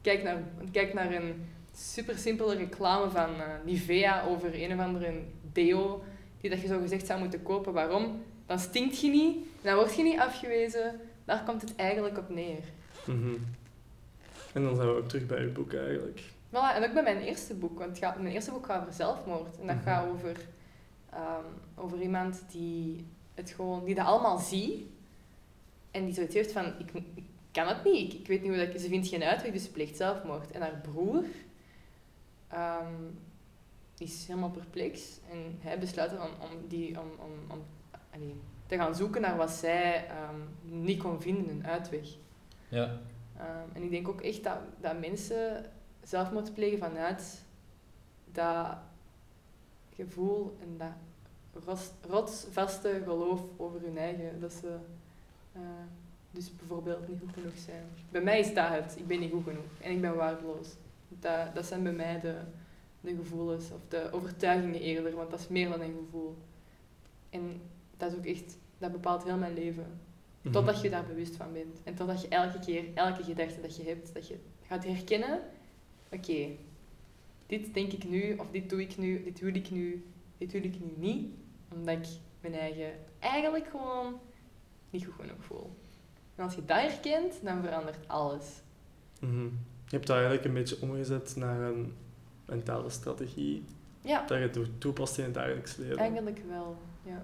Kijk 0.00 0.22
naar, 0.22 0.42
kijk 0.72 0.94
naar 0.94 1.12
een 1.12 1.46
super 1.74 2.18
simpele 2.18 2.54
reclame 2.54 3.10
van 3.10 3.40
eh, 3.40 3.46
Nivea 3.64 4.24
over 4.28 4.62
een 4.62 4.72
of 4.72 4.80
andere 4.80 5.12
deo 5.52 6.02
die 6.40 6.50
dat 6.50 6.60
je 6.60 6.66
zo 6.66 6.80
gezegd 6.80 7.06
zou 7.06 7.20
moeten 7.20 7.42
kopen. 7.42 7.72
Waarom? 7.72 8.22
Dan 8.46 8.58
stinkt 8.58 9.00
je 9.00 9.10
niet, 9.10 9.36
dan 9.62 9.74
word 9.74 9.94
je 9.94 10.02
niet 10.02 10.18
afgewezen. 10.18 11.00
Daar 11.24 11.42
komt 11.44 11.62
het 11.62 11.76
eigenlijk 11.76 12.18
op 12.18 12.28
neer. 12.28 12.62
Mhm. 13.06 13.34
En 14.52 14.62
dan 14.64 14.76
zijn 14.76 14.88
we 14.88 14.94
ook 14.94 15.08
terug 15.08 15.26
bij 15.26 15.42
uw 15.42 15.52
boek 15.52 15.72
eigenlijk. 15.72 16.20
Voilà, 16.48 16.74
en 16.74 16.84
ook 16.84 16.92
bij 16.92 17.02
mijn 17.02 17.20
eerste 17.20 17.54
boek, 17.54 17.78
want 17.78 17.98
gaat, 17.98 18.20
mijn 18.20 18.34
eerste 18.34 18.50
boek 18.50 18.66
gaat 18.66 18.80
over 18.80 18.92
zelfmoord. 18.92 19.60
En 19.60 19.66
dat 19.66 19.76
Mhm. 19.76 19.84
gaat 19.84 20.08
over, 20.08 20.36
ehm, 21.10 21.44
over 21.74 22.00
iemand 22.02 22.42
die, 22.50 23.06
het 23.34 23.50
gewoon, 23.50 23.84
die 23.84 23.94
dat 23.94 24.06
allemaal 24.06 24.38
ziet 24.38 24.82
en 25.90 26.04
die 26.04 26.14
zoiets 26.14 26.34
heeft 26.34 26.52
van, 26.52 26.64
ik, 26.78 26.90
ik 27.14 27.24
kan 27.52 27.68
het 27.68 27.84
niet, 27.84 28.12
ik, 28.12 28.20
ik 28.20 28.26
weet 28.26 28.40
niet 28.42 28.50
hoe 28.50 28.58
dat 28.64 28.74
ik, 28.74 28.80
ze 28.80 28.88
vindt 28.88 29.08
geen 29.08 29.22
uitweg, 29.22 29.52
dus 29.52 29.64
ze 29.64 29.70
pleegt 29.70 29.96
zelfmoord. 29.96 30.50
En 30.50 30.60
haar 30.60 30.80
broer 30.90 31.24
ehm, 32.48 32.94
is 33.98 34.26
helemaal 34.26 34.50
perplex 34.50 35.18
en 35.30 35.58
hij 35.60 35.78
besluit 35.78 36.10
dan 36.10 36.20
om, 36.40 36.68
die, 36.68 37.00
om, 37.00 37.08
om, 37.18 37.30
om 37.58 37.62
allee, 38.14 38.34
te 38.66 38.76
gaan 38.76 38.94
zoeken 38.94 39.20
naar 39.20 39.36
wat 39.36 39.50
zij 39.50 40.06
ehm, 40.06 40.40
niet 40.84 41.02
kon 41.02 41.20
vinden, 41.20 41.48
een 41.50 41.66
uitweg. 41.66 42.08
Ja. 42.70 42.98
Ehm, 43.36 43.68
en 43.72 43.82
ik 43.82 43.90
denk 43.90 44.08
ook 44.08 44.20
echt 44.20 44.44
dat, 44.44 44.58
dat 44.80 45.00
mensen 45.00 45.64
zelfmoord 46.02 46.54
plegen 46.54 46.78
vanuit 46.78 47.44
dat 48.32 48.76
gevoel 49.94 50.56
en 50.60 50.76
dat 50.78 51.64
rots, 51.64 51.90
rotsvaste 52.08 53.00
geloof 53.04 53.42
over 53.56 53.80
hun 53.80 53.98
eigen. 53.98 54.40
Dat 54.40 54.52
ze 54.52 54.76
eh, 55.52 55.60
dus 56.30 56.56
bijvoorbeeld 56.56 57.08
niet 57.08 57.18
goed 57.20 57.32
genoeg 57.32 57.58
zijn. 57.58 57.84
Bij 58.10 58.22
mij 58.22 58.38
is 58.38 58.54
dat 58.54 58.68
het. 58.68 58.94
Ik 58.98 59.06
ben 59.06 59.20
niet 59.20 59.32
goed 59.32 59.44
genoeg 59.44 59.80
en 59.80 59.90
ik 59.90 60.00
ben 60.00 60.16
waardeloos. 60.16 60.68
Dat, 61.08 61.54
dat 61.54 61.66
zijn 61.66 61.82
bij 61.82 61.92
mij 61.92 62.20
de, 62.20 62.34
de 63.00 63.14
gevoelens 63.14 63.70
of 63.70 63.80
de 63.88 64.08
overtuigingen 64.12 64.80
eerder, 64.80 65.14
want 65.14 65.30
dat 65.30 65.40
is 65.40 65.48
meer 65.48 65.68
dan 65.68 65.80
een 65.80 65.96
gevoel. 66.04 66.36
En 67.30 67.60
dat 67.96 68.12
is 68.12 68.18
ook 68.18 68.24
echt, 68.24 68.58
dat 68.78 68.92
bepaalt 68.92 69.24
heel 69.24 69.36
mijn 69.36 69.54
leven. 69.54 70.00
Mhm. 70.42 70.52
Totdat 70.52 70.80
je 70.80 70.90
daar 70.90 71.06
bewust 71.06 71.36
van 71.36 71.52
bent. 71.52 71.80
En 71.84 71.94
totdat 71.94 72.20
je 72.22 72.28
elke 72.28 72.58
keer, 72.58 72.84
elke 72.94 73.22
gedachte 73.22 73.60
dat 73.60 73.76
je 73.76 73.82
hebt, 73.84 74.14
dat 74.14 74.28
je 74.28 74.36
gaat 74.66 74.84
herkennen. 74.84 75.40
Oké, 76.10 76.46
dit 77.46 77.74
denk 77.74 77.92
ik 77.92 78.08
nu, 78.08 78.36
of 78.36 78.46
dit 78.50 78.70
doe 78.70 78.80
ik 78.80 78.96
nu, 78.98 79.22
dit 79.24 79.40
wil 79.40 79.54
ik 79.54 79.70
nu, 79.70 80.04
dit 80.38 80.52
wil 80.52 80.62
ik 80.64 80.80
nu 80.80 80.92
niet. 80.96 81.26
Omdat 81.74 81.96
ik 81.96 82.06
mijn 82.40 82.54
eigen 82.54 82.92
eigenlijk 83.18 83.66
gewoon 83.70 84.20
niet 84.90 85.04
goed 85.04 85.14
genoeg 85.14 85.44
voel. 85.44 85.70
En 86.34 86.44
als 86.44 86.54
je 86.54 86.64
dat 86.64 86.80
herkent, 86.80 87.34
dan 87.44 87.62
verandert 87.62 88.08
alles. 88.08 88.46
Mhm. 89.20 89.44
Je 89.84 89.96
hebt 89.96 90.06
dat 90.06 90.16
eigenlijk 90.16 90.44
een 90.46 90.54
beetje 90.54 90.76
omgezet 90.80 91.36
naar 91.36 91.60
een 91.60 91.94
mentale 92.46 92.90
strategie 92.90 93.64
Ja, 94.00 94.26
dat 94.26 94.38
je 94.38 94.50
toe- 94.50 94.78
toepast 94.78 95.18
in 95.18 95.24
het 95.24 95.34
dagelijks 95.34 95.76
leven. 95.76 95.96
eigenlijk 95.98 96.40
wel. 96.48 96.76
Ja. 97.02 97.22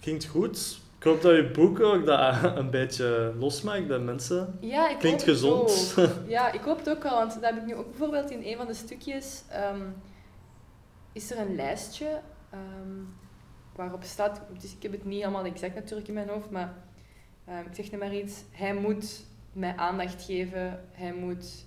Klinkt 0.00 0.24
goed. 0.26 0.80
Ik 0.98 1.04
hoop 1.04 1.22
dat 1.22 1.36
je 1.36 1.50
boek 1.50 1.80
ook 1.80 2.06
dat 2.06 2.44
een 2.58 2.70
beetje 2.70 3.34
losmaakt 3.38 3.86
bij 3.86 3.98
mensen. 3.98 4.58
Ja, 4.60 4.88
ik 4.88 4.98
Klinkt 4.98 5.20
hoop 5.20 5.30
gezond. 5.30 5.96
Ja, 6.26 6.52
ik 6.52 6.60
hoop 6.60 6.78
het 6.78 6.90
ook 6.90 7.02
wel, 7.02 7.14
want 7.14 7.34
dat 7.34 7.42
heb 7.42 7.56
ik 7.56 7.66
nu 7.66 7.74
ook 7.74 7.88
bijvoorbeeld 7.90 8.30
in 8.30 8.42
een 8.44 8.56
van 8.56 8.66
de 8.66 8.74
stukjes. 8.74 9.42
ehm, 9.50 9.82
is 11.12 11.30
er 11.30 11.38
een 11.38 11.54
lijstje 11.54 12.20
ehm, 12.50 13.02
waarop 13.74 14.02
staat, 14.02 14.40
dus 14.60 14.74
ik 14.74 14.82
heb 14.82 14.92
het 14.92 15.04
niet 15.04 15.18
helemaal 15.20 15.44
exact 15.44 15.74
natuurlijk 15.74 16.08
in 16.08 16.14
mijn 16.14 16.28
hoofd, 16.28 16.50
maar 16.50 16.74
ehm, 17.44 17.66
ik 17.66 17.74
zeg 17.74 17.90
nu 17.90 17.98
maar 17.98 18.14
iets. 18.14 18.42
Hij 18.50 18.74
moet 18.74 19.24
mij 19.52 19.76
aandacht 19.76 20.24
geven, 20.24 20.84
hij 20.92 21.12
moet 21.12 21.66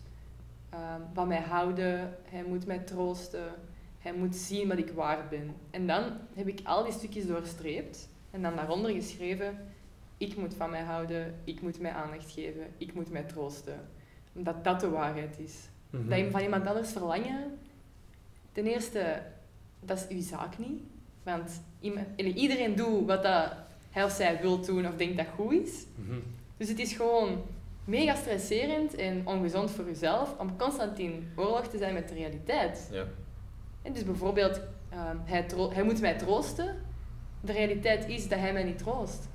van 1.14 1.28
mij 1.28 1.42
houden, 1.42 2.18
hij 2.24 2.44
moet 2.44 2.66
mij 2.66 2.80
troosten, 2.80 3.54
hij 4.00 4.14
moet 4.14 4.36
zien 4.36 4.68
dat 4.68 4.78
ik 4.78 4.92
waard 4.92 5.30
ben. 5.30 5.56
En 5.70 5.88
dan 5.88 6.04
heb 6.34 6.48
ik 6.48 6.60
al 6.64 6.84
die 6.84 6.94
stukjes 6.94 7.28
doorstreept 7.28 8.10
en 8.32 8.42
dan 8.42 8.56
daaronder 8.56 8.92
geschreven, 8.92 9.58
ik 10.18 10.38
moet 10.38 10.54
van 10.54 10.70
mij 10.70 10.82
houden, 10.82 11.36
ik 11.44 11.62
moet 11.62 11.80
mij 11.80 11.92
aandacht 11.92 12.32
geven, 12.32 12.68
ik 12.78 12.94
moet 12.94 13.12
mij 13.12 13.24
troosten. 13.24 13.80
Omdat 14.34 14.64
dat 14.64 14.80
de 14.80 14.90
waarheid 14.90 15.40
is. 15.40 15.70
Mhm. 15.90 16.10
Dat 16.10 16.18
je 16.18 16.32
van 16.32 16.42
iemand 16.42 16.68
anders 16.68 16.92
verlangen, 16.92 17.58
ten 18.52 18.66
eerste, 18.66 19.22
dat 19.80 19.98
is 19.98 20.16
uw 20.16 20.22
zaak 20.22 20.58
niet. 20.58 20.82
Want 21.24 21.62
iedereen 22.16 22.76
doet 22.76 23.06
wat 23.06 23.24
dat 23.24 23.54
hij 23.90 24.04
of 24.04 24.12
zij 24.12 24.42
wil 24.42 24.62
doen 24.62 24.88
of 24.88 24.96
denkt 24.96 25.18
dat 25.18 25.28
goed 25.36 25.52
is. 25.52 25.86
Mhm. 25.96 26.20
Dus 26.58 26.70
het 26.70 26.80
is 26.80 26.94
gewoon 26.94 27.44
mega 27.86 28.16
stresserend 28.16 28.96
en 28.96 29.28
ongezond 29.28 29.72
voor 29.72 29.86
jezelf 29.86 30.40
om 30.40 30.58
constant 30.58 31.00
in 31.00 31.32
oorlog 31.36 31.68
te 31.68 31.78
zijn 31.78 31.94
met 31.94 32.08
de 32.08 32.14
realiteit. 32.14 32.90
Ja. 32.92 33.06
En 33.82 33.94
dus 33.94 34.04
bijvoorbeeld, 34.04 34.62
ehm, 34.90 35.18
hij, 35.24 35.46
hij 35.74 35.84
moet 35.84 36.02
mij 36.02 36.18
troosten. 36.18 36.76
De 37.42 37.52
realiteit 37.52 38.08
is 38.10 38.28
dat 38.28 38.40
hij 38.40 38.54
mij 38.54 38.64
niet 38.64 38.78
troost. 38.78 39.28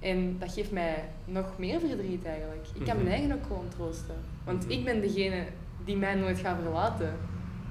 En 0.00 0.36
dat 0.38 0.52
geeft 0.52 0.70
mij 0.70 1.04
nog 1.24 1.58
meer 1.58 1.80
verdriet 1.80 2.24
eigenlijk. 2.24 2.66
Ik 2.74 2.84
kan 2.84 2.94
Mhm. 2.96 3.04
mijn 3.04 3.18
eigen 3.18 3.32
ook 3.36 3.46
gewoon 3.46 3.68
troosten. 3.68 4.14
Want 4.44 4.62
Mhm. 4.62 4.72
ik 4.72 4.84
ben 4.84 5.00
degene 5.00 5.44
die 5.84 5.96
mij 5.96 6.14
nooit 6.14 6.38
gaat 6.38 6.58
verlaten. 6.62 7.12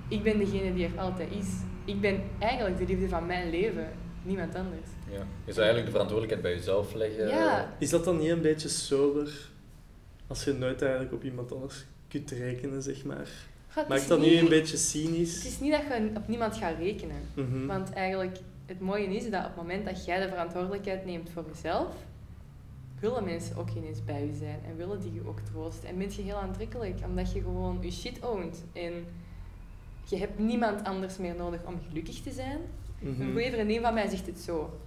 Ik 0.07 0.23
ben 0.23 0.37
degene 0.37 0.73
die 0.73 0.85
er 0.87 0.99
altijd 0.99 1.31
is. 1.31 1.47
Ik 1.85 2.01
ben 2.01 2.21
eigenlijk 2.39 2.77
de 2.77 2.85
liefde 2.85 3.09
van 3.09 3.25
mijn 3.25 3.49
leven, 3.49 3.87
niemand 4.23 4.55
anders. 4.55 4.87
ja. 5.11 5.23
Je 5.45 5.53
zou 5.53 5.57
eigenlijk 5.65 5.85
de 5.85 5.91
verantwoordelijkheid 5.91 6.41
bij 6.41 6.55
jezelf 6.55 6.93
leggen. 6.93 7.27
Ja, 7.27 7.73
Is 7.79 7.89
dat 7.89 8.03
dan 8.03 8.17
niet 8.17 8.29
een 8.29 8.41
beetje 8.41 8.67
sober 8.69 9.49
als 10.27 10.43
je 10.43 10.53
nooit 10.53 10.81
eigenlijk 10.81 11.13
op 11.13 11.23
iemand 11.23 11.51
anders 11.53 11.85
kunt 12.07 12.31
rekenen, 12.31 12.81
zeg 12.83 13.03
maar? 13.05 13.27
Het 13.67 13.87
Maakt 13.87 14.01
is 14.01 14.07
dat 14.07 14.19
nu 14.19 14.25
niet- 14.29 14.39
een 14.41 14.49
beetje 14.49 14.75
Het 14.75 14.85
cynisch? 14.85 15.45
is 15.45 15.59
niet 15.59 15.71
dat 15.71 15.81
je 15.81 16.09
op 16.15 16.27
niemand 16.27 16.55
gaat 16.57 16.77
rekenen. 16.77 17.21
Mhm. 17.33 17.65
Want 17.65 17.93
eigenlijk, 17.93 18.37
het 18.65 18.79
mooie 18.79 19.15
is 19.15 19.29
dat 19.29 19.41
op 19.41 19.47
het 19.47 19.55
moment 19.55 19.85
dat 19.85 20.05
jij 20.05 20.21
de 20.21 20.29
verantwoordelijkheid 20.29 21.05
neemt 21.05 21.29
voor 21.29 21.45
jezelf, 21.47 21.93
willen 22.99 23.23
mensen 23.23 23.57
ook 23.57 23.69
ineens 23.69 24.03
bij 24.03 24.25
je 24.25 24.33
zijn 24.33 24.59
en 24.67 24.77
willen 24.77 24.99
die 24.99 25.13
je 25.13 25.27
ook 25.27 25.39
troosten. 25.39 25.89
En 25.89 25.97
ben 25.97 26.15
je 26.15 26.21
heel 26.21 26.37
aantrekkelijk, 26.37 26.99
omdat 27.05 27.31
je 27.31 27.41
gewoon 27.41 27.77
je 27.81 27.91
shit 27.91 28.25
ownt. 28.25 28.63
En 28.73 29.05
je 30.05 30.17
hebt 30.17 30.39
niemand 30.39 30.83
anders 30.83 31.17
meer 31.17 31.35
nodig 31.35 31.65
om 31.65 31.79
gelukkig 31.87 32.21
te 32.21 32.31
zijn. 32.31 32.59
Mhm. 32.99 33.21
Een 33.21 33.31
goede 33.31 33.51
vriendin 33.51 33.81
van 33.81 33.93
mij 33.93 34.07
zegt 34.07 34.25
het 34.25 34.39
zo. 34.39 34.79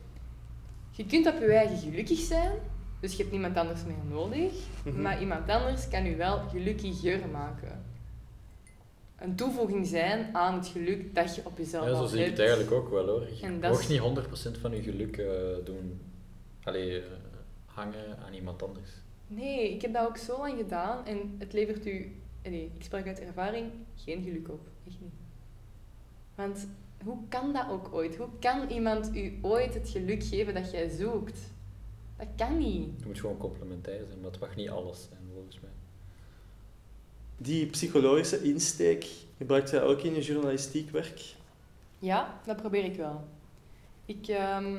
Je 0.90 1.06
kunt 1.06 1.26
op 1.26 1.38
je 1.40 1.52
eigen 1.52 1.78
gelukkig 1.78 2.18
zijn, 2.18 2.52
dus 3.00 3.12
je 3.12 3.18
hebt 3.18 3.30
niemand 3.30 3.56
anders 3.56 3.84
meer 3.84 4.04
nodig. 4.10 4.52
Mhm. 4.84 5.02
Maar 5.02 5.20
iemand 5.20 5.48
anders 5.48 5.88
kan 5.88 6.06
u 6.06 6.16
wel 6.16 6.38
gelukkiger 6.48 7.28
maken. 7.32 7.84
Een 9.18 9.36
toevoeging 9.36 9.86
zijn 9.86 10.34
aan 10.34 10.54
het 10.54 10.66
geluk 10.66 11.14
dat 11.14 11.34
je 11.34 11.42
op 11.44 11.58
jezelf 11.58 11.86
Ja, 11.86 11.94
zo 11.94 12.06
zie 12.06 12.20
ik 12.20 12.30
het 12.30 12.38
eigenlijk 12.38 12.72
ook 12.72 12.90
wel 12.90 13.06
hoor. 13.06 13.26
Je 13.40 13.58
mag 13.60 13.88
niet 13.88 14.00
100% 14.56 14.60
van 14.60 14.74
je 14.74 14.82
geluk 14.82 15.16
eh, 15.16 15.30
doen. 15.64 16.00
Allee, 16.64 17.00
eh, 17.00 17.06
hangen 17.64 18.18
aan 18.18 18.32
iemand 18.34 18.62
anders. 18.62 18.90
Nee, 19.26 19.74
ik 19.74 19.82
heb 19.82 19.92
dat 19.92 20.06
ook 20.06 20.16
zo 20.16 20.38
lang 20.38 20.56
gedaan 20.56 21.06
en 21.06 21.36
het 21.38 21.52
levert 21.52 21.86
u, 21.86 22.20
nee, 22.42 22.70
ik 22.74 22.84
spreek 22.84 23.06
uit 23.06 23.20
ervaring, 23.20 23.70
geen 23.96 24.22
geluk 24.22 24.48
op. 24.48 24.60
Echt 24.86 25.00
niet. 25.00 25.12
Want 26.34 26.68
hoe 27.04 27.18
kan 27.28 27.52
dat 27.52 27.68
ook 27.70 27.88
ooit? 27.92 28.16
Hoe 28.16 28.28
kan 28.40 28.68
iemand 28.70 29.16
u 29.16 29.38
ooit 29.42 29.74
het 29.74 29.88
geluk 29.88 30.24
geven 30.24 30.54
dat 30.54 30.70
jij 30.70 30.88
zoekt? 30.88 31.40
Dat 32.16 32.28
kan 32.36 32.58
niet. 32.58 32.96
Het 32.96 33.06
moet 33.06 33.20
gewoon 33.20 33.36
complementair 33.36 34.06
zijn, 34.06 34.20
maar 34.20 34.30
het 34.30 34.40
mag 34.40 34.56
niet 34.56 34.70
alles 34.70 35.08
zijn. 35.08 35.17
Die 37.40 37.66
psychologische 37.66 38.42
insteek, 38.42 39.06
gebruikt 39.36 39.70
jij 39.70 39.82
ook 39.82 40.00
in 40.00 40.14
je 40.14 40.20
journalistiek 40.20 40.90
werk? 40.90 41.34
Ja, 41.98 42.40
dat 42.46 42.56
probeer 42.56 42.84
ik 42.84 42.96
wel. 42.96 43.24
Ik 44.04 44.28
ehm, 44.28 44.76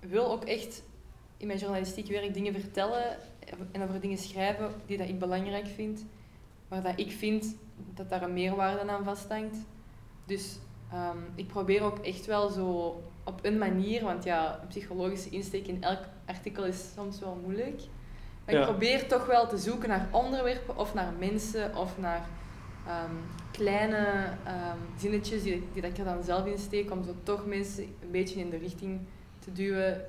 wil 0.00 0.30
ook 0.30 0.44
echt 0.44 0.82
in 1.36 1.46
mijn 1.46 1.58
journalistiek 1.58 2.08
werk 2.08 2.34
dingen 2.34 2.52
vertellen 2.52 3.16
en 3.72 3.82
over 3.82 4.00
dingen 4.00 4.18
schrijven 4.18 4.74
die 4.86 4.98
dat 4.98 5.08
ik 5.08 5.18
belangrijk 5.18 5.66
vind. 5.66 6.04
Waar 6.68 6.82
dat 6.82 6.98
ik 7.00 7.10
vind 7.10 7.56
dat 7.94 8.08
daar 8.08 8.22
een 8.22 8.32
meerwaarde 8.32 8.90
aan 8.90 9.04
vasthangt. 9.04 9.56
Dus 10.26 10.58
ehm, 10.92 11.18
ik 11.34 11.46
probeer 11.46 11.82
ook 11.82 11.98
echt 11.98 12.26
wel 12.26 12.48
zo 12.48 13.02
op 13.24 13.38
een 13.42 13.58
manier, 13.58 14.02
want 14.02 14.24
ja, 14.24 14.60
een 14.62 14.68
psychologische 14.68 15.30
insteek 15.30 15.66
in 15.66 15.82
elk 15.82 16.00
artikel 16.26 16.64
is 16.64 16.92
soms 16.94 17.20
wel 17.20 17.38
moeilijk. 17.42 17.80
Maar 18.44 18.54
Ja. 18.54 18.60
ik 18.60 18.66
probeer 18.66 19.06
toch 19.06 19.26
wel 19.26 19.46
te 19.48 19.56
zoeken 19.58 19.88
naar 19.88 20.08
onderwerpen 20.10 20.78
of 20.78 20.94
naar 20.94 21.12
mensen 21.18 21.76
of 21.76 21.98
naar 21.98 22.26
ehm, 22.86 23.14
kleine 23.50 24.06
ehm, 24.44 24.78
zinnetjes 24.98 25.42
die, 25.42 25.68
die 25.72 25.82
dat 25.82 25.90
ik 25.90 25.98
er 25.98 26.04
dan 26.04 26.22
zelf 26.24 26.46
in 26.46 26.58
steek 26.58 26.90
om 26.90 27.04
zo 27.04 27.14
toch 27.22 27.46
mensen 27.46 27.82
een 27.82 28.10
beetje 28.10 28.40
in 28.40 28.50
de 28.50 28.56
richting 28.56 29.00
te 29.38 29.52
duwen. 29.52 30.04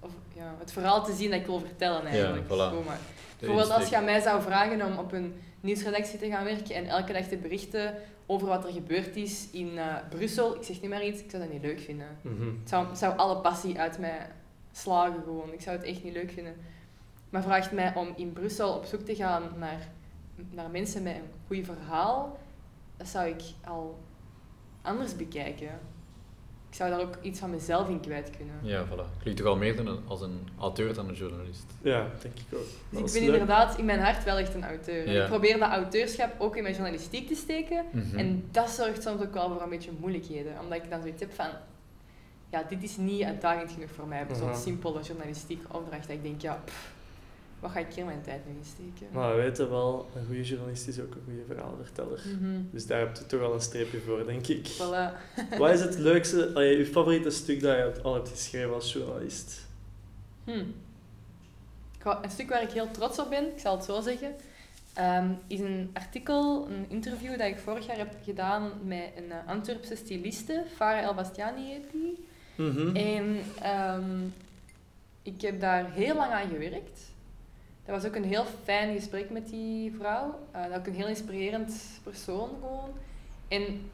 Of 0.00 0.10
ja, 0.32 0.54
het 0.58 0.72
verhaal 0.72 1.04
te 1.04 1.12
zien 1.12 1.30
dat 1.30 1.40
ik 1.40 1.46
wil 1.46 1.60
vertellen 1.60 2.06
eigenlijk. 2.06 2.44
voilà. 2.44 2.86
Maar. 2.86 2.98
De 3.38 3.46
Bijvoorbeeld 3.46 3.70
als 3.70 3.88
je 3.88 3.96
aan 3.96 4.04
mij 4.04 4.20
zou 4.20 4.42
vragen 4.42 4.82
om 4.86 4.98
op 4.98 5.12
een 5.12 5.34
nieuwsredactie 5.60 6.18
te 6.18 6.28
gaan 6.28 6.44
werken 6.44 6.74
en 6.74 6.86
elke 6.86 7.12
dag 7.12 7.24
te 7.26 7.36
berichten 7.36 7.94
over 8.26 8.46
wat 8.48 8.64
er 8.64 8.72
gebeurd 8.72 9.16
is 9.16 9.48
in 9.52 9.78
eh, 9.78 9.94
Brussel, 10.08 10.54
ik 10.54 10.62
zeg 10.62 10.80
niet 10.80 10.90
maar 10.90 11.04
iets, 11.04 11.20
ik 11.20 11.30
zou 11.30 11.42
dat 11.42 11.52
niet 11.52 11.62
leuk 11.62 11.80
vinden. 11.80 12.06
Het 12.60 12.68
zou, 12.68 12.88
het 12.88 12.98
zou 12.98 13.16
alle 13.16 13.36
passie 13.36 13.78
uit 13.78 13.98
mij 13.98 14.26
slagen 14.72 15.22
gewoon. 15.24 15.52
Ik 15.52 15.60
zou 15.60 15.76
het 15.76 15.86
echt 15.86 16.04
niet 16.04 16.12
leuk 16.14 16.30
vinden. 16.30 16.54
Maar 17.34 17.42
vraagt 17.42 17.72
mij 17.72 17.92
om 17.94 18.08
in 18.16 18.32
Brussel 18.32 18.72
op 18.74 18.84
zoek 18.84 19.00
te 19.00 19.14
gaan 19.14 19.42
naar, 19.58 19.88
naar 20.50 20.70
mensen 20.70 21.02
met 21.02 21.14
een 21.14 21.22
goed 21.46 21.64
verhaal, 21.76 22.38
dat 22.96 23.06
zou 23.08 23.28
ik 23.28 23.42
al 23.64 23.98
anders 24.82 25.16
bekijken. 25.16 25.68
Ik 26.68 26.74
zou 26.80 26.90
daar 26.90 27.00
ook 27.00 27.18
iets 27.22 27.40
van 27.40 27.50
mezelf 27.50 27.88
in 27.88 28.00
kwijt 28.00 28.30
kunnen. 28.36 28.54
Ja, 28.62 28.84
voilà. 28.86 29.18
Klinkt 29.22 29.40
toch 29.40 29.48
al 29.50 29.56
meer 29.56 29.76
dan 29.76 29.86
een- 29.86 30.00
als 30.06 30.20
een 30.20 30.48
auteur 30.58 30.94
dan 30.94 31.08
een 31.08 31.14
journalist. 31.14 31.64
Ja, 31.82 32.06
denk 32.22 32.34
ik 32.38 32.58
ook. 32.58 32.64
Dus 32.90 32.98
ik 33.14 33.20
ben 33.20 33.22
leuk. 33.30 33.32
inderdaad 33.32 33.78
in 33.78 33.84
mijn 33.84 34.00
hart 34.00 34.24
wel 34.24 34.36
echt 34.38 34.54
een 34.54 34.64
auteur. 34.64 35.10
Ja. 35.10 35.22
Ik 35.22 35.28
probeer 35.28 35.58
dat 35.58 35.68
auteurschap 35.70 36.40
ook 36.40 36.56
in 36.56 36.62
mijn 36.62 36.74
journalistiek 36.74 37.28
te 37.28 37.34
steken. 37.34 37.84
Mhm. 37.92 38.18
En 38.18 38.48
dat 38.50 38.70
zorgt 38.70 39.02
soms 39.02 39.22
ook 39.22 39.34
wel 39.34 39.48
voor 39.52 39.62
een 39.62 39.68
beetje 39.68 39.90
moeilijkheden. 40.00 40.52
Omdat 40.60 40.78
ik 40.84 40.90
dan 40.90 41.00
zoiets 41.00 41.20
heb 41.20 41.32
van... 41.32 41.48
Ja, 42.50 42.62
dit 42.68 42.82
is 42.82 42.96
niet 42.96 43.22
uitdagend 43.22 43.70
genoeg 43.72 43.90
voor 43.90 44.06
mij. 44.06 44.26
Zo'n 44.32 44.54
simpele 44.54 45.02
journalistieke 45.02 45.66
opdracht. 45.72 46.06
Dat 46.06 46.16
ik 46.16 46.22
denk, 46.22 46.40
ja, 46.40 46.62
pff, 46.64 46.93
wat 47.64 47.72
ga 47.72 47.78
ik 47.78 47.94
hier 47.94 48.04
mijn 48.04 48.22
tijd 48.22 48.46
nu 48.46 48.52
in 48.52 48.64
steken? 48.64 49.06
Maar 49.12 49.36
we 49.36 49.42
weten 49.42 49.70
wel, 49.70 50.08
een 50.14 50.26
goede 50.26 50.42
journalist 50.42 50.88
is 50.88 51.00
ook 51.00 51.14
een 51.14 51.22
goede 51.24 51.44
verhaalverteller. 51.46 52.20
Mhm. 52.40 52.60
Dus 52.70 52.86
daar 52.86 52.98
heb 52.98 53.16
je 53.16 53.26
toch 53.26 53.40
wel 53.40 53.54
een 53.54 53.60
streepje 53.60 54.00
voor, 54.00 54.26
denk 54.26 54.46
ik. 54.46 54.68
Voilà. 54.68 55.12
Wat 55.58 55.70
is 55.70 55.80
het 55.80 55.98
leukste, 55.98 56.50
allee, 56.54 56.78
je 56.78 56.86
favoriete 56.86 57.30
stuk 57.30 57.60
dat 57.60 57.76
je 57.76 58.02
al 58.02 58.14
hebt 58.14 58.28
geschreven 58.28 58.74
als 58.74 58.92
journalist? 58.92 59.66
Hm. 60.44 60.64
Goh, 62.00 62.18
Een 62.22 62.30
stuk 62.30 62.48
waar 62.48 62.62
ik 62.62 62.70
heel 62.70 62.90
trots 62.90 63.18
op 63.18 63.30
ben, 63.30 63.44
ik 63.52 63.58
zal 63.58 63.76
het 63.76 63.84
zo 63.84 64.00
zeggen, 64.00 64.34
ehm, 64.94 65.28
is 65.46 65.60
een 65.60 65.90
artikel, 65.92 66.68
een 66.70 66.86
interview 66.88 67.38
dat 67.38 67.46
ik 67.46 67.58
vorig 67.58 67.86
jaar 67.86 67.98
heb 67.98 68.14
gedaan 68.24 68.70
met 68.82 69.10
een 69.16 69.32
eh, 69.32 69.48
Antwerpse 69.48 69.96
styliste, 69.96 70.64
Farah 70.74 71.02
El 71.02 71.14
Bastiani 71.14 71.66
heet 71.66 71.92
die. 71.92 72.24
Mhm. 72.54 72.96
En 72.96 73.38
ehm, 73.62 74.20
ik 75.22 75.40
heb 75.40 75.60
daar 75.60 75.92
heel 75.92 76.14
lang 76.14 76.32
aan 76.32 76.48
gewerkt. 76.48 77.12
Dat 77.84 78.02
was 78.02 78.04
ook 78.04 78.14
een 78.14 78.24
heel 78.24 78.44
fijn 78.62 78.94
gesprek 78.94 79.30
met 79.30 79.48
die 79.48 79.94
vrouw. 79.98 80.38
Eh, 80.50 80.62
dat 80.62 80.78
ook 80.78 80.86
een 80.86 80.94
heel 80.94 81.08
inspirerend 81.08 81.74
persoon 82.02 82.48
gewoon. 82.60 82.90
En 83.48 83.90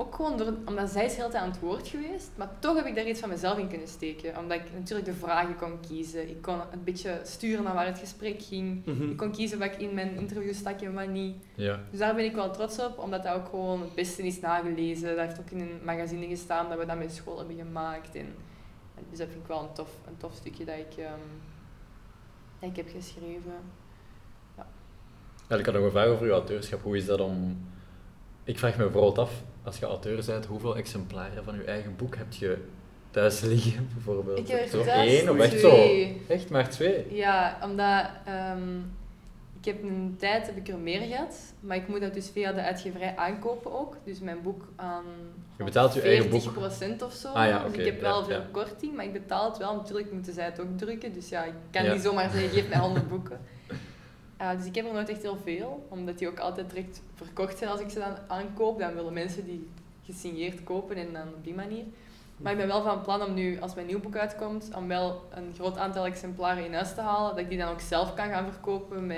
ook 0.00 0.14
gewoon 0.14 0.36
door, 0.36 0.54
omdat 0.64 0.90
zij 0.90 1.04
is 1.04 1.16
heel 1.16 1.30
tijd 1.30 1.42
aan 1.42 1.50
het 1.50 1.60
woord 1.60 1.88
geweest, 1.88 2.30
maar 2.36 2.50
toch 2.58 2.76
heb 2.76 2.86
ik 2.86 2.94
daar 2.94 3.06
iets 3.06 3.20
van 3.20 3.28
mezelf 3.28 3.58
in 3.58 3.68
kunnen 3.68 3.88
steken. 3.88 4.38
Omdat 4.38 4.58
ik 4.58 4.72
natuurlijk 4.72 5.08
de 5.08 5.14
vragen 5.14 5.56
kon 5.56 5.80
kiezen. 5.88 6.28
Ik 6.28 6.42
kon 6.42 6.60
een 6.72 6.84
beetje 6.84 7.20
sturen 7.24 7.64
naar 7.64 7.74
waar 7.74 7.86
het 7.86 7.98
gesprek 7.98 8.42
ging. 8.42 8.86
Mhm. 8.86 9.10
Ik 9.10 9.16
kon 9.16 9.32
kiezen 9.32 9.58
wat 9.58 9.72
ik 9.72 9.78
in 9.78 9.94
mijn 9.94 10.16
interview 10.16 10.54
stak 10.54 10.80
en 10.80 10.94
wat 10.94 11.08
niet. 11.08 11.36
Ja. 11.54 11.80
Dus 11.90 11.98
daar 11.98 12.14
ben 12.14 12.24
ik 12.24 12.34
wel 12.34 12.52
trots 12.52 12.78
op, 12.78 12.98
omdat 12.98 13.22
dat 13.22 13.34
ook 13.34 13.48
gewoon 13.48 13.80
het 13.80 13.94
beste 13.94 14.26
is 14.26 14.40
nagelezen. 14.40 15.16
Dat 15.16 15.26
heeft 15.26 15.40
ook 15.40 15.50
in 15.50 15.60
een 15.60 15.80
magazine 15.84 16.26
gestaan 16.26 16.68
dat 16.68 16.78
we 16.78 16.86
dat 16.86 16.98
met 16.98 17.12
school 17.12 17.38
hebben 17.38 17.56
gemaakt. 17.56 18.14
En, 18.14 18.26
en 18.96 19.04
dus 19.10 19.18
dat 19.18 19.28
vind 19.28 19.40
ik 19.40 19.48
wel 19.48 19.62
een 19.62 19.72
tof, 19.72 19.90
een 20.06 20.16
tof 20.16 20.34
stukje 20.34 20.64
dat 20.64 20.76
ik, 20.76 20.96
ehm, 20.98 21.20
dat 22.60 22.70
ik 22.70 22.76
heb 22.76 22.88
geschreven. 22.96 23.54
Ja, 25.48 25.56
ik 25.56 25.64
had 25.64 25.74
nog 25.74 25.84
een 25.84 25.90
vraag 25.90 26.06
over 26.06 26.26
uw 26.26 26.32
auteurschap. 26.32 26.82
Hoe 26.82 26.96
is 26.96 27.06
dat 27.06 27.20
om... 27.20 27.68
Ik 28.44 28.58
vraag 28.58 28.76
me 28.76 28.82
bijvoorbeeld 28.82 29.18
af, 29.18 29.42
als 29.62 29.78
je 29.78 29.86
auteur 29.86 30.24
bent, 30.26 30.46
hoeveel 30.46 30.76
exemplaren 30.76 31.44
van 31.44 31.54
je 31.54 31.64
eigen 31.64 31.96
boek 31.96 32.16
heb 32.16 32.32
je 32.32 32.58
thuis 33.10 33.40
liggen, 33.40 33.88
bijvoorbeeld? 33.94 34.38
Ik 34.38 34.48
heb 34.48 34.60
er 34.60 34.68
zo 34.68 34.82
één 34.82 35.28
of 35.28 35.38
echt 35.38 35.58
twee. 35.58 36.22
zo? 36.26 36.32
Echt 36.32 36.50
maar 36.50 36.70
twee? 36.70 37.14
Ja, 37.14 37.58
omdat 37.62 38.06
ehm, 38.24 38.78
ik 39.60 39.66
heb 39.66 39.82
een 39.82 40.14
tijd 40.18 40.46
heb 40.46 40.56
ik 40.56 40.68
er 40.68 40.78
meer 40.78 41.00
gehad, 41.00 41.36
maar 41.60 41.76
ik 41.76 41.88
moet 41.88 42.00
dat 42.00 42.14
dus 42.14 42.28
via 42.28 42.52
de 42.52 42.62
uitgeverij 42.62 43.16
aankopen 43.16 43.72
ook. 43.78 43.96
Dus 44.04 44.20
mijn 44.20 44.42
boek 44.42 44.64
aan 44.76 45.04
Je 45.56 45.64
betaalt 45.64 45.94
je 45.94 46.00
eigen 46.00 46.30
boek. 46.30 46.42
40% 46.42 47.02
of 47.02 47.12
zo. 47.12 47.28
Ah 47.28 47.48
ja, 47.48 47.64
dus 47.68 47.78
ik 47.78 47.84
heb 47.84 48.00
wel 48.00 48.18
ja, 48.18 48.24
veel 48.24 48.40
ja. 48.40 48.46
korting, 48.50 48.94
maar 48.94 49.04
ik 49.04 49.12
betaal 49.12 49.48
het 49.48 49.58
wel. 49.58 49.74
Natuurlijk 49.74 50.12
moeten 50.12 50.32
zij 50.32 50.44
het 50.44 50.60
ook 50.60 50.78
drukken, 50.78 51.12
dus 51.12 51.28
ja, 51.28 51.44
ik 51.44 51.52
kan 51.70 51.90
niet 51.90 52.02
zomaar 52.02 52.30
zeggen, 52.30 52.50
geef 52.50 52.68
mij 52.68 52.78
100 52.88 53.08
boeken. 53.08 53.40
Dus 54.56 54.66
ik 54.66 54.74
heb 54.74 54.86
er 54.86 54.92
nooit 54.92 55.08
echt 55.08 55.22
heel 55.22 55.38
veel, 55.44 55.86
omdat 55.88 56.18
die 56.18 56.28
ook 56.28 56.38
altijd 56.38 56.70
direct 56.70 57.02
verkocht 57.14 57.58
zijn 57.58 57.70
als 57.70 57.80
ik 57.80 57.90
ze 57.90 57.98
dan 57.98 58.16
aankoop. 58.28 58.78
Dan 58.78 58.94
willen 58.94 59.12
mensen 59.12 59.44
die 59.44 59.68
gesigneerd 60.04 60.64
kopen 60.64 60.96
en 60.96 61.12
dan 61.12 61.28
op 61.28 61.44
die 61.44 61.54
manier. 61.54 61.84
Maar 62.42 62.52
ik 62.52 62.58
ben 62.58 62.66
wel 62.66 62.82
van 62.82 63.02
plan 63.02 63.22
om 63.22 63.34
nu, 63.34 63.60
als 63.60 63.74
mijn 63.74 63.86
nieuw 63.86 64.00
boek 64.00 64.16
uitkomt, 64.16 64.70
om 64.76 64.88
wel 64.88 65.28
een 65.34 65.52
groot 65.54 65.76
aantal 65.78 66.06
exemplaren 66.06 66.64
in 66.64 66.74
huis 66.74 66.94
te 66.94 67.00
halen. 67.00 67.30
Dat 67.30 67.38
ik 67.38 67.48
die 67.48 67.58
dan 67.58 67.68
ook 67.68 67.80
zelf 67.80 68.14
kan 68.14 68.28
gaan 68.28 68.52
verkopen. 68.52 69.06
Met, 69.06 69.16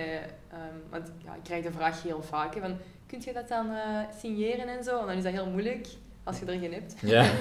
ehm, 0.50 0.60
want 0.90 1.12
ja, 1.24 1.34
ik 1.34 1.42
krijg 1.42 1.64
de 1.64 1.72
vraag 1.72 2.02
heel 2.02 2.22
vaak, 2.22 2.54
hè, 2.54 2.60
van, 2.60 2.76
kun 3.06 3.20
je 3.24 3.32
dat 3.32 3.48
dan 3.48 3.70
eh, 3.70 3.98
signeren 4.20 4.68
en 4.78 4.84
zo? 4.84 5.00
En 5.00 5.06
dan 5.06 5.16
is 5.16 5.22
dat 5.22 5.32
heel 5.32 5.50
moeilijk, 5.50 5.86
als 6.24 6.38
je 6.38 6.44
er 6.46 6.58
geen 6.58 6.72
hebt. 6.72 6.94
Ja. 7.00 7.30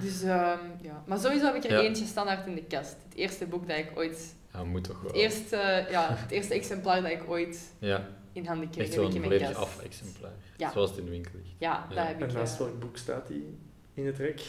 Dus 0.00 0.22
ehm, 0.22 0.58
ja, 0.80 1.02
maar 1.06 1.18
sowieso 1.18 1.44
heb 1.46 1.54
ik 1.54 1.64
er 1.64 1.70
Ja. 1.70 1.80
eentje 1.80 2.04
standaard 2.04 2.46
in 2.46 2.54
de 2.54 2.62
kast. 2.64 2.96
Het 3.08 3.14
eerste 3.14 3.46
boek 3.46 3.68
dat 3.68 3.76
ik 3.76 3.92
ooit, 3.94 4.34
ja, 4.52 4.64
moet 4.64 4.84
toch 4.84 5.00
wel. 5.00 5.06
het 5.12 5.20
eerste, 5.20 5.86
ja, 5.90 6.06
het 6.10 6.30
eerste 6.30 6.54
exemplaar 6.54 7.02
dat 7.02 7.10
ik 7.10 7.22
ooit 7.28 7.72
Ja, 7.78 8.06
in 8.32 8.46
handen 8.46 8.70
kreeg, 8.70 8.84
echt 8.86 8.94
heb 8.94 9.04
ik 9.04 9.12
zo'n 9.12 9.22
in 9.22 9.28
mijn 9.28 9.56
af-exemplaar. 9.56 10.30
Ja. 10.56 10.70
Zoals 10.72 10.90
het 10.90 10.98
in 10.98 11.04
de 11.04 11.10
winkel 11.10 11.30
ligt. 11.34 11.54
Ja, 11.58 11.86
Ja. 11.88 11.94
dat 11.94 12.06
heb 12.06 12.20
En 12.20 12.28
ik. 12.28 12.34
naast 12.34 12.52
eh, 12.54 12.58
welk 12.60 12.80
boek 12.80 12.96
staat 12.96 13.26
die 13.28 13.58
in 13.94 14.06
het 14.06 14.18
rek? 14.18 14.40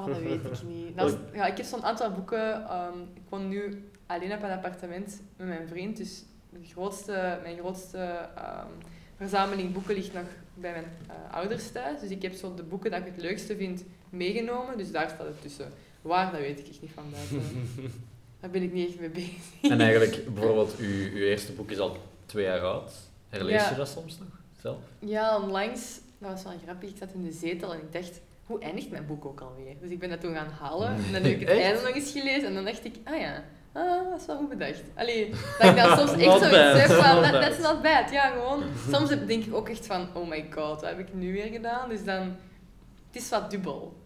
Oh, 0.00 0.06
dat 0.06 0.18
weet 0.22 0.44
ik 0.44 0.62
niet. 0.68 0.96
Dat 0.96 1.08
is- 1.10 1.16
ja, 1.32 1.46
ik 1.46 1.56
heb 1.56 1.66
zo'n 1.66 1.82
aantal 1.84 2.10
boeken. 2.10 2.64
ehm, 2.68 2.98
ik 3.14 3.22
woon 3.28 3.48
nu 3.48 3.84
alleen 4.06 4.32
op 4.32 4.42
een 4.42 4.50
appartement 4.50 5.20
met 5.36 5.46
mijn 5.46 5.68
vriend. 5.68 5.96
Dus 5.96 6.24
de 6.50 6.58
grootste, 6.72 7.38
mijn 7.42 7.58
grootste 7.58 7.98
ehm, 8.36 8.66
verzameling 9.16 9.72
boeken 9.72 9.94
ligt 9.94 10.12
nog 10.12 10.24
bij 10.54 10.72
mijn 10.72 10.84
eh, 11.08 11.34
ouders 11.34 11.70
thuis. 11.72 12.00
Dus 12.00 12.10
ik 12.10 12.22
heb 12.22 12.32
zo 12.34 12.54
de 12.54 12.62
boeken 12.62 12.90
dat 12.90 13.00
ik 13.00 13.06
het 13.06 13.22
leukste 13.22 13.56
vind 13.56 13.84
meegenomen. 14.10 14.76
Dus 14.78 14.90
daar 14.90 15.08
staat 15.08 15.26
het 15.26 15.40
tussen. 15.42 15.72
Waar, 16.02 16.30
dat 16.32 16.40
weet 16.40 16.58
ik 16.58 16.68
echt 16.68 16.80
niet 16.80 16.90
van 16.94 17.04
buiten. 17.10 17.42
Daar 18.40 18.50
ben 18.50 18.62
ik 18.62 18.72
niet 18.72 18.88
echt 18.88 19.00
mee 19.00 19.10
bezig. 19.10 19.36
En 19.62 19.80
eigenlijk, 19.80 20.34
bijvoorbeeld, 20.34 20.76
uw, 20.78 21.10
uw 21.10 21.22
eerste 21.22 21.52
boek 21.52 21.70
is 21.70 21.78
al 21.78 21.96
twee 22.26 22.44
jaar 22.44 22.60
oud. 22.60 22.92
Herlees 23.28 23.62
Ja. 23.62 23.70
je 23.70 23.76
dat 23.76 23.88
soms 23.88 24.18
nog 24.18 24.28
zelf? 24.60 24.78
Ja, 24.98 25.40
onlangs, 25.42 26.00
dat 26.18 26.30
was 26.30 26.42
wel 26.42 26.52
grappig, 26.64 26.90
ik 26.90 26.96
zat 26.96 27.12
in 27.14 27.22
de 27.24 27.32
zetel 27.32 27.72
en 27.74 27.78
ik 27.80 27.92
dacht, 27.92 28.20
hoe 28.50 28.60
eindigt 28.60 28.90
mijn 28.90 29.06
boek 29.06 29.24
ook 29.24 29.40
alweer? 29.40 29.74
Dus 29.80 29.90
ik 29.90 29.98
ben 29.98 30.08
dat 30.08 30.20
toen 30.20 30.34
gaan 30.34 30.50
halen 30.60 30.88
en 30.88 31.12
dan 31.12 31.22
heb 31.22 31.32
ik 31.32 31.40
het 31.40 31.48
Echt? 31.48 31.60
einde 31.60 31.80
nog 31.80 31.94
eens 31.94 32.12
gelezen 32.12 32.48
en 32.48 32.54
dan 32.54 32.64
dacht 32.64 32.84
ik, 32.84 32.94
ah 33.04 33.20
ja, 33.20 33.44
ah, 33.72 34.10
dat 34.10 34.20
is 34.20 34.26
wel 34.26 34.36
goed 34.36 34.48
bedacht. 34.48 34.82
Allee, 34.94 35.30
dat 35.58 35.70
ik 35.70 35.76
dan 35.76 35.96
soms 35.98 36.22
echt 36.22 36.38
zoiets 36.38 36.82
heb 36.82 36.90
van, 36.90 37.20
bad. 37.20 37.32
that's 37.32 37.58
not 37.58 37.82
bad. 37.82 38.10
Ja, 38.10 38.30
gewoon, 38.30 38.62
soms 38.92 39.08
denk 39.26 39.44
ik 39.44 39.54
ook 39.54 39.68
echt 39.68 39.86
van, 39.86 40.08
oh 40.14 40.28
my 40.28 40.46
god, 40.50 40.80
wat 40.80 40.90
heb 40.90 40.98
ik 40.98 41.14
nu 41.14 41.32
weer 41.32 41.46
gedaan? 41.52 41.88
Dus 41.88 42.04
dan, 42.04 42.36
het 43.06 43.22
is 43.22 43.28
wat 43.28 43.50
dubbel. 43.50 43.96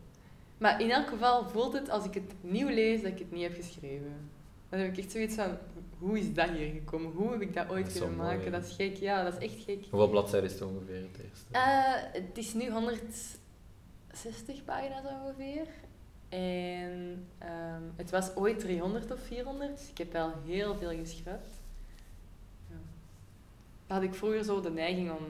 Maar 0.58 0.80
in 0.80 0.90
elk 0.90 1.08
geval 1.08 1.48
voelt 1.48 1.72
het, 1.72 1.90
als 1.90 2.04
ik 2.04 2.14
het 2.14 2.32
nieuw 2.40 2.68
lees, 2.68 3.02
dat 3.02 3.10
ik 3.10 3.18
het 3.18 3.32
niet 3.32 3.42
heb 3.42 3.54
geschreven. 3.54 4.30
Dan 4.68 4.80
heb 4.80 4.92
ik 4.92 4.98
echt 4.98 5.12
zoiets 5.12 5.34
van, 5.34 5.58
hoe 5.98 6.18
is 6.18 6.34
dat 6.34 6.48
hier 6.48 6.72
gekomen? 6.72 7.12
Hoe 7.12 7.30
heb 7.30 7.40
ik 7.40 7.54
dat 7.54 7.70
ooit 7.70 7.84
Dat 7.84 7.92
kunnen 7.92 8.16
mooi, 8.16 8.36
maken? 8.36 8.52
Dat 8.52 8.64
is 8.64 8.74
gek, 8.74 8.96
ja, 8.96 9.24
dat 9.24 9.32
is 9.32 9.48
echt 9.48 9.64
gek. 9.64 9.84
Hoeveel 9.90 10.08
bladzijden 10.08 10.50
is 10.50 10.54
het 10.54 10.68
ongeveer 10.68 10.96
het 10.96 11.24
eerste? 11.24 11.44
Eh, 11.50 12.22
het 12.22 12.38
is 12.38 12.54
nu 12.54 12.70
160 14.14 14.64
pagina's 14.64 15.04
ongeveer. 15.04 15.66
En 16.28 17.26
ehm, 17.38 17.82
het 17.96 18.10
was 18.10 18.36
ooit 18.36 18.58
300 18.58 19.12
of 19.12 19.20
400. 19.20 19.78
dus 19.78 19.88
Ik 19.88 19.98
heb 19.98 20.12
wel 20.12 20.32
heel 20.46 20.76
veel 20.76 20.90
geschrapt. 20.90 21.60
Ja. 22.68 22.76
Dan 23.86 23.96
had 23.96 24.02
ik 24.02 24.14
vroeger 24.14 24.44
zo 24.44 24.60
de 24.60 24.70
neiging 24.70 25.10
om, 25.10 25.24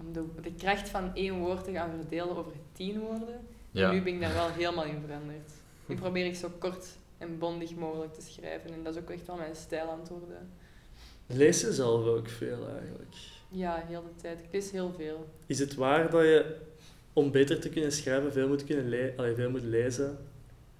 om 0.00 0.12
de, 0.12 0.24
de 0.42 0.54
kracht 0.54 0.88
van 0.88 1.14
één 1.14 1.38
woord 1.38 1.64
te 1.64 1.72
gaan 1.72 1.90
verdelen 1.90 2.36
over 2.36 2.52
tien 2.72 3.00
woorden. 3.00 3.40
Ja. 3.70 3.88
En 3.88 3.94
nu 3.94 4.02
ben 4.02 4.14
ik 4.14 4.20
daar 4.20 4.34
wel 4.34 4.50
helemaal 4.50 4.84
in 4.84 5.00
veranderd. 5.06 5.52
Nu 5.86 5.94
probeer 5.94 6.26
ik 6.26 6.34
zo 6.34 6.50
kort 6.58 6.86
en 7.18 7.38
bondig 7.38 7.74
mogelijk 7.74 8.14
te 8.14 8.22
schrijven. 8.22 8.72
En 8.72 8.82
dat 8.82 8.94
is 8.94 9.00
ook 9.00 9.10
echt 9.10 9.26
wel 9.26 9.36
mijn 9.36 9.56
stijl 9.56 9.90
aan 9.90 10.00
het 10.00 10.08
worden. 10.08 10.50
Lees 11.26 11.60
je 11.60 11.72
zelf 11.72 12.04
ook 12.04 12.28
veel 12.28 12.68
eigenlijk? 12.68 13.14
Ja, 13.48 13.84
heel 13.86 14.02
de 14.02 14.22
tijd. 14.22 14.40
Ik 14.40 14.48
lees 14.52 14.70
heel 14.70 14.92
veel. 14.96 15.28
Is 15.46 15.58
het 15.58 15.74
waar 15.74 16.10
dat 16.10 16.22
je, 16.22 16.60
om 17.16 17.30
beter 17.30 17.60
te 17.60 17.68
kunnen 17.68 17.92
schrijven, 17.92 18.32
veel 18.32 18.48
moet, 18.48 18.64
kunnen 18.64 18.88
le 18.88 19.12
allee, 19.16 19.34
veel 19.34 19.50
moet 19.50 19.62
lezen? 19.62 20.18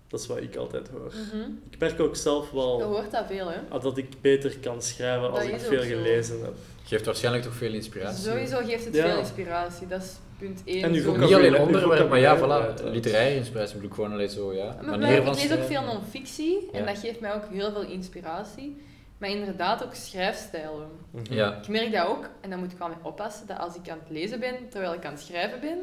Dat 0.08 0.20
is 0.20 0.26
wat 0.26 0.36
ik 0.40 0.56
altijd 0.56 0.88
hoor. 0.88 1.12
Mhm. 1.32 1.50
Ik 1.70 1.78
merk 1.78 2.00
ook 2.00 2.16
zelf 2.16 2.50
Je 2.50 2.56
wel 2.56 2.82
hoort 2.82 3.10
dat 3.10 3.24
veel, 3.26 3.48
hè? 3.48 3.56
ah, 3.68 3.82
dat 3.82 3.96
ik 3.98 4.06
beter 4.20 4.58
kan 4.58 4.82
schrijven 4.82 5.30
als 5.30 5.38
Dat 5.38 5.48
ik 5.48 5.54
ook 5.54 5.60
veel 5.60 5.82
zo. 5.82 5.88
gelezen 5.88 6.40
heb. 6.42 6.52
Geeft 6.84 7.04
waarschijnlijk 7.04 7.44
toch 7.44 7.54
veel 7.54 7.72
inspiratie. 7.72 8.24
Sowieso 8.30 8.56
geeft 8.64 8.84
het 8.84 8.94
Ja. 8.94 9.08
veel 9.08 9.18
inspiratie, 9.18 9.86
dat 9.86 10.02
is 10.02 10.12
punt 10.38 10.62
1. 10.64 10.82
En 10.82 10.92
uw 10.92 11.16
Niet 11.16 11.34
alleen 11.34 11.58
onderwerp, 11.58 12.08
maar 12.08 12.18
ja, 12.18 12.38
voilà. 12.38 12.84
Literaire 12.84 13.34
inspiratie 13.36 13.74
bedoel 13.74 13.88
ik 13.90 13.94
gewoon 13.94 14.12
alleen 14.12 14.28
zo, 14.28 14.52
ja. 14.54 14.64
Maar 14.64 14.98
Manier 14.98 15.22
maar 15.22 15.34
van 15.34 15.42
ik 15.42 15.48
lees 15.48 15.58
ook 15.58 15.64
veel 15.64 15.82
non-fictie 15.82 16.68
en 16.72 16.80
Ja. 16.80 16.86
dat 16.86 16.98
geeft 16.98 17.20
mij 17.20 17.34
ook 17.34 17.44
heel 17.50 17.72
veel 17.72 17.82
inspiratie. 17.86 18.76
Maar 19.18 19.30
inderdaad 19.30 19.84
ook 19.84 19.94
schrijfstijlen. 19.94 20.88
Mhm. 21.10 21.34
Ja. 21.34 21.56
Ik 21.62 21.68
merk 21.68 21.92
dat 21.92 22.06
ook, 22.06 22.28
en 22.40 22.50
daar 22.50 22.58
moet 22.58 22.72
ik 22.72 22.78
wel 22.78 22.88
mee 22.88 22.96
oppassen, 23.02 23.46
dat 23.46 23.58
als 23.58 23.74
ik 23.74 23.88
aan 23.88 23.98
het 24.04 24.10
lezen 24.10 24.40
ben 24.40 24.54
terwijl 24.70 24.92
ik 24.94 25.04
aan 25.04 25.12
het 25.12 25.20
schrijven 25.22 25.60
ben, 25.60 25.78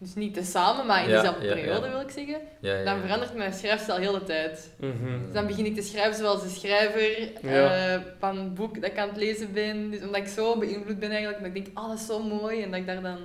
dus 0.00 0.14
niet 0.14 0.34
te 0.34 0.44
samen, 0.44 0.86
maar 0.86 1.02
in 1.02 1.08
Ja, 1.10 1.16
dezelfde 1.16 1.46
ja, 1.46 1.54
periode 1.54 1.86
ja. 1.86 1.92
wil 1.92 2.00
ik 2.00 2.10
zeggen, 2.10 2.38
Ja, 2.60 2.74
ja, 2.74 2.84
dan 2.84 2.94
ja. 2.96 3.00
verandert 3.00 3.34
mijn 3.34 3.52
schrijfstijl 3.52 3.98
heel 3.98 4.12
de 4.12 4.24
tijd. 4.24 4.70
Mhm. 4.78 5.24
Dus 5.24 5.32
dan 5.32 5.46
begin 5.46 5.64
ik 5.66 5.74
te 5.74 5.82
schrijven 5.82 6.14
zoals 6.14 6.42
de 6.42 6.48
schrijver 6.48 7.32
Ja. 7.50 7.94
eh, 7.94 8.00
van 8.18 8.38
het 8.38 8.54
boek 8.54 8.74
dat 8.80 8.90
ik 8.90 8.98
aan 8.98 9.08
het 9.08 9.16
lezen 9.16 9.52
ben. 9.52 9.90
Dus 9.90 10.00
omdat 10.02 10.16
ik 10.16 10.26
zo 10.28 10.58
beïnvloed 10.58 10.98
ben 10.98 11.10
eigenlijk, 11.10 11.38
dat 11.38 11.46
ik 11.56 11.64
denk, 11.64 11.78
oh 11.78 11.88
dat 11.88 11.98
is 11.98 12.06
zo 12.06 12.22
mooi. 12.22 12.62
En 12.62 12.70
dat 12.70 12.80
ik 12.80 12.86
daar 12.86 13.02
dan... 13.02 13.18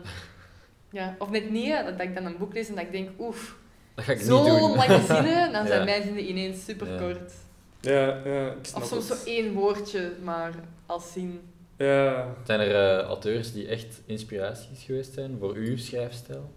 Ja, 0.91 1.15
of 1.19 1.30
net 1.30 1.49
niet, 1.49 1.73
dat 1.86 2.01
ik 2.01 2.15
dan 2.15 2.26
een 2.26 2.38
boek 2.38 2.53
lees 2.53 2.67
en 2.69 2.76
dat 2.76 2.84
ik 2.84 2.91
denk, 2.91 3.09
oef, 3.19 3.55
Dat 3.95 4.05
ga 4.05 4.11
ik 4.11 4.19
zo 4.19 4.43
niet 4.43 4.59
doen. 4.59 4.76
lange 4.76 5.01
zinnen, 5.07 5.51
dan 5.53 5.65
zijn 5.67 5.80
Ja. 5.80 5.86
mijn 5.86 6.03
zinnen 6.03 6.30
ineens 6.30 6.65
super 6.65 6.91
Ja. 6.91 6.97
kort. 6.99 7.34
Ja, 7.82 8.19
ja, 8.26 8.47
ik 8.51 8.65
snap 8.65 8.82
Of 8.82 8.88
soms 8.88 9.07
zo 9.07 9.13
het. 9.13 9.23
één 9.26 9.53
woordje 9.53 10.11
maar 10.23 10.51
als 10.86 11.11
zin. 11.13 11.41
Ja. 11.78 12.34
Zijn 12.45 12.59
er 12.59 12.76
eh, 12.99 13.03
auteurs 13.05 13.51
die 13.53 13.67
echt 13.67 14.01
inspiraties 14.05 14.84
geweest 14.84 15.13
zijn 15.13 15.38
voor 15.39 15.53
uw 15.53 15.78
schrijfstijl? 15.78 16.53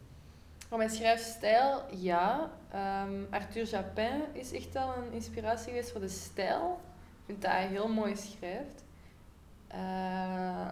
Voor 0.69 0.79
mijn 0.79 0.91
schrijfstijl, 0.91 1.83
ja. 1.97 2.51
Ehm, 2.73 3.13
Arthur 3.31 3.65
Japin 3.65 4.21
is 4.33 4.53
echt 4.53 4.77
al 4.77 4.95
een 4.97 5.13
inspiratie 5.13 5.67
geweest 5.69 5.91
voor 5.91 6.01
de 6.01 6.09
stijl. 6.09 6.81
Ik 7.19 7.25
vind 7.27 7.43
dat 7.43 7.51
hij 7.51 7.67
heel 7.67 7.89
mooi 7.89 8.17
schrijft. 8.17 8.85
Eh, 9.69 10.69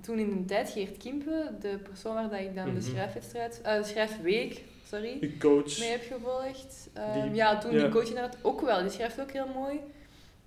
toen 0.00 0.18
in 0.18 0.28
de 0.38 0.44
tijd 0.44 0.70
Geert 0.70 0.96
Kimpe, 0.96 1.50
de 1.60 1.78
persoon 1.78 2.14
waar 2.14 2.28
dat 2.30 2.40
ik 2.40 2.54
dan 2.54 2.64
de 2.64 2.70
Mhm. 2.70 2.82
schrijfwedstrijd, 2.90 3.60
eh, 3.60 3.74
de 3.76 3.84
schrijfweek, 3.84 4.64
sorry, 4.86 5.18
Uw 5.20 5.38
coach. 5.38 5.78
mee 5.78 5.90
heb 5.90 6.02
gevolgd. 6.02 6.88
Ehm, 6.92 7.22
Die- 7.22 7.34
ja, 7.34 7.58
toen 7.58 7.72
ja. 7.72 7.78
die 7.78 7.88
coach 7.88 8.08
inderdaad 8.08 8.36
ook 8.42 8.60
wel. 8.60 8.80
Die 8.80 8.90
schrijft 8.90 9.20
ook 9.20 9.30
heel 9.30 9.48
mooi. 9.54 9.80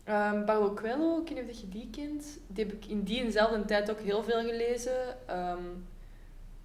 Ehm 0.03 0.45
Paulo 0.45 0.73
Coelho, 0.73 1.21
ik 1.21 1.27
weet 1.29 1.45
niet 1.45 1.55
of 1.55 1.61
je 1.61 1.69
die 1.69 1.89
kent. 1.91 2.25
Die 2.47 2.65
heb 2.65 2.73
ik 2.73 2.85
in 2.85 3.03
die 3.03 3.23
eenzelfde 3.23 3.65
tijd 3.65 3.91
ook 3.91 3.99
heel 3.99 4.23
veel 4.23 4.41
gelezen. 4.41 5.15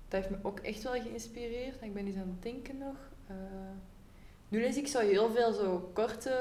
Dat 0.08 0.20
heeft 0.20 0.30
me 0.30 0.36
ook 0.42 0.58
echt 0.58 0.82
wel 0.82 0.92
geïnspireerd. 0.92 1.82
Ik 1.82 1.94
ben 1.94 2.06
eens 2.06 2.16
aan 2.16 2.34
het 2.34 2.42
denken 2.42 2.78
nog. 2.78 2.96
Eh, 3.26 3.34
nu 4.48 4.60
lees 4.60 4.76
ik 4.76 4.86
zo 4.86 4.98
heel 5.00 5.30
veel 5.30 5.52
zo 5.52 5.90
korte, 5.92 6.32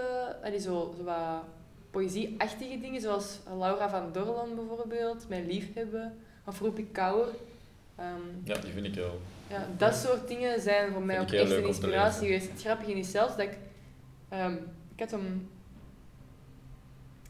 allee, 0.43 0.59
zo, 0.59 0.93
zo 0.97 1.03
wat 1.03 1.43
poëzieachtige 1.91 2.79
dingen, 2.79 3.01
zoals 3.01 3.39
Laura 3.57 3.89
van 3.89 4.11
Dorland 4.11 4.55
bijvoorbeeld, 4.55 5.29
Mijn 5.29 5.45
Liefhebben, 5.45 6.17
of 6.45 6.59
Roepie 6.59 6.87
Kouwer. 6.91 7.27
Ehm, 7.95 8.21
Ja, 8.43 8.57
die 8.57 8.71
vind 8.71 8.85
ik 8.85 8.93
wel. 8.95 9.19
ja, 9.49 9.67
dat 9.77 9.95
soort 9.95 10.27
dingen 10.27 10.61
zijn 10.61 10.91
voor 10.93 11.01
mij 11.01 11.19
ook 11.21 11.29
heel 11.29 11.41
echt 11.41 11.51
een 11.51 11.65
inspiratie 11.67 12.21
geweest. 12.27 12.49
Het 12.51 12.61
grappige 12.61 12.91
is 12.93 13.11
zelfs 13.11 13.35
dat 13.35 13.45
ik... 13.45 13.57
ehm, 14.29 14.53
ik 14.95 14.99
had 14.99 15.11
een 15.11 15.49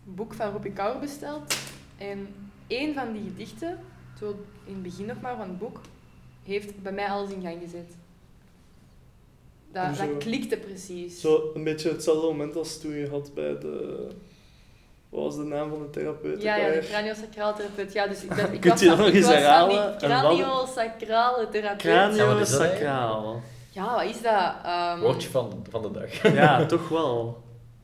boek 0.03 0.33
van 0.33 0.51
Roepie 0.51 0.71
Kouwer 0.73 0.99
besteld. 0.99 1.57
En 1.97 2.27
één 2.67 2.93
van 2.93 3.13
die 3.13 3.23
gedichten, 3.23 3.79
zo 4.19 4.45
in 4.65 4.73
het 4.73 4.83
begin 4.83 5.05
nog 5.05 5.21
maar 5.21 5.35
van 5.37 5.47
het 5.49 5.57
boek, 5.59 5.81
heeft 6.53 6.81
bij 6.81 6.91
mij 6.91 7.07
alles 7.07 7.29
in 7.31 7.41
gang 7.41 7.57
gezet. 7.63 7.95
Dat, 9.71 10.17
klikte 10.17 10.57
precies. 10.57 11.21
Zo 11.21 11.51
een 11.53 11.63
beetje 11.63 11.89
hetzelfde 11.89 12.27
moment 12.27 12.55
als 12.55 12.79
toen 12.79 12.93
je 12.93 13.09
had 13.09 13.33
bij 13.33 13.57
de... 13.59 14.07
Wat 15.09 15.23
was 15.23 15.35
de 15.35 15.43
naam 15.43 15.69
van 15.69 15.79
de 15.79 15.89
therapeut? 15.89 16.41
Ja, 16.41 16.55
ja, 16.55 16.69
de 16.71 16.79
craniosacraal 16.79 17.55
therapeut. 17.55 17.93
Ja, 17.93 18.07
dus 18.07 18.23
ik, 18.23 18.37
dat, 18.37 18.51
ik 18.51 18.61
Kunt 18.61 18.79
je 18.79 18.85
dat 18.85 18.97
nog 18.97 19.09
eens 19.09 19.27
herhalen? 19.27 19.97
craniosacrale 19.97 21.49
therapeut. 21.49 21.81
Ja, 22.15 22.25
wat 22.25 22.41
is 22.41 22.49
dat 22.49 22.59
Craniosacraal. 22.59 23.41
Ja, 23.69 23.95
wat 23.95 24.03
is 24.03 24.21
dat? 24.21 24.53
Ehm, 24.63 24.99
Woordje 24.99 25.29
van, 25.29 25.65
van 25.69 25.81
de 25.81 25.91
dag. 25.91 26.33
Ja, 26.33 26.65
toch 26.65 26.89
wel. 26.89 27.37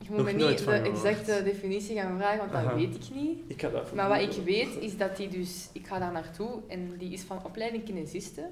Je 0.04 0.10
moet 0.10 0.18
Nog 0.18 0.26
me 0.26 0.32
niet 0.32 0.58
de 0.58 0.64
gehoord. 0.64 0.86
exacte 0.86 1.42
definitie 1.44 1.96
gaan 2.00 2.16
vragen, 2.18 2.38
want 2.38 2.52
dat 2.52 2.74
weet 2.74 2.94
ik 2.94 3.14
niet. 3.14 3.38
Ik 3.46 3.60
ga 3.60 3.68
dat 3.68 3.92
Maar 3.94 4.08
wat 4.08 4.20
ik 4.36 4.44
weet 4.44 4.76
is 4.80 4.96
dat 4.96 5.16
die 5.16 5.28
dus, 5.28 5.68
ik 5.72 5.86
ga 5.86 5.98
daar 5.98 6.12
naartoe 6.12 6.60
en 6.68 6.96
die 6.98 7.12
is 7.12 7.22
van 7.22 7.38
opleiding 7.44 7.84
kinesiste. 7.84 8.48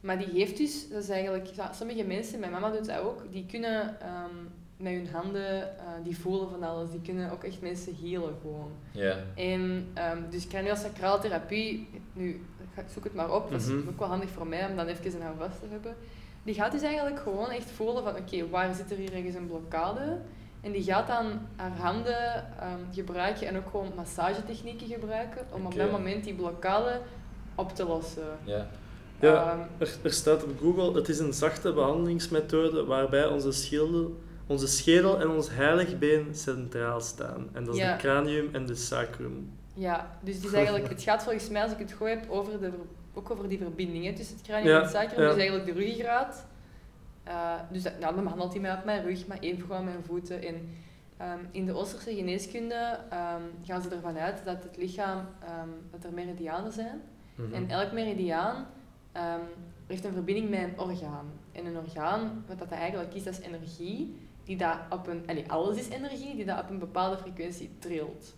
Maar 0.00 0.18
die 0.18 0.28
heeft 0.32 0.56
dus, 0.56 0.88
dat 0.88 1.02
is 1.02 1.08
eigenlijk, 1.08 1.48
sommige 1.72 2.04
mensen, 2.04 2.40
mijn 2.40 2.52
mama 2.52 2.70
doet 2.70 2.86
dat 2.86 2.98
ook, 2.98 3.22
die 3.32 3.46
kunnen 3.46 4.00
ehm, 4.00 4.34
met 4.76 4.92
hun 4.92 5.08
handen, 5.12 5.62
eh, 5.78 5.84
die 6.04 6.18
voelen 6.18 6.48
van 6.50 6.62
alles, 6.62 6.90
die 6.90 7.00
kunnen 7.00 7.30
ook 7.30 7.44
echt 7.44 7.60
mensen 7.60 7.96
healen 8.02 8.34
gewoon. 8.40 8.70
Ja. 8.90 9.16
En 9.34 9.60
um, 10.12 10.24
dus 10.30 10.46
craniosacraal 10.46 11.20
therapie, 11.20 11.88
nu 12.12 12.28
ik 12.30 12.68
ga- 12.74 12.80
ik 12.80 12.88
zoek 12.92 13.04
het 13.04 13.14
maar 13.14 13.34
op, 13.34 13.50
dat 13.50 13.60
is 13.60 13.66
Mhm. 13.66 13.88
ook 13.88 13.98
wel 13.98 14.08
handig 14.08 14.30
voor 14.30 14.46
mij 14.46 14.66
om 14.70 14.76
dan 14.76 14.86
even 14.86 15.14
een 15.14 15.22
houvast 15.22 15.60
te 15.60 15.66
hebben. 15.70 15.94
Die 16.42 16.54
gaat 16.54 16.72
dus 16.72 16.82
eigenlijk 16.82 17.18
gewoon 17.18 17.50
echt 17.50 17.70
voelen 17.70 18.02
van 18.02 18.16
oké, 18.16 18.48
waar 18.48 18.74
zit 18.74 18.90
er 18.90 18.96
hier 18.96 19.14
ergens 19.14 19.34
een 19.34 19.46
blokkade? 19.46 20.18
En 20.66 20.72
die 20.72 20.82
gaat 20.82 21.06
dan 21.06 21.40
haar 21.56 21.76
handen 21.78 22.44
ehm, 22.60 22.78
gebruiken 22.92 23.46
en 23.46 23.56
ook 23.56 23.70
gewoon 23.70 23.92
massagetechnieken 23.96 24.86
gebruiken 24.86 25.46
om 25.52 25.66
op 25.66 25.74
dat 25.74 25.90
moment 25.90 26.24
die 26.24 26.34
blokkade 26.34 27.00
op 27.54 27.74
te 27.74 27.84
lossen. 27.84 28.22
Ja. 28.44 28.66
Ja. 29.20 29.50
Ehm, 29.50 29.58
Er, 29.78 29.94
er 30.02 30.12
staat 30.12 30.44
op 30.44 30.50
Google, 30.60 30.94
het 30.94 31.08
is 31.08 31.18
een 31.18 31.32
zachte 31.32 31.72
behandelingsmethode 31.72 32.84
waarbij 32.84 33.26
onze 33.26 33.52
schedel, 33.52 34.20
onze 34.46 34.66
schedel 34.66 35.20
en 35.20 35.28
ons 35.30 35.50
heiligbeen 35.50 36.34
centraal 36.34 37.00
staan. 37.00 37.48
En 37.52 37.64
dat 37.64 37.74
is 37.74 37.80
Ja. 37.80 37.92
de 37.92 37.98
cranium 37.98 38.48
en 38.52 38.66
de 38.66 38.74
sacrum. 38.74 39.50
ja, 39.74 40.10
dus 40.20 40.34
het, 40.34 40.44
is 40.44 40.52
eigenlijk, 40.62 40.88
het 40.88 41.02
gaat 41.02 41.22
volgens 41.22 41.48
mij, 41.48 41.62
als 41.62 41.72
ik 41.72 41.78
het 41.78 41.92
goed 41.92 42.08
heb, 42.08 42.24
over 42.30 42.60
de, 42.60 42.70
ook 43.14 43.30
over 43.30 43.48
die 43.48 43.58
verbindingen 43.58 44.14
tussen 44.14 44.36
het 44.36 44.44
cranium 44.46 44.68
Ja, 44.68 44.76
en 44.76 44.82
het 44.82 44.90
sacrum. 44.92 45.22
ja. 45.22 45.28
Dus 45.28 45.36
eigenlijk 45.38 45.66
de 45.74 45.80
ruggengraat. 45.80 46.46
Eh, 47.26 47.52
dus 47.70 47.82
dat, 47.82 47.98
nou, 47.98 48.14
dan 48.14 48.24
behandelt 48.24 48.52
hij 48.52 48.60
mij 48.60 48.72
op 48.72 48.84
mijn 48.84 49.02
rug, 49.02 49.26
maar 49.26 49.38
één 49.40 49.60
gewoon 49.60 49.84
mijn 49.84 50.04
voeten. 50.04 50.42
En 50.42 50.68
ehm, 51.16 51.38
in 51.50 51.66
de 51.66 51.72
Oosterse 51.72 52.14
geneeskunde 52.14 52.98
ehm, 53.10 53.42
gaan 53.64 53.82
ze 53.82 53.88
ervan 53.88 54.18
uit 54.18 54.44
dat 54.44 54.62
het 54.62 54.76
lichaam, 54.76 55.26
ehm, 55.40 55.68
dat 55.90 56.04
er 56.04 56.12
meridianen 56.12 56.72
zijn. 56.72 57.00
Mhm. 57.34 57.54
En 57.54 57.68
elk 57.70 57.92
meridiaan 57.92 58.66
heeft 59.86 60.04
een 60.04 60.12
verbinding 60.12 60.50
met 60.50 60.60
een 60.60 60.78
orgaan. 60.78 61.26
En 61.52 61.66
een 61.66 61.76
orgaan, 61.76 62.44
wat 62.46 62.58
dat 62.58 62.70
eigenlijk 62.70 63.14
is, 63.14 63.24
dat 63.24 63.38
is 63.38 63.40
energie. 63.40 64.16
Die 64.44 64.56
dat 64.56 64.76
op 64.90 65.06
een, 65.06 65.22
allee, 65.26 65.50
alles 65.50 65.78
is 65.78 65.88
energie 65.88 66.36
die 66.36 66.44
dat 66.44 66.62
op 66.62 66.70
een 66.70 66.78
bepaalde 66.78 67.16
frequentie 67.16 67.70
trilt. 67.78 68.34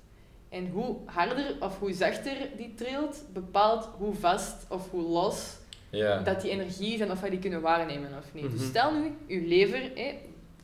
En 0.48 0.68
hoe 0.68 0.96
harder 1.04 1.56
of 1.60 1.78
hoe 1.78 1.92
zachter 1.92 2.36
die 2.56 2.74
trilt, 2.74 3.24
bepaalt 3.32 3.84
hoe 3.84 4.14
vast 4.14 4.66
of 4.68 4.90
hoe 4.90 5.02
los 5.02 5.58
Dat 6.24 6.40
die 6.40 6.50
energie 6.50 7.02
en 7.02 7.10
of 7.10 7.20
wij 7.20 7.30
die 7.30 7.38
kunnen 7.38 7.60
waarnemen 7.60 8.18
of 8.18 8.34
niet. 8.34 8.50
Dus 8.50 8.66
stel 8.66 8.92
nu, 8.92 9.12
uw 9.28 9.48
lever 9.48 9.92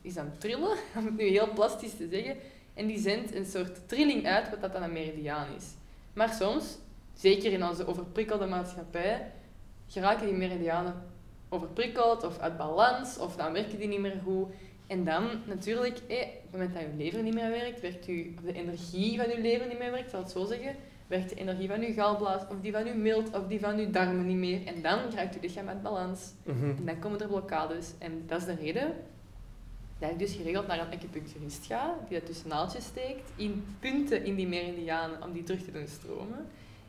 is 0.01 0.17
aan 0.17 0.25
het 0.25 0.39
trillen, 0.39 0.77
om 0.97 1.05
het 1.05 1.17
nu 1.17 1.23
heel 1.23 1.53
plastisch 1.53 1.95
te 1.97 2.07
zeggen, 2.11 2.35
en 2.73 2.87
die 2.87 2.99
zendt 2.99 3.35
een 3.35 3.45
soort 3.45 3.87
trilling 3.87 4.25
uit, 4.25 4.49
wat 4.49 4.61
dat 4.61 4.73
dan 4.73 4.83
een 4.83 4.91
meridiaan 4.91 5.47
is. 5.57 5.65
Maar 6.13 6.33
soms, 6.33 6.77
zeker 7.13 7.51
in 7.51 7.65
onze 7.65 7.87
overprikkelde 7.87 8.45
maatschappij, 8.45 9.31
geraken 9.87 10.25
die 10.25 10.35
meridianen 10.35 11.03
overprikkeld 11.49 12.23
of 12.23 12.39
uit 12.39 12.57
balans, 12.57 13.17
of 13.17 13.35
dan 13.35 13.53
werken 13.53 13.77
die 13.77 13.87
niet 13.87 13.99
meer 13.99 14.21
goed. 14.23 14.47
En 14.87 15.03
dan 15.03 15.29
natuurlijk, 15.45 15.97
op 15.97 16.09
het 16.09 16.51
moment 16.51 16.73
dat 16.73 16.81
je 16.81 16.97
lever 16.97 17.23
niet 17.23 17.33
meer 17.33 17.49
werkt, 17.49 17.81
werkt 17.81 18.07
u, 18.07 18.33
of 18.37 18.43
de 18.43 18.53
energie 18.53 19.17
van 19.17 19.31
uw 19.31 19.41
lever 19.41 19.67
niet 19.67 19.79
meer 19.79 19.91
werkt, 19.91 20.09
zal 20.09 20.19
ik 20.19 20.25
het 20.25 20.35
zo 20.35 20.45
zeggen, 20.45 20.75
werkt 21.07 21.29
de 21.29 21.35
energie 21.35 21.67
van 21.67 21.81
uw 21.81 21.93
galblaas, 21.93 22.41
of 22.49 22.55
die 22.61 22.71
van 22.71 22.85
uw 22.87 22.95
milt, 22.95 23.35
of 23.37 23.47
die 23.47 23.59
van 23.59 23.77
uw 23.77 23.91
darmen 23.91 24.25
niet 24.27 24.37
meer. 24.37 24.67
En 24.67 24.81
dan 24.81 24.99
raakt 25.15 25.35
uw 25.35 25.41
lichaam 25.41 25.67
uit 25.67 25.81
balans. 25.83 26.33
Mhm. 26.43 26.69
En 26.69 26.85
dan 26.85 26.99
komen 26.99 27.21
er 27.21 27.27
blokkades. 27.27 27.93
En 27.99 28.23
dat 28.27 28.39
is 28.39 28.45
de 28.45 28.55
reden 28.55 28.93
dat 29.99 30.09
ik 30.09 30.19
dus 30.19 30.33
geregeld 30.35 30.67
naar 30.67 30.79
een 30.79 30.93
acupuncturist 30.97 31.65
ga, 31.65 31.95
die 32.09 32.19
dat 32.19 32.27
dus 32.27 32.43
naaldjes 32.45 32.85
steekt 32.85 33.31
in 33.35 33.65
punten 33.79 34.23
in 34.25 34.35
die 34.35 34.47
meridianen 34.47 35.23
om 35.23 35.31
die 35.33 35.43
terug 35.43 35.61
te 35.63 35.71
doen 35.71 35.87
stromen. 35.87 36.45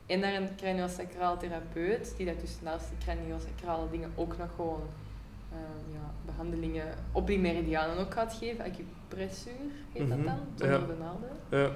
En 0.06 0.20
naar 0.20 0.34
een 0.34 0.48
craniosacraal 0.56 1.38
therapeut, 1.38 2.14
die 2.16 2.26
dat 2.26 2.40
dus 2.40 2.56
naast 2.62 2.88
de 2.88 2.94
craniosacrale 3.04 3.90
dingen 3.90 4.12
ook 4.14 4.36
nog 4.38 4.48
gewoon 4.56 4.80
ehm, 5.52 5.92
ja, 5.92 6.10
behandelingen 6.26 6.94
op 7.12 7.26
die 7.26 7.38
meridianen 7.38 7.98
ook 7.98 8.12
gaat 8.12 8.34
geven. 8.34 8.64
Acupressuur 8.64 9.52
heet 9.92 10.08
dat 10.08 10.18
Mhm, 10.18 10.26
dan, 10.26 10.38
zonder 10.54 10.80
ja. 10.80 10.86
de 10.86 10.94
naalden. 11.00 11.30
Ja. 11.50 11.70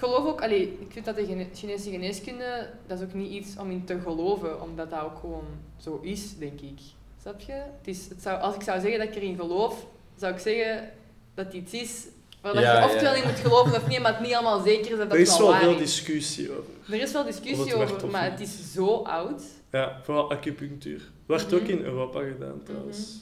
Ik 0.00 0.06
geloof 0.06 0.26
ook, 0.26 0.42
allee, 0.42 0.62
ik 0.80 0.86
vind 0.92 1.04
dat 1.04 1.16
de 1.16 1.24
gene- 1.26 1.46
Chinese 1.54 1.90
geneeskunde, 1.90 2.70
dat 2.86 2.98
is 2.98 3.04
ook 3.04 3.14
niet 3.14 3.30
iets 3.30 3.56
om 3.58 3.70
in 3.70 3.84
te 3.84 4.00
geloven, 4.00 4.62
omdat 4.62 4.90
dat 4.90 5.00
ook 5.02 5.18
gewoon 5.18 5.44
zo 5.80 5.98
is, 6.02 6.36
denk 6.38 6.60
ik. 6.60 6.78
Snap 7.22 7.40
je? 7.40 7.52
Het 7.52 7.84
is, 7.86 8.08
het 8.08 8.22
zou, 8.22 8.40
als 8.40 8.54
ik 8.54 8.62
zou 8.62 8.80
zeggen 8.80 8.98
dat 8.98 9.08
ik 9.08 9.14
erin 9.14 9.36
geloof, 9.36 9.86
zou 10.16 10.32
ik 10.34 10.38
zeggen 10.38 10.90
dat 11.34 11.44
het 11.44 11.54
iets 11.54 11.72
is 11.72 12.06
waar 12.42 12.54
dat 12.54 12.62
Ja, 12.62 12.72
je 12.72 12.78
ja. 12.78 12.84
oftewel 12.84 13.14
in 13.14 13.22
moet 13.24 13.38
geloven 13.38 13.72
of 13.76 13.88
niet, 13.88 13.98
maar 13.98 14.12
het 14.12 14.20
niet 14.26 14.34
allemaal 14.34 14.62
zeker 14.62 14.90
is 14.90 14.96
dat 14.98 14.98
dat 14.98 15.12
Er 15.12 15.18
is 15.18 15.38
wel 15.38 15.52
veel 15.54 15.72
is. 15.72 15.78
discussie 15.78 16.50
over. 16.50 16.64
Er 16.94 17.00
is 17.00 17.12
wel 17.12 17.24
discussie 17.24 17.74
werkt 17.76 17.92
over, 17.92 18.08
maar 18.10 18.30
niet. 18.30 18.38
het 18.38 18.48
is 18.48 18.72
zo 18.72 18.86
oud. 19.02 19.42
Ja, 19.70 20.00
vooral 20.02 20.30
acupunctuur. 20.30 21.10
Wordt 21.26 21.54
ook 21.54 21.60
Mhm. 21.62 21.70
in 21.70 21.80
Europa 21.84 22.20
gedaan 22.22 22.60
trouwens. 22.64 23.18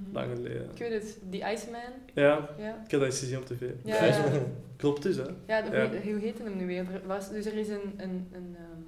Mhm. 0.00 0.12
Lang 0.14 0.36
geleden. 0.36 0.70
Ik 0.74 0.78
weet 0.78 0.92
het, 1.02 1.18
die 1.30 1.40
Iceman. 1.52 1.80
Ja, 2.14 2.48
Ja, 2.58 2.68
ik 2.84 2.90
heb 2.90 3.00
dat 3.00 3.02
eens 3.02 3.18
gezien 3.18 3.38
op 3.38 3.46
tv. 3.46 3.60
ja, 3.84 4.04
ja. 4.04 4.24
Klopt 4.76 5.02
dus, 5.02 5.16
hè? 5.16 5.22
Ja, 5.46 5.60
de- 5.62 5.76
Ja. 5.76 5.88
Hoe, 6.12 6.20
heette 6.20 6.42
hem 6.42 6.56
nu 6.56 6.66
weer? 6.66 6.86
Er 6.92 7.06
was, 7.06 7.30
dus 7.30 7.46
er 7.46 7.54
is 7.54 7.68
een, 7.68 7.94
een, 7.96 8.28
een, 8.32 8.56
ehm, 8.58 8.80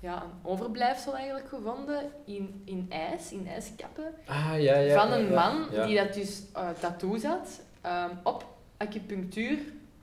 ja, 0.00 0.22
een 0.22 0.30
overblijfsel 0.50 1.14
eigenlijk 1.16 1.48
gevonden 1.48 2.02
in, 2.24 2.62
in 2.64 2.86
ijs, 2.88 3.32
in 3.32 3.46
ijskappen, 3.48 4.04
Ah, 4.26 4.54
ja, 4.58 4.76
ja. 4.78 5.06
van 5.06 5.12
een 5.18 5.28
man 5.34 5.66
ja. 5.72 5.86
die 5.86 5.96
dat 5.96 6.14
dus 6.14 6.42
eh 6.54 6.68
tattoos 6.80 7.22
had 7.24 7.60
ehm, 7.80 8.10
op 8.22 8.46
acupunctuur 8.76 9.58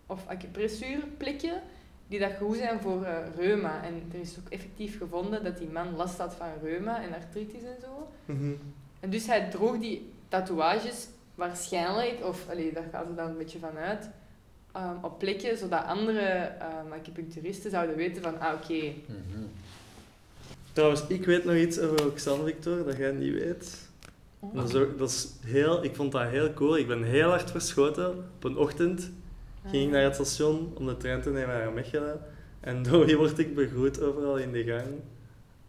of 0.05 0.27
acupressuurplekken 0.27 1.61
die 2.07 2.19
dat 2.19 2.31
goed 2.39 2.57
zijn 2.57 2.79
voor 2.79 3.03
eh, 3.03 3.17
reuma. 3.37 3.83
En 3.83 4.03
er 4.13 4.19
is 4.19 4.37
ook 4.39 4.49
effectief 4.51 4.97
gevonden 4.97 5.43
dat 5.43 5.57
die 5.57 5.69
man 5.69 5.95
last 5.95 6.17
had 6.17 6.33
van 6.35 6.47
reuma 6.63 7.01
en 7.03 7.13
artritis 7.13 7.63
en 7.63 7.77
zo. 7.81 8.07
Mhm. 8.25 8.51
En 9.03 9.09
dus 9.09 9.27
hij 9.27 9.49
droeg 9.49 9.77
die 9.79 10.11
tatoeages 10.27 11.07
waarschijnlijk, 11.35 12.25
of 12.25 12.49
allee, 12.49 12.73
daar 12.73 12.87
gaan 12.91 13.05
ze 13.07 13.15
dan 13.15 13.29
een 13.29 13.37
beetje 13.37 13.59
van 13.59 13.77
uit, 13.77 14.09
ehm, 14.71 14.95
op 15.01 15.19
plekken 15.19 15.57
zodat 15.57 15.85
andere 15.85 16.21
ehm 16.59 16.91
acupuncturisten 16.91 17.71
zouden 17.71 17.95
weten 17.95 18.21
van, 18.21 18.39
ah 18.39 18.53
oké, 18.53 18.73
Mhm. 18.73 19.43
Trouwens, 20.73 21.07
ik 21.07 21.25
weet 21.25 21.45
nog 21.45 21.55
iets 21.55 21.79
over 21.79 22.05
Oxan 22.05 22.45
Victor 22.45 22.83
dat 22.85 22.97
jij 22.97 23.11
niet 23.11 23.33
weet. 23.33 23.87
Dat 24.53 24.69
is, 24.69 24.75
ook, 24.75 24.97
dat 24.97 25.09
is 25.09 25.27
heel, 25.45 25.83
ik 25.83 25.95
vond 25.95 26.11
dat 26.11 26.27
heel 26.27 26.53
cool. 26.53 26.77
Ik 26.77 26.87
ben 26.87 27.03
heel 27.03 27.29
hard 27.29 27.51
verschoten. 27.51 28.09
Op 28.35 28.43
een 28.43 28.57
ochtend 28.57 29.11
ging 29.67 29.85
ik 29.85 29.91
naar 29.91 30.03
het 30.03 30.15
station 30.15 30.71
om 30.77 30.85
de 30.85 30.97
trein 30.97 31.21
te 31.21 31.29
nemen 31.29 31.47
naar 31.57 31.71
Mechelen. 31.73 32.21
En 32.59 32.83
door 32.83 33.05
wie 33.05 33.17
word 33.17 33.37
ik 33.37 33.55
begroet 33.55 34.01
overal 34.01 34.37
in 34.37 34.51
de 34.51 34.63
gang? 34.63 34.87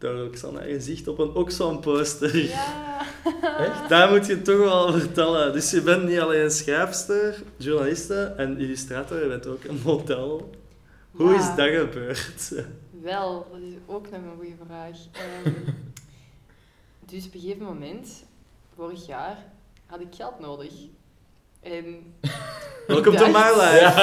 Door 0.05 0.27
Oxan 0.27 0.55
haar 0.57 0.65
gezicht 0.69 1.09
op 1.09 1.19
een 1.19 1.35
Oxfam 1.35 1.81
poster. 1.81 2.37
Ja. 2.37 3.01
Echt? 3.67 3.89
Daar 3.89 4.11
moet 4.11 4.27
je 4.27 4.43
toch 4.43 4.59
wel 4.59 4.93
vertellen. 4.93 5.53
Dus 5.53 5.71
je 5.71 5.81
bent 5.83 6.05
niet 6.09 6.19
alleen 6.21 6.51
schrijfster, 6.51 7.43
journaliste 7.57 8.35
en 8.37 8.59
illustrator, 8.59 9.21
je 9.23 9.29
bent 9.29 9.47
ook 9.47 9.65
een 9.65 9.81
model. 9.85 10.51
Hoe 11.11 11.31
Ja. 11.33 11.39
is 11.39 11.47
dat 11.57 11.69
gebeurd? 11.89 12.53
Wel, 13.03 13.47
dat 13.53 13.61
is 13.61 13.73
ook 13.87 14.11
nog 14.11 14.21
een 14.21 14.37
goede 14.37 14.55
vraag. 14.67 14.97
Ehm, 15.13 15.53
dus 17.11 17.27
op 17.27 17.35
een 17.35 17.41
gegeven 17.41 17.65
moment, 17.65 18.25
vorig 18.77 19.07
jaar, 19.07 19.37
had 19.87 20.01
ik 20.01 20.15
geld 20.17 20.41
nodig. 20.41 20.73
En 21.61 22.15
Welkom 22.87 23.17
to 23.17 23.27
my 23.27 23.51
life. 23.61 24.01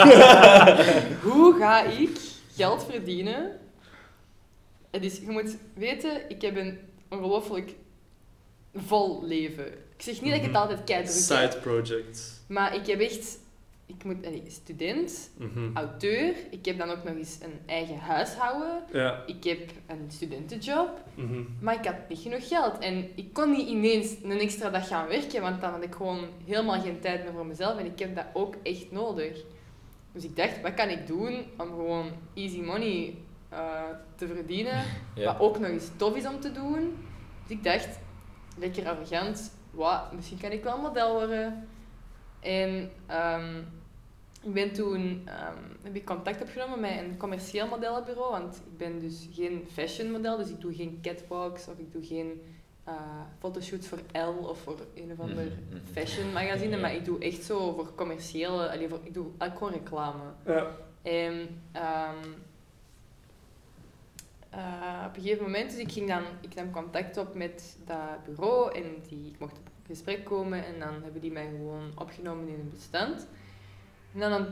hoe 1.23 1.55
ga 1.59 1.83
ik 1.83 2.19
geld 2.55 2.85
verdienen? 2.89 3.59
En 4.91 5.01
dus 5.01 5.17
je 5.17 5.29
moet 5.31 5.57
weten, 5.73 6.29
ik 6.29 6.41
heb 6.41 6.55
een 6.55 6.79
ongelooflijk 7.09 7.75
vol 8.75 9.23
leven. 9.25 9.67
Ik 9.67 10.01
zeg 10.07 10.21
niet 10.21 10.29
dat 10.31 10.39
ik 10.39 10.41
het 10.45 10.51
Mhm. 10.51 10.61
altijd 10.61 10.85
druk 10.87 11.07
Side 11.07 11.57
project. 11.61 12.43
maar 12.47 12.75
ik 12.75 12.87
heb 12.87 12.99
echt... 12.99 13.39
Ik 13.85 14.03
moet... 14.03 14.25
allee, 14.25 14.43
student, 14.47 15.29
Mhm. 15.37 15.69
auteur, 15.73 16.33
ik 16.49 16.65
heb 16.65 16.77
dan 16.77 16.89
ook 16.89 17.03
nog 17.03 17.15
eens 17.15 17.37
een 17.41 17.59
eigen 17.65 17.97
huishouden, 17.97 18.83
Ja. 18.93 19.23
ik 19.25 19.43
heb 19.43 19.59
een 19.87 20.05
studentenjob, 20.07 20.89
Mhm. 21.15 21.41
maar 21.61 21.75
ik 21.75 21.85
had 21.85 22.09
niet 22.09 22.19
genoeg 22.19 22.47
geld. 22.47 22.77
En 22.79 23.09
ik 23.15 23.33
kon 23.33 23.51
niet 23.51 23.67
ineens 23.67 24.15
een 24.23 24.39
extra 24.39 24.69
dag 24.69 24.87
gaan 24.87 25.07
werken, 25.07 25.41
want 25.41 25.61
dan 25.61 25.71
had 25.71 25.83
ik 25.83 25.95
gewoon 25.95 26.25
helemaal 26.45 26.81
geen 26.81 26.99
tijd 26.99 27.23
meer 27.23 27.33
voor 27.33 27.45
mezelf 27.45 27.77
en 27.79 27.85
ik 27.85 27.99
heb 27.99 28.15
dat 28.15 28.25
ook 28.33 28.55
echt 28.63 28.91
nodig. 28.91 29.43
Dus 30.13 30.23
ik 30.23 30.35
dacht, 30.35 30.61
wat 30.61 30.73
kan 30.73 30.89
ik 30.89 31.07
doen 31.07 31.33
om 31.57 31.67
gewoon 31.67 32.11
easy 32.33 32.59
money 32.61 33.15
eh, 33.51 33.81
te 34.15 34.27
verdienen, 34.27 34.83
Ja. 35.15 35.25
wat 35.25 35.39
ook 35.39 35.59
nog 35.59 35.69
eens 35.69 35.89
tof 35.95 36.15
is 36.15 36.27
om 36.27 36.39
te 36.39 36.51
doen. 36.51 36.97
Dus 37.47 37.57
ik 37.57 37.63
dacht, 37.63 37.99
lekker 38.57 38.87
arrogant, 38.87 39.51
wat, 39.71 40.11
misschien 40.13 40.39
kan 40.39 40.51
ik 40.51 40.63
wel 40.63 40.77
model 40.81 41.13
worden. 41.13 41.67
En 42.39 42.91
ehm, 43.07 43.57
ik 44.43 44.53
ben 44.53 44.71
toen, 44.73 45.21
ehm, 45.25 45.57
heb 45.83 45.95
ik 45.95 46.05
contact 46.05 46.41
opgenomen 46.41 46.79
met 46.79 46.97
een 46.99 47.17
commercieel 47.17 47.67
modellenbureau, 47.67 48.31
want 48.31 48.55
ik 48.55 48.77
ben 48.77 48.99
dus 48.99 49.27
geen 49.33 49.67
fashion 49.71 50.11
model, 50.11 50.37
dus 50.37 50.49
ik 50.49 50.61
doe 50.61 50.73
geen 50.75 50.99
catwalks 51.01 51.67
of 51.67 51.77
ik 51.77 51.91
doe 51.91 52.05
geen 52.05 52.41
eh, 52.83 52.93
fotoshoots 53.39 53.87
voor 53.87 53.99
L 54.13 54.45
of 54.47 54.57
voor 54.61 54.79
een 54.95 55.11
of 55.11 55.19
ander 55.19 55.43
Mhm, 55.45 55.53
mhm. 55.75 55.85
fashion 55.91 56.31
magazine, 56.33 56.77
maar 56.77 56.95
ik 56.95 57.05
doe 57.05 57.19
echt 57.19 57.43
zo 57.43 57.73
voor 57.73 57.95
commerciële, 57.95 58.71
allee, 58.71 58.89
voor, 58.89 58.99
ik 59.03 59.13
doe 59.13 59.25
gewoon 59.39 59.71
reclame. 59.73 60.23
Ja. 60.45 60.67
En 61.01 61.61
ehm, 61.71 62.27
eh, 64.51 65.03
op 65.07 65.15
een 65.15 65.21
gegeven 65.21 65.43
moment, 65.43 65.69
dus 65.69 65.79
ik 65.79 65.91
ging 65.91 66.07
dan, 66.07 66.23
ik 66.41 66.55
nam 66.55 66.71
contact 66.71 67.17
op 67.17 67.35
met 67.35 67.77
dat 67.85 68.23
bureau 68.25 68.75
en 68.75 68.83
die, 69.07 69.27
ik 69.27 69.39
mocht 69.39 69.57
op 69.57 69.69
gesprek 69.85 70.25
komen 70.25 70.65
en 70.65 70.79
dan 70.79 71.03
hebben 71.03 71.21
die 71.21 71.31
mij 71.31 71.47
gewoon 71.47 71.91
opgenomen 71.95 72.47
in 72.47 72.59
een 72.59 72.71
bestand. 72.73 73.27
En 74.13 74.19
dan 74.19 74.31
een 74.31 74.47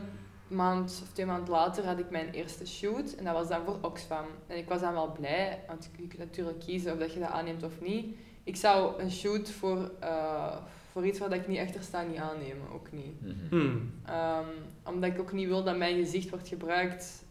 maand 0.48 1.00
of 1.02 1.12
twee 1.12 1.26
maanden 1.26 1.50
later 1.50 1.86
had 1.86 1.98
ik 1.98 2.10
mijn 2.10 2.30
eerste 2.30 2.66
shoot 2.66 3.12
en 3.12 3.24
dat 3.24 3.34
was 3.34 3.48
dan 3.48 3.64
voor 3.64 3.78
Oxfam. 3.80 4.26
En 4.46 4.56
ik 4.56 4.68
was 4.68 4.80
dan 4.80 4.92
wel 4.92 5.12
blij, 5.12 5.64
want 5.66 5.90
je 5.96 6.06
kunt 6.06 6.18
natuurlijk 6.18 6.60
kiezen 6.60 6.92
of 6.92 6.98
dat 6.98 7.12
je 7.12 7.20
dat 7.20 7.30
aanneemt 7.30 7.62
of 7.62 7.80
niet. 7.80 8.16
Ik 8.44 8.56
zou 8.56 9.02
een 9.02 9.10
shoot 9.10 9.50
voor 9.50 9.90
eh 10.00 10.56
voor 10.92 11.06
iets 11.06 11.18
waar 11.18 11.32
ik 11.32 11.48
niet 11.48 11.58
achter 11.58 11.82
sta, 11.82 12.02
niet 12.02 12.18
aannemen. 12.18 12.70
Ook 12.72 12.92
niet. 12.92 13.20
Mhm. 13.20 13.48
Hmm. 13.48 13.92
Ehm, 14.04 14.48
omdat 14.84 15.10
ik 15.10 15.20
ook 15.20 15.32
niet 15.32 15.48
wil 15.48 15.64
dat 15.64 15.76
mijn 15.76 15.96
gezicht 15.96 16.30
wordt 16.30 16.48
gebruikt 16.48 17.24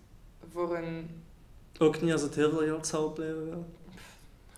voor 0.49 0.77
een... 0.77 1.23
Ook 1.79 2.01
niet 2.01 2.11
als 2.11 2.21
het 2.21 2.35
heel 2.35 2.49
veel 2.49 2.59
geld 2.65 2.87
zou 2.87 3.05
opleveren. 3.05 3.65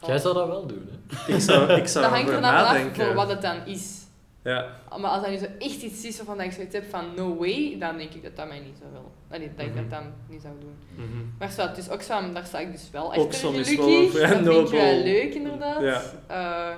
Jij 0.05 0.17
zou 0.17 0.33
dat 0.33 0.47
wel 0.47 0.65
doen, 0.65 0.89
hè? 0.91 1.33
Ik 1.33 1.41
zou, 1.41 1.71
ik 1.71 1.87
zou 1.87 2.05
dat 2.05 2.13
hangt 2.13 2.29
er 2.31 2.39
nadenken. 2.39 3.05
voor 3.05 3.13
wat 3.15 3.29
het 3.29 3.41
dan 3.41 3.65
is. 3.65 3.99
Ja. 4.43 4.67
Maar 4.89 5.09
als 5.09 5.21
dat 5.21 5.29
nu 5.31 5.37
zo 5.37 5.45
echt 5.59 5.81
iets 5.81 6.03
is 6.05 6.17
waarvan 6.17 6.41
ik 6.41 6.51
zoiets 6.51 6.73
heb 6.75 6.89
van 6.89 7.05
no 7.15 7.35
way, 7.37 7.75
dan 7.79 7.97
denk 7.97 8.13
ik 8.13 8.23
dat 8.23 8.35
dat 8.35 8.47
mij 8.47 8.59
niet 8.59 8.75
zou 8.79 8.91
wil. 8.91 9.11
Allee, 9.29 9.51
dat 9.55 9.65
ik 9.65 9.73
Mhm. 9.73 9.81
dat 9.81 9.89
dan 9.89 10.11
niet 10.29 10.41
zou 10.41 10.53
doen. 10.59 10.75
Mhm. 10.95 11.23
Maar 11.39 11.51
zo, 11.51 11.61
het 11.61 11.77
is 11.77 11.89
Oxfam, 11.89 12.33
daar 12.33 12.45
sta 12.45 12.59
ik 12.59 12.71
dus 12.71 12.89
wel 12.91 13.07
achter 13.07 13.23
Oxfam 13.23 13.53
is 13.55 13.69
gelukkig. 13.69 14.13
wel 14.13 14.43
dat 14.43 14.69
vind 14.69 14.71
ik 14.73 14.79
wel 14.79 15.03
leuk 15.03 15.33
inderdaad. 15.33 15.81
Ja. 15.81 16.01
Eh, 16.27 16.77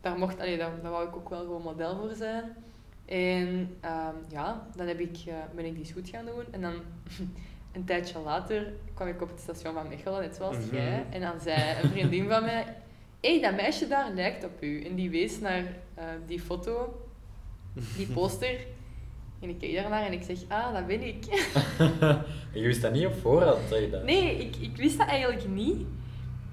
daar, 0.00 0.18
mocht, 0.18 0.40
allee, 0.40 0.58
daar, 0.58 0.70
daar 0.82 0.90
wou 0.90 1.08
ik 1.08 1.16
ook 1.16 1.28
wel 1.28 1.40
gewoon 1.40 1.62
model 1.62 1.96
voor 1.96 2.14
zijn. 2.16 2.56
En 3.06 3.76
ehm, 3.80 4.14
ja, 4.28 4.66
dan 4.76 4.86
heb 4.86 5.00
ik, 5.00 5.16
eh, 5.26 5.34
ben 5.54 5.64
ik 5.64 5.74
die 5.74 5.84
shoot 5.86 6.08
gaan 6.08 6.24
doen. 6.26 6.44
En 6.50 6.60
dan 6.60 6.72
een 7.72 7.84
tijdje 7.84 8.18
later 8.18 8.72
kwam 8.94 9.08
ik 9.08 9.22
op 9.22 9.28
het 9.28 9.40
station 9.40 9.74
van 9.74 9.88
Mechelen, 9.88 10.20
net 10.20 10.36
zoals 10.36 10.56
Mhm. 10.56 10.74
jij. 10.74 11.04
En 11.10 11.20
dan 11.20 11.40
zei 11.42 11.60
een 11.82 11.90
vriendin 11.90 12.28
van 12.28 12.42
mij, 12.42 12.64
hé, 13.20 13.30
hey, 13.30 13.40
dat 13.40 13.54
meisje 13.56 13.88
daar 13.88 14.10
lijkt 14.14 14.44
op 14.44 14.62
u. 14.62 14.84
En 14.84 14.94
die 14.94 15.10
wees 15.10 15.40
naar 15.40 15.64
eh, 15.94 16.04
die 16.26 16.40
foto, 16.40 17.02
die 17.96 18.06
poster. 18.14 18.58
En 19.40 19.48
ik 19.48 19.58
keek 19.58 19.74
daarnaar 19.74 20.06
en 20.06 20.12
ik 20.12 20.22
zeg, 20.22 20.36
ah, 20.48 20.74
dat 20.74 20.86
ben 20.86 21.02
ik. 21.02 21.24
Je 22.54 22.60
wist 22.62 22.82
dat 22.82 22.92
niet 22.92 23.06
op 23.06 23.14
voorhand, 23.20 23.68
dat 23.68 23.78
je 23.80 23.90
dat... 23.90 24.04
Nee, 24.04 24.36
ik, 24.36 24.56
ik 24.56 24.76
wist 24.76 24.98
dat 24.98 25.06
eigenlijk 25.08 25.48
niet. 25.48 25.86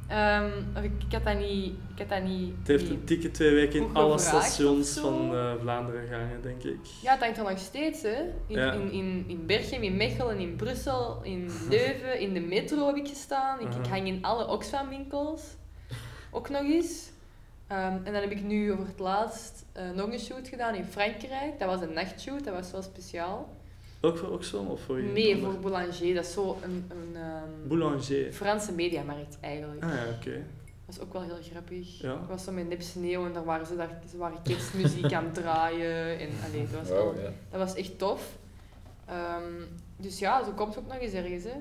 Ehm, 0.08 0.52
ik, 0.84 0.92
ik 1.08 1.12
had 1.12 1.24
dat 1.24 1.38
niet... 1.40 1.74
Ik 1.94 1.98
had 1.98 2.10
dat 2.10 2.24
niet 2.24 2.54
Het 2.60 2.68
heeft 2.68 2.90
een 2.90 3.02
dikke 3.06 3.32
twee 3.32 3.54
weken 3.54 3.80
in 3.80 3.96
alle 3.96 4.18
stations 4.18 5.00
van 5.00 5.36
eh, 5.36 5.54
Vlaanderen 5.60 6.08
gehangen, 6.08 6.42
denk 6.42 6.64
ik. 6.64 6.80
Ja, 7.02 7.12
het 7.12 7.20
hangt 7.22 7.38
er 7.38 7.44
nog 7.44 7.58
steeds, 7.60 8.02
hè. 8.02 8.22
In, 8.48 8.58
Ja. 8.58 8.72
in, 8.74 8.92
in, 8.92 9.26
in 9.28 9.46
Berchem, 9.46 9.82
in 9.84 9.98
Mechelen, 9.98 10.38
in 10.40 10.56
Brussel, 10.56 11.20
in 11.24 11.52
Leuven, 11.70 12.20
in 12.20 12.34
de 12.34 12.40
metro 12.40 12.88
heb 12.88 12.96
ik 12.96 13.08
gestaan. 13.08 13.60
Ik, 13.60 13.74
ik 13.74 13.86
hang 13.86 14.08
in 14.08 14.24
alle 14.24 14.48
Oxfam 14.48 14.90
winkels. 14.90 15.42
Ook 16.32 16.50
nog 16.50 16.62
eens. 16.62 17.10
Ehm, 17.68 17.94
en 18.04 18.14
dan 18.14 18.14
heb 18.22 18.32
ik 18.32 18.44
nu 18.44 18.72
over 18.72 18.88
het 18.88 19.00
laatst 19.00 19.66
eh, 19.74 19.84
nog 19.96 20.12
een 20.12 20.20
shoot 20.20 20.48
gedaan 20.48 20.76
in 20.76 20.86
Frankrijk. 20.86 21.60
Dat 21.60 21.68
was 21.70 21.82
een 21.82 21.94
nachtshoot, 21.94 22.44
dat 22.44 22.54
was 22.54 22.72
wel 22.72 22.82
speciaal. 22.82 23.50
Ook 24.08 24.18
voor 24.18 24.30
Oxfam 24.30 24.68
of 24.68 24.82
voor 24.82 25.02
je? 25.02 25.04
Nee, 25.12 25.38
voor 25.42 25.54
Boulanger. 25.60 26.14
Dat 26.16 26.26
is 26.26 26.34
zo 26.34 26.58
een, 26.64 26.86
een 26.90 27.16
ehm, 27.22 27.68
Boulanger. 27.68 28.32
Franse 28.32 28.72
mediamarkt 28.72 29.38
eigenlijk. 29.42 29.84
Ah 29.84 29.90
ja, 29.90 30.04
oké. 30.18 30.32
Dat 30.86 30.96
was 30.96 31.00
ook 31.00 31.14
wel 31.14 31.22
heel 31.22 31.38
grappig. 31.52 32.02
Ja. 32.02 32.14
Ik 32.14 32.28
was 32.28 32.44
zo 32.44 32.52
met 32.52 32.68
nip 32.70 32.82
sneeuw 32.82 33.26
en 33.26 33.34
daar 33.34 33.46
waren 33.46 33.66
ze, 33.66 33.76
daar, 33.76 34.02
ze 34.12 34.18
waren 34.18 34.42
kerstmuziek 34.44 35.14
aan 35.14 35.24
het 35.26 35.34
draaien. 35.34 36.20
En, 36.20 36.30
allee, 36.48 36.68
dat, 36.72 36.80
was 36.80 36.90
wel, 36.90 37.04
Wow, 37.06 37.16
ja. 37.22 37.32
dat 37.52 37.60
was 37.60 37.76
echt 37.76 37.98
tof. 37.98 38.38
Ehm, 39.06 39.44
dus 39.98 40.20
ja, 40.20 40.44
zo 40.44 40.52
komt 40.52 40.76
het 40.76 40.84
ook 40.84 40.92
nog 40.92 41.02
eens 41.02 41.14
ergens. 41.14 41.44
Hè. 41.44 41.56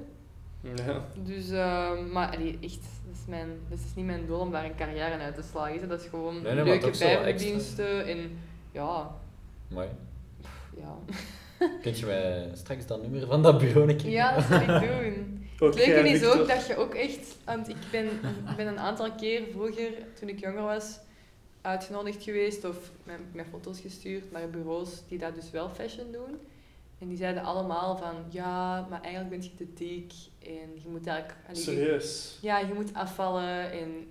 Ja. 0.87 1.05
Dus, 1.23 1.51
ehm, 1.51 2.11
maar 2.13 2.37
allee, 2.37 2.59
echt, 2.61 2.81
dat 3.07 3.15
is, 3.15 3.27
mijn, 3.29 3.49
dat 3.69 3.79
is 3.79 3.95
niet 3.95 4.07
mijn 4.07 4.27
doel 4.27 4.39
om 4.39 4.51
daar 4.51 4.65
een 4.65 4.77
carrière 4.77 5.19
uit 5.19 5.35
te 5.35 5.43
slagen. 5.51 5.81
hè. 5.81 5.87
Dat 5.87 6.01
is 6.01 6.07
gewoon 6.09 6.43
Nee, 6.43 6.55
nee, 6.55 6.65
leuke 6.65 6.99
bijverdiensten. 6.99 8.07
En 8.07 8.39
ja, 8.73 9.11
Mooi. 9.69 9.89
ja. 10.77 10.95
Kunt 11.83 11.99
je 11.99 12.07
mij 12.07 12.51
straks 12.55 12.87
dat 12.87 13.03
nummer 13.03 13.27
van 13.27 13.43
dat 13.43 13.59
bureau 13.59 13.91
een 13.91 13.97
keer 13.97 14.11
ja, 14.11 14.35
dat 14.35 14.45
zal 14.45 14.61
ik 14.61 14.67
doen. 14.91 15.49
Ook 15.59 15.75
Het 15.75 15.87
leuke 15.87 16.09
is 16.09 16.25
ook 16.25 16.49
dat 16.49 16.67
je 16.67 16.77
ook 16.77 16.95
echt, 16.95 17.37
want 17.45 17.69
ik 17.69 17.77
ben, 17.91 18.05
ik 18.51 18.57
ben 18.57 18.67
een 18.67 18.79
aantal 18.79 19.13
keer 19.13 19.43
vroeger, 19.53 19.91
toen 20.19 20.29
ik 20.29 20.41
jonger 20.41 20.63
was, 20.63 20.99
uitgenodigd 21.61 22.23
geweest 22.23 22.65
of 22.65 22.77
met, 23.05 23.19
met 23.33 23.47
foto's 23.51 23.81
gestuurd 23.81 24.33
naar 24.33 24.51
bureaus 24.51 25.03
die 25.09 25.19
dat 25.19 25.35
dus 25.35 25.51
wel 25.51 25.69
fashion 25.69 26.13
doen. 26.13 26.39
En 26.99 27.09
die 27.09 27.17
zeiden 27.17 27.43
allemaal 27.43 27.97
van, 27.97 28.15
ja, 28.29 28.87
maar 28.91 29.01
eigenlijk 29.03 29.31
ben 29.31 29.43
je 29.43 29.55
te 29.57 29.73
dik 29.75 30.13
en 30.43 30.71
je 30.83 30.89
moet 30.89 31.07
eigenlijk... 31.07 31.39
allee, 31.49 31.59
je- 31.65 31.71
Serieus. 31.71 32.39
ja, 32.41 32.59
je 32.59 32.75
moet 32.75 32.95
afvallen 32.95 33.71
en 33.73 34.07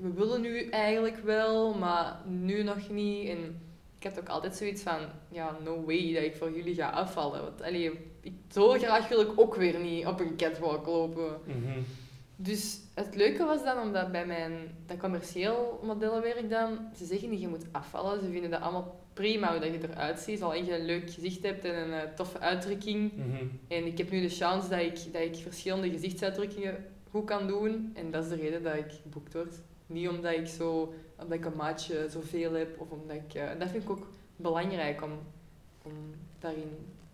we 0.00 0.12
willen 0.12 0.40
nu 0.40 0.68
eigenlijk 0.68 1.18
wel, 1.24 1.74
maar 1.74 2.16
nu 2.26 2.62
nog 2.62 2.90
niet. 2.90 3.28
En 3.28 3.60
ik 3.98 4.04
had 4.04 4.18
ook 4.18 4.28
altijd 4.28 4.56
zoiets 4.56 4.82
van, 4.82 5.00
ja, 5.28 5.56
no 5.64 5.84
way 5.84 6.14
dat 6.14 6.22
ik 6.22 6.36
voor 6.36 6.56
jullie 6.56 6.74
ga 6.74 6.90
afvallen. 6.90 7.42
Want 7.42 7.62
allee, 7.62 7.90
ik, 8.20 8.32
zo 8.50 8.72
graag 8.72 9.08
wil 9.08 9.20
ik 9.20 9.40
ook 9.40 9.54
weer 9.54 9.78
niet 9.78 10.06
op 10.06 10.20
een 10.20 10.36
catwalk 10.36 10.86
lopen. 10.86 11.40
Mhm. 11.44 11.80
Dus 12.36 12.80
het 12.94 13.14
leuke 13.14 13.44
was 13.44 13.64
dan, 13.64 13.80
omdat 13.80 14.12
bij 14.12 14.26
mijn 14.26 14.52
dat 14.86 14.96
commercieel 14.96 15.80
modellenwerk 15.82 16.50
dan, 16.50 16.78
ze 16.96 17.04
zeggen 17.04 17.30
niet 17.30 17.40
je 17.40 17.48
moet 17.48 17.66
afvallen. 17.72 18.20
Ze 18.20 18.30
vinden 18.30 18.50
dat 18.50 18.60
allemaal 18.60 19.00
prima 19.12 19.50
hoe 19.50 19.60
dat 19.60 19.72
je 19.72 19.88
eruit 19.90 20.18
ziet, 20.18 20.38
zolang 20.38 20.66
je 20.66 20.78
een 20.78 20.84
leuk 20.84 21.10
gezicht 21.10 21.42
hebt 21.42 21.64
en 21.64 21.74
een 21.74 21.92
eh, 21.92 22.14
toffe 22.14 22.38
uitdrukking. 22.38 23.12
Mhm. 23.12 23.44
En 23.68 23.86
ik 23.86 23.98
heb 23.98 24.10
nu 24.10 24.20
de 24.20 24.28
chance 24.28 24.68
dat 24.68 24.80
ik, 24.80 25.12
dat 25.12 25.22
ik 25.22 25.36
verschillende 25.36 25.90
gezichtsuitdrukkingen 25.90 26.84
goed 27.10 27.24
kan 27.24 27.46
doen. 27.46 27.90
En 27.94 28.10
dat 28.10 28.24
is 28.24 28.28
de 28.30 28.36
reden 28.36 28.62
dat 28.62 28.74
ik 28.74 28.92
geboekt 29.02 29.32
word. 29.32 29.54
Niet 29.88 30.08
omdat 30.08 30.32
ik, 30.32 30.46
zo, 30.46 30.94
omdat 31.20 31.38
ik 31.38 31.44
een 31.44 31.56
maatje 31.56 32.06
zoveel 32.10 32.52
heb. 32.52 32.80
Of 32.80 32.90
omdat 32.90 33.16
ik, 33.16 33.34
eh, 33.34 33.50
en 33.50 33.58
dat 33.58 33.68
vind 33.70 33.82
ik 33.82 33.90
ook 33.90 34.06
belangrijk 34.36 35.02
om, 35.02 35.12
om 35.82 35.92
daarin 36.38 36.70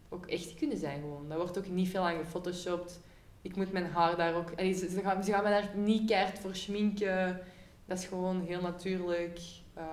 ook 0.09 0.27
echt 0.27 0.49
te 0.49 0.55
kunnen 0.55 0.79
zijn. 0.79 1.01
Gewoon. 1.01 1.29
Daar 1.29 1.39
wordt 1.39 1.59
ook 1.59 1.69
niet 1.69 1.89
veel 1.89 2.03
aan 2.03 2.17
gefotoshopt. 2.19 3.01
Ik 3.43 3.57
moet 3.57 3.73
mijn 3.73 3.87
haar 3.87 4.17
daar 4.17 4.35
ook... 4.35 4.51
allee, 4.57 4.73
ze, 4.73 4.89
ze, 4.89 5.01
gaan, 5.01 5.25
ze 5.25 5.33
gaan 5.33 5.43
me 5.45 5.51
daar 5.51 5.71
niet 5.77 6.09
keihard 6.11 6.39
voor 6.39 6.55
schminken. 6.57 7.41
Dat 7.87 7.99
is 7.99 8.07
gewoon 8.07 8.41
heel 8.41 8.61
natuurlijk. 8.61 9.41
eh, 9.75 9.85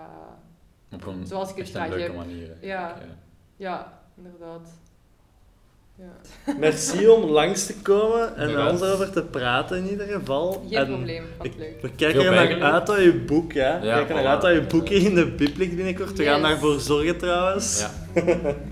Op 0.92 1.06
een, 1.06 1.28
Zoals 1.28 1.50
ik 1.52 1.56
het 1.58 1.70
graag 1.70 1.96
heb. 1.98 2.16
manier. 2.16 2.58
Ja. 2.62 2.98
ja, 3.56 4.04
inderdaad. 4.18 4.70
Ja. 6.46 6.54
Merci 6.60 7.08
om 7.08 7.24
langs 7.30 7.66
te 7.66 7.76
komen 7.82 8.36
en 8.38 8.54
met 8.54 8.72
ons 8.72 8.82
over 8.82 9.12
te 9.12 9.24
praten 9.24 9.78
in 9.78 9.90
ieder 9.90 10.08
geval. 10.08 10.66
Geen 10.70 10.78
En 10.78 10.86
probleem, 10.88 11.24
vond 11.38 11.46
ik- 11.46 11.52
het 11.52 11.60
leuk. 11.62 11.82
We 11.82 11.90
kijken 11.96 12.26
er 12.26 12.32
naar 12.60 12.72
uit 12.72 12.86
dat 12.88 12.98
je 13.04 13.14
boek, 13.14 13.54
hè. 13.54 13.80
We 13.80 13.86
Ja, 13.86 13.96
kijken 13.96 14.16
er 14.18 14.26
uit 14.26 14.42
dat 14.42 14.54
je 14.54 14.62
boek 14.62 14.90
in 14.90 15.16
de 15.16 15.28
bib 15.32 15.58
ligt 15.58 15.76
binnenkort. 15.76 16.18
We 16.18 16.24
gaan 16.24 16.42
daarvoor 16.42 16.80
zorgen 16.80 17.18
trouwens. 17.18 17.80
Ja. 17.80 18.22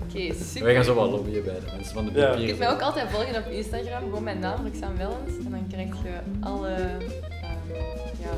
Oké, 0.08 0.34
super. 0.44 0.64
Wij 0.64 0.74
gaan 0.74 0.84
zo 0.84 0.94
wel 0.94 1.10
lobbyen 1.10 1.44
bij 1.44 1.54
de 1.54 1.66
mensen 1.76 1.94
van 1.94 2.04
de 2.04 2.12
Ja. 2.20 2.26
papier. 2.26 2.40
Je 2.40 2.46
kunt 2.46 2.58
mij 2.58 2.70
ook 2.70 2.80
altijd 2.82 3.10
volgen 3.10 3.36
op 3.44 3.50
Instagram, 3.52 4.00
gewoon 4.02 4.22
mijn 4.24 4.38
naam, 4.38 4.64
Roxanne 4.66 4.96
Wellens. 4.98 5.44
En 5.44 5.50
dan 5.50 5.66
krijg 5.70 5.88
je 5.88 6.18
alle 6.40 6.68
ehm, 6.68 7.00
ja, 8.20 8.32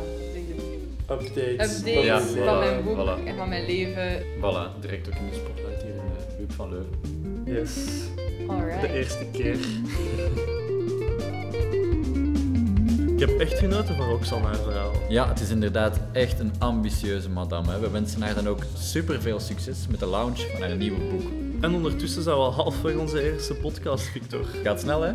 Updates. 1.15 1.79
updates 1.79 2.35
Ja, 2.35 2.45
van 2.45 2.59
mijn 2.59 2.85
boek 2.85 2.97
voilà. 2.97 3.27
en 3.27 3.37
van 3.37 3.49
mijn 3.49 3.67
leven. 3.67 4.23
Voilà, 4.39 4.81
direct 4.81 5.09
ook 5.09 5.15
in 5.15 5.29
de 5.31 5.35
spotlight 5.35 5.83
hier 5.83 5.91
in 5.95 6.03
de 6.19 6.35
buurt 6.39 6.55
van 6.55 6.69
Leuven. 6.71 7.43
Yes. 7.45 7.75
Alright. 8.49 8.81
De 8.81 8.93
eerste 8.93 9.27
keer. 9.33 9.57
Ik 13.13 13.29
heb 13.29 13.41
echt 13.41 13.59
genoten 13.59 13.97
van 13.97 14.09
Roxanne 14.09 14.47
haar 14.47 14.57
verhaal. 14.57 14.93
Ja, 15.09 15.29
het 15.29 15.41
is 15.41 15.51
inderdaad 15.51 16.01
echt 16.13 16.41
een 16.41 16.53
ambitieuze 16.59 17.31
madame. 17.31 17.71
Hè. 17.71 17.79
We 17.79 17.91
wensen 17.91 18.23
haar 18.23 18.35
dan 18.35 18.49
ook 18.49 18.63
super 18.79 19.21
veel 19.21 19.41
succes 19.41 19.87
met 19.91 20.01
de 20.01 20.07
launch 20.07 20.39
van 20.53 20.61
haar 20.61 20.77
nieuwe 20.77 21.01
boek. 21.11 21.31
En 21.61 21.75
ondertussen 21.75 22.23
zijn 22.23 22.37
we 22.37 22.43
al 22.43 22.53
halfweg 22.53 22.97
onze 22.97 23.33
eerste 23.33 23.55
podcast, 23.55 24.05
Victor. 24.05 24.45
Gaat 24.63 24.81
snel, 24.81 25.03
hè? 25.03 25.13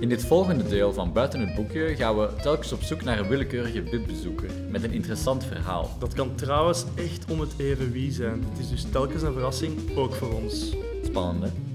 In 0.00 0.08
dit 0.08 0.24
volgende 0.24 0.68
deel 0.68 0.92
van 0.92 1.12
Buiten 1.12 1.40
het 1.40 1.54
Boekje 1.54 1.96
gaan 1.96 2.18
we 2.18 2.28
telkens 2.42 2.72
op 2.72 2.82
zoek 2.82 3.02
naar 3.02 3.18
een 3.18 3.28
willekeurige 3.28 3.82
bibbezoeker 3.82 4.50
met 4.70 4.82
een 4.82 4.92
interessant 4.92 5.44
verhaal. 5.44 5.90
Dat 5.98 6.14
kan 6.14 6.34
trouwens 6.34 6.84
echt 6.94 7.30
om 7.30 7.40
het 7.40 7.52
even 7.58 7.92
wie 7.92 8.12
zijn. 8.12 8.44
Het 8.50 8.58
is 8.58 8.68
dus 8.70 8.86
telkens 8.92 9.22
een 9.22 9.32
verrassing, 9.32 9.96
ook 9.96 10.14
voor 10.14 10.32
ons. 10.32 10.76
Spannend, 11.04 11.44
hè? 11.44 11.73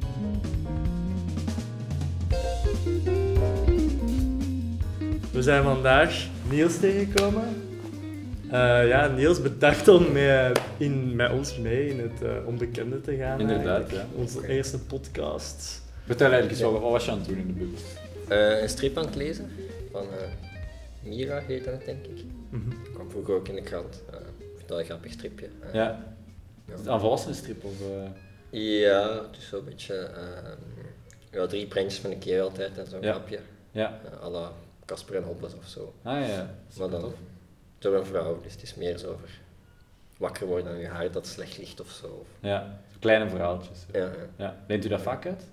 We 5.31 5.41
zijn 5.41 5.63
vandaag 5.63 6.27
Niels 6.49 6.79
tegengekomen. 6.79 7.43
Eh, 8.51 8.87
ja, 8.87 9.07
Niels, 9.07 9.41
bedankt 9.41 9.87
om 9.87 10.11
mee, 10.11 10.51
in, 10.77 11.15
met 11.15 11.31
ons 11.31 11.57
mee 11.57 11.87
in 11.89 11.99
het 11.99 12.21
eh, 12.21 12.47
onbekende 12.47 13.01
te 13.01 13.15
gaan. 13.15 13.39
Inderdaad, 13.39 13.91
ja. 13.91 14.05
Onze 14.15 14.47
eerste 14.47 14.79
podcast. 14.79 15.81
Vertel 16.05 16.31
eigenlijk 16.31 16.61
eens, 16.61 16.71
wat, 16.71 16.81
wat 16.81 16.91
was 16.91 17.05
je 17.05 17.11
aan 17.11 17.17
het 17.17 17.27
doen 17.27 17.37
in 17.37 17.47
de 17.47 17.53
bib? 17.53 17.77
Eh, 18.27 18.61
een 18.61 18.69
strip 18.69 18.97
aan 18.97 19.05
het 19.05 19.15
lezen 19.15 19.49
van 19.91 20.01
eh, 20.03 20.27
Mira 21.03 21.39
heette 21.47 21.69
het 21.69 21.85
denk 21.85 22.05
ik. 22.05 22.23
Mhm. 22.49 22.69
kwam 22.93 23.09
vroeger 23.09 23.33
ook 23.35 23.47
in 23.47 23.55
de 23.55 23.61
krant. 23.61 24.01
Eh, 24.11 24.15
ik 24.39 24.55
vind 24.55 24.67
dat 24.67 24.79
een 24.79 24.85
grappig 24.85 25.11
stripje. 25.11 25.47
Ja. 25.73 25.79
Ja. 26.67 26.73
Is 26.73 26.79
het 26.79 26.87
een 26.87 26.99
volwassen 26.99 27.35
strip 27.35 27.63
of... 27.63 27.71
eh? 27.81 28.09
Ja, 28.81 29.13
het 29.13 29.37
is 29.37 29.47
zo'n 29.47 29.63
beetje 29.65 29.95
ehm, 29.95 30.78
ja, 31.31 31.45
drie 31.47 31.67
prentjes 31.67 31.99
van 32.01 32.11
een 32.11 32.19
keer 32.19 32.41
altijd 32.41 32.77
en 32.77 32.87
zo'n 32.87 33.01
Ja. 33.01 33.11
grapje. 33.13 33.39
Ja. 33.71 33.99
Uh, 34.05 34.23
à 34.23 34.29
la 34.29 34.51
Casper 34.85 35.15
en 35.15 35.23
Hobbes 35.23 35.53
of 35.53 35.67
zo. 35.67 35.93
Ah 36.03 36.27
ja. 36.27 36.55
Maar 36.77 36.89
dan 36.89 37.13
door 37.79 37.95
een 37.95 38.05
vrouw, 38.05 38.41
dus 38.41 38.51
het 38.53 38.61
is 38.61 38.75
meer 38.75 38.97
zo 38.97 39.11
over 39.11 39.29
wakker 40.17 40.47
worden 40.47 40.71
aan 40.71 40.79
je 40.79 40.87
haar 40.87 41.11
dat 41.11 41.27
slecht 41.27 41.57
ligt 41.57 41.79
of 41.81 41.89
zo. 41.89 42.25
Ja, 42.39 42.79
kleine 42.99 43.29
verhaaltjes. 43.29 43.77
Ja, 43.91 43.99
ja. 43.99 44.11
Ja. 44.35 44.55
Leent 44.67 44.85
u 44.85 44.87
dat 44.87 45.01
vaak 45.01 45.25
uit? 45.25 45.43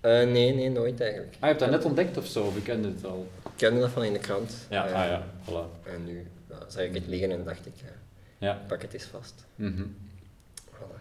Eh, 0.00 0.10
nee, 0.10 0.54
nee, 0.54 0.70
nooit 0.70 1.00
eigenlijk. 1.00 1.32
Ah, 1.34 1.40
je 1.40 1.46
hebt 1.46 1.58
dat 1.60 1.70
net 1.70 1.84
ontdekt 1.84 2.16
of 2.16 2.26
zo, 2.26 2.44
of 2.44 2.62
kende 2.62 2.88
het 2.88 3.04
al? 3.04 3.26
Ik 3.44 3.50
kende 3.56 3.80
dat 3.80 3.90
van 3.90 4.04
in 4.04 4.12
de 4.12 4.18
krant. 4.18 4.66
Ja, 4.70 4.86
Eh, 4.86 4.94
ah 4.94 5.06
ja, 5.08 5.22
voilà. 5.44 5.86
En 5.92 6.04
nu 6.04 6.26
zag 6.68 6.82
ik 6.82 6.94
het 6.94 7.06
liggen 7.06 7.30
en 7.30 7.44
dacht 7.44 7.66
ik, 7.66 7.72
ja, 7.76 7.92
Ja. 8.38 8.60
pak 8.66 8.82
het 8.82 8.92
eens 8.92 9.04
vast. 9.04 9.44
Mhm. 9.54 9.82
Voilà. 10.70 11.00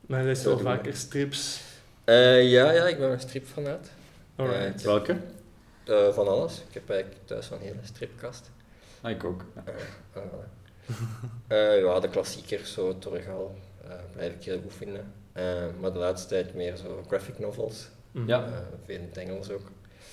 Maar 0.00 0.18
hij 0.18 0.26
leest 0.28 0.42
wel 0.44 0.58
vaker 0.58 0.94
strips. 0.96 1.60
Eh, 2.06 2.50
ja, 2.50 2.70
ja, 2.70 2.86
ik 2.88 2.98
ben 2.98 3.10
een 3.10 3.20
stripfanaat. 3.20 3.90
Alright. 4.36 4.78
Eh, 4.80 4.84
Welke? 4.84 5.16
Eh, 5.84 6.12
van 6.12 6.28
alles. 6.28 6.62
Ik 6.68 6.74
heb 6.74 6.90
eigenlijk 6.90 7.20
thuis 7.26 7.50
een 7.50 7.60
hele 7.60 7.78
stripkast. 7.82 8.50
Ah, 9.00 9.10
ik 9.10 9.24
ook. 9.24 9.44
Ja. 11.48 11.74
Ja, 11.74 12.00
de 12.00 12.08
klassiekers, 12.08 12.72
zo, 12.72 12.98
Torgal, 12.98 13.54
eh 13.84 13.90
blijf 14.12 14.34
ik 14.34 14.44
heel 14.44 14.60
goed 14.60 14.72
vinden. 14.74 15.12
Eh, 15.32 15.64
maar 15.80 15.92
de 15.92 15.98
laatste 15.98 16.28
tijd 16.28 16.54
meer 16.54 16.76
zo 16.76 17.04
graphic 17.08 17.38
novels. 17.38 17.88
Mhm. 18.10 18.28
Ja. 18.28 18.44
Eh, 18.44 18.52
veel 18.84 18.94
in 18.96 19.02
het 19.02 19.16
Engels 19.16 19.50
ook. 19.50 19.70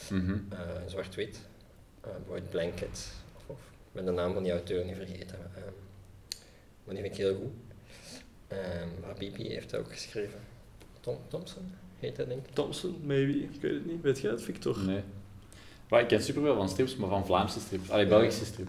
Mhm. 0.10 0.38
Eh, 0.50 0.60
Zwart-wit. 0.86 1.40
Eh, 2.02 2.10
bijvoorbeeld 2.16 2.50
Blanket. 2.50 3.08
Of, 3.36 3.44
of, 3.48 3.60
ik 3.60 3.92
ben 3.92 4.06
de 4.06 4.12
naam 4.12 4.34
van 4.34 4.44
die 4.44 4.52
auteur 4.52 4.86
niet 4.86 4.96
vergeten. 4.96 5.38
eh, 5.56 5.64
maar 6.84 6.96
die 6.96 7.04
vind 7.04 7.18
ik 7.18 7.22
heel 7.22 7.36
goed. 7.36 7.52
Ehm 8.48 8.88
Habibi 9.06 9.48
heeft 9.50 9.70
dat 9.70 9.80
ook 9.80 9.92
geschreven. 9.92 10.40
Tom 11.00 11.18
Thompson 11.28 11.74
heet 12.04 12.16
dat 12.16 12.28
denk 12.28 12.48
ik. 12.48 12.54
Thompson, 12.54 12.96
maybe. 13.04 13.34
Ik 13.34 13.62
weet 13.62 13.74
het 13.74 13.86
niet. 13.86 14.02
Weet 14.02 14.20
jij 14.20 14.32
het, 14.32 14.42
Victor? 14.42 14.80
Nee. 14.86 15.02
Maar 15.90 16.02
ik 16.02 16.08
ken 16.08 16.24
superveel 16.24 16.56
van 16.56 16.70
strips, 16.70 16.96
maar 16.96 17.10
van 17.10 17.26
Vlaamse 17.26 17.60
strips. 17.60 17.90
Allee, 17.90 18.08
Belgische 18.08 18.46
strip. 18.46 18.68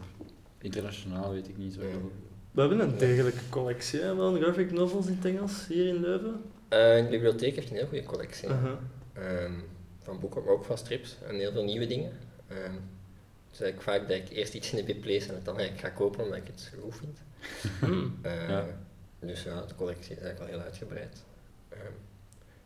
Internationaal 0.59 1.33
weet 1.33 1.49
ik 1.49 1.57
niet 1.57 1.75
zo 1.75 1.81
heel. 1.81 2.13
We 2.51 2.61
hebben 2.61 2.81
een 2.81 2.99
degelijke 2.99 3.49
collectie 3.49 4.01
hè, 4.01 4.17
van 4.17 4.37
graphic 4.41 4.73
novels 4.73 5.07
in 5.07 5.15
het 5.15 5.25
Engels 5.25 5.67
hier 5.67 5.87
in 5.87 6.01
Leuven. 6.01 6.43
Eh, 6.69 6.79
de 6.97 7.07
bibliotheek 7.11 7.55
heeft 7.55 7.71
een 7.71 7.77
heel 7.77 7.87
goede 7.87 8.05
collectie. 8.05 8.49
Ehm, 8.49 9.53
van 10.03 10.21
boeken, 10.21 10.45
maar 10.45 10.53
ook 10.53 10.65
van 10.65 10.79
strips 10.79 11.17
en 11.29 11.35
heel 11.35 11.53
veel 11.53 11.65
nieuwe 11.65 11.87
dingen. 11.87 12.13
Ehm 12.49 12.75
dus 13.55 13.63
eigenlijk 13.63 13.91
vaak 13.99 14.09
dat 14.09 14.17
ik 14.31 14.37
eerst 14.37 14.55
iets 14.55 14.71
in 14.73 14.77
de 14.77 14.85
bib 14.85 15.05
lees 15.05 15.27
en 15.29 15.35
het 15.35 15.45
dan 15.45 15.59
eigenlijk 15.59 15.87
ga 15.89 15.95
kopen 15.95 16.25
omdat 16.25 16.39
ik 16.39 16.47
het 16.47 16.61
zo 16.61 16.81
goed 16.83 16.97
vind. 16.97 17.19
Hmm. 17.81 18.19
Eh, 18.23 18.49
Ja. 18.49 18.67
Dus 19.21 19.43
ja, 19.43 19.61
de 19.67 19.75
collectie 19.75 20.17
is 20.17 20.23
eigenlijk 20.23 20.39
wel 20.39 20.49
heel 20.49 20.67
uitgebreid. 20.67 21.25
Ehm, 21.69 21.93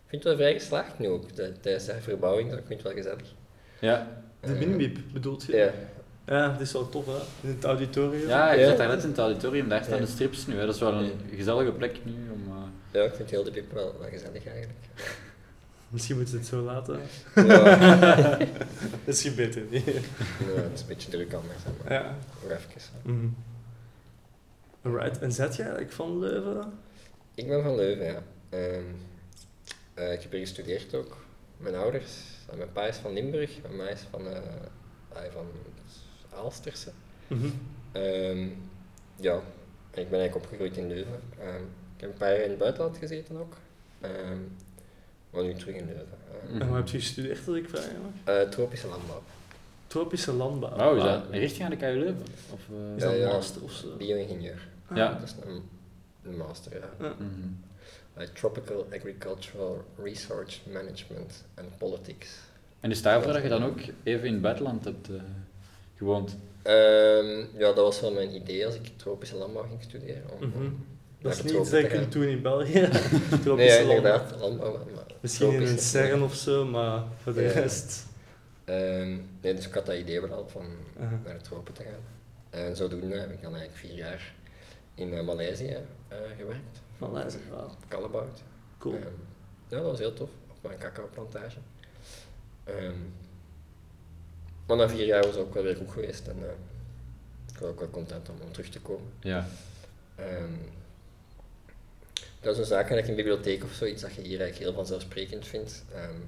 vind 0.08 0.22
het 0.24 0.32
wel 0.32 0.36
vrij 0.36 0.52
geslaagd 0.52 0.98
nu 0.98 1.08
ook, 1.08 1.36
de- 1.36 1.52
tijdens 1.60 1.84
de 1.84 1.94
verbouwing, 2.00 2.52
ik 2.52 2.58
vind 2.66 2.68
het 2.68 2.82
wel 2.82 2.92
gezellig. 3.02 3.34
Ja, 3.80 4.06
De 4.40 4.46
Eh, 4.52 4.58
binnenbiep, 4.58 4.98
bedoelt 5.12 5.44
je? 5.44 5.56
Ja, 5.56 5.70
Ja, 6.26 6.48
dat 6.52 6.60
is 6.60 6.72
wel 6.72 6.88
tof, 6.88 7.06
hè? 7.06 7.48
In 7.48 7.54
het 7.54 7.64
auditorium. 7.64 8.28
ja 8.28 8.52
ik 8.52 8.60
Ja. 8.60 8.66
zat 8.68 8.76
daar 8.76 8.88
net 8.88 9.02
in 9.02 9.08
het 9.08 9.18
auditorium, 9.18 9.68
daar 9.68 9.84
staan 9.84 9.98
Ja. 9.98 10.04
de 10.04 10.10
strips 10.10 10.46
nu. 10.46 10.54
Hè. 10.58 10.66
Dat 10.66 10.74
is 10.74 10.80
wel 10.80 10.92
een 10.92 11.12
gezellige 11.36 11.72
plek 11.72 11.96
nu 12.04 12.12
om... 12.32 12.42
eh, 12.48 12.62
ja, 12.92 13.02
ik 13.02 13.14
vind 13.14 13.30
heel 13.30 13.44
de 13.44 13.50
bib 13.50 13.72
wel, 13.72 13.94
wel 13.98 14.08
gezellig 14.08 14.46
eigenlijk. 14.46 14.78
Misschien 15.90 16.16
moeten 16.16 16.34
ze 16.34 16.40
het 16.40 16.48
zo 16.48 16.60
laten. 16.62 17.00
Ja, 17.34 18.38
Misschien 19.04 19.34
beter 19.34 19.62
niet. 19.70 19.84
ja, 19.84 19.92
het 19.92 20.72
is 20.74 20.80
een 20.80 20.86
beetje 20.86 21.10
druk 21.10 21.32
anders, 21.32 21.58
hè, 21.64 21.70
maar 21.84 21.92
Ja. 21.92 22.14
nog 22.42 22.52
even. 22.52 22.90
Mhm. 23.02 23.26
Alright, 24.82 25.18
en 25.18 25.32
zet 25.32 25.56
je 25.56 25.62
eigenlijk 25.62 25.92
van 25.92 26.18
Leuven? 26.18 26.72
Ik 27.34 27.48
ben 27.48 27.62
van 27.62 27.74
Leuven, 27.74 28.04
ja. 28.06 28.22
Ehm, 28.48 28.82
eh, 29.98 30.12
ik 30.12 30.22
heb 30.22 30.30
hier 30.30 30.40
gestudeerd 30.40 30.94
ook. 30.94 31.16
Mijn 31.56 31.74
ouders, 31.74 32.12
eh, 32.50 32.56
mijn 32.56 32.72
pa 32.72 32.86
is 32.86 32.96
van 32.96 33.12
Limburg, 33.12 33.50
mijn 33.62 33.76
ma 33.76 33.88
is 33.88 34.00
van, 34.10 34.26
eh 34.28 34.40
ah, 35.12 35.22
van 35.32 35.46
Aalsterse. 36.34 36.90
Mhm. 37.26 37.46
Ehm, 37.92 38.48
ja, 39.16 39.34
ik 39.94 40.08
ben 40.10 40.18
eigenlijk 40.20 40.34
opgegroeid 40.34 40.76
in 40.76 40.88
Leuven. 40.88 41.20
Ehm, 41.40 41.62
ik 41.96 42.00
heb 42.00 42.10
een 42.10 42.16
paar 42.18 42.30
jaar 42.32 42.42
in 42.42 42.50
het 42.50 42.58
buitenland 42.58 42.96
gezeten 42.96 43.36
ook. 43.36 43.54
Ehm, 44.00 44.38
maar 45.30 45.42
nu 45.42 45.54
terug 45.54 45.74
in 45.74 45.86
Leuven. 45.86 46.06
Ehm, 46.42 46.52
Mhm. 46.52 46.60
En 46.60 46.68
wat 46.68 46.76
heb 46.76 46.88
je 46.88 46.98
gestudeerd, 46.98 47.48
als 47.48 47.56
ik 47.56 47.68
vraag 47.68 47.88
eh, 48.24 48.40
tropische 48.48 48.88
landbouw. 48.88 49.22
Tropische 49.86 50.32
landbouw. 50.32 50.90
Oh, 50.90 50.96
is 50.96 51.02
dat 51.02 51.22
een 51.30 51.38
richting 51.38 51.64
aan 51.64 51.70
de 51.70 51.76
KU 51.76 51.98
Leuven? 51.98 52.22
Of, 52.52 52.60
eh, 52.70 52.94
Is 52.96 53.02
dat 53.02 53.10
Ja, 53.10 53.16
een 53.16 53.22
ja. 53.22 53.32
master 53.32 53.62
of 53.62 53.72
zo? 53.72 53.96
Bio-ingenieur. 53.96 54.68
Ah. 54.88 54.96
Ja. 54.96 55.12
Dat 55.12 55.22
is 55.22 55.34
een, 55.44 55.62
een 56.24 56.36
master, 56.36 56.72
ja. 56.78 56.88
Ja. 57.06 57.14
mhm. 57.18 57.48
Tropical 58.26 58.86
Agricultural 58.94 59.84
Research 60.02 60.58
Management 60.72 61.44
and 61.54 61.78
Politics. 61.78 62.28
En 62.80 62.90
is 62.90 63.02
daarvoor 63.02 63.32
dat 63.32 63.42
je 63.42 63.48
dan 63.48 63.64
ook 63.64 63.78
even 64.02 64.26
in 64.26 64.32
het 64.32 64.42
buitenland 64.42 64.84
hebt 64.84 65.08
eh, 65.08 65.14
gewoond? 65.96 66.36
Ehm, 66.62 67.38
ja, 67.38 67.72
dat 67.72 67.76
was 67.76 68.00
wel 68.00 68.12
mijn 68.12 68.34
idee 68.34 68.66
als 68.66 68.74
ik 68.74 68.90
tropische 68.96 69.36
landbouw 69.36 69.62
ging 69.62 69.82
studeren. 69.82 70.22
Om, 70.40 70.48
Mhm. 70.48 70.70
Dat 71.20 71.32
is 71.32 71.42
niet 71.42 71.52
iets 71.52 71.70
dat 71.70 71.80
je 71.80 71.86
kunt 71.88 72.12
doen 72.12 72.22
in 72.24 72.42
België. 72.42 72.88
Tropische 73.42 73.54
Nee, 73.54 73.86
landbouw. 73.86 73.96
inderdaad, 73.96 74.40
landbouw. 74.40 74.72
wel, 74.72 74.86
Maar 74.94 75.04
Misschien 75.20 75.52
in 75.52 75.62
een 75.62 75.78
CERN 75.78 76.22
of 76.22 76.34
zo, 76.34 76.64
maar 76.64 77.02
voor 77.22 77.32
de 77.34 77.42
Ja. 77.42 77.50
rest... 77.52 78.06
Ehm, 78.64 79.16
nee, 79.40 79.54
dus 79.54 79.66
ik 79.66 79.74
had 79.74 79.86
dat 79.86 79.96
idee 79.96 80.20
wel 80.20 80.48
van 80.48 80.66
Aha. 81.00 81.20
naar 81.24 81.34
de 81.34 81.40
tropen 81.42 81.74
te 81.74 81.82
gaan. 81.82 82.00
En 82.50 82.76
zodoende 82.76 83.16
heb 83.18 83.30
ik 83.30 83.42
dan 83.42 83.54
eigenlijk 83.56 83.86
vier 83.86 83.94
jaar 83.96 84.34
in 84.94 85.12
eh, 85.14 85.24
Maleisië 85.24 85.76
eh, 86.08 86.18
gewerkt. 86.98 87.14
Maleisië, 87.14 87.38
wauw. 87.50 87.70
Calabout. 87.88 88.42
Cool. 88.78 88.94
Ehm, 88.94 89.02
ja, 89.68 89.76
dat 89.76 89.82
was 89.82 89.98
heel 89.98 90.12
tof, 90.14 90.30
op 90.48 90.56
mijn 90.62 90.78
cacao-plantage. 90.78 91.58
Ehm, 92.64 92.94
maar 94.66 94.76
na 94.76 94.88
vier 94.88 95.06
jaar 95.06 95.22
was 95.22 95.34
het 95.34 95.44
ook 95.44 95.54
wel 95.54 95.62
weer 95.62 95.76
goed 95.76 95.90
geweest 95.90 96.26
en 96.26 96.36
eh, 96.42 96.50
ik 97.52 97.58
was 97.58 97.68
ook 97.70 97.78
wel 97.80 97.90
content 97.90 98.28
om, 98.28 98.36
om 98.40 98.52
terug 98.52 98.68
te 98.68 98.80
komen. 98.80 99.10
Ja. 99.20 99.46
Ehm, 100.14 100.52
dat 102.40 102.52
is 102.52 102.58
een 102.58 102.64
zaak 102.66 102.90
eigenlijk 102.90 103.08
in 103.08 103.16
de 103.16 103.22
bibliotheek 103.22 103.64
of 103.64 103.72
zoiets 103.72 104.02
dat 104.02 104.14
je 104.14 104.20
hier 104.20 104.40
eigenlijk 104.40 104.58
heel 104.70 104.72
vanzelfsprekend 104.72 105.46
vindt. 105.46 105.84
Ehm, 105.94 106.18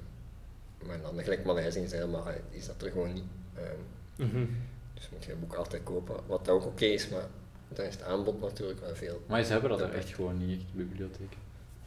maar 0.85 1.01
dan 1.01 1.23
gelijk 1.23 1.45
Maleisië 1.45 1.79
is, 1.79 1.91
helemaal, 1.91 2.27
is 2.49 2.65
dat 2.65 2.81
er 2.81 2.91
gewoon 2.91 3.13
niet. 3.13 3.23
Ehm, 3.55 4.25
Mhm. 4.27 4.45
dus 4.93 5.09
moet 5.09 5.23
je 5.25 5.31
een 5.31 5.39
boek 5.39 5.53
altijd 5.53 5.83
kopen, 5.83 6.15
wat 6.27 6.49
ook 6.49 6.65
oké 6.65 6.85
is, 6.85 7.09
maar 7.09 7.27
dan 7.73 7.85
is 7.85 7.93
het 7.93 8.03
aanbod 8.03 8.41
natuurlijk 8.41 8.79
wel 8.79 8.95
veel. 8.95 9.21
Maar 9.27 9.43
ze 9.43 9.51
hebben 9.51 9.69
dat 9.69 9.81
er 9.81 9.93
echt 9.93 10.09
gewoon 10.09 10.37
niet, 10.45 10.59
echt, 10.59 10.67
de 10.71 10.83
bibliotheek. 10.83 11.33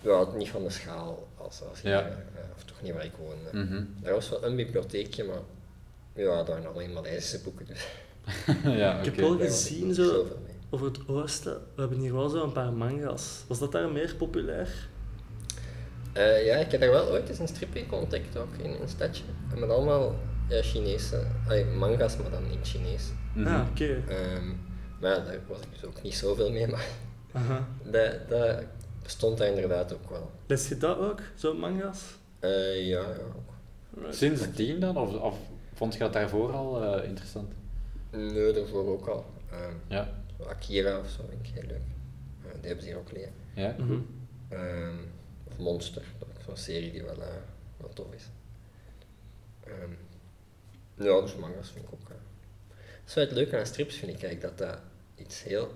Ja, 0.01 0.27
niet 0.37 0.49
van 0.49 0.63
de 0.63 0.71
schaal 0.71 1.29
als, 1.37 1.63
als 1.69 1.83
hier, 1.83 1.91
Ja. 1.91 2.01
eh, 2.01 2.43
of 2.57 2.65
toch 2.65 2.83
niet 2.83 2.93
waar 2.93 3.05
ik 3.05 3.13
woon. 3.19 3.37
eh. 3.47 3.53
Mhm. 3.69 3.85
Er 4.03 4.13
was 4.13 4.29
wel 4.29 4.45
een 4.45 4.57
bibliotheekje, 4.57 5.25
maar 5.25 5.39
ja, 6.15 6.25
daar 6.25 6.45
waren 6.45 6.67
alleen 6.73 6.93
Maleisische 6.93 7.41
boeken. 7.41 7.67
Dus 7.67 7.87
ja, 8.83 8.99
Ik 8.99 9.05
heb 9.05 9.15
oké. 9.15 9.23
wel 9.23 9.37
daar 9.39 9.47
gezien 9.47 9.95
zo 9.95 10.27
over 10.71 10.87
het 10.87 11.09
oosten. 11.09 11.53
We 11.75 11.81
hebben 11.81 11.99
hier 11.99 12.13
wel 12.15 12.29
zo 12.29 12.43
een 12.45 12.53
paar 12.53 12.73
manga's. 12.73 13.45
Was 13.49 13.59
dat 13.59 13.73
daar 13.73 13.89
meer 13.89 14.15
populair? 14.15 14.89
Eh, 16.13 16.47
ja, 16.47 16.57
ik 16.57 16.71
heb 16.71 16.81
daar 16.81 16.91
wel 16.91 17.09
ooit 17.11 17.29
eens 17.29 17.39
een 17.39 17.49
stripwinkel 17.49 17.99
ontdekt, 17.99 18.37
ook 18.37 18.55
in 18.63 18.71
een 18.71 18.89
stadje. 18.89 19.25
En 19.53 19.59
met 19.61 19.71
allemaal 19.71 20.15
ja, 20.49 20.63
Chinese, 20.63 21.23
manga's, 21.77 22.17
maar 22.17 22.31
dan 22.31 22.45
in 22.51 22.59
Chinees. 22.65 23.05
Mhm. 23.35 23.47
Ah, 23.47 23.67
oké. 23.71 24.03
Ehm, 24.09 24.53
maar 25.01 25.11
ja, 25.11 25.19
daar 25.25 25.39
was 25.49 25.59
ik 25.61 25.67
dus 25.73 25.85
ook 25.85 26.03
niet 26.03 26.15
zoveel 26.15 26.51
mee, 26.51 26.67
maar 26.67 26.87
Aha. 27.33 27.69
dat, 27.85 28.29
dat 28.29 28.63
bestond 29.03 29.39
daar 29.39 29.49
inderdaad 29.49 29.93
ook 29.95 30.11
wel. 30.11 30.31
Lees 30.47 30.69
je 30.69 30.77
dat 30.79 30.99
ook, 30.99 31.21
zo 31.35 31.55
manga's? 31.55 32.03
Eh, 32.39 32.87
ja, 32.89 33.01
ja, 33.01 33.17
ook. 33.37 33.53
Right. 34.01 34.15
Sindsdien 34.17 34.81
dan? 34.81 34.97
Of, 34.97 35.15
of 35.21 35.39
vond 35.75 35.93
je 35.93 35.99
dat 35.99 36.13
daarvoor 36.13 36.53
al 36.53 36.83
eh, 36.99 37.09
interessant? 37.09 37.53
Nee, 38.11 38.53
daarvoor 38.53 38.87
ook 38.89 39.07
al. 39.07 39.25
Ehm, 39.51 39.75
Ja. 39.89 40.09
Akira 40.49 40.99
of 40.99 41.09
zo 41.11 41.23
vind 41.29 41.47
ik 41.49 41.55
heel 41.55 41.69
leuk. 41.69 41.83
Eh, 42.45 42.53
die 42.53 42.67
hebben 42.67 42.85
ze 42.85 42.91
hier 42.91 42.99
ook 42.99 43.13
leren. 43.13 43.33
Ja? 43.55 43.75
Mhm. 43.79 43.99
Ehm, 44.49 44.97
of 45.45 45.59
Monster, 45.59 46.03
dat 46.19 46.29
is 46.39 46.45
zo'n 46.45 46.57
serie 46.57 46.93
die 46.93 47.03
wel, 47.03 47.23
eh, 47.23 47.29
wel 47.77 47.89
tof 47.93 48.13
is. 48.15 48.25
Ehm, 49.65 49.91
ja, 51.07 51.21
dus 51.21 51.35
manga's 51.37 51.71
vind 51.71 51.85
ik 51.85 51.93
ook. 51.93 52.04
Wel 53.05 53.25
het 53.25 53.33
leuke 53.33 53.59
aan 53.59 53.67
strips, 53.67 53.97
vind 53.97 54.13
ik 54.17 54.23
eigenlijk, 54.23 54.59
dat 54.59 54.69
dat 54.69 54.79
iets 55.17 55.43
heel... 55.43 55.73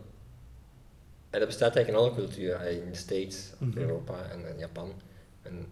En 1.31 1.39
dat 1.39 1.49
bestaat 1.49 1.77
eigenlijk 1.77 1.89
in 2.07 2.11
alle 2.13 2.27
culturen, 2.27 2.83
in 2.85 2.91
de 2.91 2.97
States, 2.99 3.51
Mhm. 3.59 3.79
Europa 3.79 4.31
en, 4.31 4.49
en 4.49 4.59
Japan. 4.59 4.93
En 5.43 5.67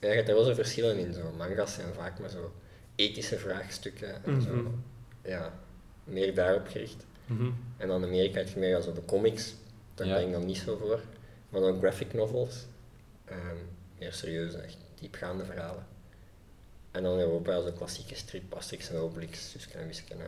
ja, 0.00 0.08
je 0.08 0.14
hebt 0.14 0.26
daar 0.26 0.36
wel 0.36 0.44
zo 0.44 0.54
verschillen 0.54 0.98
in. 0.98 1.12
Zo. 1.12 1.32
Manga's 1.36 1.74
zijn 1.74 1.94
vaak 1.94 2.18
maar 2.18 2.30
zo 2.30 2.52
ethische 2.94 3.38
vraagstukken 3.38 4.24
en 4.24 4.42
zo. 4.42 4.54
Mhm. 4.54 4.68
Ja, 5.22 5.52
meer 6.04 6.34
daarop 6.34 6.66
gericht. 6.68 7.06
Mhm. 7.26 7.50
En 7.76 7.88
dan 7.88 8.04
Amerika 8.04 8.38
heb 8.38 8.48
je 8.48 8.58
meer 8.58 8.80
zo 8.80 8.92
de 8.92 9.04
comics, 9.04 9.54
daar 9.94 10.06
Ja. 10.06 10.14
ben 10.14 10.26
ik 10.26 10.32
dan 10.32 10.46
niet 10.46 10.56
zo 10.58 10.76
voor. 10.76 11.00
Maar 11.48 11.60
dan 11.60 11.78
graphic 11.78 12.14
novels, 12.14 12.66
ehm, 13.24 13.56
meer 13.98 14.12
serieuze, 14.12 14.58
echt 14.58 14.76
diepgaande 15.00 15.44
verhalen. 15.44 15.86
En 16.90 17.02
dan 17.02 17.18
Europa 17.18 17.60
zo 17.60 17.72
klassieke 17.72 18.14
strip, 18.14 18.54
Asterix 18.54 18.90
en 18.90 18.96
Obelix, 18.96 19.52
Wiske. 19.86 20.14
eh. 20.14 20.20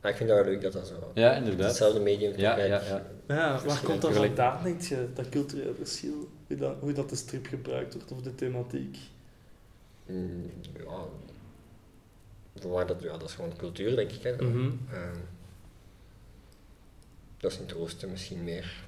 Maar 0.00 0.10
ik 0.10 0.16
vind 0.16 0.28
dat 0.28 0.38
wel 0.38 0.46
leuk 0.52 0.60
dat 0.62 0.72
dat 0.72 0.86
zo... 0.86 1.10
Ja, 1.14 1.28
het 1.28 1.38
inderdaad. 1.38 1.66
hetzelfde 1.68 2.00
medium 2.00 2.30
Ja, 2.36 2.54
tegelijk- 2.54 2.82
ja, 2.82 2.88
ja. 2.88 3.06
Ja, 3.34 3.64
waar 3.64 3.80
komt 3.82 4.02
dat 4.02 4.14
vandaan, 4.14 4.62
denk 4.62 4.80
je, 4.82 5.08
dat 5.14 5.28
cultureel 5.28 5.74
verschil? 5.74 6.28
Hoe 6.46 6.56
dat, 6.56 6.76
hoe 6.80 6.92
dat 6.92 7.08
de 7.10 7.16
strip 7.16 7.46
gebruikt 7.46 7.94
wordt, 7.94 8.12
of 8.12 8.20
de 8.22 8.34
thematiek? 8.34 8.98
Mm, 10.06 10.50
ja, 10.78 11.04
dat, 12.84 13.02
ja, 13.02 13.12
dat 13.16 13.28
is 13.28 13.34
gewoon 13.34 13.56
cultuur, 13.56 13.96
denk 13.96 14.10
ik. 14.10 14.22
Hè. 14.22 14.32
Mhm. 14.36 14.70
Ehm, 14.92 15.18
dat 17.38 17.52
is 17.52 17.58
in 17.58 17.64
het 17.66 17.74
oosten 17.76 18.10
misschien 18.10 18.44
meer... 18.44 18.84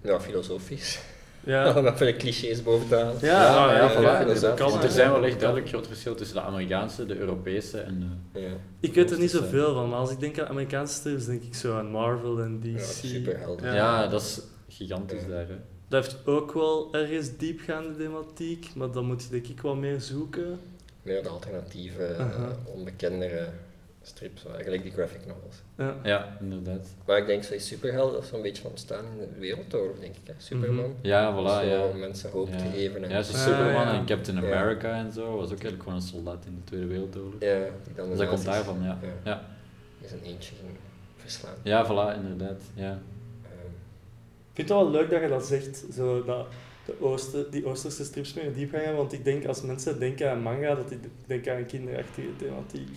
Ja, 0.00 0.20
filosofisch. 0.20 1.00
Ja, 1.48 1.78
Om 1.78 1.86
even 1.86 2.06
de 2.06 2.16
clichés 2.16 2.62
boven 2.62 2.88
te 2.88 2.94
halen. 2.94 3.14
Ja, 3.20 3.42
Ja, 3.42 3.72
ja, 3.72 3.78
ja, 3.78 3.90
voilà, 3.92 4.28
ja, 4.42 4.54
Want 4.70 4.84
er 4.84 4.90
zijn 4.90 5.10
wel 5.10 5.24
echt 5.24 5.38
duidelijk 5.40 5.68
groot 5.68 5.86
verschil 5.86 6.14
tussen 6.14 6.36
de 6.36 6.42
Amerikaanse, 6.42 7.06
de 7.06 7.16
Europese 7.18 7.80
en... 7.80 8.20
eh, 8.32 8.42
Ja. 8.42 8.48
ik 8.80 8.94
weet 8.94 9.10
er 9.10 9.18
niet 9.18 9.30
zoveel 9.30 9.74
van, 9.74 9.88
maar 9.88 9.98
als 9.98 10.10
ik 10.10 10.20
denk 10.20 10.38
aan 10.40 10.46
Amerikaanse 10.48 10.94
strips, 10.94 11.26
denk 11.26 11.42
ik 11.42 11.54
zo 11.54 11.76
aan 11.76 11.90
Marvel 11.90 12.40
en 12.40 12.60
Ja, 12.62 12.76
DC. 12.78 12.82
superhelden. 12.84 13.66
ja. 13.66 13.74
Ja. 13.74 14.06
dat 14.06 14.20
is 14.22 14.40
gigantisch 14.68 15.22
Ja. 15.22 15.28
daar. 15.28 15.46
Hè. 15.48 15.54
Dat 15.88 16.04
heeft 16.04 16.26
ook 16.26 16.52
wel 16.52 16.88
ergens 16.94 17.36
diepgaande 17.36 17.96
thematiek, 17.96 18.68
maar 18.74 18.90
dan 18.90 19.04
moet 19.04 19.22
je 19.22 19.28
denk 19.30 19.46
ik 19.46 19.60
wel 19.60 19.74
meer 19.74 20.00
zoeken. 20.00 20.58
Meer 21.02 21.22
de 21.22 21.28
alternatieve, 21.28 22.04
eh, 22.04 22.26
onbekendere 22.64 23.48
strips, 24.08 24.44
eh, 24.44 24.52
gelijk 24.64 24.82
die 24.82 24.92
graphic 24.92 25.26
novels. 25.26 25.56
Ja. 25.76 25.96
Ja, 26.02 26.36
inderdaad. 26.40 26.86
Maar 27.06 27.18
ik 27.18 27.26
denk, 27.26 27.42
zo'n 27.44 27.58
superhelden, 27.60 28.12
dat 28.14 28.22
is 28.22 28.28
zo'n 28.28 28.42
beetje 28.42 28.68
ontstaan 28.68 29.04
in 29.04 29.18
de 29.18 29.38
wereldoorlog, 29.38 29.98
denk 29.98 30.14
ik. 30.16 30.20
Hè? 30.26 30.32
Superman. 30.36 30.94
Ja, 31.00 31.32
voilà. 31.34 31.64
Zo 31.64 31.66
Ja, 31.66 31.96
mensen 31.96 32.30
hoop 32.30 32.50
te 32.58 32.64
geven. 32.72 33.04
En 33.04 33.10
ja 33.10 33.22
zo 33.22 33.36
Superman 33.36 33.86
ja. 33.86 33.92
en 33.92 34.06
Captain 34.06 34.36
Ja. 34.40 34.42
America 34.42 34.92
en 34.94 35.12
zo 35.12 35.36
was 35.36 35.44
ook 35.44 35.50
eigenlijk 35.50 35.82
gewoon 35.82 35.94
een 35.98 36.02
soldaat 36.04 36.44
in 36.46 36.54
de 36.54 36.64
Tweede 36.64 36.86
Wereldoorlog. 36.86 37.40
Ja, 37.40 37.58
die 37.84 37.94
dan 37.94 38.08
Dus 38.08 38.18
dat 38.18 38.28
komt 38.28 38.44
daarvan, 38.44 38.82
ja. 38.82 38.98
Ja. 39.02 39.08
Ja, 39.24 39.46
is 40.00 40.12
een 40.12 40.22
eentje 40.24 40.54
ging 40.54 40.70
verslaan. 41.16 41.54
ja 41.62 41.84
voilà, 41.86 42.16
inderdaad. 42.22 42.60
Ja. 42.74 42.90
Ehm, 43.42 43.66
Ik 44.52 44.54
vind 44.54 44.68
het 44.68 44.78
wel 44.78 44.90
leuk 44.90 45.10
dat 45.10 45.20
je 45.22 45.28
dat 45.28 45.46
zegt, 45.46 45.84
zo 45.94 46.24
dat 46.24 46.46
de 46.86 46.94
oosten, 47.00 47.50
die 47.50 47.66
oosterse 47.66 48.04
strips 48.04 48.34
meer 48.34 48.54
diep 48.54 48.72
gaan, 48.72 48.94
want 48.96 49.12
ik 49.12 49.24
denk 49.24 49.46
als 49.46 49.62
mensen 49.62 49.98
denken 49.98 50.30
aan 50.30 50.42
manga, 50.42 50.74
dat 50.74 50.88
die 50.88 50.98
denken 51.26 51.54
aan 51.56 51.66
kinderachtige 51.66 52.36
thematiek. 52.36 52.88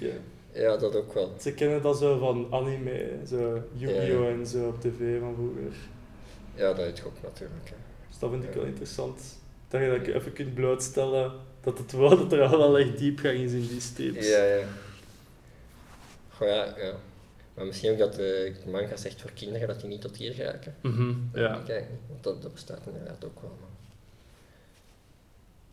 Ja, 0.54 0.78
dat 0.78 0.96
ook 0.96 1.14
wel. 1.14 1.32
Ze 1.40 1.54
kennen 1.54 1.82
dat 1.82 1.98
zo 1.98 2.18
van 2.18 2.48
anime, 2.52 3.10
zo 3.28 3.64
Yu-Gi-Oh! 3.74 4.24
Ja. 4.24 4.30
en 4.30 4.48
zo 4.48 4.68
op 4.68 4.82
tv 4.82 5.20
van 5.20 5.34
vroeger. 5.36 5.74
Ja, 6.56 6.68
dat 6.74 6.76
weet 6.86 6.98
ik 6.98 7.06
ook 7.06 7.22
natuurlijk. 7.24 7.70
Hè. 7.70 7.76
Dus 8.10 8.20
dat 8.20 8.30
vind 8.32 8.44
ik 8.44 8.50
Ja. 8.54 8.56
wel 8.60 8.66
interessant. 8.68 9.40
Dat 9.68 9.82
je 9.82 9.88
dat 9.88 10.08
even 10.16 10.34
kunt 10.34 10.54
blootstellen, 10.54 11.32
dat 11.62 11.78
het 11.78 11.92
wel, 11.92 12.10
dat 12.18 12.32
er 12.32 12.50
wel 12.50 12.78
echt 12.80 12.98
diepgang 12.98 13.38
is 13.38 13.52
in 13.52 13.68
die 13.68 13.82
strips. 13.82 14.30
Ja, 14.30 14.44
ja. 14.44 14.66
Goh, 16.30 16.48
ja, 16.48 16.74
ja. 16.78 16.94
Maar 17.54 17.66
misschien 17.66 17.92
ook 17.92 17.98
dat 17.98 18.16
de 18.16 18.54
manga's 18.68 19.06
echt 19.06 19.22
voor 19.22 19.32
kinderen, 19.32 19.68
dat 19.68 19.80
die 19.80 19.90
niet 19.90 20.02
tot 20.02 20.18
hier 20.18 20.34
geraken. 20.34 20.76
Mhm, 20.82 21.14
ja. 21.34 21.62
Kijk, 21.66 21.86
want 22.10 22.24
dat, 22.24 22.42
dat 22.42 22.52
bestaat 22.54 22.82
inderdaad 22.88 23.26
ook 23.26 23.42
wel. 23.42 23.58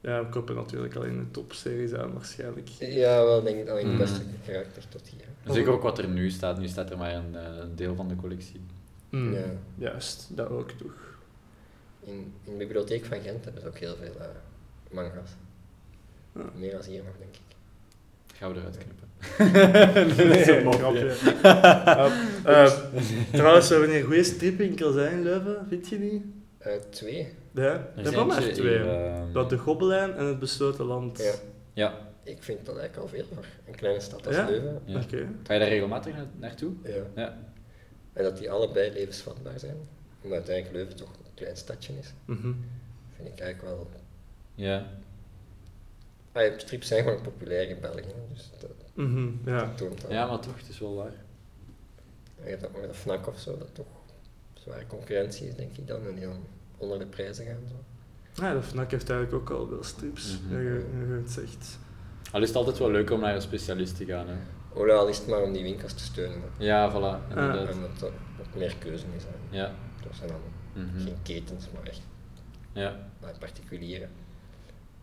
Ja, 0.01 0.23
we 0.25 0.29
kopen 0.29 0.55
natuurlijk 0.55 0.95
alleen 0.95 1.17
de 1.19 1.31
topseries 1.31 1.95
aan 1.95 2.13
waarschijnlijk. 2.13 2.69
Ja, 2.79 3.25
wel 3.25 3.43
denk 3.43 3.59
ik 3.61 3.69
alleen 3.69 3.85
de 3.85 3.91
Mm. 3.93 3.99
beste 3.99 4.21
echt 4.53 4.91
tot 4.91 5.09
hier. 5.09 5.55
Zeker 5.55 5.73
ook 5.73 5.83
wat 5.83 5.99
er 5.99 6.09
nu 6.09 6.31
staat. 6.31 6.59
Nu 6.59 6.69
staat 6.69 6.91
er 6.91 6.99
maar 6.99 7.15
een, 7.15 7.37
eh, 7.37 7.57
een 7.61 7.77
deel 7.77 7.95
van 7.95 8.09
de 8.09 8.17
collectie. 8.17 8.61
Mm, 9.11 9.33
Ja. 9.35 9.45
Juist, 9.75 10.27
dat 10.37 10.49
ook 10.49 10.71
toch. 10.71 11.17
In, 12.05 12.33
in 12.45 12.53
de 12.53 12.59
bibliotheek 12.59 13.05
van 13.05 13.21
Gent 13.21 13.45
hebben 13.45 13.63
ze 13.63 13.69
ook 13.69 13.79
heel 13.79 13.97
veel 13.97 14.21
eh, 14.21 14.27
manga's. 14.91 15.31
Ja. 16.35 16.43
Meer 16.55 16.71
dan 16.73 16.83
hier 16.83 17.03
nog, 17.05 17.15
denk 17.19 17.35
ik. 17.35 17.41
Gaan 18.35 18.53
we 18.53 18.59
eruit 18.59 18.79
knippen. 18.79 19.07
Nee, 20.29 20.45
Zo'n 20.55 20.63
mopje. 20.65 20.79
grapje. 20.79 21.09
Eh, 22.45 22.65
eh, 22.65 22.73
trouwens, 23.33 23.69
we 23.69 23.75
hebben 23.75 23.93
hier 23.95 24.05
goede 24.05 24.23
stripwinkels 24.25 24.95
hè, 24.95 25.11
in 25.11 25.23
Leuven, 25.23 25.67
vind 25.69 25.89
je 25.89 25.99
niet? 25.99 26.23
Eh, 26.59 26.73
twee. 26.91 27.29
Ja, 27.59 27.73
Er 27.97 28.03
is 28.07 28.09
zijn 28.13 28.27
maar 28.27 28.41
twee. 28.43 28.79
ehm, 28.79 29.33
Dat 29.33 29.51
de 29.51 29.59
Gobbelijn 29.59 30.15
en 30.15 30.25
het 30.25 30.39
Besloten 30.39 30.85
Land. 30.85 31.19
Ja. 31.19 31.33
Ja, 31.73 32.07
Ik 32.23 32.43
vind 32.43 32.67
dat 32.67 32.77
eigenlijk 32.79 33.11
al 33.13 33.17
veel 33.19 33.25
voor 33.35 33.45
een 33.67 33.75
kleine 33.75 34.01
stad 34.01 34.27
als 34.27 34.37
Ja? 34.37 34.47
Leuven. 34.49 34.81
ja. 34.85 35.01
Oké. 35.01 35.29
Ga 35.43 35.53
je 35.53 35.59
daar 35.61 35.69
regelmatig 35.69 36.15
na- 36.15 36.27
naartoe? 36.37 36.73
Ja. 36.85 37.03
Ja. 37.15 37.39
En 38.13 38.23
dat 38.25 38.39
die 38.39 38.51
allebei 38.51 38.93
levensvatbaar 38.93 39.59
zijn. 39.59 39.77
Omdat 40.23 40.39
uiteindelijk 40.39 40.77
Leuven 40.77 40.97
toch 40.97 41.09
een 41.11 41.35
klein 41.35 41.57
stadje 41.57 41.93
is. 41.99 42.13
Mhm. 42.25 42.53
Vind 43.17 43.29
ik 43.29 43.39
eigenlijk 43.41 43.75
wel... 43.75 43.89
Ja. 44.55 44.87
Ah, 46.33 46.43
ja, 46.45 46.59
strips 46.59 46.89
zijn 46.89 47.03
gewoon 47.03 47.21
populair 47.23 47.69
in 47.69 47.81
België. 47.81 48.03
Dus 48.33 48.51
dat, 48.61 48.71
Mhm, 48.95 49.29
Ja. 49.45 49.59
dat 49.59 49.77
toont 49.77 50.05
al. 50.07 50.13
ja, 50.13 50.27
maar 50.27 50.39
toch, 50.41 50.57
het 50.59 50.69
is 50.69 50.79
wel 50.79 50.95
waar. 50.95 51.13
En 52.41 52.45
je 52.45 52.51
hebt 52.51 52.67
ook 52.67 52.73
nog 52.73 52.87
de 52.87 52.95
FNAC 52.95 53.27
of 53.27 53.39
zo, 53.39 53.59
dat 53.59 53.75
toch 53.75 53.87
zware 54.55 54.87
concurrentie 54.87 55.49
is, 55.49 55.55
denk 55.55 55.77
ik 55.77 55.87
dan. 55.87 56.07
En 56.07 56.19
onder 56.79 56.99
de 56.99 57.07
prijzen 57.07 57.45
gaan. 57.47 57.63
Zo. 57.69 57.75
Ja, 58.43 58.53
de 58.55 58.63
FNAC 58.63 58.91
heeft 58.91 59.11
eigenlijk 59.11 59.43
ook 59.51 59.59
al 59.59 59.71
wel 59.71 59.83
strips. 59.83 60.39
Mhm. 60.41 60.57
Je, 60.63 60.87
je 61.09 61.21
het 61.23 61.31
zegt. 61.31 61.79
Al 62.33 62.43
is 62.43 62.49
het 62.49 62.57
altijd 62.57 62.79
wel 62.79 62.91
leuk 62.91 63.11
om 63.11 63.21
naar 63.21 63.35
een 63.35 63.43
specialist 63.43 63.97
te 63.97 64.05
gaan. 64.05 64.27
Hè. 64.29 64.35
Al 64.93 65.09
is 65.09 65.19
het 65.19 65.27
maar 65.27 65.43
om 65.43 65.53
die 65.53 65.63
winkels 65.63 65.93
te 65.93 66.03
steunen. 66.03 66.41
hè. 66.41 66.65
Ja, 66.65 66.91
voilà, 66.91 67.29
inderdaad. 67.29 67.69
En 67.69 67.81
dat 67.81 68.03
er 68.03 68.13
meer 68.59 68.77
keuze 68.77 69.05
is. 69.17 69.23
hè. 69.23 69.57
Ja. 69.57 69.75
Dat 70.03 70.17
zijn 70.17 70.29
dan 70.29 70.41
Mhm. 70.85 71.01
geen 71.05 71.17
ketens, 71.23 71.67
maar 71.75 71.83
echt 71.83 72.01
Ja. 72.73 72.97
bij 73.21 73.33
particulieren. 73.39 74.11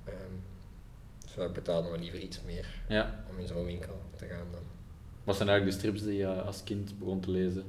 Ehm 0.03 0.15
dus 1.25 1.35
wij 1.35 1.51
betalen 1.51 1.91
we 1.91 1.97
liever 1.97 2.19
iets 2.19 2.41
meer 2.45 2.67
ja. 2.87 3.23
om 3.29 3.39
in 3.39 3.47
zo'n 3.47 3.65
winkel 3.65 4.01
te 4.15 4.25
gaan 4.25 4.47
dan. 4.51 4.61
Wat 5.23 5.35
zijn 5.35 5.49
eigenlijk 5.49 5.77
de 5.81 5.83
strips 5.87 6.03
die 6.03 6.17
je 6.17 6.27
als 6.41 6.63
kind 6.63 6.99
begon 6.99 7.19
te 7.19 7.31
lezen? 7.31 7.63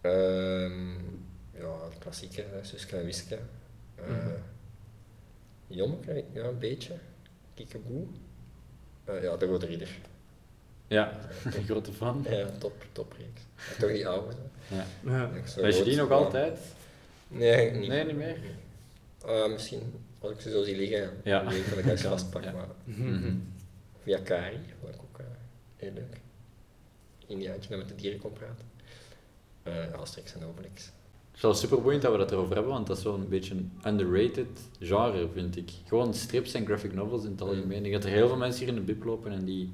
Ehm, 0.00 0.94
ja, 1.58 1.84
het 1.88 1.98
klassieke, 1.98 2.44
hè, 2.50 2.64
Suske 2.64 2.96
en 2.96 3.04
Wiske. 3.04 3.38
Eh 3.94 4.06
Mhm. 4.08 4.28
Jommeke, 5.66 6.24
ja, 6.32 6.44
een 6.44 6.58
beetje. 6.58 6.94
Kiekeboe. 7.54 8.06
Eh, 9.04 9.22
ja, 9.22 9.36
de 9.36 9.46
Rode 9.46 9.66
Ridder. 9.66 9.98
Ja, 10.86 11.18
een 11.44 11.64
grote 11.64 11.92
fan. 11.92 12.24
Ja, 12.30 12.46
top, 12.58 12.84
topreeks. 12.92 13.40
Ja, 13.56 13.80
toch 13.80 13.90
die 13.90 14.08
oude. 14.08 14.34
Ja. 14.68 14.84
Ja. 15.04 15.30
Je 15.68 15.82
die 15.84 15.96
nog 15.96 16.10
altijd? 16.10 16.58
Nee, 17.28 17.70
niet. 17.70 17.88
Nee, 17.88 18.04
niet 18.04 18.16
meer? 18.16 18.38
Ah, 19.24 19.50
misschien, 19.50 19.94
als 20.18 20.32
ik 20.32 20.40
ze 20.40 20.50
zo 20.50 20.62
zie 20.64 20.76
liggen, 20.76 21.10
Ja. 21.24 21.42
dan 21.42 21.52
weet 21.52 21.64
ik 21.64 21.68
dat 21.70 21.78
ik 21.78 21.84
eens 21.86 22.00
Kan, 22.02 22.10
vastpak. 22.10 22.44
ja. 22.44 22.52
Maar 22.52 22.66
Mhm. 22.84 23.34
via 24.02 24.18
Kari 24.18 24.58
vond 24.80 24.94
ik 24.94 25.00
ook 25.02 25.18
eh, 25.18 25.24
heel 25.76 25.92
leuk. 25.92 26.20
Indiaantje 27.26 27.68
dat 27.68 27.78
met 27.78 27.88
de 27.88 27.94
dieren 27.94 28.18
kon 28.20 28.32
praten. 28.32 28.66
Eh 29.62 29.92
Asterix 29.92 30.34
en 30.34 30.44
Obelix. 30.44 30.90
Het 31.38 31.46
is 31.46 31.52
wel 31.52 31.68
super 31.68 31.82
boeiend 31.82 32.02
dat 32.02 32.12
we 32.12 32.18
dat 32.18 32.32
erover 32.32 32.54
hebben, 32.54 32.72
want 32.72 32.86
dat 32.86 32.96
is 32.96 33.04
wel 33.04 33.14
een 33.14 33.28
beetje 33.28 33.54
een 33.54 33.72
underrated 33.86 34.68
genre, 34.80 35.28
vind 35.32 35.56
ik. 35.56 35.70
Gewoon 35.86 36.14
strips 36.14 36.54
en 36.54 36.66
graphic 36.66 36.94
novels 36.94 37.24
in 37.24 37.30
het 37.30 37.40
algemeen. 37.40 37.76
Ik 37.76 37.82
denk 37.82 37.94
dat 37.94 38.04
er 38.04 38.10
heel 38.10 38.28
veel 38.28 38.36
mensen 38.36 38.64
hier 38.64 38.68
in 38.68 38.74
de 38.74 38.92
bib 38.92 39.04
lopen 39.04 39.32
en 39.32 39.44
die 39.44 39.72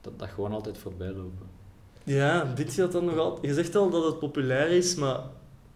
dat, 0.00 0.18
dat 0.18 0.28
gewoon 0.28 0.52
altijd 0.52 0.78
voorbij 0.78 1.12
lopen. 1.12 1.46
Ja, 2.04 2.44
dit 2.54 2.72
gaat 2.72 2.92
dan 2.92 3.04
nog 3.04 3.16
altijd. 3.16 3.46
Je 3.46 3.54
zegt 3.54 3.76
al 3.76 3.90
dat 3.90 4.04
het 4.04 4.18
populair 4.18 4.70
is, 4.70 4.94
maar 4.94 5.20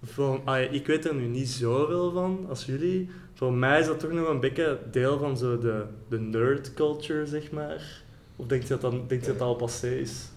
voor, 0.02 0.40
ah, 0.44 0.60
ja, 0.62 0.68
ik 0.68 0.86
weet 0.86 1.04
er 1.04 1.14
nu 1.14 1.26
niet 1.26 1.48
zoveel 1.48 2.12
van 2.12 2.46
als 2.48 2.64
jullie. 2.64 3.10
Voor 3.34 3.52
mij 3.52 3.80
is 3.80 3.86
dat 3.86 4.00
toch 4.00 4.12
nog 4.12 4.28
een 4.28 4.40
beetje 4.40 4.78
deel 4.90 5.18
van 5.18 5.36
zo 5.36 5.58
de, 5.58 5.84
de 6.08 6.20
nerd 6.20 6.74
culture, 6.74 7.26
zeg 7.26 7.50
maar. 7.50 8.02
Of 8.36 8.46
denk 8.46 8.62
je 8.62 8.68
dat, 8.68 8.80
dan, 8.80 9.04
denk 9.06 9.20
je 9.20 9.26
dat 9.26 9.38
dat 9.38 9.48
al 9.48 9.54
passé 9.54 9.98
is? 9.98 10.28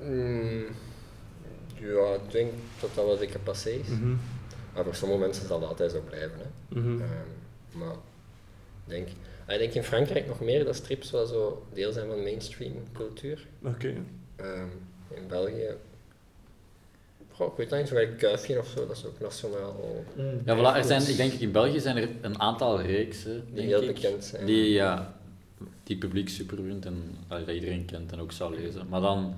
Mm, 0.00 0.64
ja, 1.84 2.14
ik 2.14 2.30
denk 2.30 2.52
dat 2.80 2.90
dat 2.94 3.04
wel 3.04 3.16
zeker 3.16 3.40
passé 3.40 3.70
is. 3.70 3.88
Mhm. 3.88 4.14
Maar 4.74 4.84
voor 4.84 4.94
sommige 4.94 5.20
mensen 5.20 5.46
zal 5.46 5.60
dat 5.60 5.68
altijd 5.68 5.90
zo 5.90 6.02
blijven. 6.08 6.38
Hè. 6.38 6.80
Mhm. 6.80 7.00
Ehm, 7.00 7.78
maar 7.78 7.94
ik 8.86 8.90
denk, 8.90 9.08
ah, 9.46 9.52
ik 9.54 9.58
denk 9.58 9.74
in 9.74 9.84
Frankrijk 9.84 10.26
nog 10.26 10.40
meer 10.40 10.64
dat 10.64 10.76
strips 10.76 11.10
wel 11.10 11.26
zo 11.26 11.66
deel 11.72 11.92
zijn 11.92 12.08
van 12.08 12.22
mainstream 12.22 12.72
cultuur. 12.92 13.46
Oké. 13.62 13.94
Ehm, 14.36 14.68
in 15.10 15.28
België, 15.28 15.76
goh, 17.32 17.46
ik 17.46 17.56
weet 17.56 17.70
niet, 17.70 17.88
zo 17.88 17.96
gelijk 17.96 18.18
Kuifje 18.18 18.58
of 18.58 18.66
zo, 18.66 18.86
dat 18.86 18.96
is 18.96 19.06
ook 19.06 19.20
nationaal 19.20 19.72
al 19.72 20.04
Ja, 20.44 20.56
voilà, 20.56 20.76
er 20.76 20.84
zijn, 20.84 21.08
ik 21.08 21.16
denk 21.16 21.32
in 21.32 21.52
België 21.52 21.80
zijn 21.80 21.96
er 21.96 22.08
een 22.20 22.40
aantal 22.40 22.80
reeksen, 22.80 23.44
die 23.52 23.64
heel 23.64 23.82
ik, 23.82 23.94
bekend 23.94 24.24
zijn. 24.24 24.46
die, 24.46 24.72
ja, 24.72 25.14
die 25.82 25.96
publiek 25.96 26.28
super 26.28 26.56
vindt 26.56 26.86
en 26.86 27.16
allee, 27.28 27.44
dat 27.44 27.54
iedereen 27.54 27.84
kent 27.84 28.12
en 28.12 28.20
ook 28.20 28.32
zou 28.32 28.54
lezen. 28.54 28.88
Maar 28.88 29.00
dan, 29.00 29.34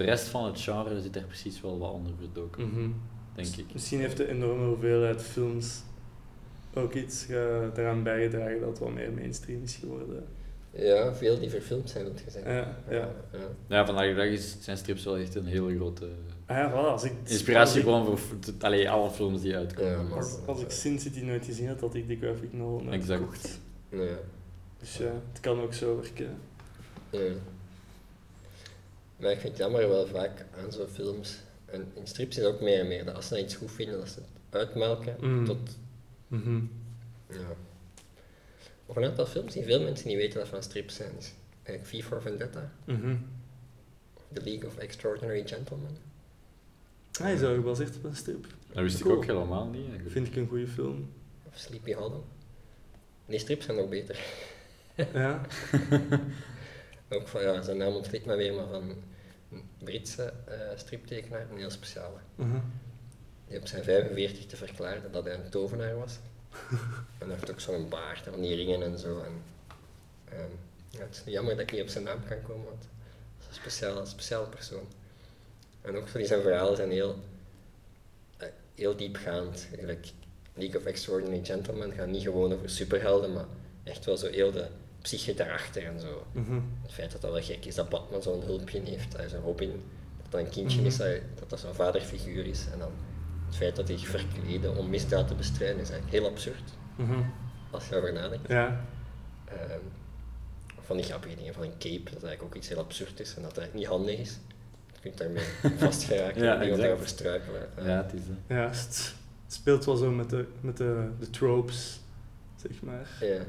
de 0.00 0.06
rest 0.06 0.26
van 0.28 0.44
het 0.44 0.60
genre 0.60 1.00
zit 1.00 1.16
er 1.16 1.22
precies 1.24 1.60
wel 1.60 1.78
wat 1.78 1.92
onder 1.92 2.12
verdoken, 2.18 2.66
Mhm. 2.68 2.90
denk 3.34 3.48
ik. 3.56 3.64
Misschien 3.72 4.00
heeft 4.00 4.16
de 4.16 4.28
enorme 4.28 4.66
hoeveelheid 4.66 5.22
films 5.22 5.82
ook 6.74 6.94
iets 6.94 7.24
ge- 7.24 7.70
eraan 7.76 8.02
bijgedragen 8.02 8.60
dat 8.60 8.68
het 8.68 8.78
wat 8.78 8.92
meer 8.94 9.12
mainstream 9.12 9.62
is 9.62 9.74
geworden. 9.76 10.24
Ja, 10.72 11.14
veel 11.14 11.38
die 11.38 11.50
verfilmd 11.50 11.90
zijn, 11.90 12.04
dat 12.04 12.20
gezegd. 12.24 12.44
Ja, 12.46 12.76
ja. 12.88 13.08
ja. 13.32 13.38
Ja, 13.68 13.86
vandaag 13.86 14.06
de 14.08 14.14
dag 14.14 14.24
is, 14.26 14.56
zijn 14.60 14.76
strips 14.76 15.04
wel 15.04 15.16
echt 15.16 15.34
een 15.34 15.46
hele 15.46 15.76
grote 15.76 16.08
Ah 16.46 16.56
ja, 16.56 16.70
voilà, 16.70 16.74
als 16.90 17.04
ik, 17.04 17.12
inspiratiebron 17.24 18.04
voor 18.04 18.18
f- 18.18 18.34
t- 18.40 18.62
allee, 18.64 18.90
alle 18.90 19.10
films 19.10 19.40
die 19.40 19.56
uitkomen. 19.56 19.90
Ja, 19.92 20.02
maar- 20.02 20.16
Als, 20.18 20.36
als 20.46 20.60
ik 20.60 20.70
Sin 20.70 20.98
City 21.00 21.20
nooit 21.20 21.44
gezien 21.44 21.68
had, 21.68 21.80
had 21.80 21.94
ik 21.94 22.08
de 22.08 22.16
graphic 22.16 22.52
novel 22.52 22.80
nooit 22.80 22.94
Exact. 23.00 23.20
gekocht. 23.20 23.60
Ja. 23.88 24.16
Dus 24.78 24.96
ja, 24.96 25.12
het 25.32 25.40
kan 25.40 25.60
ook 25.60 25.74
zo 25.74 25.96
werken. 26.00 26.36
Ja. 27.10 27.20
Maar 29.20 29.30
ik 29.30 29.38
vind 29.40 29.52
het 29.52 29.62
jammer 29.62 29.88
wel 29.88 30.06
vaak 30.06 30.44
aan 30.64 30.72
zo'n 30.72 30.86
films. 30.88 31.36
En 31.66 31.90
in 31.94 32.06
strips 32.06 32.36
is 32.36 32.44
het 32.44 32.54
ook 32.54 32.60
meer 32.60 32.80
en 32.80 32.88
meer 32.88 33.04
dat 33.04 33.14
als 33.14 33.28
ze 33.28 33.40
iets 33.42 33.54
goed 33.54 33.70
vinden, 33.72 33.98
dat 33.98 34.08
ze 34.08 34.18
het 34.20 34.28
uitmelken 34.60 35.16
Mm. 35.20 35.44
tot. 35.44 35.76
Mhm. 36.28 36.60
Ja. 37.28 37.56
Of 38.86 38.96
een 38.96 39.04
aantal 39.04 39.26
films 39.26 39.52
die 39.52 39.64
veel 39.64 39.82
mensen 39.82 40.08
niet 40.08 40.16
weten 40.16 40.38
dat 40.38 40.48
van 40.48 40.62
strips 40.62 40.94
zijn. 40.94 41.10
Is 41.18 41.32
eigenlijk 41.62 42.04
V 42.04 42.08
for 42.08 42.22
Vendetta, 42.22 42.72
Mhm. 42.84 43.16
The 44.32 44.40
League 44.42 44.66
of 44.68 44.76
Extraordinary 44.76 45.46
Gentlemen. 45.46 45.96
Hij 47.20 47.32
is 47.34 47.42
ook 47.42 47.54
gebaseerd 47.54 47.96
op 47.96 48.04
een 48.04 48.16
strip. 48.16 48.46
Dat 48.72 48.82
wist 48.82 49.00
ik 49.00 49.06
ook 49.06 49.24
helemaal 49.26 49.66
niet. 49.66 49.80
eigenlijk. 49.82 50.10
Vind 50.10 50.26
ik 50.26 50.36
een 50.36 50.48
goede 50.48 50.66
film. 50.68 51.12
Of 51.48 51.58
Sleepy 51.58 51.92
Hollow. 51.92 52.22
Die 53.26 53.38
strips 53.38 53.64
zijn 53.64 53.76
nog 53.76 53.88
beter. 53.88 54.18
Ja. 55.12 55.40
Ook 57.10 57.28
van, 57.28 57.42
ja, 57.42 57.62
zijn 57.62 57.76
naam 57.76 57.94
ontglipt 57.94 58.26
me 58.26 58.36
weer, 58.36 58.54
maar 58.54 58.66
van 58.66 58.96
een 59.52 59.68
Britse 59.78 60.32
eh 60.44 60.58
striptekenaar, 60.76 61.46
een 61.50 61.58
heel 61.58 61.70
speciale. 61.70 62.18
Mhm. 62.34 62.58
die 63.48 63.58
op 63.58 63.66
zijn 63.66 63.84
45 63.84 64.46
te 64.46 64.56
verklaren 64.56 65.12
dat 65.12 65.24
hij 65.24 65.34
een 65.34 65.50
tovenaar 65.50 65.96
was. 65.96 66.18
en 67.18 67.26
hij 67.26 67.28
heeft 67.28 67.50
ook 67.50 67.60
zo'n 67.60 67.88
baard 67.88 68.26
en 68.26 68.40
die 68.40 68.54
ringen 68.54 68.82
en 68.82 68.98
zo. 68.98 69.20
En, 69.20 69.42
ehm, 70.24 70.50
ja, 70.90 71.00
het 71.00 71.22
is 71.26 71.32
jammer 71.32 71.52
dat 71.56 71.62
ik 71.62 71.72
niet 71.72 71.82
op 71.82 71.88
zijn 71.88 72.04
naam 72.04 72.24
kan 72.28 72.42
komen, 72.42 72.64
want 72.64 72.80
dat 72.80 73.40
is 73.40 73.46
een 73.46 73.54
speciale, 73.54 74.06
speciale 74.06 74.46
persoon. 74.46 74.86
En 75.80 75.96
ook 75.96 76.08
van 76.08 76.20
die 76.20 76.28
zijn 76.28 76.42
verhalen 76.42 76.76
zijn 76.76 76.90
heel, 76.90 77.18
eh, 78.36 78.48
heel 78.74 78.96
diepgaand. 78.96 79.68
Like 79.80 80.08
League 80.54 80.80
of 80.80 80.86
Extraordinary 80.86 81.44
Gentlemen 81.44 81.92
gaat 81.92 82.08
niet 82.08 82.22
gewoon 82.22 82.52
over 82.52 82.70
superhelden, 82.70 83.32
maar 83.32 83.46
echt 83.84 84.04
wel 84.04 84.16
zo 84.16 84.28
heel 84.28 84.52
de 84.52 84.66
psyche 85.02 85.34
daarachter 85.34 85.84
en 85.86 86.00
zo. 86.00 86.26
Mhm. 86.32 86.60
Het 86.82 86.92
feit 86.92 87.12
dat 87.12 87.20
dat 87.20 87.32
wel 87.32 87.42
gek 87.42 87.64
is 87.64 87.74
dat 87.74 87.88
Batman 87.88 88.22
zo'n 88.22 88.42
hulpje 88.42 88.80
heeft, 88.84 89.16
hij 89.16 89.28
zo'n 89.28 89.40
Robin, 89.40 89.82
dat 90.22 90.30
dat 90.32 90.40
een 90.40 90.48
kindje 90.50 90.78
Mhm. 90.78 90.86
is, 90.86 90.96
dat, 90.96 91.08
dat 91.38 91.50
dat 91.50 91.60
zo'n 91.60 91.74
vaderfiguur 91.74 92.46
is. 92.46 92.66
En 92.72 92.78
dan 92.78 92.90
het 93.46 93.56
feit 93.56 93.76
dat 93.76 93.88
hij 93.88 93.98
verkleden 93.98 94.76
om 94.76 94.88
misdaad 94.90 95.28
te 95.28 95.34
bestrijden 95.34 95.80
is 95.80 95.90
eigenlijk 95.90 96.22
heel 96.22 96.30
absurd, 96.30 96.72
Mhm. 96.96 97.22
als 97.70 97.88
je 97.88 97.92
erover 97.94 98.12
nadenkt. 98.12 98.48
Ja. 98.48 98.84
Ehm, 99.44 99.78
van 100.80 100.96
die 100.96 101.04
grappige 101.06 101.36
dingen 101.36 101.54
van 101.54 101.62
een 101.62 101.78
cape, 101.78 102.02
dat 102.04 102.22
eigenlijk 102.22 102.42
ook 102.42 102.54
iets 102.54 102.68
heel 102.68 102.78
absurd 102.78 103.20
is 103.20 103.34
en 103.34 103.42
dat 103.42 103.58
eigenlijk 103.58 103.74
niet 103.74 103.86
handig 103.86 104.18
is. 104.18 104.38
Je 104.92 105.00
kunt 105.00 105.18
daarmee 105.18 105.44
vastgeraken 105.86 106.42
Ja, 106.42 106.54
en 106.56 106.62
iemand 106.62 106.80
daarover 106.82 107.08
struikelen. 107.08 107.76
Eh, 107.76 107.86
Ja, 107.86 108.02
het 108.02 108.12
is 108.12 108.20
dat. 108.26 108.36
Ja, 108.46 108.68
het 108.68 109.14
speelt 109.46 109.84
wel 109.84 109.96
zo 109.96 110.10
met 110.10 110.30
de, 110.30 110.46
met 110.60 110.76
de, 110.76 111.08
de 111.18 111.30
tropes, 111.30 112.00
zeg 112.56 112.82
maar. 112.82 113.08
ja. 113.20 113.42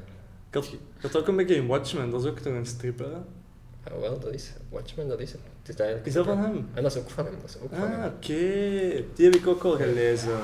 Ik 0.51 0.57
had, 0.57 0.65
ik 0.73 1.01
had 1.01 1.17
ook 1.17 1.27
een 1.27 1.35
beetje 1.35 1.55
in 1.55 1.67
Watchmen, 1.67 2.09
dat 2.09 2.23
is 2.23 2.29
ook 2.29 2.39
toch 2.39 2.53
een 2.53 2.65
strip, 2.65 2.99
hè? 2.99 3.05
Ah, 3.83 3.99
wel, 3.99 4.19
dat 4.19 4.33
is 4.33 4.51
Watchmen, 4.69 5.07
dat 5.07 5.19
is 5.19 5.31
het. 5.31 5.41
het 5.61 5.69
is 5.69 5.75
eigenlijk 5.75 6.07
Is 6.07 6.13
dat 6.13 6.25
van 6.25 6.37
hem? 6.37 6.67
En 6.73 6.83
dat 6.83 6.95
is 6.95 7.01
ook 7.01 7.09
van 7.09 7.25
hem, 7.25 7.33
dat 7.41 7.49
is 7.49 7.57
ook 7.61 7.69
van 7.73 7.93
Ah, 7.93 8.05
oké. 8.05 9.03
Die 9.15 9.25
heb 9.25 9.35
ik 9.35 9.47
ook 9.47 9.63
al 9.63 9.75
gelezen. 9.75 10.37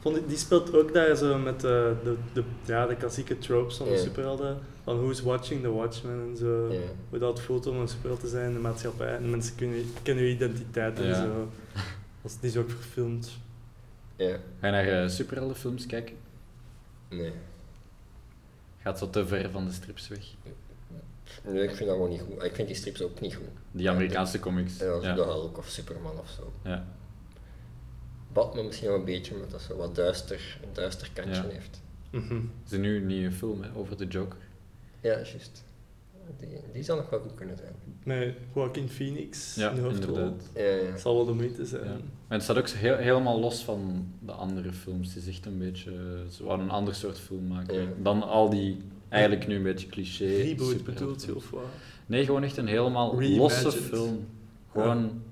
Vond 0.00 0.16
ik, 0.16 0.28
die 0.28 0.36
speelt 0.36 0.76
ook 0.76 0.92
daar 0.94 1.16
zo 1.16 1.38
met 1.38 1.60
de, 1.60 1.94
de, 2.04 2.16
de, 2.32 2.42
ja, 2.64 2.86
de 2.86 2.96
klassieke 2.96 3.38
tropes 3.38 3.76
van 3.76 3.86
de 3.88 3.98
superhelden. 3.98 4.58
Van 4.84 4.96
who's 5.00 5.20
watching 5.22 5.62
the 5.62 5.70
Watchmen 5.72 6.28
en 6.30 6.36
zo. 6.36 6.68
Hoe 7.10 7.18
dat 7.18 7.40
voelt 7.40 7.66
om 7.66 7.76
een 7.76 7.88
superheld 7.88 8.20
te 8.20 8.28
zijn 8.28 8.46
in 8.48 8.52
de 8.54 8.58
maatschappij. 8.60 9.14
En 9.16 9.30
mensen 9.30 9.54
kunnen, 9.54 9.84
kennen 10.02 10.24
je 10.24 10.30
identiteit 10.30 10.98
en 10.98 11.06
Ja. 11.06 11.14
zo. 11.22 11.48
Dat 12.22 12.30
is, 12.30 12.38
die 12.40 12.50
is 12.50 12.56
ook 12.56 12.70
verfilmd. 12.70 13.30
Ja, 14.16 14.36
Ga 14.60 14.66
je 14.66 14.72
naar 14.72 15.02
eh, 15.02 15.08
superheldenfilms 15.08 15.86
kijken? 15.86 16.14
nee. 17.08 17.32
Gaat 18.82 18.98
zo 18.98 19.10
te 19.10 19.26
ver 19.26 19.50
van 19.50 19.64
de 19.66 19.72
strips 19.72 20.08
weg? 20.08 20.24
Nee, 21.44 21.62
ik 21.62 21.68
vind 21.74 21.78
dat 21.88 21.88
gewoon 21.88 22.10
niet 22.10 22.20
goed. 22.20 22.42
Ik 22.42 22.54
vind 22.54 22.68
die 22.68 22.76
strips 22.76 23.02
ook 23.02 23.20
niet 23.20 23.34
goed. 23.34 23.44
Die 23.70 23.90
Amerikaanse 23.90 24.38
comics. 24.38 24.72
Ja, 24.78 24.78
zo 25.00 25.02
Ja. 25.06 25.14
de 25.14 25.22
Hulk 25.22 25.58
of 25.58 25.68
Superman 25.68 26.18
of 26.18 26.28
zo. 26.28 26.52
Ja. 26.64 26.84
Batman 28.32 28.66
misschien 28.66 28.88
wel 28.88 28.98
een 28.98 29.04
beetje, 29.04 29.34
omdat 29.34 29.50
dat 29.50 29.60
zo 29.62 29.76
wat 29.76 29.94
duister, 29.94 30.58
een 30.62 30.72
duister 30.72 31.10
kantje 31.12 31.42
Ja. 31.42 31.48
heeft. 31.48 31.80
Mhm. 32.10 32.34
Er 32.34 32.72
is 32.72 32.78
nu 32.78 32.96
een 32.96 33.06
nieuwe 33.06 33.32
film 33.32 33.62
hè, 33.62 33.68
over 33.74 33.96
de 33.96 34.06
Joker. 34.06 34.38
Ja, 35.00 35.10
juist. 35.14 35.64
Die, 36.40 36.48
die 36.72 36.82
zou 36.82 36.98
nog 36.98 37.10
wel 37.10 37.20
goed 37.20 37.34
kunnen 37.34 37.56
zijn. 37.56 37.72
Met 38.04 38.34
Joaquin 38.54 38.88
Phoenix 38.88 39.54
Ja, 39.54 39.70
in 39.70 39.76
de 39.76 39.82
hoofdrol. 39.82 40.14
inderdaad. 40.16 40.50
Ja, 40.54 40.62
ja. 40.62 40.90
Het 40.90 41.00
zal 41.00 41.14
wel 41.14 41.24
de 41.24 41.32
moeite 41.32 41.66
zijn. 41.66 41.84
Ja. 41.84 41.90
Maar 42.28 42.38
het 42.38 42.42
staat 42.42 42.56
ook 42.58 42.68
zo 42.68 42.76
heel, 42.76 42.96
helemaal 42.96 43.40
los 43.40 43.64
van 43.64 44.06
de 44.18 44.32
andere 44.32 44.72
films. 44.72 45.14
Het 45.14 45.22
is 45.22 45.28
echt 45.28 45.46
een 45.46 45.58
beetje... 45.58 45.92
Ze 46.30 46.44
wouden 46.44 46.66
een 46.66 46.72
ander 46.72 46.94
soort 46.94 47.18
film 47.18 47.46
maken. 47.46 47.80
Ja. 47.80 47.88
Dan 48.02 48.22
al 48.22 48.50
die, 48.50 48.76
eigenlijk 49.08 49.46
nu 49.46 49.54
een 49.54 49.62
beetje 49.62 49.86
cliché... 49.86 50.24
Reboot 50.24 50.84
bedoelt 50.84 51.24
je, 51.24 51.36
of 51.36 51.50
wat? 51.50 51.62
Nee, 52.06 52.24
gewoon 52.24 52.42
echt 52.42 52.56
een 52.56 52.66
helemaal 52.66 53.18
Reimagined. 53.20 53.62
losse 53.64 53.70
film. 53.82 54.26
Gewoon... 54.72 55.22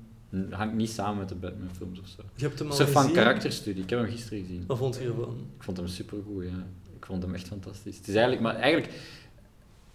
Hangt 0.51 0.75
niet 0.75 0.91
samen 0.91 1.19
met 1.19 1.29
de 1.29 1.35
Batman 1.35 1.69
films 1.77 2.01
of 2.01 2.07
zo. 2.07 2.23
Je 2.35 2.45
hebt 2.47 2.59
hem 2.59 2.67
Een 2.67 2.73
al 2.73 2.79
soort 2.79 2.91
van 2.91 3.03
gezien? 3.03 3.17
karakterstudie. 3.17 3.83
Ik 3.83 3.91
heb 3.91 3.99
hem 3.99 4.09
gisteren 4.11 4.39
gezien. 4.41 4.65
Wat 4.67 4.79
vond 4.79 4.97
je 4.97 5.05
ervan? 5.05 5.37
Ik 5.57 5.63
vond 5.63 5.77
hem 5.77 5.87
supergoed, 5.87 6.45
ja. 6.45 6.67
Ik 6.97 7.07
vond 7.07 7.23
hem 7.23 7.35
echt 7.35 7.47
fantastisch. 7.47 7.97
Het 7.97 8.09
is 8.09 8.15
eigenlijk... 8.15 8.43
Maar 8.43 8.55
eigenlijk... 8.55 8.93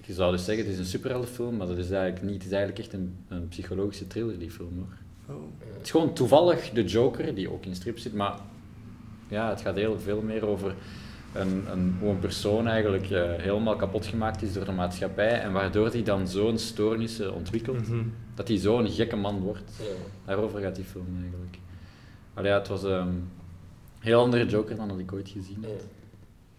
Je 0.06 0.14
zou 0.14 0.32
dus 0.32 0.46
zeggen, 0.46 0.64
het 0.66 0.74
is 0.74 0.80
een 0.80 0.86
superheldenfilm, 0.86 1.58
maar 1.58 1.68
dat 1.68 1.78
is 1.78 1.92
eigenlijk 1.92 2.24
niet. 2.26 2.34
Het 2.44 2.46
is 2.46 2.58
eigenlijk 2.58 2.80
echt 2.80 2.94
een, 2.94 3.16
een 3.28 3.48
psychologische 3.48 4.08
thriller, 4.08 4.40
die 4.40 4.52
film, 4.52 4.78
hoor. 4.78 5.36
Oh. 5.38 5.44
Het 5.74 5.84
is 5.84 5.92
gewoon 5.92 6.14
toevallig 6.14 6.70
de 6.70 6.84
Joker, 6.84 7.36
die 7.36 7.52
ook 7.52 7.66
in 7.66 7.76
strip 7.76 8.00
zit, 8.00 8.14
maar 8.14 8.40
ja, 9.28 9.50
het 9.50 9.62
gaat 9.62 9.76
heel 9.76 10.00
veel 10.00 10.22
meer 10.22 10.46
over 10.46 10.76
een, 11.34 11.64
een, 11.72 11.96
hoe 12.00 12.10
een 12.10 12.20
persoon 12.20 12.68
eigenlijk 12.68 13.10
eh, 13.10 13.34
helemaal 13.38 13.76
kapot 13.76 14.06
gemaakt 14.06 14.42
is 14.42 14.54
door 14.54 14.66
de 14.66 14.72
maatschappij 14.72 15.42
en 15.42 15.52
waardoor 15.52 15.88
hij 15.90 16.04
dan 16.04 16.28
zo'n 16.28 16.58
stoornissen 16.58 17.34
ontwikkelt, 17.34 17.88
Mhm. 17.88 18.04
dat 18.36 18.48
hij 18.48 18.58
zo'n 18.58 18.90
gekke 18.90 19.16
man 19.16 19.40
wordt. 19.40 19.72
Ja. 19.80 19.86
Daarover 20.26 20.60
gaat 20.62 20.76
die 20.76 20.84
film 20.86 21.08
eigenlijk. 21.22 21.58
Allee, 22.34 22.52
ja, 22.52 22.58
het 22.58 22.68
was 22.68 22.84
ehm, 22.84 23.08
een 23.08 23.28
heel 24.00 24.20
andere 24.22 24.46
Joker 24.46 24.76
dan 24.76 24.88
dat 24.88 25.00
ik 25.00 25.14
ooit 25.14 25.30
gezien 25.30 25.58
Ja. 25.62 25.68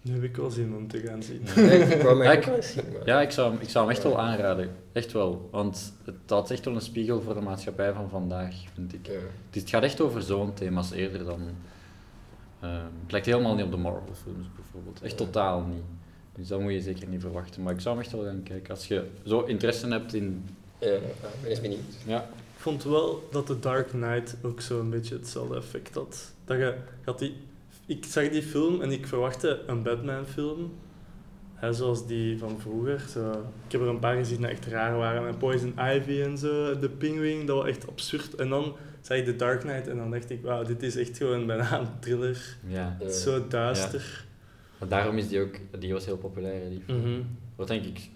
Heb. 0.07 0.14
Nu 0.16 0.20
heb 0.22 0.30
ik 0.30 0.36
wel 0.36 0.50
zin 0.50 0.74
om 0.76 0.88
te 0.88 0.98
gaan 1.00 1.22
zien. 1.22 1.40
Ja, 1.54 1.62
ik 1.94 2.02
wou 2.02 2.16
mij 2.16 2.26
Ja, 2.26 2.32
ook 2.32 2.38
ik- 2.38 2.44
wel 2.46 2.54
eens 2.57 2.72
zien. 2.72 2.84
Ja, 3.04 3.20
ik 3.20 3.30
zou, 3.30 3.52
hem- 3.52 3.61
ik 3.62 3.68
zou 3.68 3.86
hem 3.86 3.94
echt 3.94 4.02
wel 4.04 4.20
aanraden. 4.20 4.70
Echt 4.92 5.12
wel. 5.12 5.48
Want 5.50 5.92
het 6.04 6.14
had 6.26 6.50
echt 6.50 6.64
wel 6.64 6.74
een 6.74 6.80
spiegel 6.80 7.22
voor 7.22 7.34
de 7.34 7.40
maatschappij 7.40 7.92
van 7.92 8.09
vandaag, 8.09 8.54
vind 8.74 8.94
ik. 8.94 9.07
Ja. 9.07 9.12
Het, 9.50 9.68
gaat 9.70 9.82
echt 9.82 10.00
over 10.00 10.22
zo'n 10.22 10.54
thema's 10.54 10.90
eerder 10.90 11.24
dan. 11.24 11.40
ehm, 12.61 12.72
het 13.02 13.11
lijkt 13.12 13.26
helemaal 13.26 13.54
niet 13.54 13.64
op 13.64 13.70
de 13.70 13.76
Marvel-films 13.76 14.46
bijvoorbeeld. 14.57 15.02
Echt 15.02 15.18
Ja. 15.18 15.24
totaal 15.24 15.61
niet. 15.61 15.82
Dus 16.34 16.48
dat 16.48 16.61
moet 16.61 16.72
je 16.72 16.80
zeker 16.80 17.09
niet 17.09 17.20
verwachten. 17.20 17.62
Maar 17.62 17.72
ik 17.72 17.80
zou 17.80 17.94
hem 17.96 18.04
echt 18.04 18.12
wel 18.14 18.24
gaan 18.24 18.42
kijken. 18.42 18.70
Als 18.74 18.88
je 18.88 19.04
zo 19.24 19.40
interesse 19.40 19.86
hebt 19.88 20.14
in. 20.14 20.44
Ja, 20.80 20.86
ik 20.88 21.00
ben 21.42 21.50
eens 21.50 21.61
benieuwd. 21.61 21.94
Ja, 22.07 22.18
Ik 22.57 22.62
vond 22.62 22.84
wel 22.84 23.28
dat 23.30 23.46
The 23.46 23.59
Dark 23.59 23.88
Knight 23.88 24.36
ook 24.42 24.61
zo'n 24.61 24.90
beetje 24.90 25.14
hetzelfde 25.14 25.57
effect 25.57 25.94
had. 25.94 26.32
Dat 26.44 26.57
je, 26.57 26.62
je 26.64 26.74
had 27.04 27.18
die, 27.18 27.36
ik 27.87 28.05
zag 28.05 28.28
die 28.28 28.43
film 28.43 28.80
en 28.80 28.91
ik 28.91 29.07
verwachtte 29.07 29.62
een 29.66 29.82
Batman-film. 29.82 30.72
Hè, 31.55 31.72
zoals 31.72 32.07
die 32.07 32.39
van 32.39 32.61
vroeger. 32.61 33.01
Zo. 33.01 33.30
Ik 33.66 33.72
heb 33.72 33.80
er 33.80 33.89
een 33.89 33.99
paar 33.99 34.16
gezien 34.16 34.37
die 34.37 34.47
echt 34.47 34.66
raar 34.66 34.97
waren. 34.97 35.24
Met 35.24 35.39
Poison 35.39 35.74
Ivy 35.78 36.20
en 36.20 36.39
zo. 36.39 36.78
De 36.78 36.89
Penguin, 36.89 37.47
dat 37.47 37.57
was 37.57 37.66
echt 37.66 37.89
absurd. 37.89 38.34
En 38.34 38.49
dan 38.49 38.76
zag 39.01 39.16
ik 39.16 39.24
The 39.24 39.37
Dark 39.37 39.61
Knight 39.61 39.89
en 39.89 39.97
dan 39.97 40.11
dacht 40.11 40.30
ik, 40.30 40.43
wauw, 40.43 40.62
dit 40.62 40.82
is 40.82 40.97
echt 40.97 41.16
gewoon 41.16 41.47
bijna 41.47 41.80
een 41.80 42.01
thriller. 42.01 42.57
ja. 42.66 42.97
Ja. 43.01 43.09
Zo 43.09 43.47
duister. 43.49 44.26
Maar 44.78 44.89
daarom 44.89 45.18
is 45.18 45.28
die 45.28 45.41
ook. 45.41 45.55
Die 45.78 45.93
was 45.93 46.05
heel 46.05 46.16
populair. 46.16 46.70
Die 46.70 46.82
film. 46.87 47.26
Wordt 47.57 47.70
denk 47.70 47.84
ik 47.84 48.11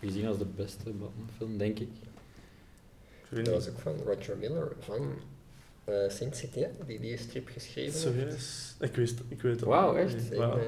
gezien 0.00 0.26
als 0.26 0.38
de 0.38 0.46
beste 0.56 0.90
Batman-film, 0.90 1.58
denk 1.58 1.78
ik. 1.78 1.88
Dat 3.30 3.48
was 3.48 3.68
ook 3.68 3.78
van 3.78 3.94
Roger 4.04 4.36
Miller 4.36 4.72
van 4.78 5.08
eh 5.86 5.94
Sin 6.10 6.32
City, 6.34 6.60
hè, 6.60 6.68
die 6.86 7.00
die 7.00 7.16
strip 7.16 7.48
geschreven. 7.52 7.98
Serieus? 7.98 8.74
Ik 8.80 8.94
wist, 8.96 9.20
ik 9.28 9.42
weet 9.42 9.52
het 9.52 9.60
Wauw, 9.64 9.94
echt? 9.96 10.14
niet. 10.16 10.32
En, 10.32 10.38
Wauw. 10.38 10.58
eh, 10.58 10.64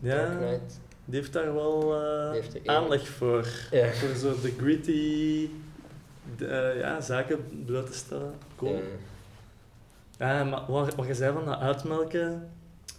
Ja, 0.00 0.38
die 1.04 1.14
heeft 1.18 1.32
daar 1.32 1.54
wel 1.54 2.02
eh, 2.04 2.30
heeft 2.32 2.54
er 2.54 2.60
aanleg 2.64 3.08
voor. 3.08 3.46
Ja. 3.70 3.92
Voor 3.92 4.14
zo 4.14 4.40
de 4.42 4.52
gritty 4.58 5.48
de, 6.36 6.74
ja, 6.78 7.00
zaken 7.00 7.64
bloot 7.66 7.86
te 7.86 7.96
stellen. 7.98 8.34
Cool. 8.56 8.72
Ja. 8.76 8.82
Ja, 10.18 10.44
maar 10.44 10.64
wat, 10.68 10.94
wat 10.94 11.06
je 11.06 11.14
zei 11.14 11.32
van 11.32 11.44
dat 11.44 11.58
uitmelken, 11.58 12.50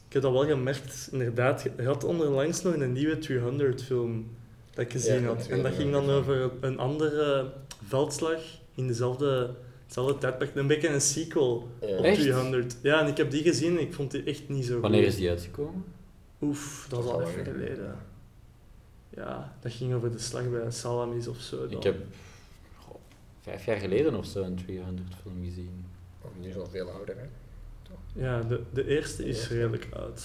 ik 0.07 0.13
heb 0.13 0.21
dat 0.21 0.31
wel 0.31 0.45
gemerkt, 0.45 1.09
inderdaad. 1.11 1.61
Je 1.77 1.83
had 1.86 2.03
onderlangs 2.03 2.61
nog 2.61 2.73
een 2.73 2.91
nieuwe 2.91 3.18
300-film 3.18 4.35
dat 4.73 4.85
ik 4.85 4.91
gezien 4.91 5.22
Ja, 5.22 5.27
had. 5.27 5.47
En 5.47 5.64
dat 5.64 5.73
ging 5.73 5.91
dan 5.91 6.03
300. 6.03 6.18
over 6.18 6.51
een 6.61 6.80
andere 6.80 7.51
veldslag 7.88 8.39
in 8.76 8.88
dezelfde, 8.88 9.53
hetzelfde 9.86 10.18
tijdperk. 10.18 10.56
Een 10.56 10.68
beetje 10.68 10.90
een 10.90 11.02
sequel 11.02 11.68
Ja. 11.82 11.88
op 11.98 12.03
Echt? 12.03 12.20
300. 12.22 12.78
Ja, 12.82 13.02
en 13.02 13.07
ik 13.07 13.18
heb 13.18 13.32
die 13.32 13.44
gezien 13.44 13.78
en 13.78 13.80
ik 13.84 13.94
vond 13.94 14.12
die 14.12 14.24
echt 14.24 14.49
niet 14.49 14.66
zo 14.66 14.80
Wanneer 14.80 14.99
goed. 14.99 15.10
is 15.10 15.16
die 15.16 15.30
uitgekomen? 15.30 15.86
Oef, 16.41 16.86
dat 16.90 16.99
is 16.99 17.06
Dat 17.06 17.14
al 17.14 17.22
even 17.22 17.44
geleden. 17.45 17.95
Ja, 19.10 19.53
dat 19.62 19.72
ging 19.74 19.94
over 19.94 20.12
de 20.12 20.20
slag 20.20 20.49
bij 20.49 20.72
Salamis 20.72 21.28
of 21.28 21.40
zo. 21.40 21.68
dan. 21.68 21.78
Ik 21.78 21.84
heb 21.84 21.95
goh, 22.80 22.95
vijf 23.41 23.66
jaar 23.66 23.78
geleden 23.78 24.16
of 24.16 24.26
zo 24.26 24.44
een 24.44 24.57
300-film 24.60 25.44
gezien. 25.44 25.86
Oh, 26.22 26.30
nu 26.41 26.48
is 26.49 26.56
al 26.56 26.68
veel 26.68 26.90
ouder, 26.90 27.16
hè. 27.18 27.24
Ja, 28.26 28.41
de, 28.41 28.62
de 28.74 28.88
eerste 28.88 29.26
is 29.26 29.48
redelijk 29.49 29.88
oud. 29.94 30.20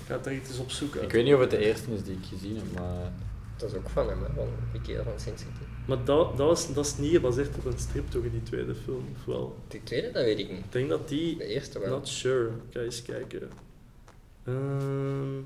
Ik 0.00 0.06
ga 0.06 0.14
het 0.16 0.26
er 0.26 0.32
iets 0.32 0.48
eens 0.48 0.58
opzoeken. 0.58 1.02
Ik 1.02 1.12
weet 1.12 1.24
niet 1.24 1.34
of 1.34 1.40
het 1.40 1.50
de 1.50 1.58
eerste 1.66 1.94
is 1.94 2.02
die 2.02 2.16
ik 2.16 2.24
gezien 2.24 2.56
heb, 2.56 2.64
maar. 2.74 3.12
Dat 3.56 3.70
is 3.70 3.76
ook 3.76 3.88
van 3.88 4.08
hem, 4.08 4.18
hè, 4.22 4.28
van 4.34 4.48
Ikea 4.74 5.02
van 5.02 5.12
Sin 5.20 5.32
City. 5.38 5.50
Maar 5.88 6.04
dat, 6.04 6.36
dat, 6.36 6.46
was, 6.48 6.74
dat 6.74 6.86
is 6.86 6.96
niet 6.98 7.10
gebaseerd 7.12 7.56
op 7.56 7.64
een 7.64 7.78
strip, 7.78 8.10
toch, 8.10 8.22
die 8.22 8.42
tweede 8.42 8.74
film? 8.74 9.04
Of 9.16 9.24
wel? 9.24 9.56
Die 9.68 9.82
tweede, 9.82 10.10
dat 10.10 10.24
weet 10.24 10.38
ik 10.38 10.50
niet. 10.50 10.58
Ik 10.64 10.72
denk 10.72 10.88
dat 10.88 11.08
die... 11.08 11.36
De 11.36 11.44
eerste 11.44 11.78
wel. 11.78 11.88
Not 11.90 12.08
sure. 12.08 12.46
Ik 12.48 12.72
ga 12.72 12.80
eens 12.80 13.02
kijken. 13.02 13.50
Ehm, 14.44 15.36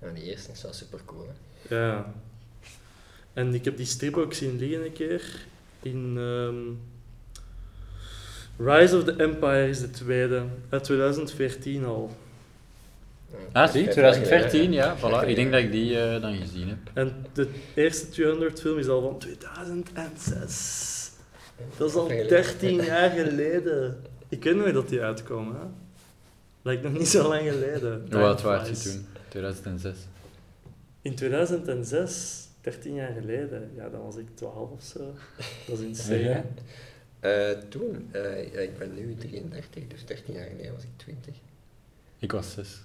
Ja, 0.00 0.10
die 0.14 0.22
eerste 0.22 0.52
is 0.52 0.62
wel 0.62 0.72
super 0.72 1.00
cool, 1.04 1.26
hè. 1.68 1.76
ja. 1.76 2.12
En 3.32 3.54
ik 3.54 3.64
heb 3.64 3.76
die 3.76 3.86
strip 3.86 4.16
ook 4.16 4.32
zien 4.34 4.58
liggen 4.58 4.84
een 4.84 4.92
keer. 4.92 5.46
In... 5.82 6.14
ehm, 6.18 6.60
Rise 8.70 8.96
of 8.96 9.04
the 9.04 9.16
Empire 9.16 9.68
is 9.68 9.80
de 9.80 9.90
tweede. 9.90 10.44
Uit 10.68 10.84
2014 10.84 11.84
al. 11.84 12.16
Ja, 13.52 13.62
Ah, 13.62 13.70
zie, 13.70 13.84
vijf 13.84 13.94
jaar 13.96 14.12
2014, 14.12 14.50
geleden, 14.60 14.72
ja, 14.74 14.96
voilà. 14.98 15.28
Ik 15.28 15.36
denk 15.36 15.52
dat 15.52 15.60
ik 15.60 15.72
die 15.72 16.00
eh, 16.00 16.20
dan 16.20 16.36
gezien 16.36 16.68
heb. 16.68 16.78
En 16.92 17.12
de 17.32 17.48
eerste 17.74 18.08
200 18.08 18.60
film 18.60 18.78
is 18.78 18.88
al 18.88 19.00
van 19.00 19.18
2006. 19.18 21.10
Dat 21.76 21.88
is 21.88 21.94
al 21.94 22.06
Vijf 22.06 22.28
jaar 22.30 22.44
geleden. 22.44 22.58
13 22.78 22.84
jaar 22.84 23.10
geleden. 23.10 24.02
Ik 24.28 24.44
weet 24.44 24.56
nog 24.56 24.72
dat 24.72 24.88
die 24.88 25.00
uitkomen, 25.00 25.54
hè. 25.54 25.66
Lijkt 26.62 26.82
nog 26.82 26.92
niet 26.92 27.08
zo 27.08 27.28
lang 27.28 27.48
geleden. 27.50 28.06
Hoe 28.10 28.20
oud 28.22 28.42
was 28.42 28.68
je 28.68 28.90
toen? 28.90 29.06
2006. 29.28 29.96
In 31.02 31.14
2006, 31.14 32.48
13 32.60 32.94
jaar 32.94 33.12
geleden, 33.12 33.70
ja, 33.76 33.88
dan 33.88 34.02
was 34.02 34.16
ik 34.16 34.26
12 34.34 34.70
of 34.70 34.82
zo. 34.82 35.14
Dat 35.66 35.78
is 35.78 35.84
insane. 35.84 36.18
Ja. 36.18 36.44
Eh, 37.20 37.58
toen, 37.68 38.08
eh, 38.10 38.52
ja, 38.52 38.60
ik 38.60 38.78
ben 38.78 38.94
nu 38.94 39.14
33, 39.18 39.86
dus 39.88 40.04
13 40.04 40.34
jaar 40.34 40.46
geleden 40.46 40.72
was 40.74 40.82
ik 40.82 40.88
20. 40.96 41.34
Ik 42.22 42.32
was 42.32 42.52
6. 42.52 42.84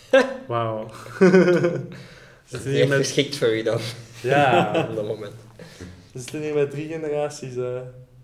Wauw. 0.48 0.86
Dat 0.86 1.30
Zitten 2.44 2.70
is 2.70 2.76
hier 2.76 2.80
echt 2.80 2.88
met, 2.88 2.98
geschikt 2.98 3.36
voor 3.36 3.56
u 3.56 3.62
dan, 3.62 3.80
ja, 4.22 4.72
op 4.90 4.96
dat 4.96 5.06
moment. 5.06 5.34
we 6.12 6.18
zitten 6.18 6.40
hier 6.40 6.54
met 6.54 6.70
drie 6.70 6.88
generaties 6.88 7.56
eh, 7.56 7.80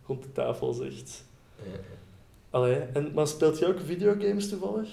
rond 0.07 0.23
de 0.23 0.33
tafel, 0.33 0.73
zegt. 0.73 1.25
Ja. 1.57 1.79
Allee, 2.51 2.77
en, 2.93 3.13
maar 3.15 3.27
speelt 3.27 3.59
je 3.59 3.67
ook 3.67 3.81
videogames 3.85 4.49
toevallig? 4.49 4.89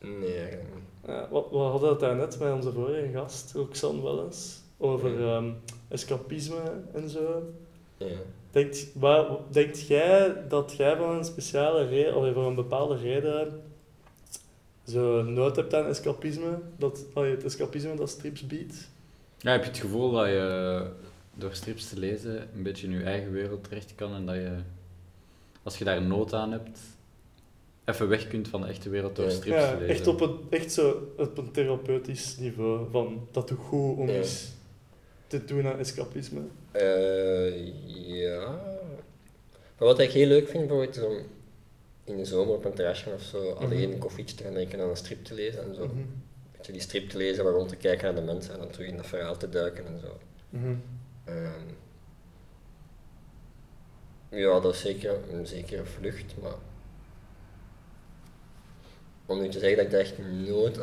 Nee, 0.00 0.38
eigenlijk 0.38 0.74
niet. 0.74 0.84
Ja, 1.06 1.28
we, 1.30 1.44
we 1.50 1.56
hadden 1.56 1.88
het 1.88 2.00
daarnet 2.00 2.38
met 2.38 2.52
onze 2.52 2.72
vorige 2.72 3.10
gast, 3.12 3.52
Roxanne 3.52 4.02
Wellens, 4.02 4.60
over 4.78 5.28
ehm, 5.28 5.50
escapisme 5.88 6.82
en 6.92 7.08
zo. 7.08 7.52
Ja. 7.96 8.16
Denkt, 8.50 8.86
waar, 8.94 9.26
denkt 9.50 9.86
jij 9.86 10.46
dat 10.48 10.74
jij 10.76 10.96
van 10.96 11.10
een 11.10 11.24
speciale 11.24 11.86
reden, 11.86 12.16
of 12.16 12.32
voor 12.32 12.46
een 12.46 12.54
bepaalde 12.54 12.96
reden, 12.96 13.62
zo 14.88 15.22
nood 15.22 15.56
hebt 15.56 15.74
aan 15.74 15.86
escapisme? 15.86 16.58
Dat, 16.78 17.04
allee, 17.14 17.30
het 17.30 17.44
escapisme 17.44 17.94
dat 17.96 18.10
strips 18.10 18.46
biedt? 18.46 18.88
Ja, 19.38 19.50
heb 19.52 19.62
je 19.62 19.68
het 19.68 19.78
gevoel 19.78 20.10
dat 20.12 20.26
je 20.26 20.86
door 21.34 21.54
strips 21.54 21.88
te 21.88 21.98
lezen 21.98 22.48
een 22.54 22.62
beetje 22.62 22.86
in 22.86 22.92
je 22.92 23.02
eigen 23.04 23.32
wereld 23.32 23.64
terecht 23.64 23.94
kan 23.94 24.14
en 24.14 24.26
dat 24.26 24.34
je, 24.34 24.56
als 25.62 25.78
je 25.78 25.84
daar 25.84 26.02
nood 26.02 26.32
aan 26.32 26.52
hebt, 26.52 26.78
even 27.84 28.08
weg 28.08 28.28
kunt 28.28 28.48
van 28.48 28.60
de 28.60 28.66
echte 28.66 28.88
wereld 28.88 29.16
door 29.16 29.30
strips 29.30 29.56
Ja, 29.60 29.70
te 29.70 29.76
lezen? 29.78 29.94
echt 29.94 30.06
op 30.06 30.20
een, 30.20 30.36
echt 30.50 30.72
zo 30.72 31.12
op 31.16 31.38
een 31.38 31.50
therapeutisch 31.50 32.36
niveau, 32.38 32.90
van 32.90 33.28
dat 33.30 33.48
doet 33.48 33.58
goed 33.58 33.96
om 33.98 34.08
Ja. 34.08 34.14
eens 34.14 34.48
te 35.26 35.44
doen 35.44 35.66
aan 35.66 35.78
escapisme. 35.78 36.40
Eh, 36.70 37.66
ja. 38.22 38.48
Maar 39.78 39.88
wat 39.88 39.98
ik 39.98 40.10
heel 40.10 40.26
leuk 40.26 40.48
vind, 40.48 40.66
bijvoorbeeld, 40.66 40.96
is 40.96 41.02
om 41.02 41.16
in 42.06 42.16
de 42.16 42.24
zomer 42.24 42.54
op 42.54 42.64
een 42.64 42.74
terrasje 42.74 43.10
of 43.10 43.22
zo 43.22 43.50
alleen 43.50 43.92
een 43.92 43.98
koffietje 43.98 44.36
te 44.36 44.42
gaan 44.42 44.52
drinken 44.52 44.80
en 44.80 44.88
een 44.88 44.96
strip 44.96 45.24
te 45.24 45.34
lezen 45.34 45.62
en 45.62 45.74
zo. 45.74 45.86
Mhm. 45.86 45.98
Een 45.98 46.22
beetje 46.56 46.72
die 46.72 46.80
strip 46.80 47.08
te 47.08 47.16
lezen, 47.16 47.44
maar 47.44 47.52
rond 47.52 47.68
te 47.68 47.76
kijken 47.76 48.04
naar 48.04 48.24
de 48.24 48.32
mensen 48.32 48.52
en 48.54 48.58
dan 48.58 48.70
terug 48.70 48.88
in 48.88 48.96
dat 48.96 49.06
verhaal 49.06 49.36
te 49.36 49.48
duiken 49.48 49.86
en 49.86 50.00
zo. 50.00 50.18
Mhm. 50.50 50.74
Ehm, 51.24 51.64
ja, 54.28 54.60
dat 54.60 54.74
is 54.74 54.80
zeker 54.80 55.18
een 55.32 55.46
zekere 55.46 55.84
vlucht, 55.84 56.34
maar 56.42 56.54
om 59.26 59.40
nu 59.40 59.48
te 59.48 59.58
zeggen 59.58 59.76
dat 59.76 59.86
ik 59.86 59.90
dat 59.90 60.00
echt 60.00 60.18
nooit, 60.46 60.74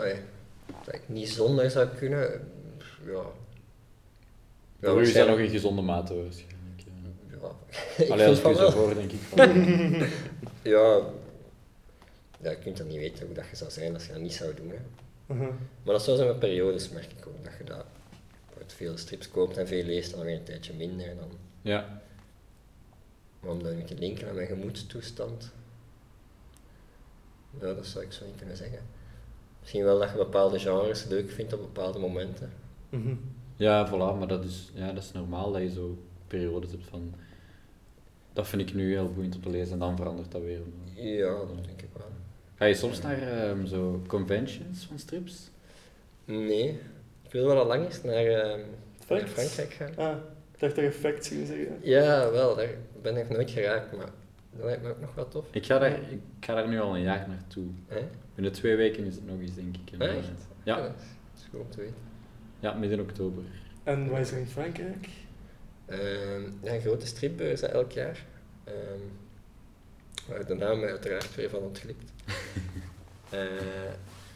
dat 0.85 0.95
ik 0.95 1.01
niet 1.05 1.29
zonder 1.29 1.71
zou 1.71 1.87
kunnen, 1.87 2.47
ja. 3.05 3.25
Ja, 4.79 4.89
Voor 4.89 4.99
u 4.99 5.01
is 5.01 5.13
dat 5.13 5.27
nog 5.27 5.37
in 5.37 5.49
gezonde 5.49 5.81
mate 5.81 6.15
waarschijnlijk. 6.23 6.83
Ja. 7.41 8.09
Allee, 8.13 8.27
als 8.27 8.39
ik 8.39 8.47
u 8.47 8.53
zo 8.53 8.69
voor, 8.69 8.93
denk 8.93 9.11
ik 9.11 9.19
van... 9.19 9.37
Ja, 10.63 11.01
ja, 12.41 12.49
je 12.49 12.57
kunt 12.57 12.77
dan 12.77 12.87
niet 12.87 12.97
weten 12.97 13.25
hoe 13.25 13.35
dat 13.35 13.47
je 13.49 13.55
zou 13.55 13.71
zijn 13.71 13.93
als 13.93 14.05
je 14.05 14.11
dat 14.13 14.21
niet 14.21 14.33
zou 14.33 14.53
doen. 14.53 14.69
Hè. 14.69 14.77
Mhm. 15.33 15.43
Maar 15.83 15.93
dat 15.93 16.03
zo 16.03 16.15
zijn 16.15 16.27
met 16.27 16.39
periodes, 16.39 16.89
merk 16.89 17.11
ik 17.11 17.27
ook. 17.27 17.43
Dat 17.43 17.53
je 17.57 17.63
dat 17.63 17.85
uit 18.57 18.73
veel 18.73 18.97
strips 18.97 19.29
koopt 19.29 19.57
en 19.57 19.67
veel 19.67 19.83
leest, 19.83 20.11
dan 20.15 20.25
weer 20.25 20.35
een 20.35 20.43
tijdje 20.43 20.73
minder. 20.73 21.09
En 21.09 21.17
dan, 21.17 21.29
Ja. 21.61 22.01
maar 23.39 23.51
om 23.51 23.63
dat 23.63 23.75
nu 23.75 23.83
te 23.83 23.95
linken 23.95 24.27
aan 24.29 24.35
mijn 24.35 24.47
gemoedstoestand, 24.47 25.51
ja, 27.59 27.73
dat 27.73 27.85
zou 27.85 28.05
ik 28.05 28.11
zo 28.11 28.25
niet 28.25 28.35
kunnen 28.37 28.57
zeggen. 28.57 28.79
Misschien 29.59 29.83
wel 29.83 29.99
dat 29.99 30.09
je 30.09 30.17
bepaalde 30.17 30.59
genres 30.59 31.05
leuk 31.05 31.31
vindt 31.31 31.53
op 31.53 31.59
bepaalde 31.59 31.99
momenten. 31.99 32.51
Mhm. 32.89 33.15
ja, 33.55 33.87
voilà, 33.89 34.17
maar 34.17 34.27
dat 34.27 34.43
is, 34.43 34.71
ja, 34.73 34.91
dat 34.93 35.03
is 35.03 35.11
normaal 35.11 35.51
dat 35.51 35.61
je 35.61 35.71
zo 35.71 35.97
periodes 36.27 36.71
hebt 36.71 36.85
van... 36.85 37.13
Dat 38.33 38.47
vind 38.47 38.61
ik 38.61 38.73
nu 38.73 38.91
heel 38.91 39.13
boeiend 39.13 39.35
om 39.35 39.41
te 39.41 39.49
lezen 39.49 39.73
en 39.73 39.79
dan 39.79 39.97
verandert 39.97 40.31
dat 40.31 40.41
weer. 40.41 40.59
Ja, 40.93 41.29
dat 41.29 41.65
denk 41.65 41.81
ik 41.81 41.89
wel. 41.97 42.07
Ga 42.55 42.65
je 42.65 42.73
soms 42.73 43.01
naar 43.01 43.21
ehm, 43.21 43.65
zo 43.65 44.01
conventions 44.07 44.85
van 44.85 44.99
strips? 44.99 45.49
Nee, 46.25 46.79
ik 47.23 47.31
wil 47.31 47.45
wel 47.45 47.59
al 47.59 47.65
lang 47.65 47.85
eens 47.85 48.03
naar, 48.03 48.25
ehm, 48.25 48.59
naar? 49.09 49.27
Frankrijk 49.27 49.73
gaan. 49.73 49.95
Ah, 49.97 50.17
ik 50.53 50.59
dacht 50.59 50.75
dat 50.75 50.83
je 50.83 50.91
facts 50.91 51.27
ging 51.27 51.47
zeggen. 51.47 51.77
Ja, 51.81 52.31
wel, 52.31 52.55
daar 52.55 52.69
ben 53.01 53.17
ik 53.17 53.29
nooit 53.29 53.49
geraakt, 53.51 53.97
maar 53.97 54.09
dat 54.55 54.65
lijkt 54.65 54.81
me 54.83 54.89
ook 54.89 54.99
nog 55.01 55.15
wel 55.15 55.27
tof. 55.27 55.45
Ik 55.51 55.65
ga, 55.65 55.79
daar, 55.79 55.91
ik 55.91 56.19
ga 56.39 56.55
daar 56.55 56.67
nu 56.67 56.79
al 56.79 56.95
een 56.95 57.01
jaar 57.01 57.27
naartoe. 57.29 57.65
Hè? 57.87 57.99
Binnen 58.35 58.53
twee 58.53 58.75
weken 58.75 59.05
is 59.05 59.15
het 59.15 59.25
nog 59.27 59.39
eens, 59.39 59.55
denk 59.55 59.75
ik. 59.77 59.91
in 59.91 60.01
Echt? 60.01 60.11
Nederland. 60.13 60.39
Ja, 60.63 60.75
dat 60.81 60.91
is 61.35 61.47
goed 61.51 61.59
om 61.59 61.69
te 61.69 61.77
weten. 61.77 61.95
ja, 62.59 62.73
midden 62.73 62.99
oktober. 62.99 63.43
En 63.83 64.09
wat 64.09 64.19
is 64.19 64.31
er 64.31 64.37
in 64.37 64.45
Frankrijk? 64.47 65.07
Ehm, 65.99 66.41
ja, 66.61 66.73
een 66.73 66.81
grote 66.81 67.05
stripbeurs 67.05 67.61
elk 67.61 67.91
jaar. 67.91 68.25
Ehm, 68.63 68.99
waar 70.27 70.45
de 70.45 70.53
naam 70.55 70.83
uiteraard 70.83 71.35
weer 71.35 71.49
van 71.49 71.59
ontglipt. 71.59 72.11
Eh 73.29 73.39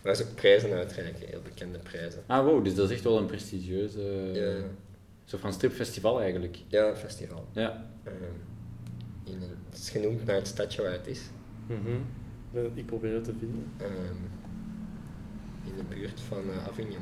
waar 0.02 0.16
ze 0.16 0.24
ook 0.24 0.36
prijzen 0.36 0.72
uitreiken, 0.74 1.28
heel 1.28 1.42
bekende 1.42 1.78
prijzen. 1.80 2.24
Ah, 2.26 2.46
wow, 2.46 2.64
dus 2.64 2.76
dat 2.76 2.90
is 2.90 2.96
echt 2.96 3.04
wel 3.04 3.18
een 3.18 3.26
prestigieuze... 3.26 4.02
Ja, 4.34 4.56
Zo 5.26 5.38
van 5.38 5.54
stripfestival 5.54 6.22
eigenlijk. 6.22 6.58
ja, 6.68 6.88
een 6.90 6.96
festival. 6.96 7.48
Ja. 7.52 7.86
Ehm, 8.04 8.14
in 9.24 9.34
een, 9.42 9.56
het 9.70 9.78
is 9.80 9.90
genoemd 9.90 10.26
naar 10.26 10.36
het 10.36 10.48
stadje 10.48 10.82
waar 10.82 10.92
het 10.92 11.08
is. 11.08 11.22
Eh, 12.54 12.64
Ik 12.74 12.86
probeer 12.86 13.14
het 13.14 13.24
te 13.24 13.34
vinden. 13.40 13.72
Ehm, 13.78 14.16
in 15.66 15.76
de 15.78 15.84
buurt 15.96 16.20
van 16.20 16.44
eh, 16.52 16.68
Avignon. 16.68 17.02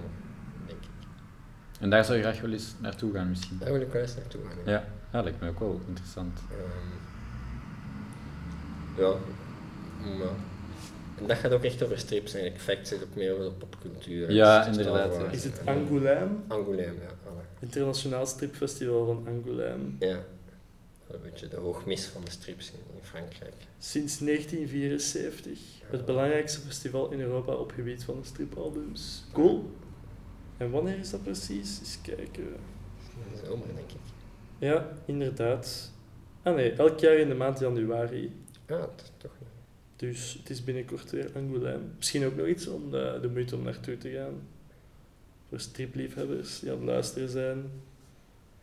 En 1.80 1.90
daar 1.90 2.06
zou 2.06 2.18
je 2.18 2.24
graag 2.24 2.42
wel 2.42 2.52
eens 2.52 2.74
naartoe 2.80 3.14
gaan 3.14 3.30
misschien. 3.30 3.58
Daar 3.60 3.72
wil 3.72 3.82
ik 3.82 3.92
wel 3.92 4.02
eens 4.02 4.16
naartoe 4.16 4.42
gaan. 4.48 4.58
ja. 4.74 4.86
Ja, 5.12 5.22
lijkt 5.22 5.42
me 5.42 5.50
ook 5.50 5.60
wel 5.60 5.82
interessant. 5.88 6.40
Ehm, 6.52 6.96
ja, 9.02 9.14
maar 10.18 10.28
en 11.18 11.28
dat 11.28 11.38
gaat 11.38 11.52
ook 11.52 11.64
echt 11.64 11.84
over 11.84 11.98
strips 11.98 12.34
eigenlijk. 12.34 12.64
Fact 12.64 12.88
zit 12.88 13.04
ook 13.04 13.16
meer 13.16 13.32
over 13.34 13.44
de 13.44 13.52
popcultuur. 13.52 14.32
Ja, 14.32 14.62
Star 14.62 14.74
inderdaad, 14.74 15.34
Is 15.34 15.44
het 15.44 15.60
Angoulême? 15.60 16.48
Angoulême, 16.48 17.02
ja. 17.02 17.14
alle. 17.28 17.42
Internationaal 17.60 18.26
stripfestival 18.26 19.06
van 19.06 19.28
Angoulême. 19.28 19.98
Ja. 20.00 20.20
Een 21.08 21.20
beetje 21.24 21.48
de 21.48 21.56
hoogmis 21.56 22.06
van 22.06 22.24
de 22.24 22.32
strips 22.32 22.72
in, 22.72 22.80
in 22.96 23.04
Frankrijk. 23.04 23.54
Sinds 23.80 24.18
1974. 24.18 25.60
Het 25.86 26.06
belangrijkste 26.06 26.60
festival 26.60 27.12
in 27.12 27.20
Europa 27.22 27.54
op 27.54 27.72
gebied 27.72 28.04
van 28.04 28.20
stripalbums. 28.24 29.24
Cool. 29.32 29.72
En 30.58 30.72
wanneer 30.72 30.98
is 30.98 31.10
dat 31.10 31.24
precies? 31.24 31.80
Eens 31.80 31.98
kijken. 32.02 32.44
In 32.44 33.32
de 33.34 33.46
zomer, 33.46 33.68
denk 33.76 33.90
ik. 33.92 33.98
Ja, 34.58 34.88
inderdaad. 35.06 35.92
Ah 36.44 36.56
nee, 36.56 36.72
elk 36.72 37.00
jaar 37.00 37.16
in 37.16 37.28
de 37.28 37.36
maand 37.36 37.60
januari. 37.60 38.36
Ja, 38.68 38.78
dat 38.78 39.02
is 39.04 39.12
toch 39.18 39.32
niet. 39.40 39.50
Dus 39.96 40.34
het 40.40 40.50
is 40.50 40.64
binnenkort 40.64 41.12
weer 41.12 41.32
Angoulême. 41.32 41.96
Misschien 41.98 42.26
ook 42.26 42.36
nog 42.36 42.46
iets 42.48 42.68
om 42.68 42.92
de, 42.92 43.18
de 43.22 43.28
moeite 43.30 43.56
om 43.56 43.64
naartoe 43.64 43.98
te 43.98 44.10
gaan. 44.10 44.34
Voor 45.50 45.60
stripliefhebbers 45.60 46.60
die 46.60 46.72
aan 46.72 46.78
het 46.78 46.86
luisteren 46.86 47.30
zijn. 47.30 47.64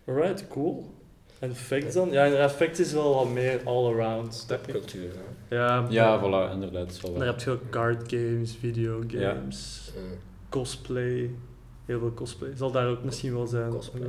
Alright, 0.05 0.49
cool. 0.49 0.95
En 1.39 1.55
facts 1.57 1.95
dan? 1.95 2.11
Ja, 2.11 2.25
inderdaad, 2.25 2.53
facts 2.53 2.81
is 2.81 2.93
wel 2.93 3.15
wat 3.15 3.29
meer 3.29 3.61
all-around. 3.65 4.45
Popcultuur, 4.49 5.11
hè. 5.49 5.57
Ja, 5.57 5.87
Ja, 5.91 6.19
voilà, 6.21 6.53
inderdaad. 6.53 7.01
Daar 7.03 7.13
waar. 7.13 7.27
heb 7.27 7.41
je 7.41 7.51
ook 7.51 7.71
card 7.71 8.13
games, 8.13 8.57
videogames, 8.57 9.91
Eh, 9.97 10.03
cosplay. 10.49 11.31
Heel 11.87 11.99
veel 11.99 12.15
cosplay. 12.15 12.51
Zal 12.57 12.71
daar 12.71 12.89
ook 12.89 13.05
misschien 13.05 13.33
wel 13.35 13.47
zijn. 13.47 13.71
Cosplay. 13.71 14.09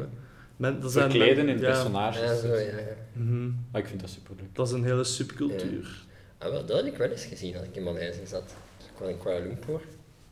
Men, 0.57 0.79
dat 0.81 0.91
zijn 0.91 1.11
Verkleden 1.11 1.45
men- 1.45 1.55
in 1.55 1.61
ja. 1.61 1.67
personages. 1.71 2.21
ja, 2.21 2.35
zo, 2.35 2.47
ja, 2.53 2.59
ja. 2.59 2.95
Mhm. 3.13 3.49
Ah, 3.71 3.79
ik 3.81 3.87
vind 3.87 3.99
dat 4.01 4.09
superleuk. 4.09 4.55
Dat 4.55 4.67
is 4.67 4.73
een 4.73 4.83
hele 4.83 5.03
subcultuur. 5.03 6.05
Ah, 6.37 6.49
wel, 6.51 6.65
dat 6.65 6.77
heb 6.77 6.85
ik 6.85 6.97
wel 6.97 7.09
eens 7.09 7.25
gezien 7.25 7.55
als 7.57 7.65
ik 7.65 7.75
in 7.75 7.83
Maleisië 7.83 8.25
zat. 8.25 8.55
Dus 8.77 8.85
ik 8.87 8.93
was 8.99 9.09
in 9.09 9.17
Kuala 9.17 9.39
Lumpur 9.39 9.81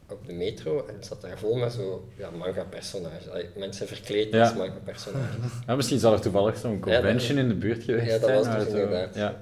op 0.10 0.26
de 0.26 0.34
metro 0.34 0.86
en 0.88 0.96
het 0.96 1.06
zat 1.06 1.22
daar 1.22 1.38
vol 1.38 1.56
met 1.56 1.74
zo 1.74 2.08
ja, 2.18 2.30
manga-personages. 2.30 3.26
Mensen 3.58 3.88
verkleed 3.88 4.32
Ja. 4.34 4.42
als 4.42 4.54
manga-personages. 4.56 5.52
Ja, 5.68 5.76
misschien 5.76 6.00
zal 6.00 6.14
er 6.14 6.22
toevallig 6.22 6.58
zo'n 6.58 6.72
Ja, 6.74 6.80
convention 6.80 7.36
dat- 7.36 7.44
in 7.46 7.48
de 7.50 7.56
buurt 7.56 7.84
geweest 7.84 8.06
Ja, 8.06 8.18
dat 8.18 8.22
zijn. 8.30 8.36
was 8.56 8.66
dus 8.66 8.68
inderdaad. 8.74 9.16
Ja. 9.16 9.42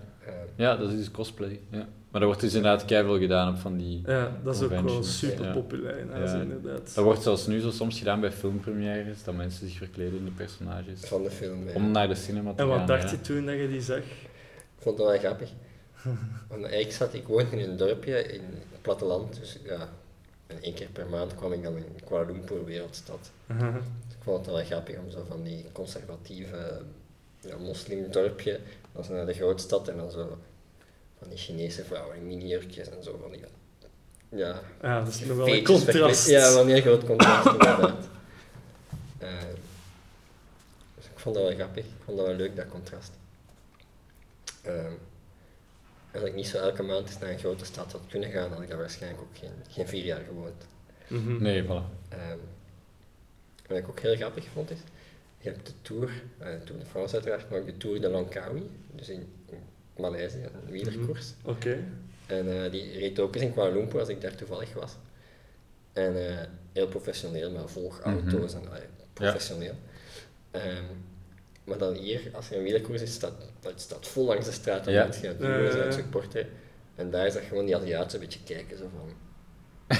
Ja, 0.55 0.75
dat 0.75 0.89
is 0.89 0.95
dus 0.97 1.11
cosplay. 1.11 1.59
Ja. 1.69 1.87
Maar 2.11 2.21
er 2.21 2.27
wordt 2.27 2.41
dus 2.41 2.53
inderdaad 2.53 2.85
keihard 2.85 3.19
gedaan 3.21 3.53
op 3.53 3.59
van 3.59 3.77
die... 3.77 4.01
Ja, 4.05 4.37
dat 4.43 4.55
is 4.55 4.61
ook 4.61 4.69
wel 4.81 5.03
super 5.03 5.51
populair 5.51 6.05
Ja. 6.23 6.41
inderdaad. 6.41 6.95
Dat 6.95 7.03
wordt 7.03 7.21
zelfs 7.21 7.47
nu 7.47 7.59
zo 7.59 7.71
soms 7.71 7.97
gedaan 7.97 8.19
bij 8.19 8.31
filmpremières, 8.31 9.23
dat 9.23 9.35
mensen 9.35 9.67
zich 9.67 9.77
verkleden 9.77 10.17
in 10.17 10.25
de 10.25 10.31
personages. 10.31 10.99
van 11.05 11.23
de 11.23 11.31
film. 11.31 11.67
ja. 11.67 11.73
Om 11.73 11.91
naar 11.91 12.07
de 12.07 12.15
cinema 12.15 12.53
te 12.53 12.61
En 12.61 12.67
wat 12.67 12.77
gaan. 12.77 12.87
dacht 12.87 13.03
ja. 13.03 13.09
je 13.11 13.21
toen 13.21 13.45
dat 13.45 13.55
je 13.55 13.67
die 13.69 13.81
zag? 13.81 13.97
Ik 13.97 14.85
vond 14.85 14.97
dat 14.97 15.07
wel 15.07 15.17
grappig. 15.17 15.49
Want 16.47 16.71
ik, 16.71 16.91
zat, 16.91 17.13
ik 17.13 17.27
woonde 17.27 17.57
in 17.61 17.69
een 17.69 17.77
dorpje 17.77 18.23
in 18.23 18.41
het 18.71 18.81
platteland, 18.81 19.39
dus 19.39 19.57
ja, 19.63 19.89
en 20.47 20.61
één 20.61 20.73
keer 20.73 20.87
per 20.93 21.07
maand 21.09 21.35
kwam 21.35 21.53
ik 21.53 21.63
dan 21.63 21.75
in 21.77 21.85
Kuala 22.05 22.25
Lumpur, 22.25 22.65
wereldstad. 22.65 23.31
Dus 23.47 23.57
ik 24.17 24.23
vond 24.23 24.45
het 24.45 24.55
wel 24.55 24.65
grappig 24.65 24.97
om 24.97 25.11
zo 25.11 25.25
van 25.29 25.43
die 25.43 25.65
conservatieve 25.71 26.81
ja, 27.39 27.57
moslimdorpje, 27.57 28.59
dan 28.91 29.03
naar 29.09 29.25
de 29.25 29.33
grootstad 29.33 29.87
en 29.87 29.97
dan 29.97 30.11
zo 30.11 30.37
van 31.19 31.29
die 31.29 31.37
Chinese 31.37 31.83
vrouwen 31.83 32.15
in 32.15 32.27
minijurkjes 32.27 32.89
en 32.89 33.03
zo. 33.03 33.19
Van 33.21 33.31
die, 33.31 33.41
ja, 34.29 34.61
Ja, 34.81 34.99
dat 35.03 35.13
is 35.13 35.19
nog 35.19 35.37
wel 35.37 35.47
een 35.47 35.63
contrast. 35.63 36.27
Ja, 36.27 36.53
wel 36.53 36.61
een 36.61 36.69
heel 36.69 36.81
groot 36.81 37.05
contrast 37.05 37.45
inderdaad. 37.45 38.07
Eh, 39.17 39.29
dus 40.95 41.05
ik 41.05 41.19
vond 41.19 41.35
dat 41.35 41.43
wel 41.43 41.55
grappig. 41.55 41.85
Ik 41.85 42.01
vond 42.03 42.17
dat 42.17 42.25
wel 42.27 42.35
leuk, 42.35 42.55
dat 42.55 42.67
contrast. 42.67 43.11
Ehm, 44.61 44.93
als 46.13 46.23
ik 46.23 46.35
niet 46.35 46.47
zo 46.47 46.57
elke 46.57 46.83
maand 46.83 47.07
eens 47.07 47.19
naar 47.19 47.29
een 47.29 47.39
grote 47.39 47.65
stad 47.65 47.91
had 47.91 48.01
kunnen 48.09 48.31
gaan, 48.31 48.51
had 48.51 48.61
ik 48.61 48.69
daar 48.69 48.77
waarschijnlijk 48.77 49.21
ook 49.21 49.37
geen, 49.37 49.51
geen 49.69 49.87
vier 49.87 50.05
jaar 50.05 50.21
gewoond. 50.27 50.65
Mhm. 51.07 51.41
Nee, 51.41 51.63
voilà. 51.63 51.83
Ehm, 52.09 52.37
wat 53.67 53.77
ik 53.77 53.89
ook 53.89 53.99
heel 53.99 54.15
grappig 54.15 54.45
vond 54.53 54.71
is, 54.71 54.79
je 55.37 55.49
hebt 55.49 55.65
de 55.65 55.73
Tour, 55.81 56.09
eh, 56.37 56.51
de 56.51 56.63
Tour 56.63 56.79
de 56.79 56.85
France 56.85 57.13
uiteraard, 57.13 57.49
maar 57.49 57.59
ook 57.59 57.65
de 57.65 57.77
Tour 57.77 58.01
de 58.01 58.09
Langkawi, 58.09 58.69
dus 58.95 59.09
in 59.09 59.33
Maleisië, 59.99 60.43
een 60.65 60.71
wielerkoers. 60.71 61.33
Oké. 61.43 61.83
En 62.25 62.63
eh, 62.63 62.71
die 62.71 62.91
reed 62.99 63.19
ook 63.19 63.35
eens 63.35 63.43
in 63.43 63.53
Kuala 63.53 63.73
Lumpur 63.73 63.99
als 63.99 64.09
ik 64.09 64.21
daar 64.21 64.35
toevallig 64.35 64.73
was. 64.73 64.95
En 65.93 66.27
eh, 66.29 66.35
heel 66.73 66.87
professioneel, 66.87 67.51
met 67.51 67.71
volgauto's 67.71 68.53
en 68.53 68.67
allee, 68.69 68.83
professioneel. 69.13 69.73
Ehm, 70.51 70.83
maar 71.63 71.77
dan 71.77 71.93
hier, 71.93 72.21
als 72.33 72.49
er 72.51 72.57
een 72.57 72.63
wielerkoers 72.63 73.01
is, 73.01 73.13
staat 73.13 73.33
het 73.61 73.81
staat 73.81 74.07
vol 74.07 74.25
langs 74.25 74.45
de 74.45 74.51
straat 74.51 74.87
en 74.87 74.93
Ja. 74.93 75.03
mensen 75.03 75.23
gaan 75.23 75.35
viewers 75.37 75.75
ja. 75.75 76.03
en. 76.39 76.47
En 76.95 77.09
daar 77.09 77.25
is 77.25 77.33
dat 77.33 77.41
gewoon 77.43 77.65
die 77.65 77.75
Aziaten 77.75 78.13
een 78.19 78.25
beetje 78.25 78.43
kijken, 78.45 78.77
zo 78.77 78.89
van... 78.95 79.13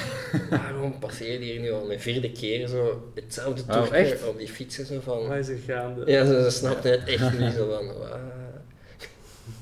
Waarom 0.50 1.00
passeer 1.00 1.32
je 1.32 1.52
hier 1.52 1.60
nu 1.60 1.72
al 1.72 1.86
mijn 1.86 2.00
vierde 2.00 2.32
keer 2.32 2.68
zo 2.68 3.12
hetzelfde 3.16 3.62
Oh, 3.74 3.84
toertje 3.84 4.28
op 4.28 4.38
die 4.38 4.48
fietsen 4.48 4.86
zo 4.86 5.00
van... 5.00 5.28
Wat 5.28 5.38
is 5.38 5.48
er 5.48 5.58
gaande? 5.58 6.12
Ja, 6.12 6.26
ze, 6.26 6.44
ze 6.44 6.58
snapten 6.58 6.92
het 6.92 7.08
echt 7.08 7.40
niet 7.40 7.54
zo 7.54 7.70
van... 7.70 7.98
"Wauw." 7.98 8.20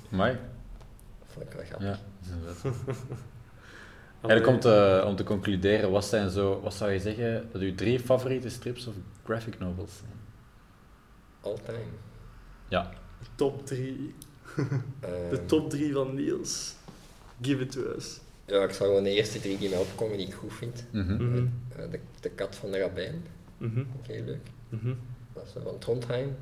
Mooi. 0.10 0.32
Dat 1.20 1.28
vond 1.28 1.46
ik 1.46 1.52
wel 1.54 1.64
grappig. 1.66 1.88
Ja. 1.88 2.00
Eigenlijk 4.22 4.48
om 4.48 4.60
te, 4.60 5.04
om 5.06 5.16
te 5.16 5.24
concluderen, 5.24 5.92
wat, 5.92 6.06
zijn 6.06 6.30
zo, 6.30 6.62
wat 6.62 6.74
zou 6.74 6.92
je 6.92 7.00
zeggen 7.00 7.50
dat 7.52 7.62
uw 7.62 7.76
drie 7.76 8.00
favoriete 8.00 8.50
strips 8.50 8.88
of 8.88 8.94
graphic 9.24 9.60
novels 9.60 9.98
zijn? 9.98 10.12
All 11.42 11.58
time. 11.66 11.84
Ja, 12.68 12.92
Top 13.36 13.66
3. 13.66 14.16
Ehm, 14.58 14.70
De 15.30 15.46
top 15.46 15.70
3 15.70 15.94
van 15.94 16.16
Niels. 16.16 16.76
Give 17.42 17.62
it 17.64 17.72
to 17.72 17.82
us. 17.96 18.20
Ja, 18.46 18.64
ik 18.64 18.72
zal 18.72 18.88
gewoon 18.88 19.04
de 19.04 19.10
eerste 19.10 19.40
drie 19.40 19.58
die 19.58 19.70
mij 19.70 19.80
opkomen 19.80 20.18
die 20.18 20.28
ik 20.28 20.34
goed 20.34 20.54
vind. 20.54 20.86
Mhm. 20.92 21.14
Mhm. 21.30 21.46
Eh, 21.76 21.92
de, 21.92 22.00
de 22.20 22.30
kat 22.30 22.56
van 22.56 22.72
de 22.72 22.80
rabbijn, 22.80 23.24
Mhm. 23.58 23.84
heel 24.02 24.24
leuk. 24.24 24.48
Dat 25.34 25.44
is 25.46 25.52
van 25.64 25.78
Trondheim. 25.80 26.36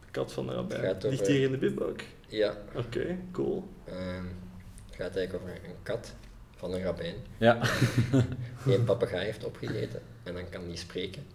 De 0.00 0.10
kat 0.10 0.32
van 0.32 0.46
de 0.46 0.52
over- 0.54 0.96
Ligt 1.02 1.26
hier 1.26 1.42
in 1.42 1.50
de 1.50 1.58
bib 1.58 1.80
ook. 1.80 2.00
Ja, 2.28 2.56
Oké, 2.76 3.18
cool. 3.32 3.64
ehm, 3.84 4.24
het 4.86 4.96
gaat 4.96 5.16
eigenlijk 5.16 5.34
over 5.34 5.64
een 5.64 5.74
kat 5.82 6.12
van 6.56 6.72
een 6.72 6.82
rabbijn 6.82 7.14
Ja. 7.38 7.60
die 8.64 8.74
een 8.74 8.84
papegaai 8.84 9.24
heeft 9.24 9.44
opgegeten 9.44 10.02
en 10.22 10.34
dan 10.34 10.48
kan 10.50 10.66
die 10.66 10.76
spreken. 10.76 11.26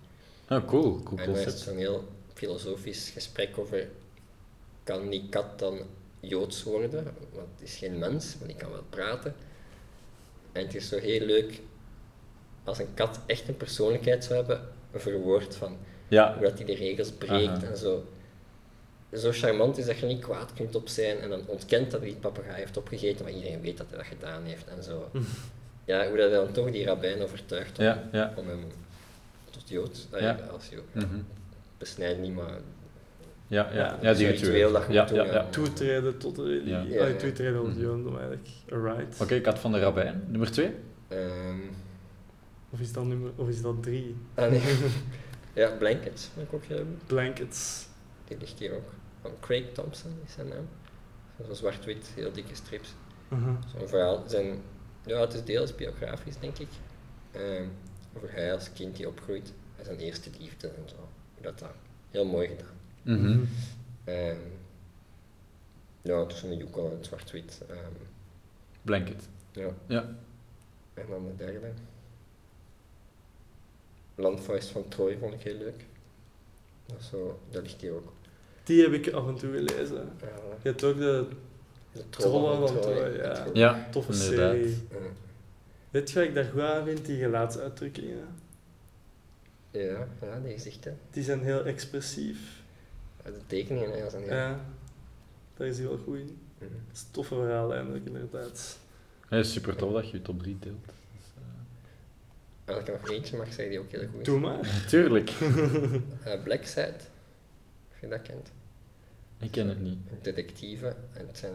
Oh, 0.50 0.66
cool. 0.68 1.04
Cool 1.04 1.20
en 1.22 1.34
daar 1.34 1.46
is 1.48 1.64
zo'n 1.64 1.78
heel 1.78 2.08
filosofisch 2.34 3.10
gesprek 3.10 3.58
over, 3.58 3.88
kan 4.84 5.10
die 5.10 5.30
kat 5.30 5.60
dan 5.60 5.80
Joods 6.20 6.64
worden? 6.64 7.04
Want 7.34 7.48
het 7.58 7.68
is 7.70 7.76
geen 7.76 8.00
mens, 8.00 8.36
maar 8.40 8.48
die 8.48 8.58
kan 8.58 8.72
wel 8.72 8.84
praten. 8.90 9.36
En 10.52 10.66
het 10.66 10.76
is 10.76 10.88
zo 10.88 10.98
heel 10.98 11.26
leuk 11.26 11.62
als 12.64 12.80
een 12.80 12.94
kat 12.94 13.20
echt 13.26 13.48
een 13.48 13.58
persoonlijkheid 13.58 14.24
zou 14.24 14.36
hebben, 14.36 14.62
verwoord 14.94 15.56
van 15.56 15.78
Ja. 16.08 16.34
hoe 16.34 16.44
dat 16.44 16.58
hij 16.58 16.66
de 16.66 16.76
regels 16.76 17.12
breekt 17.12 17.48
Aha. 17.48 17.64
en 17.68 17.78
zo. 17.78 18.06
Zo 19.16 19.32
charmant 19.32 19.78
is 19.78 19.86
dat 19.86 19.98
je 19.98 20.06
niet 20.06 20.22
kwaad 20.22 20.54
kunt 20.54 20.76
op 20.76 20.88
zijn 20.88 21.20
en 21.20 21.30
dan 21.30 21.42
ontkent 21.48 21.92
dat 21.92 22.00
hij 22.00 22.10
die 22.10 22.20
papegaai 22.20 22.56
heeft 22.58 22.78
opgegeten, 22.78 23.26
maar 23.26 23.34
iedereen 23.34 23.62
weet 23.62 23.78
dat 23.78 23.86
hij 23.90 23.98
dat 23.98 24.08
gedaan 24.08 24.44
heeft 24.44 24.68
en 24.68 24.84
zo. 24.84 25.10
Ja, 25.86 26.08
hoe 26.08 26.18
dat 26.18 26.30
hij 26.30 26.40
dan 26.40 26.52
toch 26.52 26.72
die 26.72 26.86
rabbijn 26.86 27.22
overtuigt 27.22 27.78
om, 27.80 27.84
Ja, 27.86 28.04
ja. 28.12 28.34
om 28.36 28.48
hem 28.48 28.64
tot 29.52 29.70
Jood, 29.70 30.08
eh, 30.12 30.22
Ja. 30.22 30.38
als 30.52 30.70
Jood, 30.70 30.84
ja, 30.92 31.00
Mhm. 31.06 31.20
besnijd 31.78 32.20
niet, 32.20 32.34
maar 32.36 32.60
Ja, 33.48 33.70
ja. 33.72 33.78
Ja, 33.78 33.98
Ja, 34.02 34.14
die 34.14 34.28
ritueel 34.28 34.72
dat 34.72 34.84
je 34.88 34.94
Ja, 34.94 35.08
ja, 35.14 35.24
ja. 35.24 35.34
ja. 35.34 35.46
Toetreden 35.50 36.18
tot 36.18 36.36
de 36.36 36.44
religie. 36.44 36.70
Ja. 36.72 36.80
Ja. 36.82 36.96
Ja, 37.02 37.06
ja. 37.06 37.16
toetreden 37.16 37.54
tot 37.56 37.64
Mhm. 37.64 37.72
het 37.74 37.82
jodendom 37.82 38.14
eigenlijk. 38.18 38.48
Alright. 38.72 39.22
Oké, 39.22 39.40
kat 39.42 39.60
van 39.60 39.72
de 39.72 39.80
rabbijn. 39.80 40.24
Nummer 40.28 40.52
twee? 40.52 40.72
ehm, 41.08 41.60
Of 42.70 42.80
is 42.80 42.92
dat 42.94 43.04
nummer, 43.06 43.32
of 43.36 43.48
is 43.50 43.62
dat 43.62 43.84
drie? 43.84 44.16
ah, 44.34 44.50
nee. 44.52 44.62
ja, 45.54 45.70
Blankets 45.78 46.30
ik 46.52 46.60
heel 46.68 46.78
goed. 46.78 47.08
Blankets. 47.08 47.86
Die 48.28 48.38
ligt 48.40 48.60
hier 48.60 48.74
ook. 48.76 48.90
Van 49.24 49.32
Craig 49.40 49.72
Thompson 49.72 50.12
is 50.26 50.34
zijn 50.34 50.48
naam. 50.48 50.68
Zo 51.46 51.54
zwart-wit, 51.54 52.12
heel 52.16 52.32
dikke 52.32 52.56
strips. 52.56 52.94
Mhm. 53.28 53.56
Zo'n 53.78 53.88
verhaal. 53.88 54.24
Zijn, 54.28 54.62
ja, 55.06 55.20
het 55.20 55.34
is 55.34 55.44
deels 55.44 55.76
biografisch, 55.76 56.38
denk 56.40 56.58
ik. 56.58 56.68
Ehm, 57.32 57.68
over 58.16 58.32
hij 58.32 58.54
als 58.54 58.74
kind 58.74 58.96
die 58.96 59.08
opgroeit. 59.08 59.54
En 59.76 59.86
zijn 59.86 59.98
eerste 59.98 60.30
liefde 60.40 60.68
en 60.68 60.90
zo. 60.90 61.10
Dat 61.42 61.60
dat 61.60 61.74
heel 62.12 62.26
mooi 62.26 62.48
gedaan. 62.48 62.78
Mhm. 63.02 63.44
Ehm, 64.04 64.38
ja, 66.02 66.26
tussen 66.26 66.50
de 66.50 66.56
Yukon 66.58 66.90
en 66.92 66.98
het 66.98 67.06
zwart-wit. 67.06 67.62
Ehm, 67.70 67.92
Blanket. 68.82 69.28
ja. 69.52 69.70
Ja. 69.88 70.16
En 70.94 71.06
dan 71.10 71.26
de 71.26 71.36
derde. 71.36 71.72
Landvuist 74.16 74.70
van 74.70 74.88
Troy 74.88 75.18
vond 75.18 75.34
ik 75.34 75.42
heel 75.42 75.58
leuk. 75.58 75.86
Dat, 76.86 77.04
zo, 77.04 77.40
dat 77.50 77.62
ligt 77.64 77.82
hier 77.82 77.94
ook. 77.94 78.12
Die 78.64 78.82
heb 78.82 78.94
ik 78.94 79.10
af 79.14 79.28
en 79.28 79.36
toe 79.36 79.52
gelezen. 79.52 80.10
Ja, 80.22 80.28
Je 80.62 80.68
hebt 80.70 80.84
ook 80.84 80.98
de 80.98 81.28
de 81.92 82.10
Trollen 82.10 82.68
van 82.68 82.82
Troy, 82.82 83.12
de 83.12 83.18
ja. 83.18 83.48
Ja, 83.54 83.88
toffe 83.92 84.12
inderdaad. 84.14 84.54
serie. 84.56 84.88
Weet 85.92 86.10
je 86.12 86.20
wat 86.20 86.28
ik 86.28 86.34
daar 86.34 86.46
goed 86.46 86.62
aan 86.62 86.86
vind? 86.86 87.06
Die 87.06 87.18
gelaatsuitdrukkingen. 87.20 88.28
Ja, 89.72 90.08
ja, 90.22 90.40
die 90.44 90.54
gezichten. 90.54 90.98
Die 91.12 91.24
zijn 91.24 91.44
heel 91.44 91.66
expressief. 91.66 92.62
Ja, 93.26 93.32
De 93.32 93.40
tekeningen 93.48 93.98
ja, 93.98 94.10
zijn 94.10 94.24
heel... 94.24 94.34
Ja, 94.34 94.60
daar 95.58 95.68
is 95.68 95.78
hij 95.78 95.88
wel 95.88 95.98
goed 95.98 96.18
in. 96.18 96.38
Mhm. 96.58 96.72
Dat 96.72 96.94
is 96.94 97.02
een 97.02 97.12
toffe 97.12 97.36
verhaal 97.36 97.74
eigenlijk, 97.74 98.06
inderdaad. 98.06 98.80
Ja, 99.30 99.44
super 99.44 99.76
tof 99.76 99.94
dat 99.94 100.10
je 100.10 100.18
je 100.18 100.22
top 100.22 100.40
3 100.42 100.58
deelt. 100.60 100.86
Als 102.66 102.78
ik 102.78 102.88
er 102.88 103.00
nog 103.02 103.10
eentje 103.10 103.38
mag 103.38 103.48
zeggen 103.48 103.70
die 103.70 103.80
ook 103.80 103.92
heel 103.92 104.08
goed 104.08 104.20
is. 104.20 104.26
Doe 104.26 104.40
maar. 104.40 104.84
Tuurlijk. 104.88 105.30
Eh, 106.24 106.44
Black 106.44 106.66
Side, 106.66 106.94
of 107.92 108.00
je 108.02 108.08
dat 108.08 108.22
kent. 108.22 108.52
Ik 109.40 109.52
ken 109.52 109.68
het 109.68 109.82
niet. 109.82 109.98
Een 110.12 110.18
detectieve. 110.22 110.96
En 111.14 111.28
het 111.28 111.38
zijn 111.38 111.54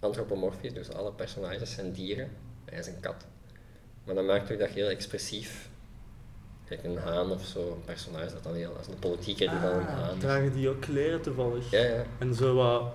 antropomorfisch, 0.00 0.72
dus 0.74 0.90
alle 0.90 1.12
personages 1.12 1.72
zijn 1.74 1.92
dieren. 1.92 2.28
Hij 2.64 2.78
is 2.78 2.86
een 2.86 3.00
kat. 3.00 3.26
Maar 4.04 4.14
dan 4.14 4.26
maakt 4.26 4.52
ook 4.52 4.58
dat 4.58 4.68
heel 4.68 4.88
expressief. 4.88 5.70
Kijk, 6.68 6.84
een 6.84 6.96
haan 6.96 7.30
of 7.30 7.44
zo, 7.44 7.72
een 7.72 7.84
personage 7.84 8.32
dat 8.32 8.42
dan 8.42 8.54
heel... 8.54 8.76
Als 8.76 8.86
een 8.86 8.98
politieker 8.98 9.50
die 9.50 9.60
dan 9.60 9.72
een 9.74 9.86
Ah, 9.86 9.98
haan 9.98 10.18
dragen 10.18 10.52
die 10.52 10.68
ook 10.68 10.80
kleren 10.80 11.20
toevallig? 11.22 11.70
Ja, 11.70 11.80
ja. 11.84 12.04
En 12.18 12.34
zo 12.34 12.54
wat... 12.54 12.94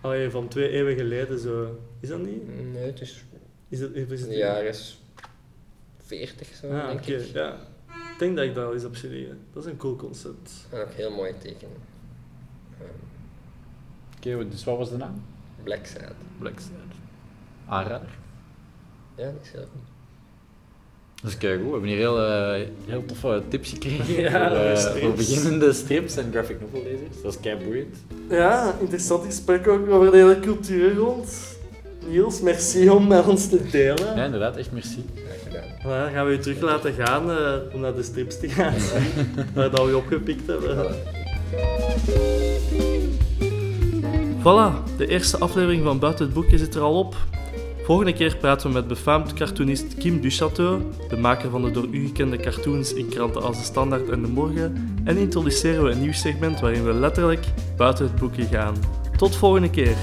Allee, 0.00 0.30
van 0.30 0.48
twee 0.48 0.68
eeuwen 0.68 0.96
geleden 0.96 1.38
zo... 1.38 1.80
Is 2.00 2.08
dat 2.08 2.18
niet? 2.20 2.72
Nee, 2.72 2.84
het 2.86 3.00
is 3.00 3.24
Is 3.68 3.80
het, 3.80 3.94
is 3.94 4.02
in 4.02 4.10
het 4.10 4.28
de 4.28 4.36
jaren 4.36 4.74
40 5.98 6.54
zo, 6.54 6.66
Ah, 6.70 6.86
denk 6.86 7.00
oké, 7.00 7.12
ik. 7.12 7.32
ja. 7.32 7.54
Ik 8.12 8.18
denk 8.18 8.36
dat 8.36 8.44
ik 8.44 8.54
daar 8.54 8.64
al 8.66 8.72
eens 8.74 8.84
op 8.84 8.96
zie 8.96 9.10
liggen. 9.10 9.38
Dat 9.52 9.64
is 9.64 9.70
een 9.70 9.76
cool 9.76 9.96
concept. 9.96 10.50
En 10.70 10.80
ook 10.80 10.92
heel 10.92 11.10
mooie 11.10 11.38
tekenen. 11.38 11.76
Ehm, 12.80 12.88
Oké, 14.26 14.48
dus 14.50 14.64
wat 14.64 14.76
was 14.78 14.90
de 14.90 14.96
naam? 14.96 15.22
Black 15.62 15.86
Side. 15.86 16.12
Black 16.38 16.58
Side. 16.58 16.94
Aanrader. 17.68 18.08
Ja, 19.16 19.32
is 19.42 19.50
heel 19.52 19.60
goed. 19.60 19.80
Dat 21.22 21.30
is 21.30 21.38
kijk 21.38 21.64
We 21.64 21.70
hebben 21.70 21.88
hier 21.88 21.96
heel, 21.98 22.22
eh, 22.24 22.66
heel 22.86 23.04
toffe 23.06 23.42
tips 23.48 23.70
gekregen 23.70 24.14
Ja, 24.22 24.48
voor, 24.48 24.56
eh, 24.58 24.76
strips. 24.76 25.00
voor 25.00 25.12
beginnende 25.14 25.72
strips 25.72 26.16
en 26.16 26.30
graphic 26.32 26.60
novel 26.60 26.82
lezers. 26.82 27.22
Dat 27.22 27.34
is 27.34 27.40
kei 27.40 27.64
boeiend. 27.64 27.96
Ja, 28.28 28.74
interessant 28.80 29.24
gesprek 29.24 29.68
ook 29.68 29.90
over 29.90 30.10
de 30.10 30.16
hele 30.16 30.40
cultuur 30.40 30.94
rond. 30.94 31.58
Niels, 32.08 32.40
merci 32.40 32.90
om 32.90 33.06
met 33.06 33.26
ons 33.26 33.48
te 33.48 33.66
delen. 33.70 34.16
Ja, 34.16 34.24
inderdaad. 34.24 34.56
Echt 34.56 34.72
merci. 34.72 35.04
Graag 35.14 35.42
gedaan. 35.42 35.68
Maar 35.84 36.04
dan 36.04 36.12
gaan 36.12 36.26
we 36.26 36.32
je 36.32 36.38
terug 36.38 36.60
laten 36.60 36.92
gaan 36.92 37.30
eh, 37.30 37.74
om 37.74 37.80
naar 37.80 37.94
de 37.94 38.02
strips 38.02 38.38
te 38.40 38.48
gaan 38.48 38.74
waar 39.54 39.70
dat 39.70 39.84
we 39.84 39.88
je 39.88 39.96
opgepikt 39.96 40.46
hebben. 40.46 40.94
Voilà, 44.40 44.72
de 44.96 45.06
eerste 45.06 45.38
aflevering 45.38 45.84
van 45.84 45.98
Buiten 45.98 46.24
het 46.24 46.34
Boekje 46.34 46.58
zit 46.58 46.74
er 46.74 46.80
al 46.80 46.98
op. 46.98 47.16
Volgende 47.82 48.12
keer 48.12 48.36
praten 48.36 48.68
we 48.68 48.74
met 48.74 48.88
befaamd 48.88 49.34
cartoonist 49.34 49.94
Kim 49.94 50.20
Duchateau, 50.20 50.82
de 51.08 51.16
maker 51.16 51.50
van 51.50 51.62
de 51.62 51.70
door 51.70 51.86
u 51.90 52.06
gekende 52.06 52.36
cartoons 52.36 52.92
in 52.92 53.08
kranten 53.08 53.42
als 53.42 53.58
De 53.58 53.64
Standaard 53.64 54.08
en 54.08 54.22
De 54.22 54.28
Morgen, 54.28 54.94
en 55.04 55.16
introduceren 55.16 55.84
we 55.84 55.90
een 55.90 56.00
nieuw 56.00 56.12
segment 56.12 56.60
waarin 56.60 56.84
we 56.84 56.92
letterlijk 56.92 57.44
buiten 57.76 58.04
het 58.04 58.16
boekje 58.16 58.44
gaan. 58.44 58.74
Tot 59.16 59.36
volgende 59.36 59.70
keer! 59.70 59.96